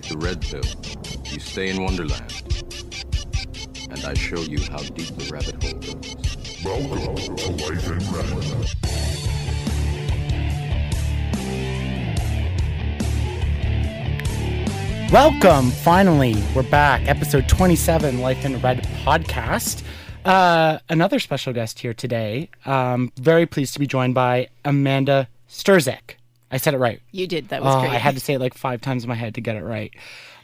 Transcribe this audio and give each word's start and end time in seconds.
take 0.00 0.08
the 0.08 0.18
red 0.18 0.40
pill, 0.40 0.60
you 1.32 1.38
stay 1.38 1.70
in 1.70 1.80
Wonderland. 1.80 2.32
And 3.90 4.04
I 4.04 4.14
show 4.14 4.40
you 4.40 4.60
how 4.68 4.78
deep 4.78 5.06
the 5.14 5.30
rabbit 5.32 5.62
hole 5.62 5.74
goes. 5.74 6.16
Welcome 6.64 7.14
to 7.36 7.50
Life 7.62 7.86
in 7.86 7.98
Red. 8.10 8.32
Welcome, 15.12 15.70
finally, 15.70 16.42
we're 16.56 16.68
back. 16.68 17.06
Episode 17.06 17.48
27, 17.48 18.18
Life 18.18 18.44
in 18.44 18.60
Red 18.60 18.82
podcast. 19.04 19.84
Uh, 20.24 20.80
another 20.88 21.20
special 21.20 21.52
guest 21.52 21.78
here 21.78 21.94
today. 21.94 22.50
Um, 22.66 23.12
very 23.16 23.46
pleased 23.46 23.74
to 23.74 23.78
be 23.78 23.86
joined 23.86 24.14
by 24.14 24.48
Amanda 24.64 25.28
Sturzek. 25.48 26.16
I 26.54 26.58
said 26.58 26.72
it 26.74 26.78
right. 26.78 27.00
You 27.10 27.26
did. 27.26 27.48
That 27.48 27.62
was 27.62 27.74
Oh, 27.74 27.80
great. 27.80 27.90
I 27.92 27.98
had 27.98 28.14
to 28.14 28.20
say 28.20 28.34
it 28.34 28.40
like 28.40 28.54
five 28.54 28.80
times 28.80 29.02
in 29.04 29.08
my 29.08 29.14
head 29.16 29.34
to 29.34 29.40
get 29.40 29.56
it 29.56 29.64
right. 29.64 29.92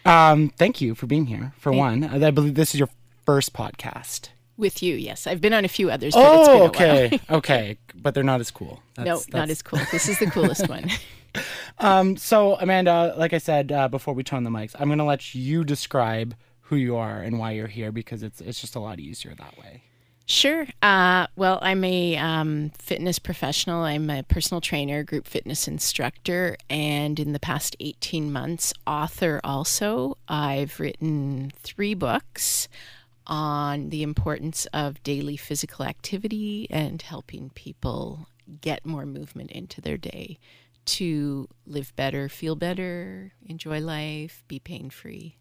Um, 0.05 0.48
thank 0.59 0.80
you 0.80 0.95
for 0.95 1.06
being 1.06 1.27
here, 1.27 1.52
for 1.59 1.73
one. 1.73 2.05
I 2.05 2.30
believe 2.30 2.55
this 2.55 2.74
is 2.74 2.80
your 2.80 2.88
first 3.24 3.52
podcast. 3.52 4.28
With 4.56 4.82
you, 4.82 4.95
yes. 4.95 5.27
I've 5.27 5.41
been 5.41 5.52
on 5.54 5.65
a 5.65 5.68
few 5.68 5.91
others, 5.91 6.15
but 6.15 6.38
it's 6.41 6.48
been 6.48 6.60
Oh, 6.60 6.65
okay. 6.66 7.20
okay. 7.30 7.78
But 7.95 8.15
they're 8.15 8.24
not 8.24 8.41
as 8.41 8.51
cool. 8.51 8.82
no, 8.98 9.04
That's- 9.04 9.28
not 9.32 9.51
as 9.51 9.62
cool. 9.62 9.78
This 9.92 10.09
is 10.09 10.18
the 10.18 10.27
coolest 10.27 10.68
one. 10.68 10.91
Um, 11.78 12.16
so, 12.16 12.56
Amanda, 12.56 13.15
like 13.16 13.32
I 13.32 13.38
said 13.38 13.70
uh, 13.73 13.87
before 13.88 14.15
we 14.15 14.23
turn 14.24 14.42
the 14.42 14.51
mics, 14.51 14.74
I'm 14.79 14.88
going 14.88 14.98
to 14.98 15.04
let 15.04 15.34
you 15.34 15.65
describe 15.65 16.34
who 16.62 16.77
you 16.77 16.96
are 16.96 17.23
and 17.23 17.38
why 17.38 17.52
you're 17.52 17.68
here 17.68 17.90
because 17.92 18.23
it's 18.23 18.40
it's 18.40 18.60
just 18.60 18.74
a 18.74 18.80
lot 18.80 18.98
easier 19.01 19.34
that 19.37 19.56
way. 19.56 19.84
Sure. 20.30 20.64
Uh, 20.80 21.26
well, 21.34 21.58
I'm 21.60 21.82
a 21.82 22.16
um, 22.16 22.70
fitness 22.78 23.18
professional. 23.18 23.82
I'm 23.82 24.09
a 24.09 24.23
personal 24.23 24.60
trainer, 24.60 25.02
group 25.02 25.26
fitness 25.26 25.66
instructor, 25.66 26.56
and 26.70 27.18
in 27.18 27.32
the 27.32 27.40
past 27.40 27.74
18 27.80 28.30
months, 28.30 28.72
author 28.87 29.40
also. 29.42 30.16
I've 30.28 30.78
written 30.78 31.50
three 31.64 31.95
books 31.95 32.68
on 33.26 33.88
the 33.88 34.04
importance 34.04 34.66
of 34.66 35.02
daily 35.02 35.37
physical 35.37 35.84
activity 35.84 36.68
and 36.70 37.02
helping 37.02 37.50
people 37.56 38.28
get 38.60 38.87
more 38.87 39.06
movement 39.06 39.50
into 39.50 39.80
their 39.80 39.96
day 39.96 40.38
to 40.84 41.48
live 41.66 41.92
better, 41.96 42.28
feel 42.28 42.54
better, 42.54 43.32
enjoy 43.44 43.80
life, 43.80 44.44
be 44.46 44.60
pain 44.60 44.90
free. 44.90 45.38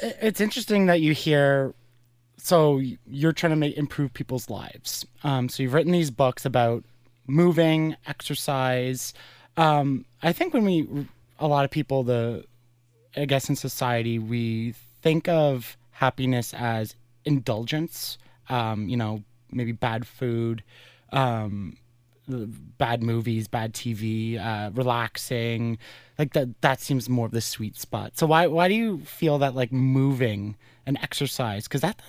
It's 0.00 0.40
interesting 0.40 0.86
that 0.86 1.00
you 1.00 1.12
hear. 1.12 1.72
So 2.44 2.82
you're 3.06 3.32
trying 3.32 3.52
to 3.52 3.56
make 3.56 3.78
improve 3.78 4.12
people's 4.12 4.50
lives. 4.50 5.06
Um, 5.22 5.48
so 5.48 5.62
you've 5.62 5.72
written 5.72 5.92
these 5.92 6.10
books 6.10 6.44
about 6.44 6.84
moving, 7.26 7.96
exercise. 8.06 9.14
Um, 9.56 10.04
I 10.22 10.34
think 10.34 10.52
when 10.52 10.66
we, 10.66 10.86
a 11.38 11.48
lot 11.48 11.64
of 11.64 11.70
people, 11.70 12.02
the, 12.02 12.44
I 13.16 13.24
guess 13.24 13.48
in 13.48 13.56
society, 13.56 14.18
we 14.18 14.74
think 15.00 15.26
of 15.26 15.78
happiness 15.92 16.52
as 16.52 16.94
indulgence. 17.24 18.18
Um, 18.50 18.90
you 18.90 18.98
know, 18.98 19.24
maybe 19.50 19.72
bad 19.72 20.06
food, 20.06 20.62
um, 21.14 21.78
bad 22.28 23.02
movies, 23.02 23.48
bad 23.48 23.72
TV, 23.72 24.38
uh, 24.38 24.70
relaxing, 24.74 25.78
like 26.18 26.34
that. 26.34 26.60
That 26.60 26.82
seems 26.82 27.08
more 27.08 27.24
of 27.24 27.32
the 27.32 27.40
sweet 27.40 27.78
spot. 27.78 28.18
So 28.18 28.26
why 28.26 28.48
why 28.48 28.68
do 28.68 28.74
you 28.74 28.98
feel 29.00 29.38
that 29.38 29.54
like 29.54 29.72
moving 29.72 30.56
and 30.84 30.98
exercise? 31.02 31.64
Because 31.64 31.80
that 31.80 32.02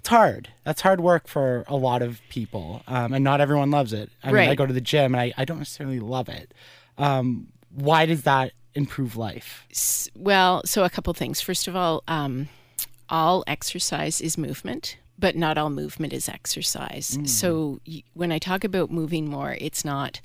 it's 0.00 0.08
hard. 0.08 0.48
That's 0.64 0.80
hard 0.80 1.00
work 1.00 1.28
for 1.28 1.64
a 1.68 1.76
lot 1.76 2.00
of 2.00 2.20
people, 2.30 2.82
um, 2.88 3.12
and 3.12 3.22
not 3.22 3.40
everyone 3.42 3.70
loves 3.70 3.92
it. 3.92 4.10
I 4.24 4.28
mean, 4.28 4.36
I 4.50 4.54
go 4.54 4.64
to 4.66 4.72
the 4.72 4.80
gym 4.80 5.14
and 5.14 5.20
I, 5.20 5.32
I 5.36 5.44
don't 5.44 5.58
necessarily 5.58 6.00
love 6.00 6.28
it. 6.30 6.54
Um, 6.96 7.48
why 7.74 8.06
does 8.06 8.22
that 8.22 8.52
improve 8.74 9.16
life? 9.16 9.66
S- 9.70 10.08
Well, 10.16 10.62
so 10.64 10.84
a 10.84 10.90
couple 10.90 11.12
things. 11.12 11.40
First 11.42 11.68
of 11.68 11.76
all, 11.76 12.02
um, 12.08 12.48
all 13.10 13.44
exercise 13.46 14.20
is 14.22 14.38
movement, 14.38 14.96
but 15.18 15.36
not 15.36 15.58
all 15.58 15.68
movement 15.70 16.12
is 16.14 16.28
exercise. 16.30 17.18
So 17.26 17.80
y- 17.86 18.02
when 18.14 18.32
I 18.32 18.38
talk 18.38 18.64
about 18.64 18.90
moving 18.90 19.28
more, 19.28 19.56
it's 19.60 19.84
not 19.84 20.20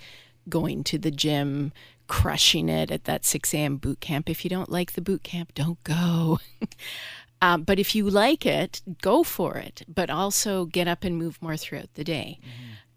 going 0.47 0.83
to 0.85 0.97
the 0.97 1.11
gym, 1.11 1.73
crushing 2.07 2.69
it 2.69 2.91
at 2.91 3.03
that 3.05 3.25
6 3.25 3.53
a.m. 3.53 3.77
boot 3.77 3.99
camp. 3.99 4.29
If 4.29 4.43
you 4.45 4.49
don't 4.49 4.71
like 4.71 4.93
the 4.93 5.01
boot 5.01 5.23
camp, 5.23 5.53
don't 5.53 5.83
go. 5.83 6.39
Um, 7.41 7.63
but 7.63 7.79
if 7.79 7.95
you 7.95 8.09
like 8.09 8.45
it, 8.45 8.81
go 9.01 9.23
for 9.23 9.57
it. 9.57 9.83
But 9.87 10.09
also 10.09 10.65
get 10.65 10.87
up 10.87 11.03
and 11.03 11.17
move 11.17 11.41
more 11.41 11.57
throughout 11.57 11.93
the 11.95 12.03
day. 12.03 12.39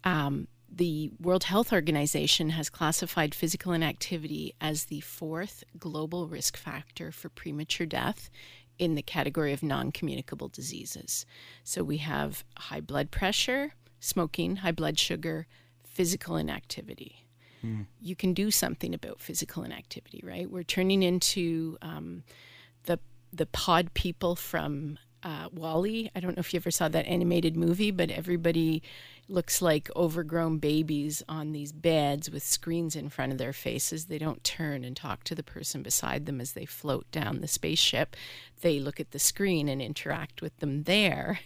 Um, 0.03 0.47
the 0.71 1.11
World 1.19 1.45
Health 1.45 1.73
Organization 1.73 2.51
has 2.51 2.69
classified 2.69 3.35
physical 3.35 3.73
inactivity 3.73 4.53
as 4.61 4.85
the 4.85 5.01
fourth 5.01 5.63
global 5.77 6.27
risk 6.27 6.55
factor 6.55 7.11
for 7.11 7.29
premature 7.29 7.87
death 7.87 8.29
in 8.77 8.95
the 8.95 9.01
category 9.01 9.51
of 9.51 9.61
non 9.61 9.91
communicable 9.91 10.47
diseases. 10.47 11.25
So 11.63 11.83
we 11.83 11.97
have 11.97 12.45
high 12.57 12.79
blood 12.79 13.11
pressure, 13.11 13.73
smoking, 13.99 14.57
high 14.57 14.71
blood 14.71 14.97
sugar, 14.97 15.47
physical 15.83 16.37
inactivity. 16.37 17.25
You 17.99 18.15
can 18.15 18.33
do 18.33 18.51
something 18.51 18.93
about 18.93 19.19
physical 19.19 19.63
inactivity, 19.63 20.21
right? 20.23 20.49
We're 20.49 20.63
turning 20.63 21.03
into 21.03 21.77
um, 21.81 22.23
the 23.31 23.45
pod 23.45 23.93
people 23.93 24.35
from 24.35 24.97
uh, 25.23 25.49
WALL-E. 25.53 26.09
I 26.15 26.19
don't 26.19 26.35
know 26.35 26.41
if 26.41 26.53
you 26.53 26.59
ever 26.59 26.71
saw 26.71 26.87
that 26.87 27.05
animated 27.05 27.57
movie, 27.57 27.91
but 27.91 28.09
everybody 28.09 28.81
looks 29.27 29.61
like 29.61 29.89
overgrown 29.95 30.57
babies 30.57 31.21
on 31.29 31.51
these 31.51 31.71
beds 31.71 32.31
with 32.31 32.43
screens 32.43 32.95
in 32.95 33.09
front 33.09 33.31
of 33.31 33.37
their 33.37 33.53
faces. 33.53 34.05
They 34.05 34.17
don't 34.17 34.43
turn 34.43 34.83
and 34.83 34.95
talk 34.95 35.23
to 35.25 35.35
the 35.35 35.43
person 35.43 35.83
beside 35.83 36.25
them 36.25 36.41
as 36.41 36.53
they 36.53 36.65
float 36.65 37.09
down 37.11 37.41
the 37.41 37.47
spaceship. 37.47 38.15
They 38.61 38.79
look 38.79 38.99
at 38.99 39.11
the 39.11 39.19
screen 39.19 39.67
and 39.67 39.81
interact 39.81 40.41
with 40.41 40.57
them 40.57 40.83
there. 40.83 41.39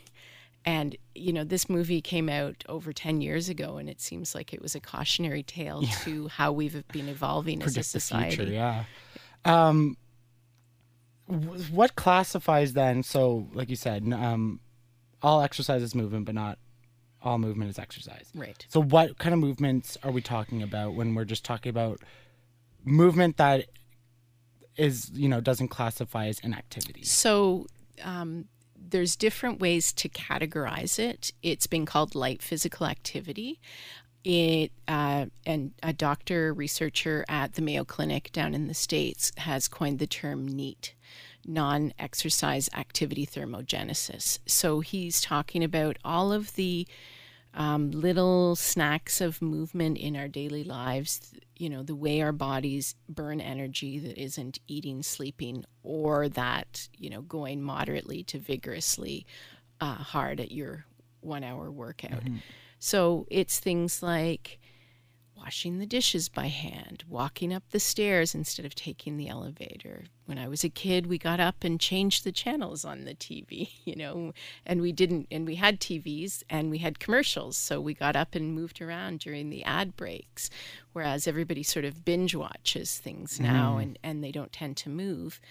And, 0.66 0.96
you 1.14 1.34
know, 1.34 1.44
this 1.44 1.70
movie 1.70 2.00
came 2.00 2.30
out 2.30 2.64
over 2.70 2.94
10 2.94 3.20
years 3.20 3.50
ago, 3.50 3.76
and 3.78 3.90
it 3.90 4.00
seems 4.00 4.34
like 4.34 4.54
it 4.54 4.62
was 4.62 4.76
a 4.76 4.80
cautionary 4.80 5.44
tale 5.44 5.84
to 6.04 6.30
how 6.30 6.54
we've 6.54 6.88
been 6.88 7.10
evolving 7.10 7.62
as 7.62 7.72
a 7.72 7.82
Predict 7.82 7.86
society. 7.86 8.36
future, 8.38 8.52
yeah. 8.52 8.84
Um, 9.44 9.98
what 11.28 11.96
classifies 11.96 12.74
then? 12.74 13.04
So, 13.04 13.48
like 13.54 13.70
you 13.70 13.76
said, 13.76 14.12
um, 14.14 14.60
all 15.22 15.42
exercise 15.42 15.82
is 15.82 15.96
movement, 15.96 16.26
but 16.26 16.36
not 16.36 16.60
all 17.22 17.38
movement 17.38 17.70
is 17.70 17.80
exercise. 17.80 18.30
Right. 18.36 18.66
So, 18.70 18.82
what 18.82 19.18
kind 19.18 19.34
of 19.34 19.40
movements 19.40 19.98
are 20.04 20.12
we 20.12 20.22
talking 20.22 20.62
about 20.62 20.96
when 20.96 21.16
we're 21.16 21.26
just 21.26 21.46
talking 21.46 21.70
about 21.70 22.00
movement 22.84 23.38
that 23.38 23.66
is, 24.78 25.10
you 25.14 25.30
know, 25.30 25.42
doesn't 25.42 25.70
classify 25.70 26.28
as 26.28 26.40
inactivity? 26.40 27.04
So 27.04 27.68
um, 28.04 28.46
there's 28.76 29.16
different 29.16 29.60
ways 29.60 29.94
to 29.94 30.10
categorize 30.10 31.00
it. 31.00 31.32
It's 31.42 31.68
been 31.68 31.86
called 31.86 32.16
light 32.16 32.42
physical 32.42 32.86
activity. 32.88 33.60
It 34.24 34.72
uh, 34.88 35.26
and 35.46 35.74
a 35.84 35.92
doctor 35.92 36.54
researcher 36.54 37.26
at 37.28 37.54
the 37.54 37.62
Mayo 37.62 37.84
Clinic 37.84 38.32
down 38.32 38.54
in 38.54 38.68
the 38.68 38.74
states 38.74 39.34
has 39.38 39.68
coined 39.68 40.00
the 40.00 40.08
term 40.08 40.48
NEAT, 40.48 40.96
non-exercise 41.46 42.70
activity 42.76 43.26
thermogenesis. 43.26 44.40
So 44.46 44.80
he's 44.80 45.22
talking 45.22 45.64
about 45.64 45.98
all 46.04 46.31
of 46.31 46.56
the 46.56 46.88
um, 47.54 47.92
little 47.92 48.56
snacks 48.56 49.22
of 49.22 49.42
movement 49.42 49.98
in 49.98 50.16
our 50.16 50.28
daily 50.28 50.64
lives, 50.64 51.34
you 51.56 51.70
know, 51.70 51.84
the 51.84 51.96
way 51.96 52.22
our 52.22 52.31
bodies 52.31 52.96
burn 53.08 53.40
energy 53.40 54.00
that 54.00 54.18
isn't 54.18 54.59
eating, 54.68 55.04
sleeping, 55.04 55.64
or 55.84 56.30
that, 56.30 56.88
you 56.98 57.09
know, 57.09 57.22
going 57.22 57.62
moderately 57.62 58.24
to 58.24 58.40
vigorously 58.40 59.25
uh, 59.81 59.96
hard 59.96 60.40
at 60.40 60.52
your 60.52 60.86
one 61.20 61.44
hour 61.44 61.70
workout. 61.70 62.24
So 62.80 63.28
it's 63.30 63.60
things 63.60 64.01
like 64.01 64.60
washing 65.44 65.78
the 65.78 65.86
dishes 65.86 66.30
by 66.30 66.48
hand, 66.48 67.04
walking 67.10 67.54
up 67.54 67.63
the 67.72 67.80
stairs 67.80 68.34
instead 68.34 68.66
of 68.66 68.74
taking 68.74 69.18
the 69.18 69.28
elevator. 69.28 70.06
When 70.25 70.38
I 70.38 70.48
was 70.48 70.63
a 70.63 70.69
kid, 70.69 71.07
we 71.07 71.18
got 71.18 71.42
up 71.42 71.66
and 71.66 71.80
changed 71.80 72.24
the 72.24 72.31
channels 72.31 72.86
on 72.86 73.04
the 73.04 73.13
TV, 73.13 73.69
you 73.84 73.95
know, 73.95 74.31
and 74.66 74.80
we 74.80 74.94
didn't, 74.94 75.28
and 75.30 75.45
we 75.45 75.56
had 75.56 75.81
TVs 75.81 76.44
and 76.50 76.69
we 76.69 76.78
had 76.78 77.00
commercials. 77.00 77.57
So 77.57 77.81
we 77.81 77.94
got 77.94 78.16
up 78.16 78.36
and 78.36 78.54
moved 78.54 78.81
around 78.81 79.19
during 79.19 79.50
the 79.50 79.66
ad 79.66 79.98
breaks, 79.98 80.50
whereas 80.94 81.28
everybody 81.28 81.62
sort 81.62 81.84
of 81.84 82.06
binge 82.06 82.36
watches 82.36 82.98
things 82.98 83.40
now 83.40 83.78
mm. 83.78 83.84
and, 83.84 84.00
and 84.01 84.24
they 84.24 84.31
don't 84.31 84.54
tend 84.54 84.78
to 84.78 84.90
move 84.90 85.42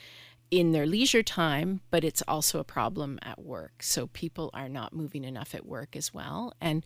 in 0.51 0.73
their 0.73 0.87
leisure 0.87 1.23
time, 1.23 1.81
but 1.91 2.05
it's 2.05 2.23
also 2.29 2.59
a 2.59 2.65
problem 2.65 3.19
at 3.23 3.43
work. 3.43 3.83
So 3.83 4.07
people 4.09 4.51
are 4.53 4.69
not 4.69 4.95
moving 4.95 5.25
enough 5.25 5.55
at 5.55 5.67
work 5.67 5.97
as 5.97 6.13
well. 6.13 6.53
And 6.61 6.85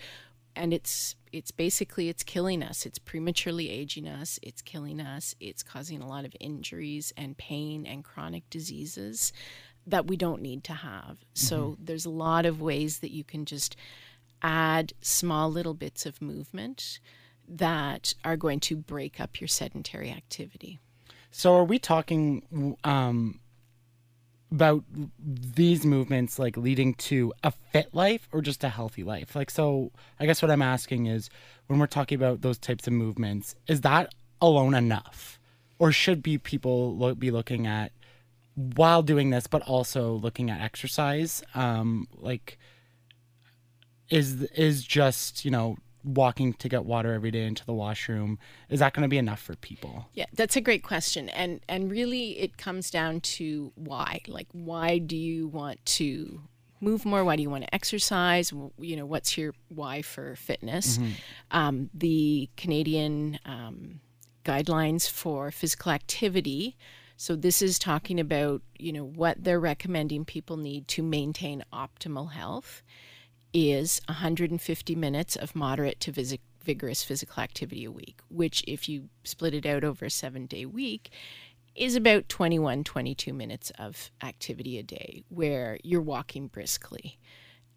and 0.57 0.73
it's 0.73 1.15
it's 1.33 1.51
basically 1.51 2.09
it's 2.09 2.23
killing 2.23 2.63
us. 2.63 2.87
It's 2.87 2.99
prematurely 2.99 3.71
aging 3.71 4.09
us. 4.09 4.41
It's 4.43 4.63
killing 4.63 5.01
us. 5.01 5.35
It's 5.39 5.63
causing 5.63 6.01
a 6.01 6.09
lot 6.09 6.25
of 6.25 6.35
injuries 6.41 7.13
and 7.17 7.37
pain 7.37 7.87
and 7.87 8.03
chronic 8.03 8.49
diseases 8.49 9.33
that 9.87 10.07
we 10.07 10.17
don't 10.17 10.43
need 10.43 10.65
to 10.65 10.73
have. 10.73 11.19
So 11.35 11.77
there's 11.79 12.07
a 12.07 12.11
lot 12.11 12.47
of 12.47 12.61
ways 12.61 12.99
that 13.01 13.13
you 13.13 13.23
can 13.23 13.45
just 13.45 13.77
add 14.43 14.93
small 15.01 15.51
little 15.51 15.75
bits 15.75 16.07
of 16.07 16.21
movement 16.21 16.99
that 17.49 18.15
are 18.25 18.37
going 18.37 18.61
to 18.61 18.77
break 18.77 19.21
up 19.21 19.41
your 19.41 19.49
sedentary 19.49 20.11
activity. 20.11 20.81
So 21.31 21.55
are 21.55 21.65
we 21.65 21.79
talking 21.79 22.77
um, 22.83 23.41
about 24.51 24.85
these 25.19 25.85
movements 25.85 26.39
like 26.39 26.57
leading 26.57 26.95
to 26.95 27.33
a 27.43 27.51
fit 27.51 27.95
life 27.95 28.29
or 28.33 28.41
just 28.41 28.65
a 28.65 28.69
healthy 28.69 29.03
life? 29.03 29.35
Like, 29.35 29.51
so 29.51 29.93
I 30.21 30.27
guess 30.27 30.43
what 30.43 30.51
I'm 30.51 30.63
asking 30.63 31.07
is 31.07 31.31
when 31.67 31.79
we're 31.79 31.87
talking 31.87 32.17
about 32.17 32.43
those 32.43 32.59
types 32.59 32.87
of 32.87 32.93
movements, 32.93 33.55
is 33.67 33.81
that 33.83 34.15
alone 34.41 34.75
enough? 34.75 35.39
Or 35.79 35.93
should 35.93 36.23
be 36.23 36.39
people 36.39 36.97
lo- 36.97 37.15
be 37.15 37.31
looking 37.31 37.67
at 37.67 37.93
while 38.55 39.03
doing 39.03 39.31
this, 39.31 39.47
but 39.47 39.63
also 39.63 40.15
looking 40.15 40.51
at 40.51 40.61
exercise? 40.61 41.43
Um, 41.55 42.09
like, 42.15 42.59
is 44.09 44.43
is 44.43 44.85
just 44.85 45.45
you 45.45 45.51
know 45.51 45.77
walking 46.07 46.55
to 46.55 46.69
get 46.69 46.85
water 46.85 47.13
every 47.13 47.33
day 47.33 47.45
into 47.45 47.67
the 47.67 47.73
washroom 47.75 48.39
is 48.71 48.79
that 48.79 48.95
going 48.95 49.03
to 49.03 49.09
be 49.09 49.19
enough 49.19 49.41
for 49.41 49.57
people 49.57 50.07
Yeah, 50.15 50.27
that's 50.33 50.57
a 50.57 50.61
great 50.61 50.83
question, 50.83 51.29
and 51.31 51.61
and 51.69 51.91
really 51.91 52.39
it 52.39 52.57
comes 52.57 52.91
down 52.91 53.21
to 53.21 53.73
why. 53.75 54.21
Like, 54.29 54.49
why 54.53 54.99
do 54.99 55.17
you 55.17 55.49
want 55.49 55.85
to 55.87 56.41
move 56.81 57.05
more? 57.05 57.25
Why 57.25 57.37
do 57.37 57.43
you 57.43 57.51
want 57.51 57.65
to 57.65 57.75
exercise? 57.75 58.53
You 58.79 58.97
know, 58.97 59.07
what's 59.07 59.37
your 59.37 59.55
why 59.69 60.03
for 60.03 60.37
fitness? 60.37 60.99
Um, 61.51 61.91
the 61.93 62.49
Canadian 62.57 63.39
um, 63.45 64.01
guidelines 64.45 65.09
for 65.09 65.51
physical 65.51 65.93
activity. 65.93 66.77
So 67.17 67.35
this 67.35 67.63
is 67.63 67.79
talking 67.79 68.21
about 68.21 68.63
you 68.79 68.93
know 68.93 69.05
what 69.05 69.43
they're 69.43 69.61
recommending 69.61 70.25
people 70.25 70.57
need 70.57 70.87
to 70.89 71.03
maintain 71.03 71.65
optimal 71.73 72.33
health 72.33 72.83
is 73.57 74.03
150 74.07 74.95
minutes 74.95 75.35
of 75.35 75.57
moderate 75.57 75.99
to 75.99 76.39
vigorous 76.63 77.03
physical 77.03 77.43
activity 77.43 77.87
a 77.87 77.91
week, 77.91 78.21
which, 78.29 78.63
if 78.69 78.87
you 78.87 79.09
split 79.25 79.55
it 79.55 79.65
out 79.65 79.83
over 79.83 80.05
a 80.05 80.11
seven 80.11 80.45
day 80.45 80.67
week, 80.67 81.09
is 81.75 81.97
about 81.97 82.29
21, 82.29 82.85
22 82.85 83.33
minutes 83.33 83.73
of 83.79 84.11
activity 84.23 84.79
a 84.79 84.83
day 84.83 85.25
where 85.31 85.79
you're 85.83 86.03
walking 86.03 86.49
briskly. 86.49 87.19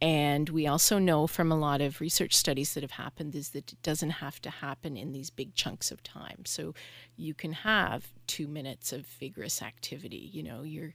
And 0.02 0.50
we 0.50 0.68
also 0.68 1.00
know 1.00 1.28
from 1.28 1.50
a 1.50 1.58
lot 1.58 1.80
of 1.80 2.02
research 2.02 2.36
studies 2.36 2.74
that 2.74 2.84
have 2.84 2.92
happened 2.92 3.34
is 3.34 3.52
that 3.52 3.72
it 3.72 3.82
doesn't 3.82 4.10
have 4.10 4.42
to 4.42 4.50
happen 4.50 4.98
in 4.98 5.14
these 5.14 5.30
big 5.30 5.56
chunks 5.56 5.92
of 5.92 6.04
time. 6.04 6.44
So 6.46 6.74
you 7.16 7.34
can 7.34 7.54
have 7.54 8.12
two 8.28 8.50
minutes 8.50 8.92
of 8.92 9.06
vigorous 9.06 9.62
activity. 9.62 10.30
You 10.34 10.44
know, 10.44 10.64
you're 10.64 10.94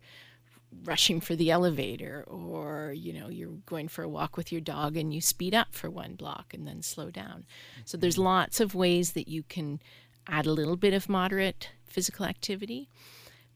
rushing 0.84 1.20
for 1.20 1.34
the 1.36 1.50
elevator 1.50 2.24
or 2.26 2.92
you 2.96 3.12
know 3.12 3.28
you're 3.28 3.50
going 3.66 3.88
for 3.88 4.02
a 4.02 4.08
walk 4.08 4.36
with 4.36 4.50
your 4.50 4.60
dog 4.60 4.96
and 4.96 5.14
you 5.14 5.20
speed 5.20 5.54
up 5.54 5.68
for 5.74 5.88
one 5.88 6.14
block 6.14 6.52
and 6.52 6.66
then 6.66 6.82
slow 6.82 7.10
down 7.10 7.44
so 7.84 7.96
there's 7.96 8.14
mm-hmm. 8.14 8.24
lots 8.24 8.60
of 8.60 8.74
ways 8.74 9.12
that 9.12 9.28
you 9.28 9.42
can 9.42 9.80
add 10.26 10.46
a 10.46 10.52
little 10.52 10.76
bit 10.76 10.92
of 10.92 11.08
moderate 11.08 11.70
physical 11.86 12.26
activity 12.26 12.88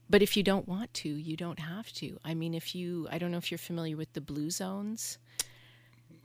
but 0.09 0.21
if 0.21 0.35
you 0.37 0.43
don't 0.43 0.67
want 0.67 0.93
to 0.93 1.09
you 1.09 1.35
don't 1.35 1.59
have 1.59 1.91
to 1.91 2.17
i 2.23 2.33
mean 2.33 2.53
if 2.53 2.73
you 2.73 3.07
i 3.11 3.17
don't 3.17 3.31
know 3.31 3.37
if 3.37 3.51
you're 3.51 3.57
familiar 3.57 3.97
with 3.97 4.11
the 4.13 4.21
blue 4.21 4.49
zones 4.49 5.17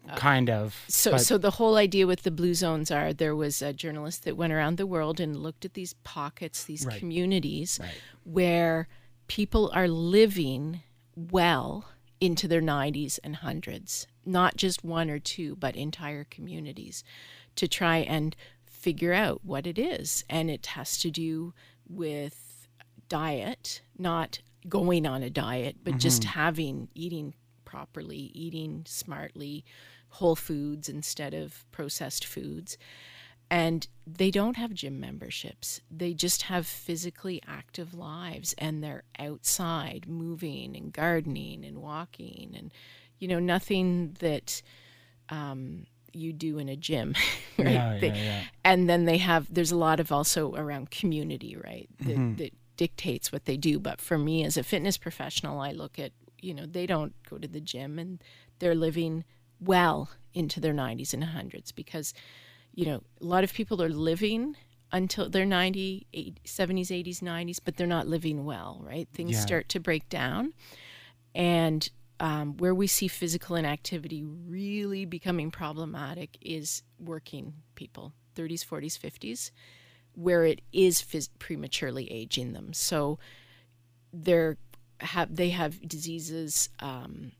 uh, 0.08 0.16
kind 0.16 0.50
of 0.50 0.84
so, 0.88 1.12
but- 1.12 1.20
so 1.20 1.38
the 1.38 1.52
whole 1.52 1.76
idea 1.76 2.06
with 2.06 2.22
the 2.22 2.30
blue 2.30 2.54
zones 2.54 2.90
are 2.90 3.12
there 3.12 3.34
was 3.34 3.62
a 3.62 3.72
journalist 3.72 4.24
that 4.24 4.36
went 4.36 4.52
around 4.52 4.76
the 4.76 4.86
world 4.86 5.18
and 5.20 5.36
looked 5.36 5.64
at 5.64 5.74
these 5.74 5.94
pockets, 6.04 6.64
these 6.64 6.84
Right. 6.84 6.98
communities 6.98 7.78
Right. 7.80 7.94
where 8.24 8.88
people 9.26 9.70
are 9.74 9.88
living 9.88 10.82
well 11.16 11.86
into 12.20 12.48
their 12.48 12.62
90s 12.62 13.18
and 13.22 13.36
hundreds, 13.36 14.06
not 14.24 14.56
just 14.56 14.84
one 14.84 15.10
or 15.10 15.18
two, 15.18 15.56
but 15.56 15.76
entire 15.76 16.24
communities, 16.24 17.04
to 17.56 17.68
try 17.68 17.98
and 17.98 18.34
figure 18.66 19.12
out 19.12 19.40
what 19.44 19.66
it 19.66 19.78
is. 19.78 20.24
And 20.28 20.50
it 20.50 20.66
has 20.66 20.98
to 20.98 21.10
do 21.10 21.54
with 21.88 22.68
diet, 23.08 23.82
not 23.98 24.40
going 24.68 25.06
on 25.06 25.22
a 25.22 25.30
diet, 25.30 25.76
but 25.84 25.98
just 25.98 26.22
mm-hmm. 26.22 26.38
having, 26.38 26.88
eating 26.94 27.34
properly, 27.64 28.30
eating 28.34 28.84
smartly, 28.86 29.64
whole 30.08 30.36
foods 30.36 30.88
instead 30.88 31.34
of 31.34 31.64
processed 31.72 32.24
foods. 32.24 32.78
And 33.50 33.86
they 34.06 34.30
don't 34.30 34.56
have 34.56 34.74
gym 34.74 34.98
memberships. 35.00 35.80
They 35.90 36.12
just 36.14 36.42
have 36.42 36.66
physically 36.66 37.40
active 37.46 37.94
lives 37.94 38.54
and 38.58 38.82
they're 38.82 39.04
outside 39.18 40.06
moving 40.08 40.76
and 40.76 40.92
gardening 40.92 41.64
and 41.64 41.78
walking 41.78 42.54
and, 42.56 42.72
you 43.18 43.28
know, 43.28 43.38
nothing 43.38 44.16
that 44.20 44.60
um, 45.28 45.86
you 46.12 46.32
do 46.32 46.58
in 46.58 46.68
a 46.68 46.76
gym. 46.76 47.14
Right? 47.56 47.70
Yeah, 47.74 47.98
They- 48.00 48.08
yeah, 48.08 48.14
yeah. 48.24 48.40
And 48.64 48.88
then 48.90 49.04
they 49.04 49.18
have, 49.18 49.46
there's 49.54 49.70
a 49.70 49.76
lot 49.76 50.00
of 50.00 50.10
also 50.10 50.54
around 50.56 50.90
community, 50.90 51.56
right? 51.56 51.88
That, 52.00 52.38
that 52.38 52.52
dictates 52.76 53.30
what 53.30 53.44
they 53.44 53.56
do. 53.56 53.78
But 53.78 54.00
for 54.00 54.18
me 54.18 54.44
as 54.44 54.56
a 54.56 54.64
fitness 54.64 54.96
professional, 54.98 55.60
I 55.60 55.70
look 55.70 55.96
at, 56.00 56.10
you 56.40 56.52
know, 56.52 56.66
they 56.66 56.84
don't 56.86 57.14
go 57.30 57.38
to 57.38 57.46
the 57.46 57.60
gym 57.60 58.00
and 58.00 58.20
they're 58.58 58.74
living 58.74 59.22
well 59.60 60.10
into 60.34 60.58
their 60.58 60.74
90s 60.74 61.14
and 61.14 61.22
100s 61.22 61.72
because, 61.72 62.12
you 62.74 62.86
know, 62.86 63.02
a 63.20 63.24
lot 63.24 63.44
of 63.44 63.52
people 63.52 63.82
are 63.82 63.88
living 63.88 64.56
until 64.92 65.28
they're 65.28 65.46
90, 65.46 66.06
80, 66.12 66.34
70s, 66.44 66.88
80s, 66.88 67.20
90s, 67.20 67.58
but 67.64 67.76
they're 67.76 67.86
not 67.86 68.06
living 68.06 68.44
well, 68.44 68.80
right? 68.84 69.08
Things 69.12 69.32
Yeah. 69.32 69.40
start 69.40 69.68
to 69.70 69.80
break 69.80 70.08
down. 70.08 70.52
And 71.34 71.88
um, 72.20 72.56
where 72.58 72.74
we 72.74 72.86
see 72.86 73.08
physical 73.08 73.56
inactivity 73.56 74.22
really 74.22 75.04
becoming 75.04 75.50
problematic 75.50 76.38
is 76.40 76.82
working 76.98 77.54
people, 77.74 78.12
30s, 78.36 78.64
40s, 78.64 78.98
50s, 78.98 79.50
where 80.14 80.44
it 80.44 80.60
is 80.72 81.02
phys- 81.02 81.28
prematurely 81.38 82.10
aging 82.10 82.52
them. 82.52 82.72
So 82.72 83.18
they're 84.12 84.56
have 85.00 85.34
they 85.34 85.50
have 85.50 85.86
diseases 85.86 86.68
um, 86.78 87.32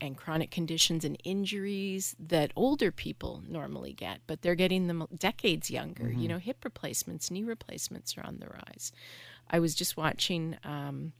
and 0.00 0.16
chronic 0.16 0.50
conditions 0.50 1.04
and 1.04 1.16
injuries 1.24 2.16
that 2.18 2.52
older 2.56 2.90
people 2.90 3.42
normally 3.48 3.92
get, 3.92 4.20
but 4.26 4.42
they're 4.42 4.54
getting 4.54 4.86
them 4.86 5.06
decades 5.16 5.70
younger. 5.70 6.10
You 6.10 6.28
know, 6.28 6.38
hip 6.38 6.64
replacements, 6.64 7.30
knee 7.30 7.44
replacements 7.44 8.16
are 8.16 8.24
on 8.24 8.38
the 8.38 8.46
rise. 8.46 8.92
I 9.50 9.58
was 9.58 9.74
just 9.74 9.96
watching 9.96 10.56
um, 10.64 11.12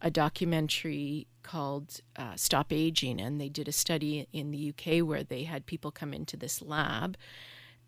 a 0.00 0.10
documentary 0.10 1.28
called 1.42 2.00
uh, 2.16 2.34
Stop 2.36 2.72
Aging, 2.72 3.20
and 3.20 3.40
they 3.40 3.48
did 3.48 3.68
a 3.68 3.72
study 3.72 4.28
in 4.32 4.50
the 4.50 4.70
UK 4.70 5.06
where 5.06 5.22
they 5.22 5.44
had 5.44 5.66
people 5.66 5.90
come 5.90 6.12
into 6.12 6.36
this 6.36 6.60
lab 6.60 7.16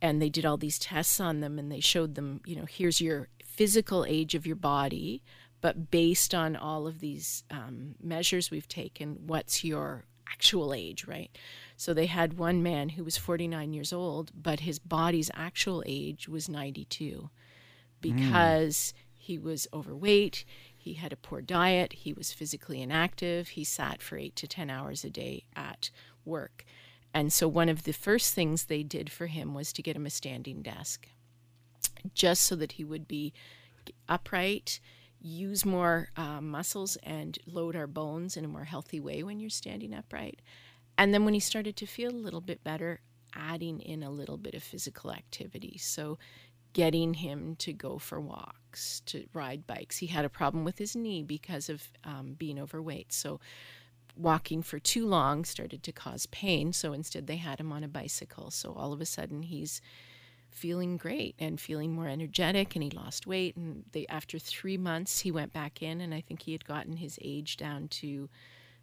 and 0.01 0.21
they 0.21 0.29
did 0.29 0.45
all 0.45 0.57
these 0.57 0.79
tests 0.79 1.19
on 1.19 1.41
them 1.41 1.59
and 1.59 1.71
they 1.71 1.81
showed 1.81 2.15
them, 2.15 2.41
you 2.45 2.57
know, 2.57 2.67
here's 2.67 3.01
your 3.01 3.29
physical 3.45 4.05
age 4.07 4.35
of 4.35 4.47
your 4.47 4.57
body, 4.57 5.23
but 5.61 5.91
based 5.91 6.35
on 6.35 6.57
all 6.57 6.87
of 6.87 7.01
these 7.01 7.43
um, 7.51 7.95
measures 8.03 8.51
we've 8.51 8.69
taken, 8.69 9.27
what's 9.27 9.65
your 9.65 10.05
actual 10.35 10.75
age, 10.75 11.07
right? 11.07 11.31
So 11.77 11.95
they 11.95 12.07
had 12.07 12.39
one 12.39 12.63
man 12.63 12.91
who 12.91 13.05
was 13.05 13.17
49 13.17 13.73
years 13.73 13.93
old, 13.93 14.33
but 14.35 14.61
his 14.61 14.81
body's 14.81 15.31
actual 15.35 15.83
age 15.87 16.29
was 16.29 16.49
92 16.49 17.31
because 18.01 18.93
he 19.15 19.39
was 19.39 19.69
overweight, 19.73 20.45
he 20.77 20.95
had 20.95 21.13
a 21.13 21.17
poor 21.17 21.41
diet, 21.41 21.93
he 21.93 22.13
was 22.13 22.33
physically 22.33 22.83
inactive, 22.83 23.49
he 23.49 23.65
sat 23.65 24.03
for 24.03 24.19
eight 24.19 24.37
to 24.37 24.47
10 24.47 24.69
hours 24.71 25.05
a 25.05 25.11
day 25.11 25.45
at 25.57 25.91
work. 26.25 26.65
And 27.15 27.33
so 27.33 27.47
one 27.47 27.69
of 27.69 27.85
the 27.85 27.93
first 27.93 28.35
things 28.35 28.65
they 28.65 28.83
did 28.83 29.11
for 29.11 29.27
him 29.27 29.55
was 29.55 29.73
to 29.73 29.83
get 29.83 29.97
him 29.97 30.05
a 30.05 30.11
standing 30.11 30.63
desk, 30.63 31.09
just 32.13 32.43
so 32.43 32.57
that 32.57 32.73
he 32.73 32.85
would 32.85 33.07
be 33.07 33.33
upright, 34.09 34.81
use 35.25 35.65
more 35.65 36.11
uh, 36.17 36.41
muscles, 36.41 36.97
and 37.03 37.39
load 37.47 37.75
our 37.75 37.87
bones 37.87 38.37
in 38.37 38.45
a 38.45 38.49
more 38.49 38.65
healthy 38.65 39.01
way 39.01 39.23
when 39.23 39.41
you're 39.41 39.49
standing 39.49 39.95
upright. 39.95 40.41
And 40.99 41.15
then 41.15 41.25
when 41.25 41.35
he 41.35 41.41
started 41.41 41.77
to 41.77 41.87
feel 41.87 42.11
a 42.11 42.13
little 42.13 42.43
bit 42.43 42.63
better, 42.63 43.01
adding 43.35 43.81
in 43.81 44.03
a 44.03 44.11
little 44.11 44.37
bit 44.37 44.55
of 44.55 44.63
physical 44.63 45.11
activity. 45.11 45.79
So 45.79 46.19
getting 46.75 47.15
him 47.15 47.57
to 47.57 47.73
go 47.73 47.99
for 47.99 48.21
walks, 48.21 49.01
to 49.07 49.27
ride 49.33 49.67
bikes. 49.67 49.97
He 49.99 50.09
had 50.09 50.25
a 50.25 50.29
problem 50.29 50.63
with 50.63 50.79
his 50.79 50.95
knee 50.95 51.23
because 51.23 51.69
of 51.69 51.91
um, 52.05 52.35
being 52.37 52.59
overweight. 52.59 53.13
So 53.13 53.41
walking 54.17 54.63
for 54.63 54.79
too 54.79 55.07
long 55.07 55.45
started 55.45 55.83
to 55.85 55.93
cause 55.93 56.27
pain. 56.27 56.73
So 56.73 56.93
instead, 56.93 57.27
they 57.27 57.37
had 57.37 57.61
him 57.61 57.73
on 57.73 57.83
a 57.83 57.89
bicycle. 57.89 58.51
So 58.51 58.75
all 58.75 58.93
of 58.93 59.01
a 59.01 59.07
sudden, 59.07 59.43
he's 59.43 59.81
feeling 60.55 60.97
great 60.97 61.35
and 61.39 61.61
feeling 61.61 61.93
more 61.93 62.09
energetic, 62.09 62.75
and 62.75 62.83
he 62.83 62.91
lost 62.91 63.27
weight. 63.27 63.57
And 63.57 63.85
they, 63.93 64.07
after 64.09 64.39
three 64.39 64.79
months, 64.79 65.21
he 65.21 65.31
went 65.31 65.53
back 65.53 65.83
in, 65.83 66.01
and 66.01 66.15
I 66.15 66.21
think 66.21 66.43
he 66.43 66.53
had 66.53 66.65
gotten 66.65 66.97
his 66.97 67.19
age 67.21 67.57
down 67.57 67.89
to 67.89 68.31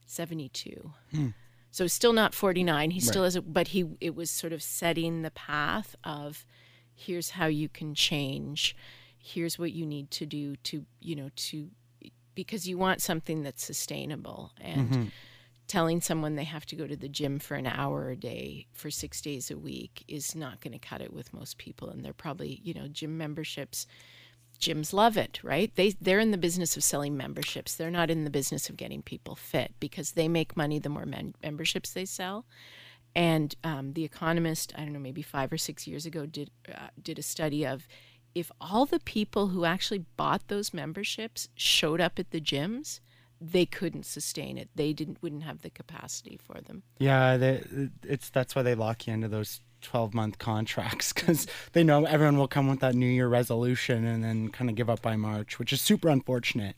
72. 0.06 0.92
Hmm. 1.12 1.28
So 1.72 1.88
still 1.88 2.12
not 2.12 2.36
49. 2.36 2.92
He 2.92 3.00
still 3.00 3.24
has, 3.24 3.38
a, 3.38 3.42
but 3.42 3.70
he 3.70 3.86
it 4.02 4.14
was 4.14 4.30
sort 4.30 4.52
of 4.52 4.62
setting 4.62 5.22
the 5.22 5.32
path 5.32 5.96
of 6.04 6.46
here's 6.94 7.32
how 7.32 7.46
you 7.48 7.70
can 7.70 7.96
change. 7.96 8.76
Here's 9.18 9.58
what 9.58 9.72
you 9.72 9.86
need 9.86 10.12
to 10.12 10.26
do 10.26 10.58
to 10.58 10.86
you 11.00 11.16
know 11.16 11.30
to 11.36 11.70
because 12.36 12.68
you 12.68 12.78
want 12.78 13.02
something 13.02 13.44
that's 13.44 13.64
sustainable 13.64 14.52
and 14.60 14.90
mm-hmm. 14.90 15.04
Telling 15.72 16.02
someone 16.02 16.36
they 16.36 16.44
have 16.44 16.66
to 16.66 16.76
go 16.76 16.86
to 16.86 16.98
the 16.98 17.08
gym 17.08 17.40
for 17.40 17.56
an 17.56 17.66
hour 17.66 18.10
a 18.10 18.16
day 18.18 18.68
for 18.74 18.92
six 18.92 19.22
days 19.22 19.50
a 19.50 19.58
week 19.58 20.04
is 20.06 20.36
not 20.36 20.60
going 20.60 20.74
to 20.74 20.80
cut 20.80 21.00
it 21.00 21.14
with 21.14 21.34
most 21.34 21.58
people 21.58 21.90
and 21.90 22.04
they're 22.04 22.12
probably 22.12 22.60
you 22.62 22.74
know 22.74 22.90
gym 22.90 23.18
memberships 23.18 23.88
gyms 24.60 24.92
love 24.94 25.18
it, 25.18 25.40
right? 25.44 25.74
They 25.76 25.92
they're 26.02 26.20
in 26.20 26.32
the 26.32 26.38
business 26.38 26.78
of 26.78 26.84
selling 26.84 27.18
memberships. 27.18 27.74
They're 27.74 27.90
not 27.90 28.12
in 28.12 28.26
the 28.26 28.30
business 28.30 28.70
of 28.70 28.78
getting 28.78 29.02
people 29.02 29.34
fit 29.36 29.74
because 29.80 30.12
they 30.12 30.28
make 30.28 30.56
money 30.56 30.78
the 30.78 30.90
more 30.90 31.06
men- 31.06 31.34
memberships 31.42 31.92
they 31.92 32.06
sell. 32.06 32.46
And 33.16 33.56
um, 33.64 33.94
the 33.94 34.04
Economist, 34.04 34.72
I 34.78 34.82
don't 34.82 34.94
know, 34.94 35.00
maybe 35.00 35.24
five 35.24 35.52
or 35.52 35.58
six 35.58 35.88
years 35.88 36.06
ago, 36.06 36.26
did 36.26 36.52
uh, 36.70 36.90
did 37.02 37.18
a 37.18 37.24
study 37.24 37.66
of 37.66 37.88
if 38.36 38.52
all 38.62 38.86
the 38.86 39.00
people 39.00 39.48
who 39.48 39.66
actually 39.66 40.06
bought 40.16 40.48
those 40.48 40.74
memberships 40.74 41.48
showed 41.56 42.00
up 42.00 42.20
at 42.20 42.30
the 42.30 42.40
gyms, 42.40 43.00
they 43.42 43.66
couldn't 43.66 44.06
sustain 44.06 44.58
it. 44.58 44.70
They 44.76 44.94
didn't 44.94 45.18
wouldn't 45.22 45.44
have 45.44 45.64
the 45.64 45.72
capacity 45.72 46.38
for 46.42 46.62
them. 46.62 46.84
Yeah, 47.00 47.38
they, 47.38 47.64
it's 48.04 48.30
that's 48.30 48.56
why 48.56 48.62
they 48.62 48.76
lock 48.76 49.08
you 49.08 49.14
into 49.14 49.28
those 49.28 49.62
12 49.82 50.14
month 50.14 50.38
contracts 50.38 51.12
because 51.14 51.48
they 51.74 51.84
know 51.84 52.06
everyone 52.06 52.38
will 52.38 52.48
come 52.48 52.70
with 52.70 52.80
that 52.82 52.94
New 52.94 53.08
Year 53.08 53.28
resolution 53.28 54.06
and 54.06 54.24
then 54.24 54.50
kind 54.50 54.70
of 54.70 54.76
give 54.76 54.90
up 54.90 55.02
by 55.02 55.16
March, 55.16 55.58
which 55.58 55.74
is 55.74 55.82
super 55.82 56.10
unfortunate. 56.10 56.76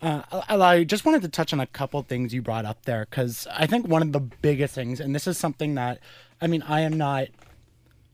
Uh, 0.00 0.22
I, 0.48 0.84
just 0.84 1.04
wanted 1.04 1.22
to 1.22 1.28
touch 1.28 1.52
on 1.52 1.58
a 1.58 1.66
couple 1.66 2.00
things 2.02 2.32
you 2.32 2.40
brought 2.40 2.64
up 2.64 2.84
there 2.84 3.04
because 3.10 3.48
I 3.52 3.66
think 3.66 3.88
one 3.88 4.00
of 4.00 4.12
the 4.12 4.20
biggest 4.20 4.72
things, 4.72 5.00
and 5.00 5.12
this 5.12 5.26
is 5.26 5.36
something 5.36 5.74
that, 5.74 5.98
I 6.40 6.46
mean, 6.46 6.62
I 6.62 6.82
am 6.82 6.96
not, 6.96 7.26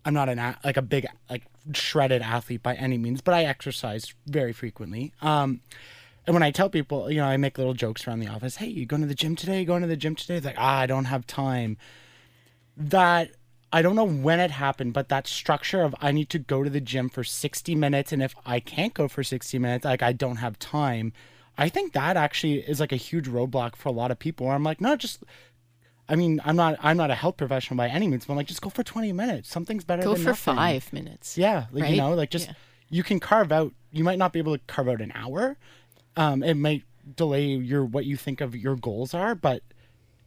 I'm 0.07 0.15
not 0.15 0.31
an 0.31 0.39
a- 0.39 0.57
like 0.65 0.79
a 0.79 0.83
big 0.83 1.07
like 1.29 1.43
shredded 1.75 2.23
athlete 2.23 2.63
by 2.63 2.75
any 2.75 2.97
means, 2.97 3.21
but 3.21 3.35
I 3.35 3.45
exercise 3.45 4.15
very 4.27 4.55
frequently. 4.55 5.13
Um, 5.21 5.61
and 6.27 6.35
when 6.35 6.43
I 6.43 6.51
tell 6.51 6.71
people, 6.71 7.11
you 7.11 7.19
know, 7.19 7.27
I 7.27 7.37
make 7.37 7.59
little 7.59 7.75
jokes 7.75 8.07
around 8.07 8.21
the 8.21 8.29
office. 8.29 8.57
Hey, 8.57 8.67
you 8.69 8.87
going 8.87 9.03
to 9.03 9.09
the 9.09 9.15
gym 9.15 9.37
today? 9.37 9.61
You 9.61 9.67
going 9.67 9.83
to 9.83 9.89
the 9.89 9.97
gym 9.97 10.15
today? 10.15 10.37
It's 10.37 10.47
like, 10.47 10.57
ah, 10.59 10.79
I 10.81 10.87
don't 10.87 11.05
have 11.07 11.27
time. 11.27 11.77
That 12.77 13.31
I 13.73 13.83
don't 13.83 13.97
know 13.97 14.05
when 14.05 14.41
it 14.41 14.51
happened, 14.51 14.93
but 14.93 15.09
that 15.09 15.27
structure 15.27 15.83
of 15.83 15.95
I 16.01 16.13
need 16.13 16.31
to 16.31 16.39
go 16.39 16.63
to 16.63 16.71
the 16.71 16.81
gym 16.81 17.09
for 17.09 17.25
60 17.25 17.75
minutes, 17.75 18.13
and 18.13 18.23
if 18.23 18.35
I 18.47 18.61
can't 18.61 18.95
go 18.95 19.09
for 19.09 19.23
60 19.23 19.59
minutes, 19.59 19.85
like 19.85 20.03
I 20.03 20.13
don't 20.13 20.37
have 20.37 20.59
time. 20.59 21.13
I 21.57 21.69
think 21.69 21.93
that 21.93 22.17
actually 22.17 22.61
is 22.61 22.81
like 22.81 22.93
a 22.93 22.97
huge 22.97 23.29
roadblock 23.29 23.77
for 23.77 23.89
a 23.89 23.93
lot 23.93 24.11
of 24.11 24.19
people. 24.19 24.47
Where 24.47 24.55
I'm 24.55 24.65
like, 24.65 24.81
no, 24.81 24.97
just. 24.97 25.23
I 26.07 26.17
mean, 26.17 26.41
I'm 26.45 26.57
not. 26.57 26.77
I'm 26.83 26.97
not 26.97 27.11
a 27.11 27.15
health 27.15 27.37
professional 27.37 27.77
by 27.79 27.89
any 27.89 28.09
means, 28.09 28.27
but 28.27 28.35
I'm 28.35 28.37
like, 28.37 28.47
just 28.47 28.61
go 28.61 28.71
for 28.71 28.83
20 28.83 29.13
minutes. 29.13 29.49
Something's 29.49 29.85
better. 29.85 30.03
Than 30.03 30.11
that. 30.13 30.17
Go 30.19 30.23
for 30.23 30.31
nothing. 30.31 30.57
five 30.57 30.93
minutes. 30.93 31.39
Yeah, 31.39 31.67
like, 31.73 31.85
right? 31.85 31.91
you 31.93 31.97
know, 31.97 32.15
like 32.15 32.31
just 32.31 32.49
Yeah. 32.49 32.55
you 32.91 33.03
can 33.03 33.21
carve 33.21 33.53
out. 33.53 33.73
You 33.91 34.05
might 34.05 34.19
not 34.19 34.33
be 34.33 34.39
able 34.39 34.57
to 34.57 34.63
carve 34.67 34.89
out 34.89 35.01
an 35.01 35.13
hour. 35.15 35.57
Um, 36.17 36.43
it 36.43 36.55
might 36.55 36.85
delay 37.17 37.47
your 37.47 37.85
what 37.85 38.05
you 38.07 38.17
think 38.17 38.41
of 38.41 38.55
your 38.57 38.77
goals 38.77 39.15
are, 39.15 39.35
but 39.35 39.63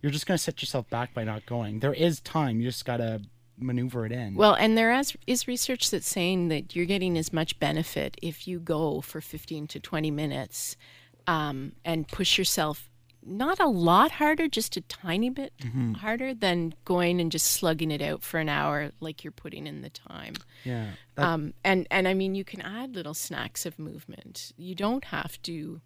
you're 0.01 0.11
just 0.11 0.25
gonna 0.25 0.37
set 0.37 0.61
yourself 0.61 0.89
back 0.89 1.13
by 1.13 1.23
not 1.23 1.45
going. 1.45 1.79
There 1.79 1.93
is 1.93 2.19
time. 2.21 2.59
You 2.59 2.67
just 2.67 2.85
gotta 2.85 3.21
maneuver 3.57 4.05
it 4.05 4.11
in. 4.11 4.35
Well, 4.35 4.53
and 4.53 4.77
there 4.77 4.93
is, 4.93 5.15
is 5.25 5.47
research 5.47 5.89
that's 5.89 6.07
saying 6.07 6.49
that 6.49 6.75
you're 6.75 6.85
getting 6.85 7.17
as 7.17 7.33
much 7.33 7.59
benefit 7.59 8.15
if 8.21 8.47
you 8.47 8.59
go 8.59 9.01
for 9.01 9.19
15 9.21 9.67
to 9.67 9.79
20 9.79 10.11
minutes 10.11 10.77
um, 11.25 11.73
and 11.83 12.07
push 12.07 12.37
yourself 12.37 12.89
not 13.27 13.59
a 13.59 13.67
lot 13.67 14.11
harder, 14.13 14.47
just 14.47 14.77
a 14.77 14.81
tiny 14.81 15.29
bit 15.29 15.53
harder 15.97 16.33
than 16.33 16.73
going 16.85 17.19
and 17.21 17.31
just 17.31 17.45
slugging 17.47 17.91
it 17.91 18.01
out 18.01 18.23
for 18.23 18.39
an 18.39 18.49
hour 18.49 18.91
like 18.99 19.23
you're 19.23 19.31
putting 19.31 19.67
in 19.67 19.81
the 19.81 19.89
time. 19.89 20.33
yeah, 20.63 20.91
that- 21.15 21.25
Um, 21.25 21.53
and 21.63 21.85
and 21.91 22.07
I 22.07 22.13
mean, 22.13 22.33
you 22.35 22.43
can 22.43 22.61
add 22.61 22.95
little 22.95 23.13
snacks 23.13 23.65
of 23.65 23.77
movement. 23.77 24.53
You 24.57 24.73
don't 24.75 25.05
have 25.05 25.41
to 25.43 25.81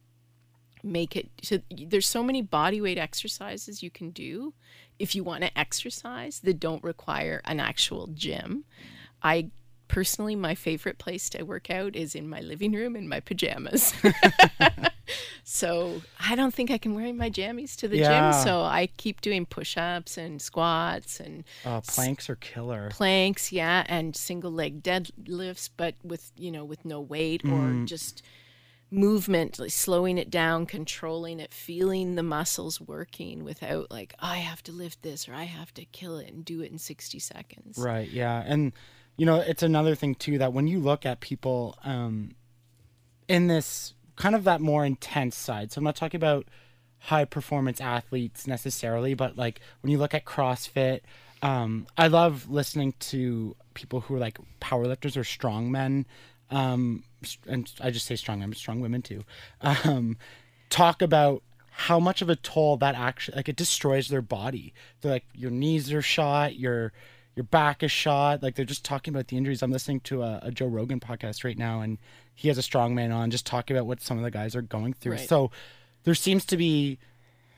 make 0.84 1.16
it. 1.16 1.30
So 1.44 1.60
there's 1.70 2.08
so 2.08 2.24
many 2.24 2.42
body 2.42 2.82
weight 2.82 2.98
exercises 2.98 3.84
you 3.84 3.90
can 3.92 4.10
do 4.12 4.54
if 5.00 5.14
you 5.16 5.24
want 5.24 5.44
to 5.44 5.58
exercise 5.58 6.40
that 6.42 6.60
don't 6.60 6.84
require 6.84 7.42
an 7.46 7.60
actual 7.60 8.08
gym. 8.08 8.66
I 9.24 9.50
personally, 9.88 10.36
my 10.36 10.56
favorite 10.56 10.98
place 10.98 11.30
to 11.32 11.44
work 11.44 11.70
out 11.70 11.96
is 11.96 12.16
in 12.16 12.28
my 12.30 12.40
living 12.40 12.72
room 12.74 12.96
in 12.96 13.08
my 13.10 13.20
pajamas. 13.20 13.94
so 15.44 16.04
I 16.20 16.36
don't 16.36 16.54
think 16.54 16.72
I 16.72 16.78
can 16.78 16.96
wear 16.96 17.14
my 17.14 17.30
jammies 17.30 17.76
to 17.78 17.88
the 17.88 17.98
Yeah. 17.98 18.32
gym. 18.32 18.44
So 18.44 18.62
I 18.62 18.88
keep 18.98 19.22
doing 19.22 19.46
push-ups 19.46 20.18
and 20.18 20.42
squats 20.42 21.20
and 21.20 21.44
uh, 21.66 21.82
planks 21.82 22.30
are 22.30 22.36
killer. 22.36 22.90
planks, 22.92 23.52
yeah, 23.52 23.84
and 23.88 24.16
single 24.16 24.52
leg 24.52 24.82
deadlifts, 24.84 25.70
but 25.76 25.96
with 26.04 26.32
you 26.38 26.52
know 26.52 26.66
with 26.66 26.86
no 26.86 27.00
weight 27.00 27.42
or 27.50 27.86
just 27.86 28.22
movement, 28.94 29.58
like 29.58 29.72
slowing 29.72 30.18
it 30.18 30.30
down, 30.30 30.66
controlling 30.66 31.40
it, 31.40 31.54
feeling 31.54 32.16
the 32.16 32.24
muscles 32.24 32.82
working 32.82 33.44
without 33.46 33.90
like 33.90 34.14
I 34.20 34.38
have 34.40 34.62
to 34.64 34.74
lift 34.74 35.02
this 35.02 35.30
or 35.30 35.34
I 35.34 35.44
have 35.44 35.74
to 35.76 35.86
kill 35.86 36.18
it 36.18 36.30
and 36.34 36.44
do 36.44 36.62
it 36.62 36.72
in 36.72 36.78
sixty 36.78 37.18
seconds. 37.20 37.78
Right. 37.78 38.10
Yeah. 38.10 38.44
And, 38.46 38.74
you 39.16 39.26
know, 39.26 39.38
it's 39.38 39.64
another 39.64 39.96
thing, 39.96 40.16
too, 40.16 40.38
that 40.40 40.52
when 40.52 40.68
you 40.68 40.80
look 40.80 41.06
at 41.06 41.22
people 41.22 41.78
um, 41.86 42.32
in 43.30 43.48
this 43.48 43.94
kind 44.16 44.36
of 44.36 44.44
that 44.44 44.62
more 44.62 44.86
intense 44.86 45.36
side, 45.36 45.72
so 45.72 45.80
I'm 45.80 45.86
not 45.86 45.96
talking 45.96 46.18
about 46.18 46.48
high 47.00 47.26
performance 47.26 47.82
athletes 47.82 48.46
necessarily, 48.46 49.14
but 49.14 49.36
like 49.36 49.60
when 49.82 49.92
you 49.92 49.98
look 49.98 50.14
at 50.14 50.26
CrossFit, 50.26 51.02
um, 51.42 51.88
I 51.98 52.08
love 52.08 52.50
listening 52.50 52.94
to 53.00 53.56
people 53.74 54.02
who 54.02 54.16
are 54.16 54.20
like 54.20 54.38
powerlifters 54.60 55.18
or 55.18 55.24
strongmen. 55.24 56.06
Um, 56.52 57.04
and 57.48 57.72
I 57.82 57.92
just 57.92 58.06
say 58.06 58.16
strong 58.16 58.46
but 58.48 58.58
strong 58.58 58.82
women 58.82 59.02
too. 59.02 59.24
Um, 59.62 60.18
talk 60.70 61.02
about 61.02 61.44
how 61.72 62.00
much 62.00 62.22
of 62.22 62.30
a 62.30 62.36
toll 62.36 62.78
that 62.78 62.96
actually 62.96 63.38
like 63.38 63.50
it 63.50 63.56
destroys 63.56 64.10
their 64.10 64.22
body. 64.22 64.74
They're 65.02 65.12
like 65.12 65.26
your 65.34 65.52
knees 65.52 65.92
are 65.94 66.02
shot, 66.02 66.56
your 66.56 66.92
your 67.36 67.46
back 67.46 67.82
is 67.82 67.92
shot. 67.92 68.44
Like 68.44 68.56
they're 68.56 68.66
just 68.66 68.86
talking 68.86 69.14
about 69.14 69.28
the 69.28 69.38
injuries. 69.38 69.64
I'm 69.64 69.72
listening 69.72 70.02
to 70.02 70.22
a, 70.22 70.40
a 70.44 70.52
Joe 70.52 70.68
Rogan 70.68 71.00
podcast 71.00 71.44
right 71.44 71.58
now, 71.58 71.82
and 71.82 71.98
he 72.36 72.48
has 72.48 72.58
a 72.58 72.62
strongman 72.62 73.14
on 73.14 73.32
just 73.32 73.46
talking 73.46 73.76
about 73.76 73.86
what 73.86 74.02
some 74.02 74.18
of 74.18 74.24
the 74.24 74.32
guys 74.32 74.56
are 74.56 74.62
going 74.62 74.94
through. 74.94 75.14
Right. 75.14 75.30
So 75.30 75.52
there 76.04 76.16
seems 76.16 76.46
to 76.46 76.58
be 76.58 76.98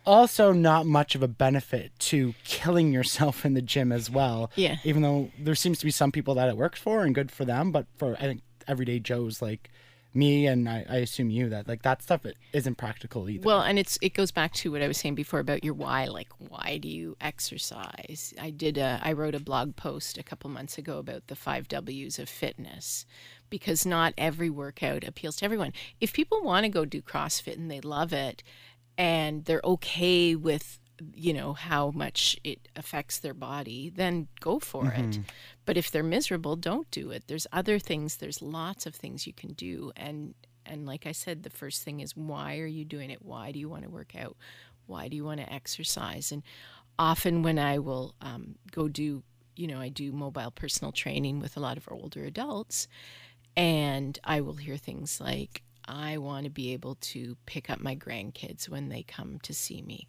also 0.06 0.52
not 0.52 0.86
much 0.86 1.16
of 1.16 1.24
a 1.24 1.28
benefit 1.28 1.98
to 1.98 2.34
killing 2.44 2.92
yourself 2.92 3.46
in 3.46 3.54
the 3.54 3.62
gym 3.62 3.92
as 3.92 4.10
well. 4.10 4.52
Yeah. 4.56 4.78
Even 4.84 5.02
though 5.02 5.32
there 5.40 5.56
seems 5.56 5.80
to 5.80 5.86
be 5.86 5.92
some 5.92 6.12
people 6.12 6.36
that 6.36 6.50
it 6.50 6.58
works 6.58 6.80
for 6.80 7.04
and 7.04 7.16
good 7.16 7.32
for 7.32 7.46
them, 7.46 7.72
but 7.72 7.86
for 7.98 8.16
I 8.18 8.24
think 8.24 8.42
everyday 8.68 9.00
Joes 9.00 9.42
like 9.42 9.70
me 10.14 10.48
and 10.48 10.70
I, 10.70 10.86
I 10.90 10.98
assume 10.98 11.30
you 11.30 11.50
that 11.50 11.68
like 11.68 11.82
that 11.84 12.02
stuff 12.02 12.22
isn't 12.54 12.78
practical 12.78 13.30
either. 13.30 13.46
Well, 13.46 13.62
and 13.62 13.80
it's 13.80 13.98
it 14.02 14.14
goes 14.14 14.32
back 14.32 14.54
to 14.54 14.72
what 14.72 14.82
I 14.82 14.88
was 14.88 14.98
saying 14.98 15.16
before 15.16 15.40
about 15.40 15.64
your 15.64 15.74
why. 15.74 16.06
Like, 16.06 16.30
why 16.38 16.78
do 16.78 16.88
you 16.88 17.18
exercise? 17.20 18.34
I 18.40 18.52
did 18.52 18.78
a 18.78 19.00
I 19.04 19.14
wrote 19.14 19.36
a 19.36 19.40
blog 19.40 19.76
post 19.76 20.18
a 20.18 20.24
couple 20.24 20.50
months 20.50 20.78
ago 20.78 21.00
about 21.00 21.28
the 21.28 21.36
five 21.36 21.68
W's 21.68 22.20
of 22.20 22.30
fitness, 22.30 23.06
because 23.50 23.86
not 23.86 24.14
every 24.18 24.50
workout 24.50 25.04
appeals 25.04 25.38
to 25.38 25.46
everyone. 25.46 25.74
If 26.00 26.14
people 26.14 26.44
want 26.44 26.66
to 26.66 26.70
go 26.70 26.86
do 26.86 27.02
CrossFit 27.02 27.58
and 27.58 27.72
they 27.72 27.82
love 27.82 28.14
it, 28.14 28.44
and 28.98 29.46
they're 29.46 29.62
okay 29.64 30.36
with 30.36 30.80
you 31.14 31.34
know 31.34 31.54
how 31.54 31.92
much 31.92 32.38
it 32.44 32.68
affects 32.76 33.20
their 33.20 33.34
body 33.34 33.92
then 33.96 34.28
go 34.40 34.60
for 34.60 34.94
it. 34.96 35.20
But 35.66 35.78
if 35.78 35.90
they're 35.90 36.04
miserable 36.04 36.56
don't 36.56 36.90
do 36.92 37.12
it. 37.12 37.24
There's 37.28 37.48
other 37.52 37.80
things 37.80 38.18
there's 38.18 38.42
lots 38.42 38.86
of 38.86 38.96
things 38.96 39.26
you 39.28 39.34
can 39.34 39.54
do. 39.54 39.92
And 39.96 40.36
and 40.66 40.86
like 40.86 41.06
i 41.06 41.12
said 41.12 41.44
the 41.44 41.50
first 41.50 41.84
thing 41.84 42.00
is 42.00 42.16
why 42.16 42.60
are 42.60 42.68
you 42.68 42.86
doing 42.86 43.10
it? 43.10 43.24
Why 43.24 43.52
do 43.52 43.60
you 43.60 43.70
want 43.70 43.84
to 43.84 43.90
work 43.90 44.16
out? 44.16 44.38
Why 44.86 45.08
do 45.08 45.16
you 45.16 45.26
want 45.26 45.40
to 45.40 45.52
exercise? 45.52 46.32
And 46.32 46.44
often 47.00 47.42
when 47.42 47.58
i 47.58 47.80
will 47.80 48.14
um, 48.22 48.56
go 48.72 48.88
do 48.88 49.24
you 49.56 49.68
know 49.68 49.80
i 49.80 49.90
do 49.90 50.12
mobile 50.12 50.52
personal 50.52 50.92
training 50.92 51.40
with 51.40 51.58
a 51.58 51.60
lot 51.60 51.76
of 51.76 51.88
older 51.90 52.24
adults 52.24 52.88
and 53.56 54.18
I 54.24 54.42
will 54.42 54.56
hear 54.56 54.78
things 54.78 55.22
like, 55.22 55.64
I 55.86 56.18
want 56.18 56.46
to 56.46 56.50
be 56.50 56.74
able 56.74 56.96
to 56.96 57.38
pick 57.46 57.70
up 57.70 57.80
my 57.80 57.96
grandkids 57.96 58.70
when 58.70 58.90
they 58.90 59.04
come 59.04 59.40
to 59.44 59.54
see 59.54 59.82
me. 59.82 60.08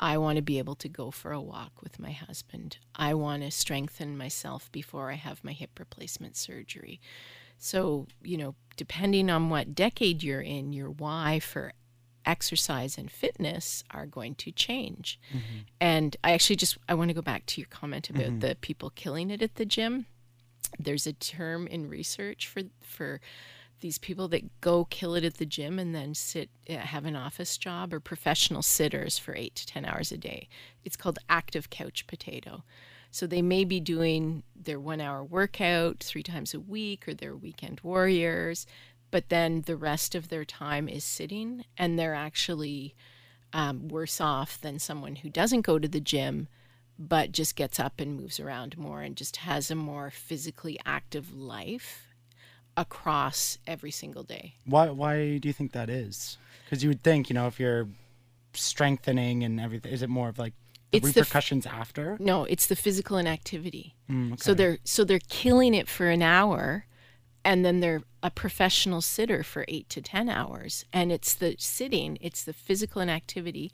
I 0.00 0.18
want 0.18 0.36
to 0.36 0.42
be 0.42 0.58
able 0.58 0.74
to 0.76 0.88
go 0.88 1.10
for 1.10 1.32
a 1.32 1.40
walk 1.40 1.82
with 1.82 1.98
my 1.98 2.12
husband. 2.12 2.78
I 2.94 3.14
want 3.14 3.42
to 3.42 3.50
strengthen 3.50 4.16
myself 4.16 4.70
before 4.72 5.10
I 5.10 5.14
have 5.14 5.44
my 5.44 5.52
hip 5.52 5.78
replacement 5.78 6.36
surgery. 6.36 7.00
So, 7.58 8.06
you 8.22 8.36
know, 8.36 8.54
depending 8.76 9.30
on 9.30 9.50
what 9.50 9.74
decade 9.74 10.22
you're 10.22 10.40
in, 10.40 10.72
your 10.72 10.90
why 10.90 11.38
for 11.40 11.72
exercise 12.26 12.98
and 12.98 13.10
fitness 13.10 13.84
are 13.90 14.06
going 14.06 14.34
to 14.36 14.50
change. 14.50 15.20
Mm-hmm. 15.30 15.58
And 15.80 16.16
I 16.24 16.32
actually 16.32 16.56
just 16.56 16.78
I 16.88 16.94
want 16.94 17.10
to 17.10 17.14
go 17.14 17.22
back 17.22 17.46
to 17.46 17.60
your 17.60 17.68
comment 17.68 18.10
about 18.10 18.24
mm-hmm. 18.24 18.38
the 18.40 18.56
people 18.60 18.90
killing 18.90 19.30
it 19.30 19.42
at 19.42 19.54
the 19.54 19.66
gym 19.66 20.06
there's 20.78 21.06
a 21.06 21.12
term 21.12 21.66
in 21.66 21.88
research 21.88 22.48
for 22.48 22.62
for 22.82 23.20
these 23.80 23.98
people 23.98 24.28
that 24.28 24.60
go 24.60 24.86
kill 24.86 25.14
it 25.14 25.24
at 25.24 25.34
the 25.34 25.46
gym 25.46 25.78
and 25.78 25.94
then 25.94 26.14
sit 26.14 26.48
uh, 26.70 26.74
have 26.76 27.04
an 27.04 27.16
office 27.16 27.58
job 27.58 27.92
or 27.92 28.00
professional 28.00 28.62
sitters 28.62 29.18
for 29.18 29.34
8 29.36 29.54
to 29.54 29.66
10 29.66 29.84
hours 29.84 30.10
a 30.12 30.18
day. 30.18 30.48
It's 30.84 30.96
called 30.96 31.18
active 31.28 31.70
couch 31.70 32.06
potato. 32.06 32.64
So 33.10 33.26
they 33.26 33.42
may 33.42 33.64
be 33.64 33.78
doing 33.78 34.42
their 34.56 34.80
1 34.80 35.00
hour 35.00 35.22
workout 35.22 36.00
3 36.00 36.22
times 36.22 36.54
a 36.54 36.60
week 36.60 37.06
or 37.06 37.14
their 37.14 37.36
weekend 37.36 37.80
warriors 37.82 38.66
but 39.14 39.28
then 39.28 39.62
the 39.66 39.76
rest 39.76 40.16
of 40.16 40.28
their 40.28 40.44
time 40.44 40.88
is 40.88 41.04
sitting 41.04 41.64
and 41.78 41.96
they're 41.96 42.16
actually 42.16 42.96
um, 43.52 43.86
worse 43.86 44.20
off 44.20 44.60
than 44.60 44.80
someone 44.80 45.14
who 45.14 45.30
doesn't 45.30 45.60
go 45.60 45.78
to 45.78 45.86
the 45.86 46.00
gym 46.00 46.48
but 46.98 47.30
just 47.30 47.54
gets 47.54 47.78
up 47.78 48.00
and 48.00 48.16
moves 48.16 48.40
around 48.40 48.76
more 48.76 49.02
and 49.02 49.14
just 49.14 49.36
has 49.36 49.70
a 49.70 49.76
more 49.76 50.10
physically 50.10 50.80
active 50.84 51.32
life 51.32 52.08
across 52.76 53.58
every 53.66 53.90
single 53.90 54.22
day. 54.22 54.54
Why 54.66 54.90
why 54.90 55.38
do 55.38 55.48
you 55.48 55.52
think 55.52 55.72
that 55.72 55.88
is? 55.90 56.38
Because 56.64 56.82
you 56.82 56.88
would 56.90 57.02
think, 57.02 57.28
you 57.30 57.34
know, 57.34 57.46
if 57.46 57.60
you're 57.60 57.88
strengthening 58.52 59.42
and 59.44 59.60
everything, 59.60 59.92
is 59.92 60.02
it 60.02 60.08
more 60.08 60.28
of 60.28 60.38
like 60.38 60.54
the 60.90 60.98
It's 60.98 61.12
the 61.12 61.20
f- 61.20 61.26
repercussions 61.26 61.66
after? 61.66 62.16
No, 62.20 62.44
it's 62.44 62.66
the 62.66 62.76
physical 62.76 63.16
inactivity. 63.16 63.94
Mm, 64.10 64.40
So 64.40 64.54
they're 64.54 64.78
so 64.84 65.04
they're 65.04 65.18
killing 65.28 65.74
it 65.74 65.88
for 65.88 66.08
an 66.08 66.22
hour 66.22 66.86
and 67.44 67.64
then 67.64 67.80
they're 67.80 68.02
a 68.22 68.30
professional 68.30 69.02
sitter 69.02 69.42
for 69.42 69.66
8 69.68 69.88
to 69.90 70.00
10 70.00 70.28
hours 70.30 70.84
and 70.92 71.12
it's 71.12 71.34
the 71.34 71.56
sitting, 71.58 72.16
it's 72.20 72.42
the 72.44 72.52
physical 72.54 73.02
inactivity, 73.02 73.70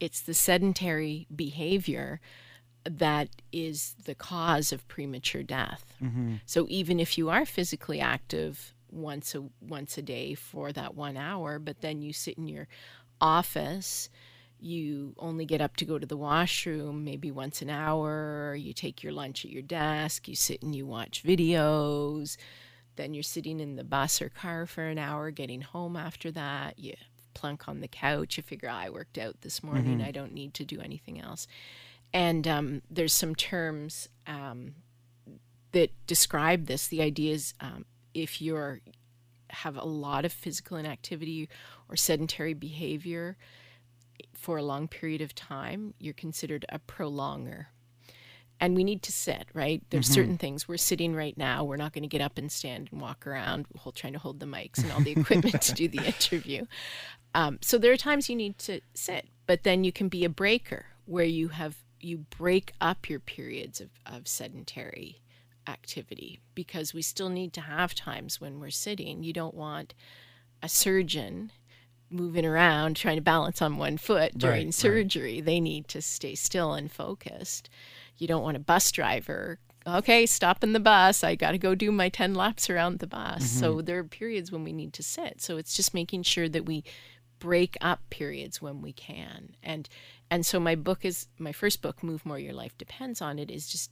it's 0.00 0.20
the 0.20 0.34
sedentary 0.34 1.26
behavior 1.34 2.20
that 2.84 3.28
is 3.52 3.94
the 4.04 4.14
cause 4.14 4.72
of 4.72 4.86
premature 4.88 5.42
death. 5.42 5.94
Mm-hmm. 6.02 6.36
So 6.46 6.66
even 6.68 6.98
if 6.98 7.16
you 7.16 7.30
are 7.30 7.46
physically 7.46 8.00
active 8.00 8.74
once 8.90 9.34
a 9.34 9.44
once 9.60 9.96
a 9.96 10.02
day 10.02 10.34
for 10.34 10.72
that 10.72 10.94
1 10.94 11.16
hour, 11.16 11.58
but 11.58 11.80
then 11.80 12.02
you 12.02 12.12
sit 12.12 12.36
in 12.38 12.48
your 12.48 12.68
office 13.20 14.08
you 14.62 15.12
only 15.18 15.44
get 15.44 15.60
up 15.60 15.76
to 15.76 15.84
go 15.84 15.98
to 15.98 16.06
the 16.06 16.16
washroom 16.16 17.04
maybe 17.04 17.30
once 17.30 17.60
an 17.62 17.68
hour, 17.68 18.54
you 18.54 18.72
take 18.72 19.02
your 19.02 19.12
lunch 19.12 19.44
at 19.44 19.50
your 19.50 19.62
desk, 19.62 20.28
you 20.28 20.36
sit 20.36 20.62
and 20.62 20.74
you 20.74 20.86
watch 20.86 21.24
videos, 21.24 22.36
then 22.94 23.12
you're 23.12 23.24
sitting 23.24 23.58
in 23.58 23.74
the 23.74 23.84
bus 23.84 24.22
or 24.22 24.28
car 24.28 24.66
for 24.66 24.84
an 24.84 24.98
hour, 24.98 25.30
getting 25.32 25.62
home 25.62 25.96
after 25.96 26.30
that, 26.30 26.78
you 26.78 26.94
plunk 27.34 27.68
on 27.68 27.80
the 27.80 27.88
couch, 27.88 28.36
you 28.36 28.42
figure, 28.42 28.68
I 28.68 28.88
worked 28.88 29.18
out 29.18 29.40
this 29.40 29.64
morning, 29.64 29.98
mm-hmm. 29.98 30.06
I 30.06 30.12
don't 30.12 30.32
need 30.32 30.54
to 30.54 30.64
do 30.64 30.80
anything 30.80 31.20
else. 31.20 31.48
And 32.14 32.46
um, 32.46 32.82
there's 32.90 33.14
some 33.14 33.34
terms 33.34 34.08
um, 34.26 34.74
that 35.72 35.90
describe 36.06 36.66
this. 36.66 36.88
The 36.88 37.02
idea 37.02 37.34
is 37.34 37.54
um, 37.60 37.86
if 38.14 38.42
you're 38.42 38.80
have 39.50 39.76
a 39.76 39.84
lot 39.84 40.24
of 40.24 40.32
physical 40.32 40.78
inactivity 40.78 41.46
or 41.88 41.94
sedentary 41.94 42.54
behavior, 42.54 43.36
for 44.42 44.56
a 44.56 44.62
long 44.62 44.88
period 44.88 45.20
of 45.20 45.34
time, 45.34 45.94
you're 45.98 46.12
considered 46.14 46.66
a 46.68 46.78
prolonger. 46.80 47.66
And 48.60 48.76
we 48.76 48.84
need 48.84 49.02
to 49.02 49.12
sit, 49.12 49.46
right? 49.54 49.82
There's 49.90 50.06
certain 50.06 50.38
things. 50.38 50.68
We're 50.68 50.76
sitting 50.76 51.16
right 51.16 51.36
now. 51.36 51.64
We're 51.64 51.76
not 51.76 51.92
going 51.92 52.02
to 52.02 52.08
get 52.08 52.20
up 52.20 52.38
and 52.38 52.50
stand 52.50 52.90
and 52.92 53.00
walk 53.00 53.26
around 53.26 53.66
hold, 53.76 53.96
trying 53.96 54.12
to 54.12 54.20
hold 54.20 54.38
the 54.38 54.46
mics 54.46 54.78
and 54.78 54.92
all 54.92 55.00
the 55.00 55.10
equipment 55.12 55.62
to 55.62 55.72
do 55.72 55.88
the 55.88 55.98
interview. 56.06 56.66
Um, 57.34 57.58
so 57.60 57.76
there 57.76 57.92
are 57.92 57.96
times 57.96 58.28
you 58.28 58.36
need 58.36 58.58
to 58.58 58.80
sit, 58.94 59.28
but 59.46 59.64
then 59.64 59.82
you 59.82 59.90
can 59.90 60.08
be 60.08 60.24
a 60.24 60.28
breaker 60.28 60.86
where 61.06 61.24
you 61.24 61.48
have 61.48 61.82
you 62.02 62.18
break 62.18 62.72
up 62.80 63.08
your 63.08 63.20
periods 63.20 63.80
of, 63.80 63.90
of 64.06 64.28
sedentary 64.28 65.22
activity 65.66 66.40
because 66.54 66.92
we 66.92 67.02
still 67.02 67.28
need 67.28 67.52
to 67.52 67.60
have 67.60 67.94
times 67.94 68.40
when 68.40 68.60
we're 68.60 68.70
sitting. 68.70 69.22
You 69.22 69.32
don't 69.32 69.54
want 69.54 69.94
a 70.62 70.68
surgeon 70.68 71.52
moving 72.10 72.44
around 72.44 72.96
trying 72.96 73.16
to 73.16 73.22
balance 73.22 73.62
on 73.62 73.78
one 73.78 73.96
foot 73.96 74.36
during 74.36 74.66
right. 74.66 74.74
surgery. 74.74 75.40
They 75.40 75.60
need 75.60 75.88
to 75.88 76.02
stay 76.02 76.34
still 76.34 76.74
and 76.74 76.90
focused. 76.90 77.70
You 78.18 78.26
don't 78.26 78.42
want 78.42 78.56
a 78.56 78.60
bus 78.60 78.92
driver. 78.92 79.58
Okay, 79.86 80.26
stopping 80.26 80.72
the 80.72 80.80
bus. 80.80 81.24
I 81.24 81.34
got 81.34 81.52
to 81.52 81.58
go 81.58 81.74
do 81.74 81.90
my 81.90 82.08
10 82.08 82.34
laps 82.34 82.70
around 82.70 82.98
the 82.98 83.06
bus. 83.06 83.50
So 83.50 83.72
mm-hmm. 83.72 83.84
there 83.86 83.98
are 83.98 84.04
periods 84.04 84.52
when 84.52 84.62
we 84.62 84.72
need 84.72 84.92
to 84.92 85.02
sit. 85.02 85.40
So 85.40 85.56
it's 85.56 85.74
just 85.74 85.94
making 85.94 86.22
sure 86.22 86.48
that 86.48 86.66
we 86.66 86.84
break 87.42 87.76
up 87.80 87.98
periods 88.08 88.62
when 88.62 88.80
we 88.80 88.92
can. 88.92 89.56
And 89.64 89.88
and 90.30 90.46
so 90.46 90.60
my 90.60 90.76
book 90.76 91.04
is 91.04 91.26
my 91.38 91.50
first 91.50 91.82
book 91.82 92.00
Move 92.04 92.24
More 92.24 92.38
Your 92.38 92.54
Life 92.54 92.78
Depends 92.78 93.20
on 93.20 93.40
it 93.40 93.50
is 93.50 93.66
just 93.66 93.90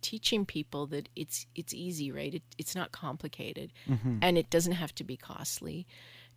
teaching 0.00 0.46
people 0.46 0.86
that 0.86 1.08
it's 1.16 1.46
it's 1.56 1.74
easy, 1.74 2.12
right? 2.12 2.34
It, 2.34 2.42
it's 2.56 2.76
not 2.76 2.92
complicated 2.92 3.72
mm-hmm. 3.88 4.18
and 4.22 4.38
it 4.38 4.48
doesn't 4.48 4.74
have 4.74 4.94
to 4.94 5.04
be 5.04 5.16
costly 5.16 5.88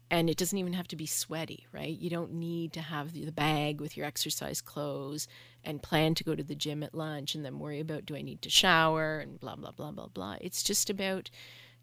and 0.10 0.32
it 0.32 0.38
doesn't 0.38 0.58
even 0.58 0.74
have 0.74 0.88
to 0.88 0.96
be 0.96 1.06
sweaty, 1.06 1.68
right? 1.72 1.96
You 1.96 2.10
don't 2.10 2.34
need 2.34 2.74
to 2.74 2.82
have 2.82 3.14
the 3.14 3.24
the 3.26 3.32
bag 3.32 3.80
with 3.80 3.96
your 3.96 4.08
exercise 4.08 4.62
clothes 4.62 5.28
and 5.64 5.84
plan 5.84 6.16
to 6.16 6.24
go 6.24 6.34
to 6.34 6.44
the 6.44 6.56
gym 6.56 6.82
at 6.82 6.96
lunch 6.96 7.36
and 7.36 7.46
then 7.46 7.60
worry 7.60 7.80
about 7.80 8.08
do 8.08 8.16
I 8.16 8.24
need 8.24 8.42
to 8.42 8.50
shower 8.50 9.20
and 9.20 9.40
blah 9.40 9.56
blah 9.56 9.72
blah 9.72 9.92
blah 9.92 10.08
blah. 10.08 10.38
It's 10.42 10.64
just 10.64 10.90
about 10.90 11.30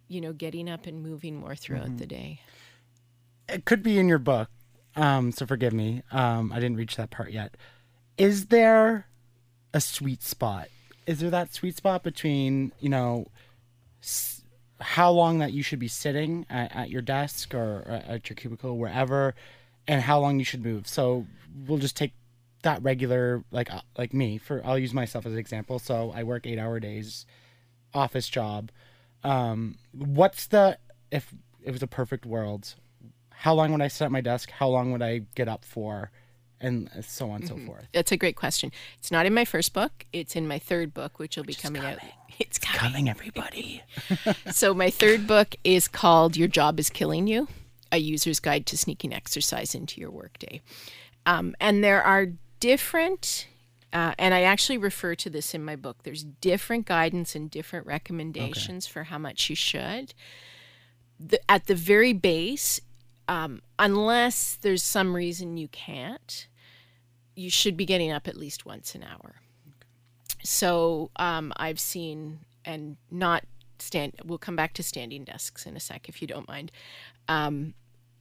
you 0.09 0.21
know 0.21 0.33
getting 0.33 0.69
up 0.69 0.87
and 0.87 1.01
moving 1.01 1.37
more 1.37 1.55
throughout 1.55 1.85
mm-hmm. 1.85 1.99
the 1.99 2.07
day. 2.07 2.41
It 3.49 3.65
could 3.67 3.85
be 3.85 3.99
in 3.99 4.09
your 4.09 4.19
book. 4.19 4.49
Um, 4.97 5.33
so 5.33 5.47
forgive 5.47 5.73
me. 5.73 6.03
Um, 6.13 6.53
I 6.53 6.57
didn't 6.57 6.77
reach 6.77 6.97
that 6.97 7.11
part 7.11 7.33
yet. 7.33 7.57
Is 8.17 8.47
there 8.47 9.07
a 9.73 9.81
sweet 9.81 10.23
spot? 10.23 10.69
Is 11.07 11.21
there 11.21 11.31
that 11.31 11.53
sweet 11.53 11.77
spot 11.77 12.03
between, 12.03 12.73
you 12.81 12.89
know, 12.89 13.27
s- 14.03 14.43
how 14.81 15.11
long 15.11 15.39
that 15.39 15.53
you 15.53 15.63
should 15.63 15.79
be 15.79 15.89
sitting 15.89 16.47
at, 16.49 16.75
at 16.75 16.91
your 16.91 17.03
desk 17.03 17.55
or 17.55 17.85
uh, 17.89 18.13
at 18.13 18.29
your 18.29 18.37
cubicle, 18.37 18.79
wherever, 18.79 19.35
and 19.89 20.03
how 20.03 20.21
long 20.21 20.39
you 20.39 20.45
should 20.45 20.65
move? 20.65 20.87
So 20.87 21.27
we'll 21.67 21.79
just 21.79 21.97
take 21.97 22.13
that 22.63 22.83
regular, 22.83 23.45
like 23.51 23.73
uh, 23.73 23.81
like 23.99 24.15
me. 24.15 24.39
For 24.39 24.65
I'll 24.65 24.79
use 24.79 24.95
myself 24.95 25.27
as 25.27 25.33
an 25.33 25.39
example. 25.39 25.79
So 25.79 26.13
I 26.15 26.23
work 26.23 26.47
eight 26.47 26.59
hour 26.59 26.79
days, 26.81 27.27
office 27.93 28.29
job. 28.29 28.71
Um, 29.25 29.77
what's 29.93 30.47
the 30.47 30.79
if 31.11 31.35
it 31.63 31.73
was 31.73 31.83
a 31.83 31.87
perfect 31.87 32.25
world? 32.25 32.75
How 33.45 33.53
long 33.53 33.73
would 33.73 33.83
I 33.83 33.89
sit 33.89 34.07
at 34.07 34.11
my 34.11 34.23
desk? 34.23 34.51
How 34.51 34.69
long 34.69 34.91
would 34.93 35.03
I 35.03 35.21
get 35.35 35.49
up 35.49 35.67
for? 35.67 36.11
And 36.63 36.89
so 37.07 37.29
on 37.29 37.43
and 37.43 37.49
so 37.49 37.59
forth. 37.59 37.87
That's 37.93 38.11
a 38.11 38.17
great 38.17 38.37
question. 38.37 38.73
It's 38.99 39.11
not 39.11 39.27
in 39.27 39.35
my 39.35 39.45
first 39.45 39.75
book. 39.75 40.07
It's 40.15 40.35
in 40.35 40.49
my 40.49 40.59
third 40.59 40.95
book, 40.95 41.19
which 41.19 41.37
will 41.37 41.45
be 41.45 41.53
coming 41.55 41.85
out. 41.85 41.99
It's 42.39 42.59
coming. 42.59 42.81
Coming, 42.81 43.09
everybody. 43.11 43.83
So 44.51 44.73
my 44.73 44.89
third 44.89 45.27
book 45.27 45.55
is 45.63 45.89
called 45.89 46.39
"Your 46.39 46.49
Job 46.49 46.81
Is 46.81 46.89
Killing 46.89 47.27
You: 47.27 47.47
A 47.93 47.99
User's 47.99 48.41
Guide 48.41 48.65
to 48.67 48.79
Sneaking 48.79 49.13
Exercise 49.13 49.75
into 49.75 50.01
Your 50.01 50.11
Workday." 50.11 50.63
Um, 51.27 51.55
and 51.61 51.85
there 51.85 52.03
are 52.03 52.29
different, 52.61 53.47
uh, 53.93 54.15
and 54.19 54.33
I 54.33 54.43
actually 54.43 54.79
refer 54.79 55.15
to 55.17 55.29
this 55.29 55.55
in 55.55 55.63
my 55.63 55.77
book. 55.77 55.99
There's 56.03 56.25
different 56.25 56.87
guidance 56.87 57.37
and 57.37 57.51
different 57.51 57.87
recommendations 57.87 58.87
for 58.87 59.05
how 59.05 59.19
much 59.19 59.51
you 59.51 59.55
should. 59.55 60.15
The, 61.21 61.39
at 61.49 61.67
the 61.67 61.77
very 61.77 62.15
base, 62.15 62.81
um, 63.29 63.63
unless 63.79 64.57
there's 64.57 64.83
some 64.83 65.15
reason 65.15 65.57
you 65.57 65.69
can't, 65.69 66.47
you 67.35 67.51
should 67.51 67.77
be 67.77 67.87
getting 67.87 68.13
up 68.13 68.29
at 68.29 68.37
least 68.37 68.67
once 68.67 68.95
an 68.95 69.05
hour. 69.05 69.37
So 70.43 71.11
um, 71.17 71.53
I've 71.57 71.81
seen, 71.81 72.41
and 72.65 72.97
not 73.11 73.45
stand. 73.79 74.15
We'll 74.25 74.39
come 74.39 74.57
back 74.57 74.75
to 74.75 74.83
standing 74.83 75.25
desks 75.25 75.67
in 75.67 75.77
a 75.77 75.81
sec, 75.81 76.09
if 76.09 76.21
you 76.21 76.29
don't 76.29 76.49
mind. 76.49 76.71
Um, 77.29 77.75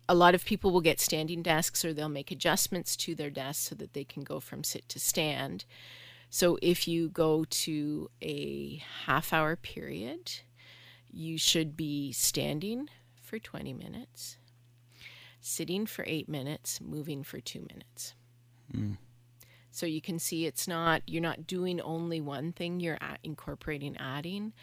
a 0.07 0.15
lot 0.15 0.35
of 0.35 0.45
people 0.45 0.71
will 0.71 0.81
get 0.81 0.99
standing 0.99 1.41
desks, 1.41 1.83
or 1.83 1.93
they'll 1.93 2.09
make 2.09 2.31
adjustments 2.31 2.95
to 2.97 3.15
their 3.15 3.29
desks 3.29 3.69
so 3.69 3.75
that 3.75 3.93
they 3.93 4.03
can 4.03 4.23
go 4.23 4.39
from 4.39 4.63
sit 4.63 4.87
to 4.89 4.99
stand. 4.99 5.65
So 6.29 6.57
if 6.61 6.87
you 6.87 7.09
go 7.09 7.45
to 7.47 8.09
a 8.21 8.81
half 9.05 9.31
hour 9.33 9.55
period, 9.55 10.31
you 11.11 11.37
should 11.37 11.77
be 11.77 12.11
standing 12.11 12.89
for 13.21 13.37
20 13.39 13.73
minutes, 13.73 14.37
sitting 15.43 15.85
for 15.85 16.03
eight 16.07 16.29
minutes, 16.29 16.79
moving 16.81 17.21
for 17.23 17.39
two 17.39 17.61
minutes. 17.61 18.15
So 19.71 19.85
you 19.85 20.01
can 20.01 20.19
see 20.19 20.45
it's 20.45 20.67
not, 20.67 21.01
you're 21.07 21.21
not 21.21 21.47
doing 21.47 21.81
only 21.81 22.21
one 22.21 22.53
thing, 22.53 22.79
you're 22.79 22.97
incorporating 23.23 23.97
adding. 23.97 24.53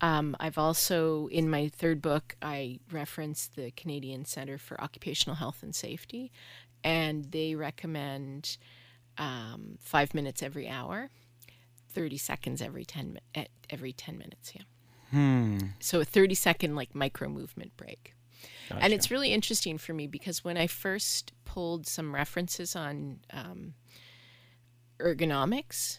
Um, 0.00 0.34
I've 0.40 0.58
also, 0.58 1.28
in 1.28 1.48
my 1.48 1.68
third 1.68 2.02
book, 2.02 2.34
I 2.42 2.80
reference 2.90 3.46
the 3.46 3.70
Canadian 3.72 4.24
Center 4.24 4.58
for 4.58 4.80
Occupational 4.80 5.36
Health 5.36 5.62
and 5.62 5.74
Safety, 5.74 6.32
and 6.82 7.26
they 7.30 7.54
recommend 7.54 8.56
um, 9.18 9.78
five 9.80 10.14
minutes 10.14 10.42
every 10.42 10.68
hour, 10.68 11.10
30 11.90 12.16
seconds 12.16 12.60
every 12.60 12.84
10, 12.84 13.20
at 13.34 13.48
every 13.70 13.92
10 13.92 14.18
minutes. 14.18 14.52
Yeah. 14.54 14.62
Hmm. 15.10 15.58
So 15.78 16.00
a 16.00 16.04
30 16.04 16.34
second 16.34 16.74
like 16.74 16.94
micro 16.94 17.28
movement 17.28 17.76
break. 17.76 18.13
And 18.70 18.92
it's 18.92 19.10
really 19.10 19.32
interesting 19.32 19.78
for 19.78 19.92
me 19.92 20.06
because 20.06 20.44
when 20.44 20.56
I 20.56 20.66
first 20.66 21.32
pulled 21.44 21.86
some 21.86 22.14
references 22.14 22.74
on 22.74 23.20
um, 23.32 23.74
ergonomics 24.98 25.98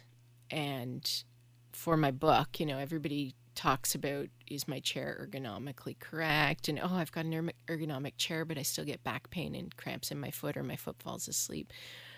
and 0.49 1.23
for 1.71 1.97
my 1.97 2.12
book, 2.12 2.60
you 2.60 2.65
know, 2.65 2.78
everybody 2.78 3.36
talks 3.56 3.95
about 3.95 4.28
is 4.47 4.67
my 4.67 4.80
chair 4.80 5.28
ergonomically 5.28 5.97
correct? 5.99 6.67
And 6.67 6.78
oh 6.78 6.91
i've 6.91 7.12
got 7.12 7.25
an 7.25 7.34
erm- 7.34 7.51
ergonomic 7.67 8.13
chair 8.17 8.43
but 8.43 8.58
i 8.58 8.62
still 8.62 8.84
get 8.84 9.01
back 9.04 9.30
pain 9.30 9.56
and 9.56 9.75
cramps 9.78 10.12
in 10.12 10.19
my 10.19 10.30
foot 10.30 10.58
or 10.58 10.63
my 10.63 10.75
foot 10.75 10.97
falls 11.01 11.28
asleep. 11.28 11.71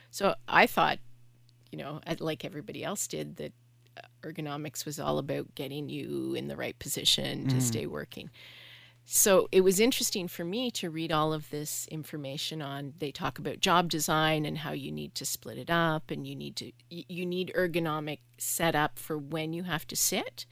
So 0.10 0.34
i 0.48 0.66
thought 0.66 0.98
you 1.72 1.78
know 1.78 2.02
like 2.20 2.44
everybody 2.44 2.84
else 2.84 3.08
did 3.08 3.38
that 3.38 3.54
uh, 3.98 4.02
ergonomics 4.24 4.86
was 4.86 5.00
all 5.00 5.20
about 5.20 5.54
getting 5.54 5.90
you 5.90 6.34
in 6.34 6.48
the 6.48 6.56
right 6.56 6.78
position 6.80 7.48
to 7.48 7.62
stay 7.62 7.86
working 7.86 8.30
so 9.10 9.48
it 9.54 9.62
was 9.62 9.80
interesting 9.80 10.28
for 10.28 10.44
me 10.44 10.70
to 10.70 10.90
read 10.90 11.12
all 11.12 11.32
of 11.32 11.50
this 11.50 11.88
information 11.88 12.62
on 12.62 12.94
they 13.00 13.12
talk 13.12 13.40
about 13.40 13.60
job 13.60 13.90
design 13.90 14.46
and 14.46 14.58
how 14.58 14.72
you 14.72 14.92
need 14.92 15.16
to 15.16 15.26
split 15.26 15.58
it 15.58 15.70
up 15.70 16.12
and 16.12 16.28
you 16.28 16.36
need 16.36 16.56
to 16.56 16.72
you 16.90 17.26
need 17.26 17.52
ergonomic 17.56 18.20
setup 18.38 19.00
for 19.00 19.18
when 19.18 19.54
you 19.54 19.64
have 19.64 19.88
to 19.88 19.96
sit 19.96 20.46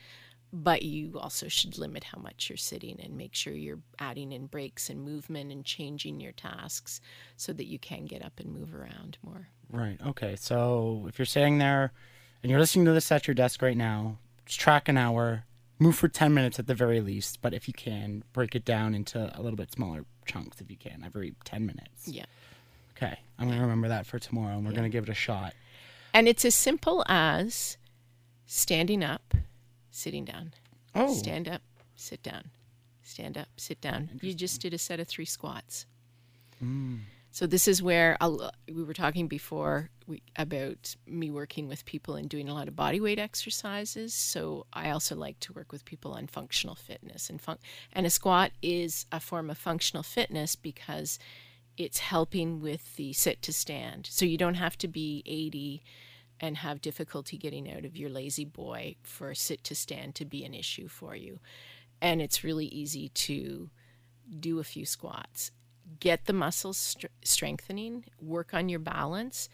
but 0.53 0.83
you 0.83 1.19
also 1.19 1.49
should 1.49 1.77
limit 1.77 2.05
how 2.05 2.19
much 2.21 2.49
you're 2.49 2.55
sitting 2.55 2.97
and 3.01 3.17
make 3.17 3.35
sure 3.35 3.51
you're 3.51 3.81
adding 3.99 4.31
in 4.31 4.45
breaks 4.45 4.89
and 4.89 5.03
movement 5.03 5.51
and 5.51 5.65
changing 5.65 6.21
your 6.21 6.31
tasks 6.31 7.01
so 7.35 7.51
that 7.51 7.65
you 7.65 7.77
can 7.77 8.05
get 8.05 8.23
up 8.23 8.39
and 8.39 8.53
move 8.53 8.73
around 8.73 9.17
more. 9.21 9.49
Right. 9.69 9.99
Okay. 10.07 10.37
So 10.37 11.05
if 11.09 11.19
you're 11.19 11.25
sitting 11.25 11.57
there 11.57 11.91
and 12.41 12.49
you're 12.49 12.59
listening 12.59 12.85
to 12.85 12.93
this 12.93 13.11
at 13.11 13.27
your 13.27 13.35
desk 13.35 13.61
right 13.61 13.75
now, 13.75 14.17
just 14.45 14.61
track 14.61 14.87
an 14.87 14.97
hour, 14.97 15.43
move 15.79 15.95
for 15.95 16.07
10 16.07 16.33
minutes 16.33 16.59
at 16.59 16.67
the 16.67 16.75
very 16.75 17.01
least. 17.01 17.39
But 17.41 17.53
if 17.53 17.67
you 17.67 17.73
can, 17.73 18.23
break 18.33 18.55
it 18.55 18.65
down 18.65 18.95
into 18.95 19.31
a 19.37 19.41
little 19.41 19.57
bit 19.57 19.71
smaller 19.71 20.05
chunks 20.25 20.61
if 20.61 20.69
you 20.69 20.77
can, 20.77 21.03
every 21.05 21.35
10 21.43 21.65
minutes. 21.65 22.07
Yeah. 22.07 22.25
Okay. 22.97 23.19
I'm 23.37 23.47
going 23.47 23.57
to 23.57 23.63
remember 23.63 23.89
that 23.89 24.05
for 24.05 24.19
tomorrow 24.19 24.55
and 24.55 24.65
we're 24.65 24.71
going 24.71 24.83
to 24.83 24.89
give 24.89 25.03
it 25.03 25.09
a 25.09 25.15
shot. 25.15 25.53
And 26.13 26.27
it's 26.27 26.45
as 26.45 26.55
simple 26.55 27.03
as 27.07 27.77
standing 28.45 29.03
up, 29.03 29.33
sitting 29.91 30.23
down. 30.23 30.53
Oh. 30.93 31.13
Stand 31.13 31.49
up, 31.49 31.61
sit 31.95 32.23
down. 32.23 32.51
Stand 33.03 33.37
up, 33.37 33.49
sit 33.57 33.81
down. 33.81 34.09
You 34.21 34.33
just 34.33 34.61
did 34.61 34.73
a 34.73 34.77
set 34.77 34.99
of 34.99 35.07
three 35.07 35.25
squats. 35.25 35.85
Mm. 36.63 37.01
So 37.35 37.45
this 37.45 37.67
is 37.67 37.83
where 37.83 38.15
I'll, 38.21 38.49
we 38.73 38.81
were 38.81 38.93
talking 38.93 39.27
before 39.27 39.89
we, 40.07 40.23
about 40.37 40.95
me 41.05 41.29
working 41.29 41.67
with 41.67 41.83
people 41.83 42.15
and 42.15 42.29
doing 42.29 42.47
a 42.47 42.53
lot 42.53 42.69
of 42.69 42.77
body 42.77 43.01
weight 43.01 43.19
exercises. 43.19 44.13
So 44.13 44.67
I 44.71 44.91
also 44.91 45.17
like 45.17 45.41
to 45.41 45.51
work 45.51 45.73
with 45.73 45.83
people 45.83 46.13
on 46.13 46.27
functional 46.27 46.75
fitness 46.75 47.29
and 47.29 47.41
and 47.91 48.05
a 48.05 48.09
squat 48.09 48.51
is 48.61 49.05
a 49.11 49.19
form 49.19 49.49
of 49.49 49.57
functional 49.57 50.01
fitness 50.01 50.55
because 50.55 51.19
it's 51.75 51.99
helping 51.99 52.61
with 52.61 52.95
the 52.95 53.11
sit 53.11 53.41
to 53.41 53.51
stand. 53.51 54.07
So 54.09 54.23
you 54.23 54.37
don't 54.37 54.53
have 54.53 54.77
to 54.77 54.87
be 54.87 55.21
80 55.25 55.83
and 56.39 56.55
have 56.55 56.79
difficulty 56.79 57.37
getting 57.37 57.69
out 57.69 57.83
of 57.83 57.97
your 57.97 58.11
La-Z-Boy 58.11 58.95
for 59.03 59.35
sit 59.35 59.61
to 59.65 59.75
stand 59.75 60.15
to 60.15 60.23
be 60.23 60.45
an 60.45 60.53
issue 60.53 60.87
for 60.87 61.17
you. 61.17 61.41
And 62.01 62.21
it's 62.21 62.45
really 62.45 62.67
easy 62.67 63.09
to 63.09 63.69
do 64.39 64.59
a 64.59 64.63
few 64.63 64.85
squats, 64.85 65.51
get 65.99 66.25
the 66.25 66.33
muscles 66.33 66.77
str- 66.77 67.07
strengthening, 67.23 68.05
work 68.19 68.53
on 68.53 68.69
your 68.69 68.79
balance, 68.79 69.49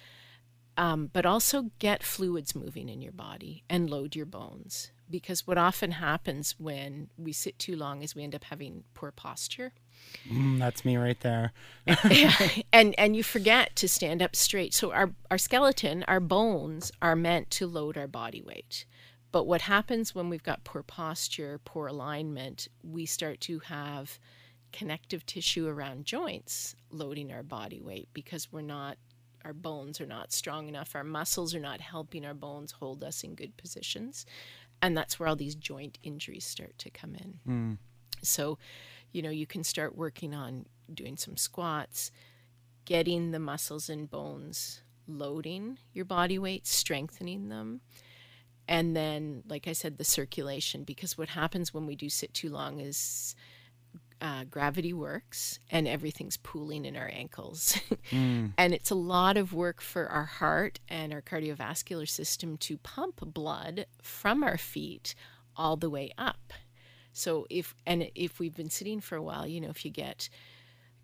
um, 0.78 1.10
but 1.12 1.26
also 1.26 1.72
get 1.80 2.04
fluids 2.04 2.56
moving 2.56 2.90
in 2.90 3.02
your 3.02 3.12
body 3.12 3.64
and 3.70 3.90
load 3.90 4.16
your 4.16 4.26
bones. 4.26 4.92
Because 5.10 5.46
what 5.46 5.58
often 5.58 5.92
happens 5.92 6.56
when 6.58 7.10
we 7.18 7.34
sit 7.34 7.60
too 7.60 7.76
long 7.76 8.02
is 8.02 8.16
we 8.16 8.24
end 8.24 8.34
up 8.34 8.46
having 8.46 8.86
poor 8.94 9.12
posture. 9.12 9.74
Mm, 10.30 10.58
that's 10.58 10.86
me 10.86 10.96
right 10.96 11.20
there. 11.20 11.52
and 12.74 12.96
and 12.98 13.16
you 13.16 13.22
forget 13.22 13.76
to 13.76 13.90
stand 13.90 14.22
up 14.22 14.38
straight. 14.38 14.74
So 14.74 14.94
our 14.94 15.12
our 15.30 15.38
skeleton, 15.38 16.06
our 16.08 16.22
bones 16.22 16.94
are 17.02 17.16
meant 17.18 17.52
to 17.52 17.68
load 17.68 17.98
our 17.98 18.08
body 18.08 18.42
weight. 18.42 18.86
But 19.34 19.48
what 19.48 19.62
happens 19.62 20.16
when 20.16 20.30
we've 20.30 20.44
got 20.44 20.64
poor 20.64 20.84
posture, 20.84 21.60
poor 21.64 21.88
alignment, 21.88 22.70
we 22.84 23.06
start 23.06 23.42
to 23.42 23.60
have 23.60 24.18
connective 24.72 25.26
tissue 25.26 25.68
around 25.68 26.06
joints 26.06 26.76
loading 26.90 27.32
our 27.32 27.44
body 27.44 27.82
weight 27.82 28.10
because 28.14 28.52
we're 28.52 28.62
not 28.62 28.98
our 29.44 29.54
bones 29.54 30.00
are 30.00 30.06
not 30.06 30.32
strong 30.32 30.68
enough, 30.68 30.96
our 30.96 31.04
muscles 31.04 31.56
are 31.56 31.60
not 31.60 31.82
helping 31.82 32.26
our 32.26 32.34
bones 32.34 32.74
hold 32.74 33.04
us 33.04 33.24
in 33.24 33.34
good 33.34 33.58
positions. 33.58 34.26
And 34.82 34.96
that's 34.96 35.20
where 35.20 35.30
all 35.30 35.36
these 35.36 35.56
joint 35.56 35.98
injuries 36.04 36.46
start 36.46 36.78
to 36.80 36.90
come 36.90 37.16
in. 37.16 37.40
Mm. 37.48 37.78
So, 38.24 38.58
you 39.12 39.22
know, 39.22 39.30
you 39.30 39.46
can 39.46 39.64
start 39.64 39.98
working 39.98 40.34
on 40.34 40.66
doing 40.94 41.18
some 41.18 41.38
squats, 41.38 42.12
getting 42.86 43.32
the 43.32 43.40
muscles 43.40 43.90
and 43.90 44.10
bones 44.10 44.82
loading 45.08 45.78
your 45.94 46.06
body 46.06 46.40
weight, 46.40 46.66
strengthening 46.66 47.50
them. 47.50 47.82
And 48.68 48.96
then, 48.96 49.44
like 49.48 49.68
I 49.68 49.74
said, 49.74 49.98
the 49.98 50.04
circulation, 50.04 50.84
because 50.84 51.18
what 51.18 51.30
happens 51.30 51.74
when 51.74 51.86
we 51.86 51.96
do 51.96 52.10
sit 52.10 52.34
too 52.34 52.50
long 52.50 52.80
is 52.80 53.36
uh, 54.22 54.44
gravity 54.44 54.94
works 54.94 55.60
and 55.72 55.88
everything's 55.88 56.38
pooling 56.38 56.86
in 56.86 56.96
our 56.96 57.10
ankles. 57.12 57.78
and 58.12 58.74
it's 58.74 58.92
a 58.92 58.96
lot 58.96 59.36
of 59.36 59.54
work 59.54 59.82
for 59.82 60.08
our 60.08 60.26
heart 60.26 60.80
and 60.88 61.12
our 61.12 61.22
cardiovascular 61.22 62.08
system 62.08 62.56
to 62.58 62.78
pump 62.78 63.20
blood 63.34 63.88
from 64.02 64.44
our 64.44 64.58
feet 64.58 65.16
all 65.58 65.76
the 65.76 65.90
way 65.90 66.12
up. 66.18 66.54
So 67.14 67.46
if 67.50 67.76
and 67.86 68.10
if 68.16 68.40
we've 68.40 68.56
been 68.56 68.70
sitting 68.70 69.02
for 69.02 69.16
a 69.16 69.24
while, 69.24 69.46
you 69.46 69.60
know, 69.60 69.70
if 69.70 69.84
you 69.84 69.92
get 69.92 70.30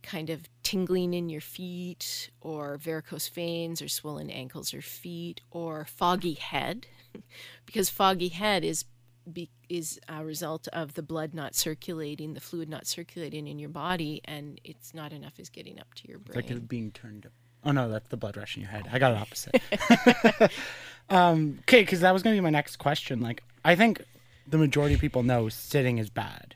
kind 0.04 0.30
of 0.30 0.48
tingling 0.64 1.14
in 1.14 1.28
your 1.28 1.42
feet 1.42 2.30
or 2.40 2.78
varicose 2.78 3.30
veins 3.30 3.82
or 3.82 3.88
swollen 3.88 4.30
ankles 4.30 4.74
or 4.74 4.82
feet 4.82 5.42
or 5.52 5.86
foggy 5.86 6.36
head 6.36 6.88
because 7.66 7.90
foggy 7.90 8.30
head 8.30 8.64
is 8.64 8.86
be, 9.32 9.50
is 9.70 10.00
a 10.10 10.24
result 10.24 10.68
of 10.74 10.94
the 10.94 11.04
blood 11.04 11.34
not 11.34 11.56
circulating, 11.56 12.34
the 12.34 12.40
fluid 12.40 12.70
not 12.70 12.88
circulating 12.88 13.48
in 13.48 13.60
your 13.60 13.70
body, 13.70 14.22
and 14.26 14.60
it's 14.64 14.94
not 14.94 15.12
enough 15.14 15.40
is 15.40 15.50
getting 15.50 15.80
up 15.80 15.94
to 15.96 16.08
your 16.08 16.18
It's 16.18 16.26
brain. 16.26 16.36
like 16.36 16.52
it 16.52 16.68
being 16.68 16.92
turned 16.92 17.26
up. 17.26 17.32
Oh 17.64 17.72
no, 17.72 17.90
that's 17.90 18.08
the 18.10 18.18
blood 18.18 18.38
rush 18.38 18.56
in 18.56 18.62
your 18.62 18.72
head. 18.72 18.88
I 18.92 19.00
got 19.00 19.12
it 19.12 19.18
opposite. 19.18 20.52
um, 21.10 21.58
okay, 21.62 21.82
because 21.82 22.02
that 22.02 22.12
was 22.14 22.24
going 22.24 22.36
to 22.36 22.42
be 22.42 22.44
my 22.44 22.50
next 22.50 22.78
question. 22.78 23.20
Like, 23.22 23.44
I 23.66 23.76
think 23.76 24.02
the 24.48 24.58
majority 24.58 24.96
of 24.96 25.02
people 25.02 25.24
know 25.24 25.50
sitting 25.50 25.98
is 25.98 26.10
bad. 26.10 26.56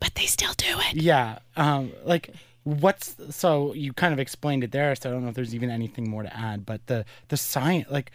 but 0.00 0.14
they 0.14 0.26
still 0.26 0.52
do 0.56 0.78
it. 0.90 0.96
Yeah. 0.96 1.38
Um, 1.56 1.92
like, 2.04 2.30
what's 2.62 3.16
so 3.30 3.74
you 3.74 3.92
kind 3.92 4.12
of 4.12 4.18
explained 4.20 4.64
it 4.64 4.72
there. 4.72 4.94
So 4.94 5.10
I 5.10 5.12
don't 5.12 5.22
know 5.22 5.28
if 5.30 5.34
there's 5.34 5.54
even 5.54 5.70
anything 5.70 6.08
more 6.08 6.22
to 6.22 6.34
add. 6.36 6.64
But 6.64 6.86
the 6.86 7.04
the 7.28 7.36
science, 7.36 7.90
like, 7.90 8.10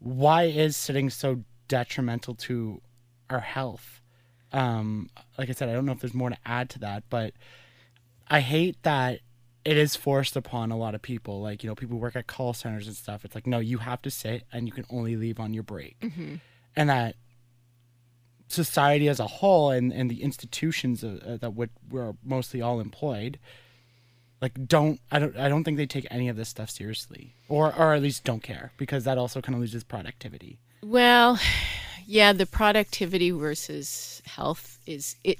why 0.00 0.44
is 0.44 0.76
sitting 0.76 1.08
so 1.10 1.42
detrimental 1.68 2.34
to 2.34 2.80
our 3.30 3.40
health? 3.40 4.00
Um, 4.52 5.10
like 5.36 5.48
I 5.48 5.52
said, 5.52 5.68
I 5.68 5.72
don't 5.72 5.84
know 5.86 5.92
if 5.92 6.00
there's 6.00 6.14
more 6.14 6.30
to 6.30 6.38
add 6.44 6.70
to 6.70 6.78
that, 6.80 7.04
but 7.10 7.34
I 8.28 8.40
hate 8.40 8.82
that 8.82 9.20
it 9.64 9.76
is 9.76 9.96
forced 9.96 10.36
upon 10.36 10.70
a 10.70 10.76
lot 10.76 10.94
of 10.94 11.02
people. 11.02 11.42
Like, 11.42 11.64
you 11.64 11.68
know, 11.68 11.74
people 11.74 11.98
work 11.98 12.16
at 12.16 12.26
call 12.26 12.54
centers 12.54 12.86
and 12.86 12.96
stuff. 12.96 13.24
It's 13.24 13.34
like, 13.34 13.46
no, 13.46 13.58
you 13.58 13.78
have 13.78 14.00
to 14.02 14.10
sit 14.10 14.44
and 14.52 14.66
you 14.66 14.72
can 14.72 14.84
only 14.90 15.16
leave 15.16 15.40
on 15.40 15.52
your 15.52 15.64
break. 15.64 15.96
And 16.76 16.88
that 16.88 17.16
society 18.48 19.08
as 19.08 19.18
a 19.18 19.26
whole 19.26 19.70
and, 19.70 19.92
and 19.92 20.08
the 20.08 20.22
institutions 20.22 21.02
uh, 21.02 21.18
uh, 21.26 21.36
that 21.38 21.54
would, 21.54 21.70
we're 21.90 22.14
mostly 22.22 22.62
all 22.62 22.78
employed, 22.78 23.38
like 24.40 24.68
don't 24.68 25.00
I 25.10 25.18
don't 25.18 25.36
I 25.36 25.48
don't 25.48 25.64
think 25.64 25.76
they 25.76 25.86
take 25.86 26.06
any 26.10 26.28
of 26.28 26.36
this 26.36 26.48
stuff 26.48 26.70
seriously, 26.70 27.34
or 27.48 27.74
or 27.74 27.94
at 27.94 28.02
least 28.02 28.24
don't 28.24 28.42
care 28.42 28.72
because 28.76 29.04
that 29.04 29.18
also 29.18 29.40
kind 29.40 29.54
of 29.54 29.60
loses 29.60 29.82
productivity. 29.82 30.58
Well, 30.82 31.40
yeah, 32.06 32.32
the 32.32 32.46
productivity 32.46 33.30
versus 33.30 34.22
health 34.24 34.78
is 34.86 35.16
it. 35.24 35.38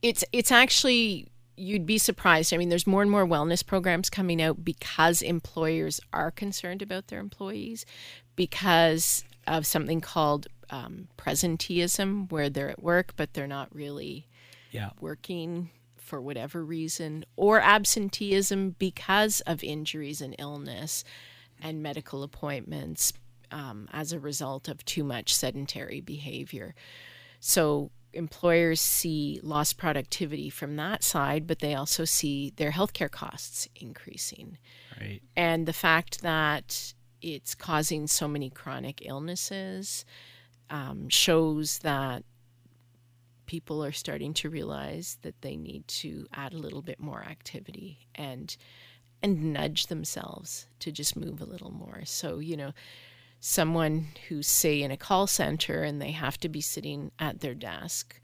It's 0.00 0.24
it's 0.32 0.52
actually 0.52 1.26
you'd 1.56 1.86
be 1.86 1.98
surprised. 1.98 2.54
I 2.54 2.56
mean, 2.56 2.68
there's 2.68 2.86
more 2.86 3.02
and 3.02 3.10
more 3.10 3.26
wellness 3.26 3.66
programs 3.66 4.08
coming 4.08 4.40
out 4.40 4.64
because 4.64 5.22
employers 5.22 6.00
are 6.12 6.30
concerned 6.30 6.82
about 6.82 7.08
their 7.08 7.18
employees 7.18 7.84
because 8.36 9.24
of 9.48 9.66
something 9.66 10.00
called 10.00 10.46
um, 10.70 11.08
presenteeism, 11.16 12.30
where 12.30 12.48
they're 12.48 12.70
at 12.70 12.82
work 12.82 13.14
but 13.16 13.32
they're 13.32 13.46
not 13.48 13.74
really 13.74 14.28
Yeah. 14.70 14.90
working 15.00 15.70
for 15.96 16.20
whatever 16.20 16.64
reason, 16.64 17.24
or 17.36 17.60
absenteeism 17.60 18.76
because 18.78 19.40
of 19.42 19.64
injuries 19.64 20.20
and 20.20 20.34
illness 20.38 21.04
and 21.60 21.82
medical 21.82 22.22
appointments 22.22 23.12
um, 23.50 23.88
as 23.92 24.12
a 24.12 24.20
result 24.20 24.68
of 24.68 24.84
too 24.84 25.04
much 25.04 25.34
sedentary 25.34 26.00
behavior. 26.00 26.74
So 27.40 27.90
employers 28.12 28.80
see 28.80 29.40
lost 29.42 29.76
productivity 29.76 30.50
from 30.50 30.76
that 30.76 31.04
side, 31.04 31.46
but 31.46 31.60
they 31.60 31.74
also 31.74 32.04
see 32.04 32.52
their 32.56 32.72
healthcare 32.72 33.10
costs 33.10 33.68
increasing. 33.76 34.58
Right. 35.00 35.20
And 35.36 35.66
the 35.66 35.72
fact 35.72 36.22
that 36.22 36.94
it's 37.20 37.54
causing 37.54 38.06
so 38.06 38.28
many 38.28 38.50
chronic 38.50 39.02
illnesses 39.04 40.04
um, 40.70 41.08
shows 41.08 41.78
that 41.78 42.24
people 43.46 43.82
are 43.82 43.92
starting 43.92 44.34
to 44.34 44.50
realize 44.50 45.18
that 45.22 45.40
they 45.40 45.56
need 45.56 45.86
to 45.88 46.26
add 46.34 46.52
a 46.52 46.58
little 46.58 46.82
bit 46.82 47.00
more 47.00 47.22
activity 47.22 48.06
and 48.14 48.56
and 49.20 49.52
nudge 49.52 49.86
themselves 49.86 50.68
to 50.78 50.92
just 50.92 51.16
move 51.16 51.40
a 51.40 51.44
little 51.44 51.72
more. 51.72 52.02
So, 52.04 52.38
you 52.38 52.56
know, 52.56 52.72
someone 53.40 54.08
who's 54.28 54.48
say 54.48 54.82
in 54.82 54.90
a 54.90 54.96
call 54.96 55.26
center 55.26 55.82
and 55.82 56.00
they 56.00 56.12
have 56.12 56.38
to 56.38 56.48
be 56.48 56.60
sitting 56.60 57.10
at 57.18 57.40
their 57.40 57.54
desk, 57.54 58.20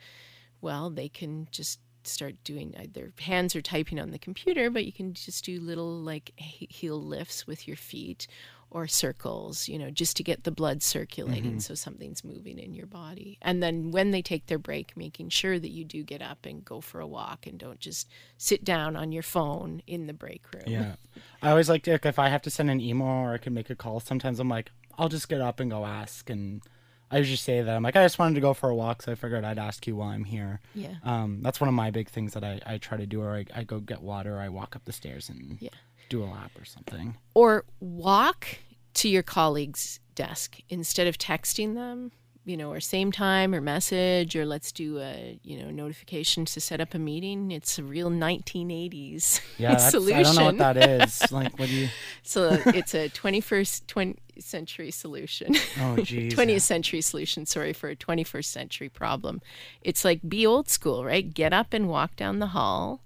well, 0.61 0.91
they 0.91 1.09
can 1.09 1.49
just 1.51 1.79
start 2.03 2.35
doing 2.45 2.75
uh, 2.79 2.85
their 2.93 3.11
hands 3.21 3.57
are 3.57 3.63
typing 3.63 3.99
on 3.99 4.11
the 4.11 4.19
computer, 4.19 4.71
but 4.71 4.85
you 4.85 4.93
can 4.93 5.15
just 5.15 5.45
do 5.45 5.61
little 5.61 6.01
like 6.01 6.33
heel 6.39 7.01
lifts 7.01 7.47
with 7.47 7.67
your 7.67 7.77
feet 7.77 8.27
or 8.71 8.89
circles, 8.89 9.69
you 9.69 9.79
know, 9.79 9.89
just 9.89 10.17
to 10.17 10.25
get 10.25 10.43
the 10.43 10.51
blood 10.51 10.83
circulating 10.83 11.61
so 11.61 11.77
something's 11.77 12.25
moving 12.25 12.59
in 12.59 12.75
your 12.75 12.87
body. 12.87 13.39
And 13.41 13.63
then 13.63 13.93
when 13.93 14.11
they 14.11 14.21
take 14.21 14.47
their 14.47 14.59
break, 14.59 14.97
making 14.97 15.29
sure 15.29 15.61
that 15.61 15.71
you 15.71 15.85
do 15.85 16.03
get 16.03 16.21
up 16.21 16.45
and 16.45 16.65
go 16.65 16.81
for 16.81 17.01
a 17.01 17.07
walk 17.07 17.47
and 17.47 17.57
don't 17.57 17.79
just 17.79 18.09
sit 18.37 18.65
down 18.65 18.97
on 18.97 19.13
your 19.13 19.23
phone 19.23 19.81
in 19.87 20.09
the 20.09 20.13
break 20.13 20.43
room. 20.53 20.65
Yeah. 20.67 20.95
I 21.41 21.51
always 21.51 21.69
like 21.69 21.85
to, 21.85 21.93
like, 21.93 22.05
if 22.05 22.19
I 22.19 22.29
have 22.31 22.43
to 22.43 22.51
send 22.51 22.69
an 22.69 22.81
email 22.81 23.07
or 23.07 23.35
I 23.35 23.39
can 23.39 23.55
make 23.55 23.71
a 23.71 23.77
call, 23.77 24.01
sometimes 24.01 24.41
I'm 24.41 24.49
like, 24.49 24.73
I'll 24.99 25.09
just 25.09 25.29
get 25.29 25.41
up 25.41 25.61
and 25.61 25.71
go 25.71 25.85
ask 25.85 26.29
and 26.31 26.63
I 27.11 27.19
usually 27.19 27.37
say 27.37 27.63
that 27.63 27.77
I'm 27.77 27.83
like, 27.83 27.95
I 27.97 28.05
just 28.05 28.19
wanted 28.19 28.35
to 28.37 28.41
go 28.41 28.55
for 28.55 28.71
a 28.71 28.75
walk, 28.75 29.03
so 29.03 29.13
I 29.13 29.15
figured 29.15 29.45
I'd 29.45 29.59
ask 29.59 29.87
you 29.87 29.95
while 29.95 30.09
I'm 30.09 30.25
here. 30.25 30.61
Yeah. 30.75 30.95
Um, 31.05 31.41
that's 31.43 31.61
one 31.61 31.69
of 31.69 31.75
my 31.75 31.91
big 31.93 32.09
things 32.09 32.33
that 32.33 32.43
I, 32.43 32.61
I 32.67 32.79
try 32.79 32.97
to 32.99 33.07
do, 33.07 33.21
or 33.21 33.35
I, 33.37 33.45
I 33.55 33.63
go 33.63 33.79
get 33.79 34.03
water, 34.03 34.37
or 34.37 34.41
I 34.41 34.49
walk 34.49 34.75
up 34.75 34.85
the 34.85 34.93
stairs 34.93 35.29
and 35.29 35.59
Yeah. 35.61 35.69
do 36.09 36.25
a 36.25 36.27
lap 36.27 36.51
or 36.59 36.65
something. 36.65 37.17
or 37.35 37.67
walk 37.79 38.47
to 38.95 39.09
your 39.09 39.23
colleague's 39.23 40.01
desk 40.17 40.59
instead 40.69 41.07
of 41.07 41.17
texting 41.19 41.75
them 41.75 42.11
you 42.47 42.57
know 42.59 42.71
or 42.71 42.79
same 42.81 43.11
time 43.11 43.55
or 43.55 43.61
message 43.61 44.37
or 44.37 44.45
let's 44.45 44.71
do 44.73 44.99
a 44.99 45.39
you 45.43 45.59
know 45.63 45.71
notification 45.71 46.45
to 46.45 46.61
set 46.61 46.79
up 46.81 46.93
a 46.95 46.99
meeting 46.99 47.51
it's 47.51 47.79
a 47.79 47.83
real 47.83 48.11
1980s 48.11 49.41
Yeah, 49.59 49.71
that's, 49.77 49.91
solution 49.91 50.17
I 50.19 50.23
don't 50.23 50.37
know 50.37 50.45
what 50.47 50.59
that 50.59 50.77
is. 50.77 51.33
like, 51.33 51.59
what 51.59 51.69
do 51.69 51.75
you? 51.75 51.89
so 52.23 52.61
it's 52.67 52.95
a 52.95 53.09
21st 53.11 53.85
20th 53.87 54.19
century 54.39 54.91
solution 54.91 55.55
Oh, 55.81 55.97
geez. 56.03 56.35
20th 56.35 56.63
century 56.63 57.01
solution 57.01 57.47
sorry 57.47 57.73
for 57.73 57.89
a 57.89 57.97
21st 57.97 58.45
century 58.45 58.89
problem 58.89 59.41
it's 59.81 60.05
like 60.05 60.21
be 60.29 60.45
old 60.47 60.69
school 60.69 61.05
right 61.05 61.33
get 61.33 61.53
up 61.53 61.73
and 61.73 61.89
walk 61.89 62.17
down 62.17 62.41
the 62.41 62.49
hall 62.49 63.03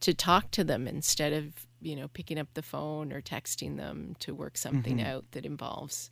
to 0.00 0.12
talk 0.12 0.50
to 0.50 0.64
them 0.64 0.86
instead 0.88 1.32
of 1.32 1.66
you 1.80 1.94
know 1.96 2.08
picking 2.08 2.38
up 2.38 2.48
the 2.54 2.62
phone 2.62 3.12
or 3.12 3.20
texting 3.22 3.76
them 3.76 4.16
to 4.20 4.34
work 4.34 4.56
something 4.58 4.98
Mm-hmm. 4.98 5.06
out 5.06 5.24
that 5.32 5.46
involves 5.46 6.10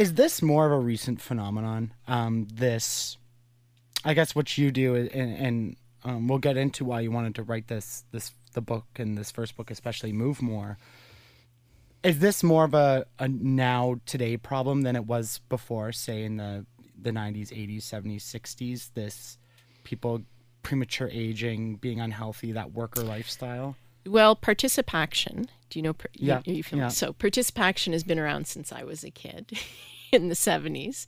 Is 0.00 0.14
this 0.14 0.40
more 0.40 0.64
of 0.64 0.72
a 0.72 0.78
recent 0.78 1.20
phenomenon? 1.20 1.92
Um, 2.08 2.48
this, 2.50 3.18
I 4.02 4.14
guess, 4.14 4.34
what 4.34 4.56
you 4.56 4.70
do, 4.70 4.94
and, 4.94 5.10
and 5.12 5.76
um, 6.04 6.26
we'll 6.26 6.38
get 6.38 6.56
into 6.56 6.86
why 6.86 7.00
you 7.00 7.10
wanted 7.10 7.34
to 7.34 7.42
write 7.42 7.68
this, 7.68 8.04
this 8.10 8.32
the 8.54 8.62
book 8.62 8.86
and 8.96 9.18
this 9.18 9.30
first 9.30 9.58
book, 9.58 9.70
especially, 9.70 10.14
move 10.14 10.40
more. 10.40 10.78
Is 12.02 12.20
this 12.20 12.42
more 12.42 12.64
of 12.64 12.72
a, 12.72 13.04
a 13.18 13.28
now 13.28 14.00
today 14.06 14.38
problem 14.38 14.80
than 14.84 14.96
it 14.96 15.04
was 15.04 15.42
before, 15.50 15.92
say 15.92 16.24
in 16.24 16.38
the 16.38 16.64
the 16.98 17.12
nineties, 17.12 17.52
eighties, 17.52 17.84
seventies, 17.84 18.24
sixties? 18.24 18.90
This 18.94 19.36
people 19.84 20.22
premature 20.62 21.10
aging, 21.12 21.76
being 21.76 22.00
unhealthy, 22.00 22.52
that 22.52 22.72
worker 22.72 23.02
lifestyle. 23.02 23.76
Well 24.06 24.34
ParticipACTION 24.36 25.48
do 25.68 25.78
you 25.78 25.82
know 25.82 25.94
Yeah, 26.14 26.42
you, 26.44 26.62
yeah. 26.72 26.88
so 26.88 27.12
ParticipACTION 27.12 27.92
has 27.92 28.02
been 28.04 28.18
around 28.18 28.46
since 28.46 28.72
i 28.72 28.82
was 28.82 29.04
a 29.04 29.10
kid 29.10 29.52
in 30.12 30.28
the 30.28 30.34
70s 30.34 31.06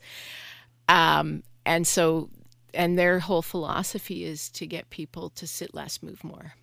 um, 0.89 1.43
and 1.65 1.87
so 1.87 2.29
and 2.73 2.97
their 2.97 3.19
whole 3.19 3.41
philosophy 3.41 4.25
is 4.25 4.49
to 4.49 4.65
get 4.65 4.89
people 4.89 5.29
to 5.29 5.45
sit 5.45 5.73
less 5.75 6.01
move 6.01 6.23
more. 6.23 6.55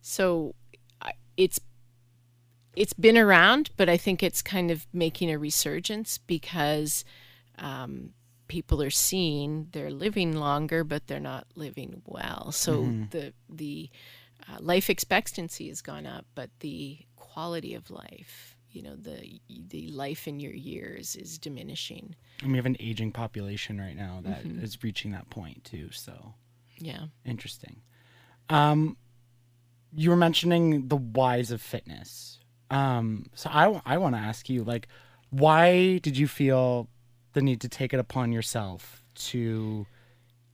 So 0.00 0.54
it's 1.36 1.60
it's 2.74 2.92
been 2.92 3.18
around 3.18 3.70
but 3.76 3.88
i 3.88 3.96
think 3.96 4.22
it's 4.22 4.40
kind 4.42 4.70
of 4.70 4.86
making 4.92 5.30
a 5.30 5.38
resurgence 5.38 6.18
because 6.18 7.04
um, 7.58 8.10
people 8.48 8.80
are 8.82 8.90
seeing 8.90 9.68
they're 9.72 9.90
living 9.90 10.36
longer 10.36 10.84
but 10.84 11.06
they're 11.06 11.20
not 11.20 11.46
living 11.56 12.02
well. 12.06 12.52
So 12.52 12.82
the 13.10 13.32
the 13.48 13.90
uh, 14.48 14.56
life 14.60 14.90
expectancy 14.90 15.68
has 15.68 15.82
gone 15.82 16.06
up 16.06 16.26
but 16.34 16.50
the 16.60 16.98
quality 17.16 17.74
of 17.74 17.90
life 17.90 18.56
you 18.70 18.82
know 18.82 18.94
the 18.94 19.40
the 19.68 19.88
life 19.88 20.28
in 20.28 20.38
your 20.38 20.52
years 20.52 21.16
is 21.16 21.38
diminishing 21.38 22.14
And 22.42 22.52
we 22.52 22.58
have 22.58 22.66
an 22.66 22.76
aging 22.78 23.12
population 23.12 23.80
right 23.80 23.96
now 23.96 24.20
that 24.24 24.44
is 24.44 24.82
reaching 24.82 25.12
that 25.12 25.30
point 25.30 25.64
too. 25.64 25.90
So 25.92 26.34
yeah 26.78 27.06
Interesting. 27.24 27.80
Um, 28.50 28.96
you 29.94 30.10
were 30.10 30.16
mentioning 30.16 30.88
the 30.88 30.96
whys 30.96 31.50
of 31.50 31.62
fitness. 31.62 32.38
Um, 32.70 33.26
so 33.34 33.48
I, 33.50 33.80
I 33.86 33.98
want 33.98 34.14
to 34.14 34.20
ask 34.20 34.48
you, 34.48 34.62
like, 34.62 34.88
why 35.30 35.98
did 35.98 36.18
you 36.18 36.28
feel 36.28 36.88
the 37.32 37.40
need 37.40 37.60
to 37.62 37.68
take 37.68 37.94
it 37.94 38.00
upon 38.00 38.32
yourself 38.32 39.02
to 39.14 39.86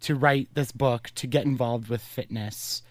to 0.00 0.14
write 0.14 0.48
this 0.54 0.72
book, 0.72 1.10
to 1.14 1.26
get 1.26 1.44
involved 1.44 1.88
with 1.88 2.02
fitness, 2.02 2.82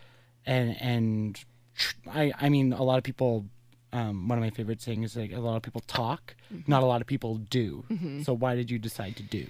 and 0.45 0.81
and 0.81 1.39
tr- 1.75 1.95
I 2.09 2.31
I 2.39 2.49
mean, 2.49 2.73
a 2.73 2.83
lot 2.83 2.97
of 2.97 3.03
people. 3.03 3.45
Um, 3.93 4.29
one 4.29 4.37
of 4.37 4.41
my 4.41 4.51
favorite 4.51 4.79
things 4.79 5.11
is 5.11 5.17
like 5.17 5.33
a 5.33 5.39
lot 5.41 5.57
of 5.57 5.63
people 5.63 5.81
talk, 5.85 6.33
not 6.65 6.81
a 6.81 6.85
lot 6.85 7.01
of 7.01 7.07
people 7.07 7.35
do. 7.49 7.83
So 8.23 8.31
why 8.31 8.55
did 8.55 8.71
you 8.71 8.79
decide 8.79 9.17
to 9.17 9.23
do? 9.23 9.45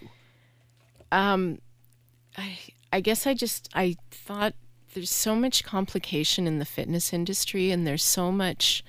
Um, 1.11 1.59
I 2.35 2.57
I 2.91 3.01
guess 3.01 3.27
I 3.27 3.35
just 3.35 3.69
I 3.75 3.97
thought 4.09 4.55
there's 4.95 5.11
so 5.11 5.35
much 5.35 5.63
complication 5.63 6.47
in 6.47 6.57
the 6.57 6.65
fitness 6.65 7.13
industry, 7.13 7.69
and 7.69 7.85
there's 7.85 8.03
so 8.03 8.31
much, 8.31 8.83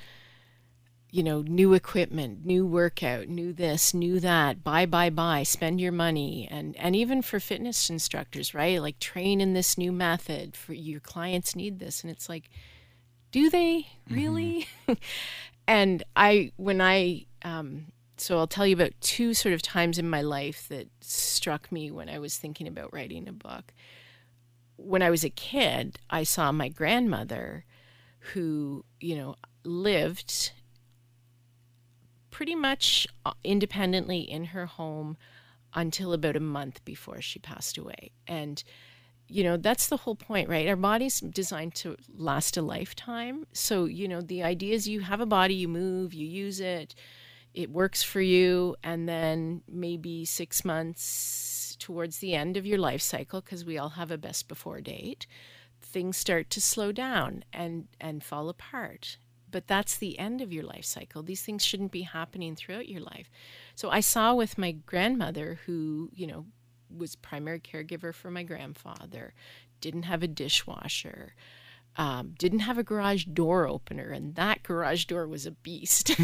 you 1.12 1.22
know, 1.22 1.42
new 1.42 1.74
equipment, 1.74 2.46
new 2.46 2.66
workout, 2.66 3.28
new 3.28 3.52
this, 3.52 3.92
new 3.92 4.18
that, 4.18 4.64
buy, 4.64 4.86
buy, 4.86 5.10
buy, 5.10 5.42
spend 5.42 5.78
your 5.78 5.92
money, 5.92 6.48
and 6.50 6.74
and 6.78 6.96
even 6.96 7.20
for 7.20 7.38
fitness 7.38 7.90
instructors, 7.90 8.54
right? 8.54 8.80
Like 8.80 8.98
train 8.98 9.38
in 9.42 9.52
this 9.52 9.76
new 9.76 9.92
method 9.92 10.56
for 10.56 10.72
your 10.72 11.00
clients 11.00 11.54
need 11.54 11.78
this, 11.78 12.02
and 12.02 12.10
it's 12.10 12.30
like, 12.30 12.48
do 13.30 13.50
they 13.50 13.88
really? 14.08 14.66
and 15.68 16.02
I 16.16 16.50
when 16.56 16.80
I 16.80 17.26
um, 17.44 17.92
so 18.16 18.38
I'll 18.38 18.46
tell 18.46 18.66
you 18.66 18.74
about 18.74 18.92
two 19.02 19.34
sort 19.34 19.52
of 19.52 19.60
times 19.60 19.98
in 19.98 20.08
my 20.08 20.22
life 20.22 20.66
that 20.68 20.88
struck 21.02 21.70
me 21.70 21.90
when 21.90 22.08
I 22.08 22.20
was 22.20 22.38
thinking 22.38 22.66
about 22.66 22.94
writing 22.94 23.28
a 23.28 23.32
book. 23.32 23.74
When 24.76 25.02
I 25.02 25.10
was 25.10 25.24
a 25.24 25.30
kid, 25.30 25.98
I 26.08 26.22
saw 26.22 26.52
my 26.52 26.70
grandmother 26.70 27.66
who, 28.32 28.86
you 28.98 29.16
know, 29.16 29.36
lived 29.62 30.52
pretty 32.32 32.56
much 32.56 33.06
uh, 33.24 33.32
independently 33.44 34.20
in 34.20 34.46
her 34.46 34.66
home 34.66 35.16
until 35.74 36.12
about 36.12 36.34
a 36.34 36.40
month 36.40 36.84
before 36.84 37.20
she 37.20 37.38
passed 37.38 37.78
away. 37.78 38.10
And 38.26 38.62
you 39.28 39.44
know, 39.44 39.56
that's 39.56 39.86
the 39.86 39.98
whole 39.98 40.16
point, 40.16 40.48
right? 40.48 40.68
Our 40.68 40.76
body's 40.76 41.20
designed 41.20 41.74
to 41.76 41.96
last 42.14 42.58
a 42.58 42.62
lifetime. 42.62 43.46
So, 43.54 43.86
you 43.86 44.06
know, 44.06 44.20
the 44.20 44.42
idea 44.42 44.74
is 44.74 44.86
you 44.86 45.00
have 45.00 45.20
a 45.20 45.26
body, 45.26 45.54
you 45.54 45.68
move, 45.68 46.12
you 46.12 46.26
use 46.26 46.60
it, 46.60 46.94
it 47.54 47.70
works 47.70 48.02
for 48.02 48.20
you 48.20 48.76
and 48.82 49.08
then 49.08 49.62
maybe 49.68 50.24
six 50.24 50.64
months 50.64 51.76
towards 51.78 52.18
the 52.18 52.34
end 52.34 52.56
of 52.56 52.66
your 52.66 52.78
life 52.78 53.02
cycle 53.02 53.40
because 53.40 53.64
we 53.64 53.78
all 53.78 53.90
have 53.90 54.10
a 54.10 54.18
best 54.18 54.48
before 54.48 54.80
date 54.80 55.26
things 55.80 56.16
start 56.16 56.48
to 56.48 56.60
slow 56.60 56.92
down 56.92 57.44
and 57.52 57.88
and 58.00 58.22
fall 58.22 58.48
apart 58.48 59.18
but 59.52 59.68
that's 59.68 59.96
the 59.96 60.18
end 60.18 60.40
of 60.40 60.52
your 60.52 60.64
life 60.64 60.84
cycle. 60.84 61.22
These 61.22 61.42
things 61.42 61.64
shouldn't 61.64 61.92
be 61.92 62.02
happening 62.02 62.56
throughout 62.56 62.88
your 62.88 63.02
life. 63.02 63.30
So 63.76 63.90
i 63.90 64.00
saw 64.00 64.34
with 64.34 64.58
my 64.58 64.72
grandmother 64.72 65.60
who 65.66 66.10
you 66.12 66.26
know 66.26 66.46
was 66.94 67.14
primary 67.16 67.60
caregiver 67.60 68.14
for 68.14 68.30
my 68.30 68.42
grandfather 68.42 69.32
didn't 69.80 70.04
have 70.04 70.22
a 70.22 70.28
dishwasher 70.28 71.34
um, 71.96 72.34
didn't 72.38 72.60
have 72.60 72.78
a 72.78 72.82
garage 72.82 73.24
door 73.24 73.68
opener, 73.68 74.10
and 74.10 74.34
that 74.36 74.62
garage 74.62 75.04
door 75.04 75.28
was 75.28 75.44
a 75.44 75.50
beast. 75.50 76.16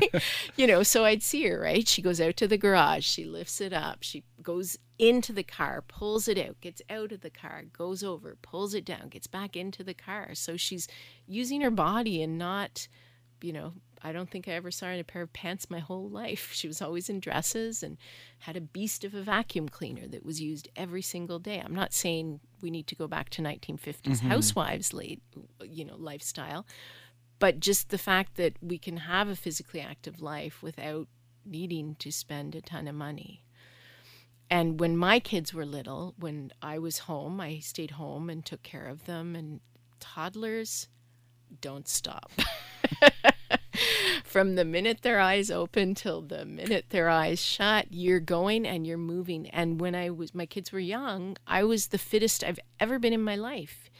you 0.56 0.66
know, 0.66 0.82
so 0.82 1.04
I'd 1.04 1.22
see 1.22 1.46
her, 1.46 1.60
right? 1.60 1.86
She 1.86 2.02
goes 2.02 2.20
out 2.20 2.36
to 2.38 2.48
the 2.48 2.58
garage, 2.58 3.04
she 3.04 3.24
lifts 3.24 3.60
it 3.60 3.72
up, 3.72 3.98
she 4.00 4.24
goes 4.42 4.76
into 4.98 5.32
the 5.32 5.44
car, 5.44 5.82
pulls 5.86 6.26
it 6.26 6.38
out, 6.38 6.60
gets 6.60 6.82
out 6.90 7.12
of 7.12 7.20
the 7.20 7.30
car, 7.30 7.64
goes 7.72 8.02
over, 8.02 8.36
pulls 8.42 8.74
it 8.74 8.84
down, 8.84 9.08
gets 9.08 9.28
back 9.28 9.56
into 9.56 9.84
the 9.84 9.94
car. 9.94 10.34
So 10.34 10.56
she's 10.56 10.88
using 11.26 11.60
her 11.60 11.70
body 11.70 12.20
and 12.20 12.36
not, 12.36 12.88
you 13.40 13.52
know, 13.52 13.74
I 14.02 14.12
don't 14.12 14.28
think 14.28 14.48
I 14.48 14.52
ever 14.52 14.70
saw 14.70 14.86
her 14.86 14.92
in 14.92 15.00
a 15.00 15.04
pair 15.04 15.22
of 15.22 15.32
pants 15.32 15.70
my 15.70 15.78
whole 15.78 16.08
life. 16.08 16.50
She 16.52 16.66
was 16.66 16.82
always 16.82 17.08
in 17.08 17.20
dresses 17.20 17.82
and 17.82 17.96
had 18.40 18.56
a 18.56 18.60
beast 18.60 19.04
of 19.04 19.14
a 19.14 19.22
vacuum 19.22 19.68
cleaner 19.68 20.08
that 20.08 20.24
was 20.24 20.40
used 20.40 20.68
every 20.74 21.02
single 21.02 21.38
day. 21.38 21.62
I'm 21.64 21.74
not 21.74 21.92
saying 21.92 22.40
we 22.60 22.70
need 22.70 22.86
to 22.88 22.96
go 22.96 23.06
back 23.06 23.30
to 23.30 23.42
1950s 23.42 24.02
mm-hmm. 24.02 24.28
housewives 24.28 24.92
late, 24.92 25.22
you 25.64 25.84
know, 25.84 25.96
lifestyle, 25.96 26.66
but 27.38 27.60
just 27.60 27.90
the 27.90 27.98
fact 27.98 28.36
that 28.36 28.56
we 28.60 28.78
can 28.78 28.98
have 28.98 29.28
a 29.28 29.36
physically 29.36 29.80
active 29.80 30.20
life 30.20 30.62
without 30.62 31.08
needing 31.44 31.94
to 31.96 32.10
spend 32.10 32.54
a 32.54 32.60
ton 32.60 32.88
of 32.88 32.94
money. 32.94 33.44
And 34.50 34.78
when 34.78 34.96
my 34.96 35.18
kids 35.18 35.54
were 35.54 35.64
little, 35.64 36.14
when 36.18 36.52
I 36.60 36.78
was 36.78 36.98
home, 36.98 37.40
I 37.40 37.60
stayed 37.60 37.92
home 37.92 38.28
and 38.28 38.44
took 38.44 38.62
care 38.62 38.86
of 38.86 39.06
them. 39.06 39.34
And 39.34 39.60
toddlers 39.98 40.88
don't 41.60 41.88
stop. 41.88 42.30
From 44.32 44.54
the 44.54 44.64
minute 44.64 45.02
their 45.02 45.20
eyes 45.20 45.50
open 45.50 45.94
till 45.94 46.22
the 46.22 46.46
minute 46.46 46.86
their 46.88 47.10
eyes 47.10 47.38
shut, 47.38 47.88
you're 47.90 48.18
going 48.18 48.66
and 48.66 48.86
you're 48.86 48.96
moving. 48.96 49.50
And 49.50 49.78
when 49.78 49.94
I 49.94 50.08
was, 50.08 50.34
my 50.34 50.46
kids 50.46 50.72
were 50.72 50.78
young, 50.78 51.36
I 51.46 51.64
was 51.64 51.88
the 51.88 51.98
fittest 51.98 52.42
I've 52.42 52.58
ever 52.80 52.98
been 52.98 53.12
in 53.12 53.20
my 53.20 53.36
life. 53.36 53.90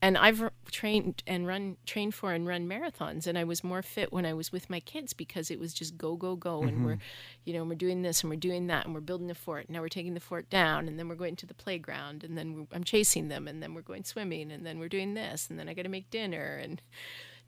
And 0.00 0.16
I've 0.16 0.48
trained 0.70 1.24
and 1.26 1.44
run, 1.44 1.76
trained 1.86 2.14
for 2.14 2.32
and 2.32 2.46
run 2.46 2.68
marathons. 2.68 3.26
And 3.26 3.36
I 3.36 3.42
was 3.42 3.64
more 3.64 3.82
fit 3.82 4.12
when 4.12 4.24
I 4.24 4.32
was 4.32 4.52
with 4.52 4.70
my 4.70 4.78
kids 4.78 5.12
because 5.12 5.50
it 5.50 5.58
was 5.58 5.74
just 5.74 5.98
go, 5.98 6.14
go, 6.14 6.36
go. 6.36 6.62
And 6.62 6.70
mm-hmm. 6.70 6.84
we're, 6.84 6.98
you 7.44 7.52
know, 7.52 7.64
we're 7.64 7.74
doing 7.74 8.02
this 8.02 8.20
and 8.20 8.30
we're 8.30 8.36
doing 8.36 8.68
that 8.68 8.84
and 8.84 8.94
we're 8.94 9.00
building 9.00 9.26
the 9.26 9.34
fort. 9.34 9.68
Now 9.68 9.80
we're 9.80 9.88
taking 9.88 10.14
the 10.14 10.20
fort 10.20 10.48
down 10.48 10.86
and 10.86 11.00
then 11.00 11.08
we're 11.08 11.16
going 11.16 11.34
to 11.34 11.46
the 11.46 11.52
playground 11.52 12.22
and 12.22 12.38
then 12.38 12.54
we're, 12.54 12.66
I'm 12.76 12.84
chasing 12.84 13.26
them 13.26 13.48
and 13.48 13.60
then 13.60 13.74
we're 13.74 13.82
going 13.82 14.04
swimming 14.04 14.52
and 14.52 14.64
then 14.64 14.78
we're 14.78 14.88
doing 14.88 15.14
this 15.14 15.50
and 15.50 15.58
then 15.58 15.68
I 15.68 15.74
got 15.74 15.82
to 15.82 15.88
make 15.88 16.10
dinner. 16.10 16.60
And 16.62 16.80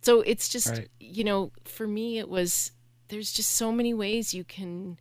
so 0.03 0.21
it's 0.21 0.49
just, 0.49 0.69
Right. 0.71 0.89
you 1.01 1.25
know, 1.25 1.53
for 1.65 1.87
me, 1.87 2.19
it 2.19 2.29
was, 2.29 2.73
there's 3.09 3.33
just 3.33 3.51
so 3.51 3.73
many 3.73 3.95
ways 3.95 4.35
you 4.35 4.45
can 4.45 4.99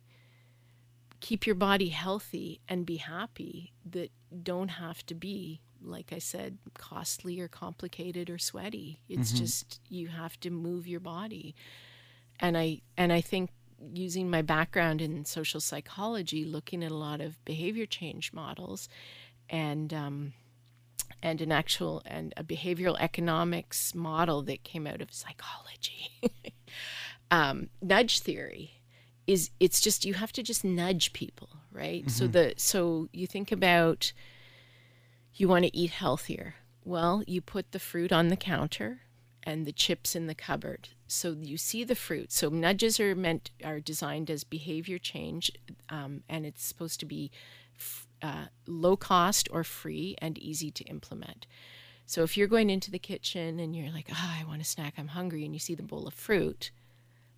keep 1.20 1.46
your 1.46 1.54
body 1.54 1.88
healthy 1.88 2.60
and 2.68 2.84
be 2.84 2.96
happy 2.96 3.72
that 3.84 4.10
don't 4.42 4.68
have 4.68 5.04
to 5.06 5.14
be 5.14 5.60
like 5.84 6.12
I 6.12 6.18
said, 6.18 6.58
costly 6.74 7.40
or 7.40 7.48
complicated 7.48 8.30
or 8.30 8.38
sweaty. 8.38 9.00
It's 9.08 9.32
just 9.32 9.80
you 9.88 10.08
have 10.08 10.38
to 10.40 10.50
move 10.50 10.86
your 10.86 11.00
body. 11.00 11.54
And 12.40 12.56
I 12.56 12.82
and 12.96 13.12
I 13.12 13.20
think 13.20 13.50
using 13.92 14.30
my 14.30 14.42
background 14.42 15.00
in 15.00 15.24
social 15.24 15.60
psychology, 15.60 16.44
looking 16.44 16.84
at 16.84 16.90
a 16.90 16.96
lot 16.96 17.20
of 17.20 17.44
behavior 17.44 17.86
change 17.86 18.32
models, 18.32 18.88
and 19.50 19.92
um, 19.92 20.32
and 21.22 21.40
an 21.40 21.52
actual 21.52 22.02
and 22.04 22.34
a 22.36 22.44
behavioral 22.44 22.96
economics 23.00 23.94
model 23.94 24.42
that 24.42 24.64
came 24.64 24.86
out 24.86 25.00
of 25.00 25.12
psychology, 25.12 26.10
um, 27.30 27.68
nudge 27.80 28.20
theory 28.20 28.82
is 29.26 29.50
it's 29.60 29.80
just 29.80 30.04
you 30.04 30.14
have 30.14 30.32
to 30.32 30.42
just 30.42 30.64
nudge 30.64 31.12
people, 31.12 31.48
right? 31.70 32.10
So 32.10 32.26
the 32.26 32.54
so 32.56 33.08
you 33.12 33.26
think 33.26 33.52
about 33.52 34.12
you 35.34 35.48
want 35.48 35.64
to 35.64 35.76
eat 35.76 35.90
healthier. 35.90 36.56
Well, 36.84 37.22
you 37.26 37.40
put 37.40 37.72
the 37.72 37.78
fruit 37.78 38.12
on 38.12 38.28
the 38.28 38.36
counter 38.36 39.02
and 39.44 39.66
the 39.66 39.72
chips 39.72 40.14
in 40.14 40.26
the 40.26 40.34
cupboard. 40.34 40.90
So 41.06 41.36
you 41.40 41.56
see 41.56 41.84
the 41.84 41.94
fruit. 41.94 42.32
So 42.32 42.48
nudges 42.48 42.98
are 43.00 43.14
meant 43.14 43.50
are 43.64 43.80
designed 43.80 44.30
as 44.30 44.44
behavior 44.44 44.98
change, 44.98 45.52
um, 45.88 46.22
and 46.28 46.44
it's 46.46 46.64
supposed 46.64 47.00
to 47.00 47.06
be 47.06 47.30
f- 47.76 48.06
uh, 48.22 48.46
low 48.66 48.96
cost 48.96 49.48
or 49.50 49.64
free 49.64 50.14
and 50.18 50.38
easy 50.38 50.70
to 50.70 50.84
implement. 50.84 51.46
So 52.06 52.22
if 52.22 52.36
you're 52.36 52.48
going 52.48 52.70
into 52.70 52.90
the 52.90 52.98
kitchen 52.98 53.58
and 53.58 53.74
you're 53.74 53.92
like, 53.92 54.08
"Oh, 54.10 54.34
I 54.40 54.44
want 54.44 54.60
a 54.60 54.64
snack. 54.64 54.94
I'm 54.98 55.08
hungry," 55.08 55.44
and 55.44 55.54
you 55.54 55.60
see 55.60 55.74
the 55.74 55.82
bowl 55.82 56.06
of 56.06 56.14
fruit, 56.14 56.70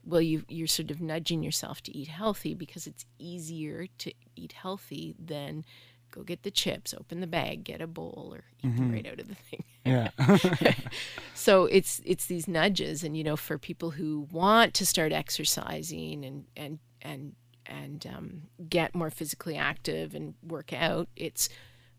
well, 0.05 0.21
you 0.21 0.45
you're 0.49 0.67
sort 0.67 0.91
of 0.91 1.01
nudging 1.01 1.43
yourself 1.43 1.83
to 1.83 1.97
eat 1.97 2.09
healthy 2.09 2.55
because 2.55 2.87
it's 2.87 3.05
easier 3.19 3.87
to 3.99 4.13
eat 4.37 4.53
healthy 4.53 5.15
than 5.19 5.65
go 6.11 6.23
get 6.23 6.43
the 6.45 6.51
chips, 6.51 6.95
open 6.95 7.21
the 7.21 7.27
bag, 7.27 7.65
get 7.65 7.81
a 7.81 7.87
bowl, 7.87 8.31
or 8.33 8.45
eat 8.63 8.77
them 8.77 8.93
right 8.93 9.07
out 9.07 9.19
of 9.19 9.29
the 9.29 9.35
thing. 9.35 9.65
Yeah. 9.85 10.11
so 11.35 11.67
it's 11.67 12.01
it's 12.05 12.27
these 12.27 12.47
nudges, 12.47 13.03
and 13.03 13.17
you 13.17 13.25
know, 13.25 13.37
for 13.37 13.59
people 13.59 13.91
who 13.91 14.29
want 14.31 14.75
to 14.75 14.87
start 14.87 15.13
exercising 15.13 16.25
and 16.25 16.45
and 16.57 16.79
and 17.03 17.35
and 17.67 18.07
um, 18.07 18.43
get 18.69 18.95
more 18.95 19.11
physically 19.11 19.57
active 19.57 20.15
and 20.15 20.35
work 20.43 20.73
out, 20.73 21.09
it's 21.17 21.49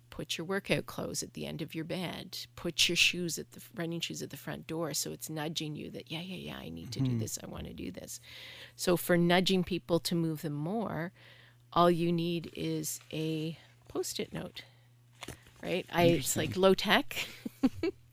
put 0.10 0.38
your 0.38 0.46
workout 0.46 0.86
clothes 0.86 1.22
at 1.24 1.34
the 1.34 1.46
end 1.46 1.62
of 1.62 1.76
your 1.76 1.84
bed. 1.84 2.38
Put 2.56 2.88
your 2.88 2.96
shoes 2.96 3.38
at 3.38 3.52
the 3.52 3.62
running 3.76 4.00
shoes 4.00 4.22
at 4.22 4.30
the 4.30 4.38
front 4.38 4.68
door 4.68 4.94
so 4.94 5.12
it's 5.12 5.30
nudging 5.30 5.76
you 5.76 5.92
that 5.92 6.10
yeah 6.12 6.22
yeah 6.22 6.54
yeah 6.54 6.58
i 6.58 6.70
need 6.70 6.92
to 6.92 7.02
do 7.02 7.18
this. 7.18 7.38
I 7.44 7.48
want 7.48 7.66
to 7.66 7.74
do 7.74 7.92
this. 7.92 8.20
So 8.76 8.96
for 8.96 9.18
nudging 9.18 9.64
people 9.64 10.00
to 10.02 10.16
move 10.16 10.42
them 10.42 10.54
more 10.54 11.12
all 11.74 11.92
you 11.92 12.12
need 12.12 12.50
is 12.56 13.00
a 13.12 13.58
post-it 13.90 14.32
note 14.32 14.64
right? 15.66 15.86
I 15.92 16.04
it's 16.04 16.38
like 16.38 16.56
low 16.56 16.74
tech 16.74 17.28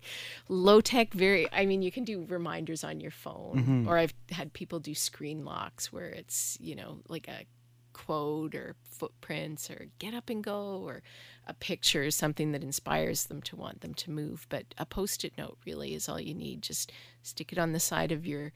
low 0.48 0.80
tech 0.80 1.12
very 1.12 1.46
i 1.52 1.66
mean 1.66 1.82
you 1.82 1.92
can 1.92 2.04
do 2.04 2.24
reminders 2.28 2.84
on 2.84 3.00
your 3.00 3.10
phone. 3.10 3.58
Or 3.88 3.98
i've 3.98 4.14
had 4.30 4.52
people 4.52 4.80
do 4.80 4.94
screen 4.94 5.44
locks 5.44 5.92
where 5.92 6.08
it's 6.08 6.58
you 6.60 6.74
know 6.74 7.00
like 7.08 7.28
a 7.28 7.44
quote 7.92 8.54
or 8.54 8.74
footprints 8.82 9.70
or 9.70 9.86
get 9.98 10.14
up 10.14 10.30
and 10.30 10.42
go 10.42 10.82
or 10.82 11.02
a 11.46 11.52
picture 11.54 12.04
or 12.04 12.10
something 12.10 12.52
that 12.52 12.62
inspires 12.62 13.26
them 13.26 13.42
to 13.42 13.54
want 13.54 13.82
them 13.82 13.92
to 13.92 14.10
move. 14.10 14.46
But 14.48 14.64
a 14.78 14.86
post-it 14.86 15.34
note 15.36 15.58
really 15.66 15.94
is 15.94 16.08
all 16.08 16.18
you 16.18 16.32
need. 16.32 16.62
Just 16.62 16.90
stick 17.22 17.52
it 17.52 17.58
on 17.58 17.72
the 17.72 17.80
side 17.80 18.10
of 18.10 18.26
your 18.26 18.52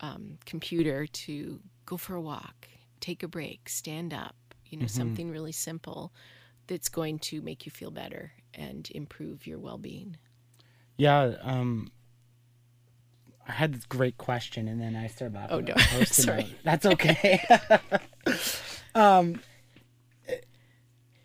um, 0.00 0.38
computer 0.44 1.06
to 1.06 1.60
go 1.86 1.96
for 1.96 2.14
a 2.14 2.20
walk 2.20 2.68
take 3.00 3.22
a 3.22 3.28
break 3.28 3.68
stand 3.68 4.14
up 4.14 4.34
you 4.66 4.78
know 4.78 4.86
something 4.86 5.30
really 5.30 5.52
simple 5.52 6.12
that's 6.66 6.88
going 6.88 7.18
to 7.18 7.42
make 7.42 7.66
you 7.66 7.70
feel 7.70 7.90
better 7.90 8.32
and 8.54 8.90
improve 8.92 9.46
your 9.46 9.58
well-being 9.58 10.16
Yeah, 10.96 11.34
um, 11.42 11.90
I 13.48 13.52
had 13.52 13.74
this 13.74 13.84
great 13.84 14.16
question, 14.16 14.68
and 14.68 14.80
then 14.80 14.96
I 14.96 15.08
started 15.08 15.34
laughing. 15.34 15.56
Oh, 15.56 15.60
no. 15.60 16.04
Sorry. 16.04 16.54
That's 16.62 16.86
okay. 16.86 17.42
um, 18.94 19.40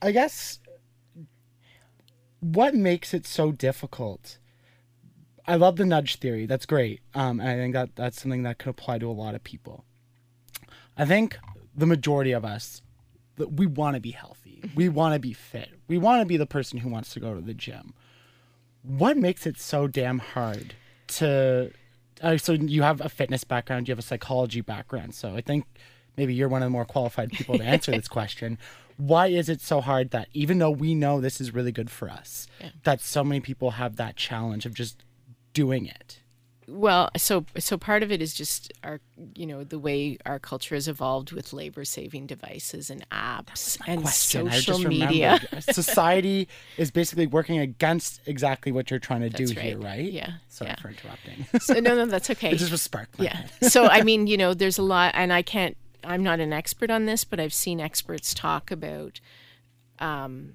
I 0.02 0.12
guess 0.12 0.60
what 2.40 2.74
makes 2.74 3.14
it 3.14 3.26
so 3.26 3.52
difficult? 3.52 4.38
I 5.48 5.56
love 5.56 5.78
the 5.78 5.86
nudge 5.86 6.18
theory. 6.18 6.46
That's 6.46 6.66
great, 6.66 7.02
um, 7.14 7.40
and 7.40 7.50
I 7.50 7.56
think 7.56 7.74
that 7.74 7.96
that's 7.96 8.22
something 8.22 8.44
that 8.44 8.60
could 8.60 8.70
apply 8.70 9.00
to 9.00 9.10
a 9.10 9.12
lot 9.12 9.36
of 9.36 9.44
people. 9.44 9.84
I 10.98 11.06
think 11.06 11.38
the 11.76 11.86
majority 11.86 12.32
of 12.32 12.44
us, 12.44 12.82
we 13.38 13.66
want 13.66 13.96
to 13.96 14.02
be 14.02 14.12
healthy. 14.12 14.62
We 14.76 14.90
want 14.90 15.14
to 15.14 15.20
be 15.20 15.34
fit. 15.34 15.70
We 15.88 15.98
want 15.98 16.22
to 16.22 16.26
be 16.26 16.38
the 16.38 16.46
person 16.46 16.80
who 16.80 16.90
wants 16.90 17.14
to 17.14 17.20
go 17.20 17.34
to 17.34 17.42
the 17.42 17.54
gym 17.54 17.94
what 18.84 19.18
makes 19.18 19.46
it 19.46 19.60
so 19.60 19.88
damn 19.88 20.20
hard 20.20 20.74
to 21.08 21.72
uh, 22.22 22.38
so 22.38 22.54
you 22.54 22.82
have 22.82 23.02
a 23.02 23.10
fitness 23.10 23.44
background 23.44 23.88
you 23.88 23.92
have 23.92 24.00
a 24.00 24.04
psychology 24.04 24.62
background. 24.62 25.16
So 25.16 25.36
i 25.36 25.42
think 25.42 25.66
maybe 26.18 26.34
you're 26.34 26.50
one 26.50 26.62
of 26.62 26.68
the 26.68 26.72
more 26.72 26.86
qualified 26.86 27.32
people 27.32 27.58
to 27.58 27.64
answer 27.64 27.92
this 27.92 28.08
question. 28.20 28.58
Why 28.98 29.28
is 29.28 29.48
it 29.48 29.62
so 29.62 29.80
hard 29.80 30.12
that 30.12 30.28
even 30.34 30.60
though 30.60 30.72
we 30.72 30.94
know 30.94 31.22
this 31.22 31.40
is 31.40 31.54
really 31.54 31.72
good 31.72 31.90
for 31.90 32.10
us 32.10 32.48
that 32.84 33.00
so 33.00 33.24
many 33.24 33.40
people 33.40 33.72
have 33.72 33.96
that 33.96 34.18
challenge 34.18 34.66
of 34.66 34.74
just 34.74 35.06
doing 35.54 35.86
it 35.86 36.20
Well, 36.72 37.10
so 37.18 37.46
so 37.58 37.78
part 37.78 38.04
of 38.04 38.12
it 38.12 38.22
is 38.22 38.34
just 38.34 38.72
our 38.84 39.00
you 39.36 39.46
know 39.48 39.64
the 39.64 39.80
way 39.80 40.18
our 40.26 40.40
culture 40.40 40.76
has 40.76 40.88
evolved 40.88 41.32
with 41.32 41.52
labor 41.52 41.84
saving 41.84 42.28
devices 42.28 42.90
and 42.90 43.08
apps 43.10 43.78
and 43.88 44.02
question 44.02 44.52
social 44.52 44.80
media. 44.80 45.40
society 45.60 46.48
is 46.78 46.92
basically 46.92 47.28
working 47.28 47.58
against 47.60 48.22
exactly 48.28 48.72
what 48.72 48.92
you're 48.92 49.00
trying 49.00 49.22
to 49.22 49.30
do 49.30 49.48
That's 49.48 49.60
here 49.60 49.78
right. 49.78 49.86
right 50.00 50.12
Yeah, 50.12 50.34
sorry 50.48 50.72
yeah. 50.72 50.76
for 50.82 50.90
interrupting 50.90 51.46
So, 51.60 51.74
no, 51.80 51.96
no, 51.96 52.06
that's 52.06 52.30
okay. 52.36 52.52
it 52.52 52.58
just 52.58 52.72
was 52.72 52.82
sparked 52.82 53.20
yeah. 53.20 53.48
So 53.62 53.88
I 53.88 54.04
mean, 54.04 54.28
you 54.28 54.38
know, 54.38 54.54
there's 54.54 54.78
a 54.78 54.84
lot, 54.84 55.12
and 55.16 55.34
I 55.34 55.42
can't. 55.42 55.76
I'm 56.04 56.24
not 56.24 56.40
an 56.40 56.54
expert 56.54 56.90
on 56.92 57.06
this, 57.08 57.24
but 57.24 57.40
I've 57.40 57.54
seen 57.54 57.82
experts 57.82 58.34
talk 58.34 58.72
about 58.72 59.20
um, 60.00 60.54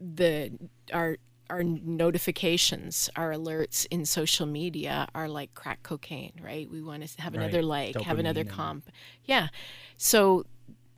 the 0.00 0.50
our 0.92 1.18
our 1.50 1.62
notifications, 1.62 3.10
our 3.16 3.32
alerts 3.32 3.86
in 3.90 4.04
social 4.04 4.46
media 4.46 5.08
are 5.14 5.28
like 5.28 5.54
crack 5.54 5.82
cocaine, 5.82 6.32
right? 6.42 6.70
We 6.70 6.80
want 6.82 7.06
to 7.06 7.20
have 7.22 7.34
another 7.34 7.58
Right. 7.58 7.94
like, 7.94 8.00
have 8.04 8.18
another 8.18 8.42
Dopamine 8.44 8.48
and- 8.48 8.50
comp. 8.56 8.90
Yeah. 9.24 9.48
So 9.96 10.46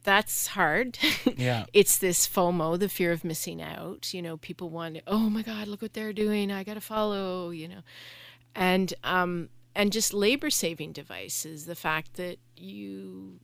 that's 0.05 0.49
hard. 0.49 0.99
Yeah. 1.37 1.67
it's 1.73 1.97
this 1.99 2.27
FOMO, 2.29 2.79
the 2.79 2.89
fear 2.89 3.13
of 3.13 3.25
missing 3.25 3.63
out. 3.63 4.13
You 4.13 4.21
know, 4.23 4.37
people 4.37 4.69
want, 4.71 4.99
oh 5.07 5.31
my 5.31 5.43
God, 5.43 5.69
look 5.69 5.81
what 5.83 5.95
they're 5.95 6.13
doing. 6.13 6.51
I 6.53 6.65
got 6.65 6.75
to 6.75 6.81
follow, 6.81 7.51
you 7.51 7.69
know. 7.69 7.83
And, 8.55 8.93
um, 9.05 9.49
and 9.75 9.91
just 9.93 10.13
labor 10.13 10.51
saving 10.51 10.93
devices, 10.93 11.65
the 11.67 11.75
fact 11.75 12.15
that 12.15 12.37
you 12.57 13.41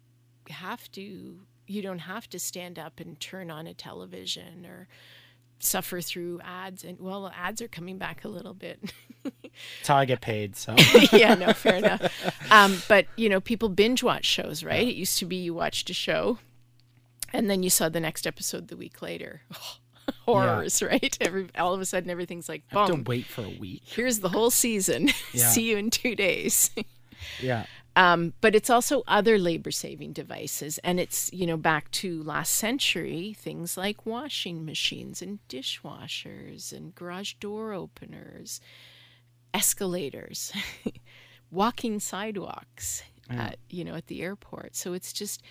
have 0.51 0.91
to, 0.93 1.41
you 1.67 1.83
don't 1.83 2.01
have 2.01 2.29
to 2.31 2.39
stand 2.39 2.79
up 2.79 3.01
and 3.01 3.19
turn 3.21 3.51
on 3.51 3.67
a 3.67 3.75
television 3.75 4.67
or 4.67 4.89
suffer 5.61 6.01
through 6.01 6.41
ads. 6.43 6.85
And 6.85 6.99
well, 7.01 7.33
ads 7.37 7.61
are 7.63 7.69
coming 7.69 7.99
back 7.99 8.25
a 8.25 8.29
little 8.29 8.55
bit. 8.55 8.93
That's 9.25 9.89
how 9.89 9.97
I 9.97 10.05
get 10.05 10.21
paid. 10.21 10.57
So 10.57 10.75
yeah, 11.13 11.35
no, 11.35 11.53
fair 11.53 11.77
enough. 11.77 12.53
Um, 12.53 12.83
but 12.89 13.07
you 13.17 13.29
know, 13.29 13.41
people 13.41 13.69
binge 13.69 14.03
watch 14.03 14.25
shows, 14.25 14.63
right? 14.65 14.87
It 14.87 14.95
used 14.95 15.19
to 15.19 15.27
be 15.27 15.37
you 15.37 15.55
watched 15.55 15.91
a 15.91 15.95
show, 15.95 16.39
and 17.33 17.51
then 17.51 17.63
you 17.63 17.71
saw 17.71 17.89
the 17.89 18.01
next 18.01 18.27
episode 18.27 18.69
the 18.69 18.77
week 18.77 19.03
later. 19.03 19.43
Horrors, 20.25 20.83
right? 20.83 21.17
Every 21.21 21.49
all 21.59 21.75
of 21.75 21.81
a 21.81 21.85
sudden, 21.85 22.09
everything's 22.09 22.49
like, 22.49 22.63
I 22.73 22.79
have 22.79 22.89
boom. 22.89 23.05
to 23.05 23.11
wait 23.11 23.27
for 23.27 23.45
a 23.45 23.57
week. 23.59 23.83
Here's 23.85 24.21
the 24.21 24.31
whole 24.31 24.51
season. 24.51 25.11
Yeah. 25.33 25.49
See 25.49 25.69
you 25.69 25.77
in 25.77 25.91
two 25.91 26.15
days. 26.15 26.71
Yeah. 27.41 27.67
Um, 27.99 28.33
but 28.41 28.55
it's 28.55 28.71
also 28.71 29.03
other 29.09 29.41
labor 29.41 29.73
saving 29.73 30.13
devices. 30.13 30.79
And 30.85 31.01
it's, 31.01 31.33
you 31.33 31.45
know, 31.49 31.57
back 31.57 31.91
to 31.91 32.23
last 32.23 32.55
century, 32.55 33.35
things 33.37 33.77
like 33.77 34.07
washing 34.07 34.65
machines 34.65 35.21
and 35.21 35.41
dishwashers 35.49 36.73
and 36.73 36.95
garage 36.95 37.35
door 37.41 37.73
openers, 37.73 38.61
escalators, 39.53 40.53
walking 41.51 41.99
sidewalks, 41.99 43.03
at, 43.29 43.59
you 43.69 43.85
know, 43.85 43.97
at 43.97 44.07
the 44.07 44.23
airport. 44.23 44.77
So 44.77 44.93
it's 44.93 45.13
just 45.13 45.43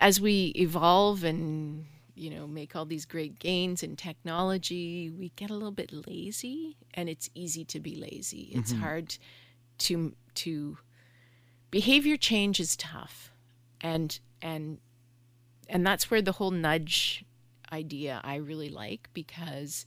as 0.00 0.20
we 0.20 0.52
evolve 0.54 1.24
and, 1.24 1.86
you 2.14 2.30
know, 2.30 2.46
make 2.46 2.76
all 2.76 2.84
these 2.84 3.04
great 3.04 3.40
gains 3.40 3.82
in 3.82 3.96
technology, 3.96 5.10
we 5.10 5.30
get 5.30 5.50
a 5.50 5.54
little 5.54 5.72
bit 5.72 5.90
lazy 6.06 6.76
and 6.94 7.08
it's 7.08 7.28
easy 7.34 7.64
to 7.64 7.80
be 7.80 7.96
lazy. 7.96 8.52
It's 8.52 8.70
hard 8.70 9.18
to, 9.78 10.14
to, 10.36 10.78
behavior 11.70 12.16
change 12.16 12.60
is 12.60 12.76
tough 12.76 13.30
and 13.80 14.20
and 14.42 14.78
and 15.68 15.86
that's 15.86 16.10
where 16.10 16.22
the 16.22 16.32
whole 16.32 16.50
nudge 16.50 17.24
idea 17.72 18.20
I 18.24 18.36
really 18.36 18.70
like 18.70 19.10
because 19.12 19.84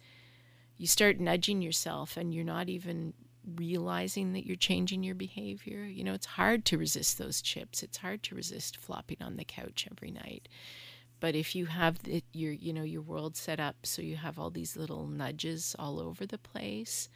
you 0.78 0.88
start 0.88 1.20
nudging 1.20 1.62
yourself 1.62 2.18
and 2.18 2.34
you're 2.34 2.44
not 2.44 2.70
even 2.70 3.14
realizing 3.56 4.34
that 4.34 4.46
you're 4.46 4.56
changing 4.56 5.04
your 5.04 5.16
behavior. 5.16 5.84
You 5.84 6.04
know, 6.04 6.14
it's 6.14 6.26
hard 6.26 6.66
to 6.66 6.78
resist 6.78 7.18
those 7.18 7.42
chips. 7.42 7.84
It's 7.84 7.98
hard 7.98 8.24
to 8.24 8.36
resist 8.36 8.78
flopping 8.78 9.18
on 9.22 9.38
the 9.38 9.44
couch 9.44 9.88
every 9.92 10.12
night. 10.12 10.48
But 11.20 11.36
if 11.36 11.56
you 11.56 11.68
have 11.68 12.00
it, 12.08 12.24
your 12.34 12.52
you 12.52 12.74
know 12.74 12.84
your 12.84 13.04
world 13.04 13.36
set 13.36 13.60
up 13.60 13.76
so 13.84 14.02
you 14.02 14.16
have 14.16 14.40
all 14.40 14.50
these 14.50 14.76
little 14.76 15.08
nudges 15.08 15.76
all 15.78 16.00
over 16.00 16.26
the 16.26 16.40
place, 16.40 17.10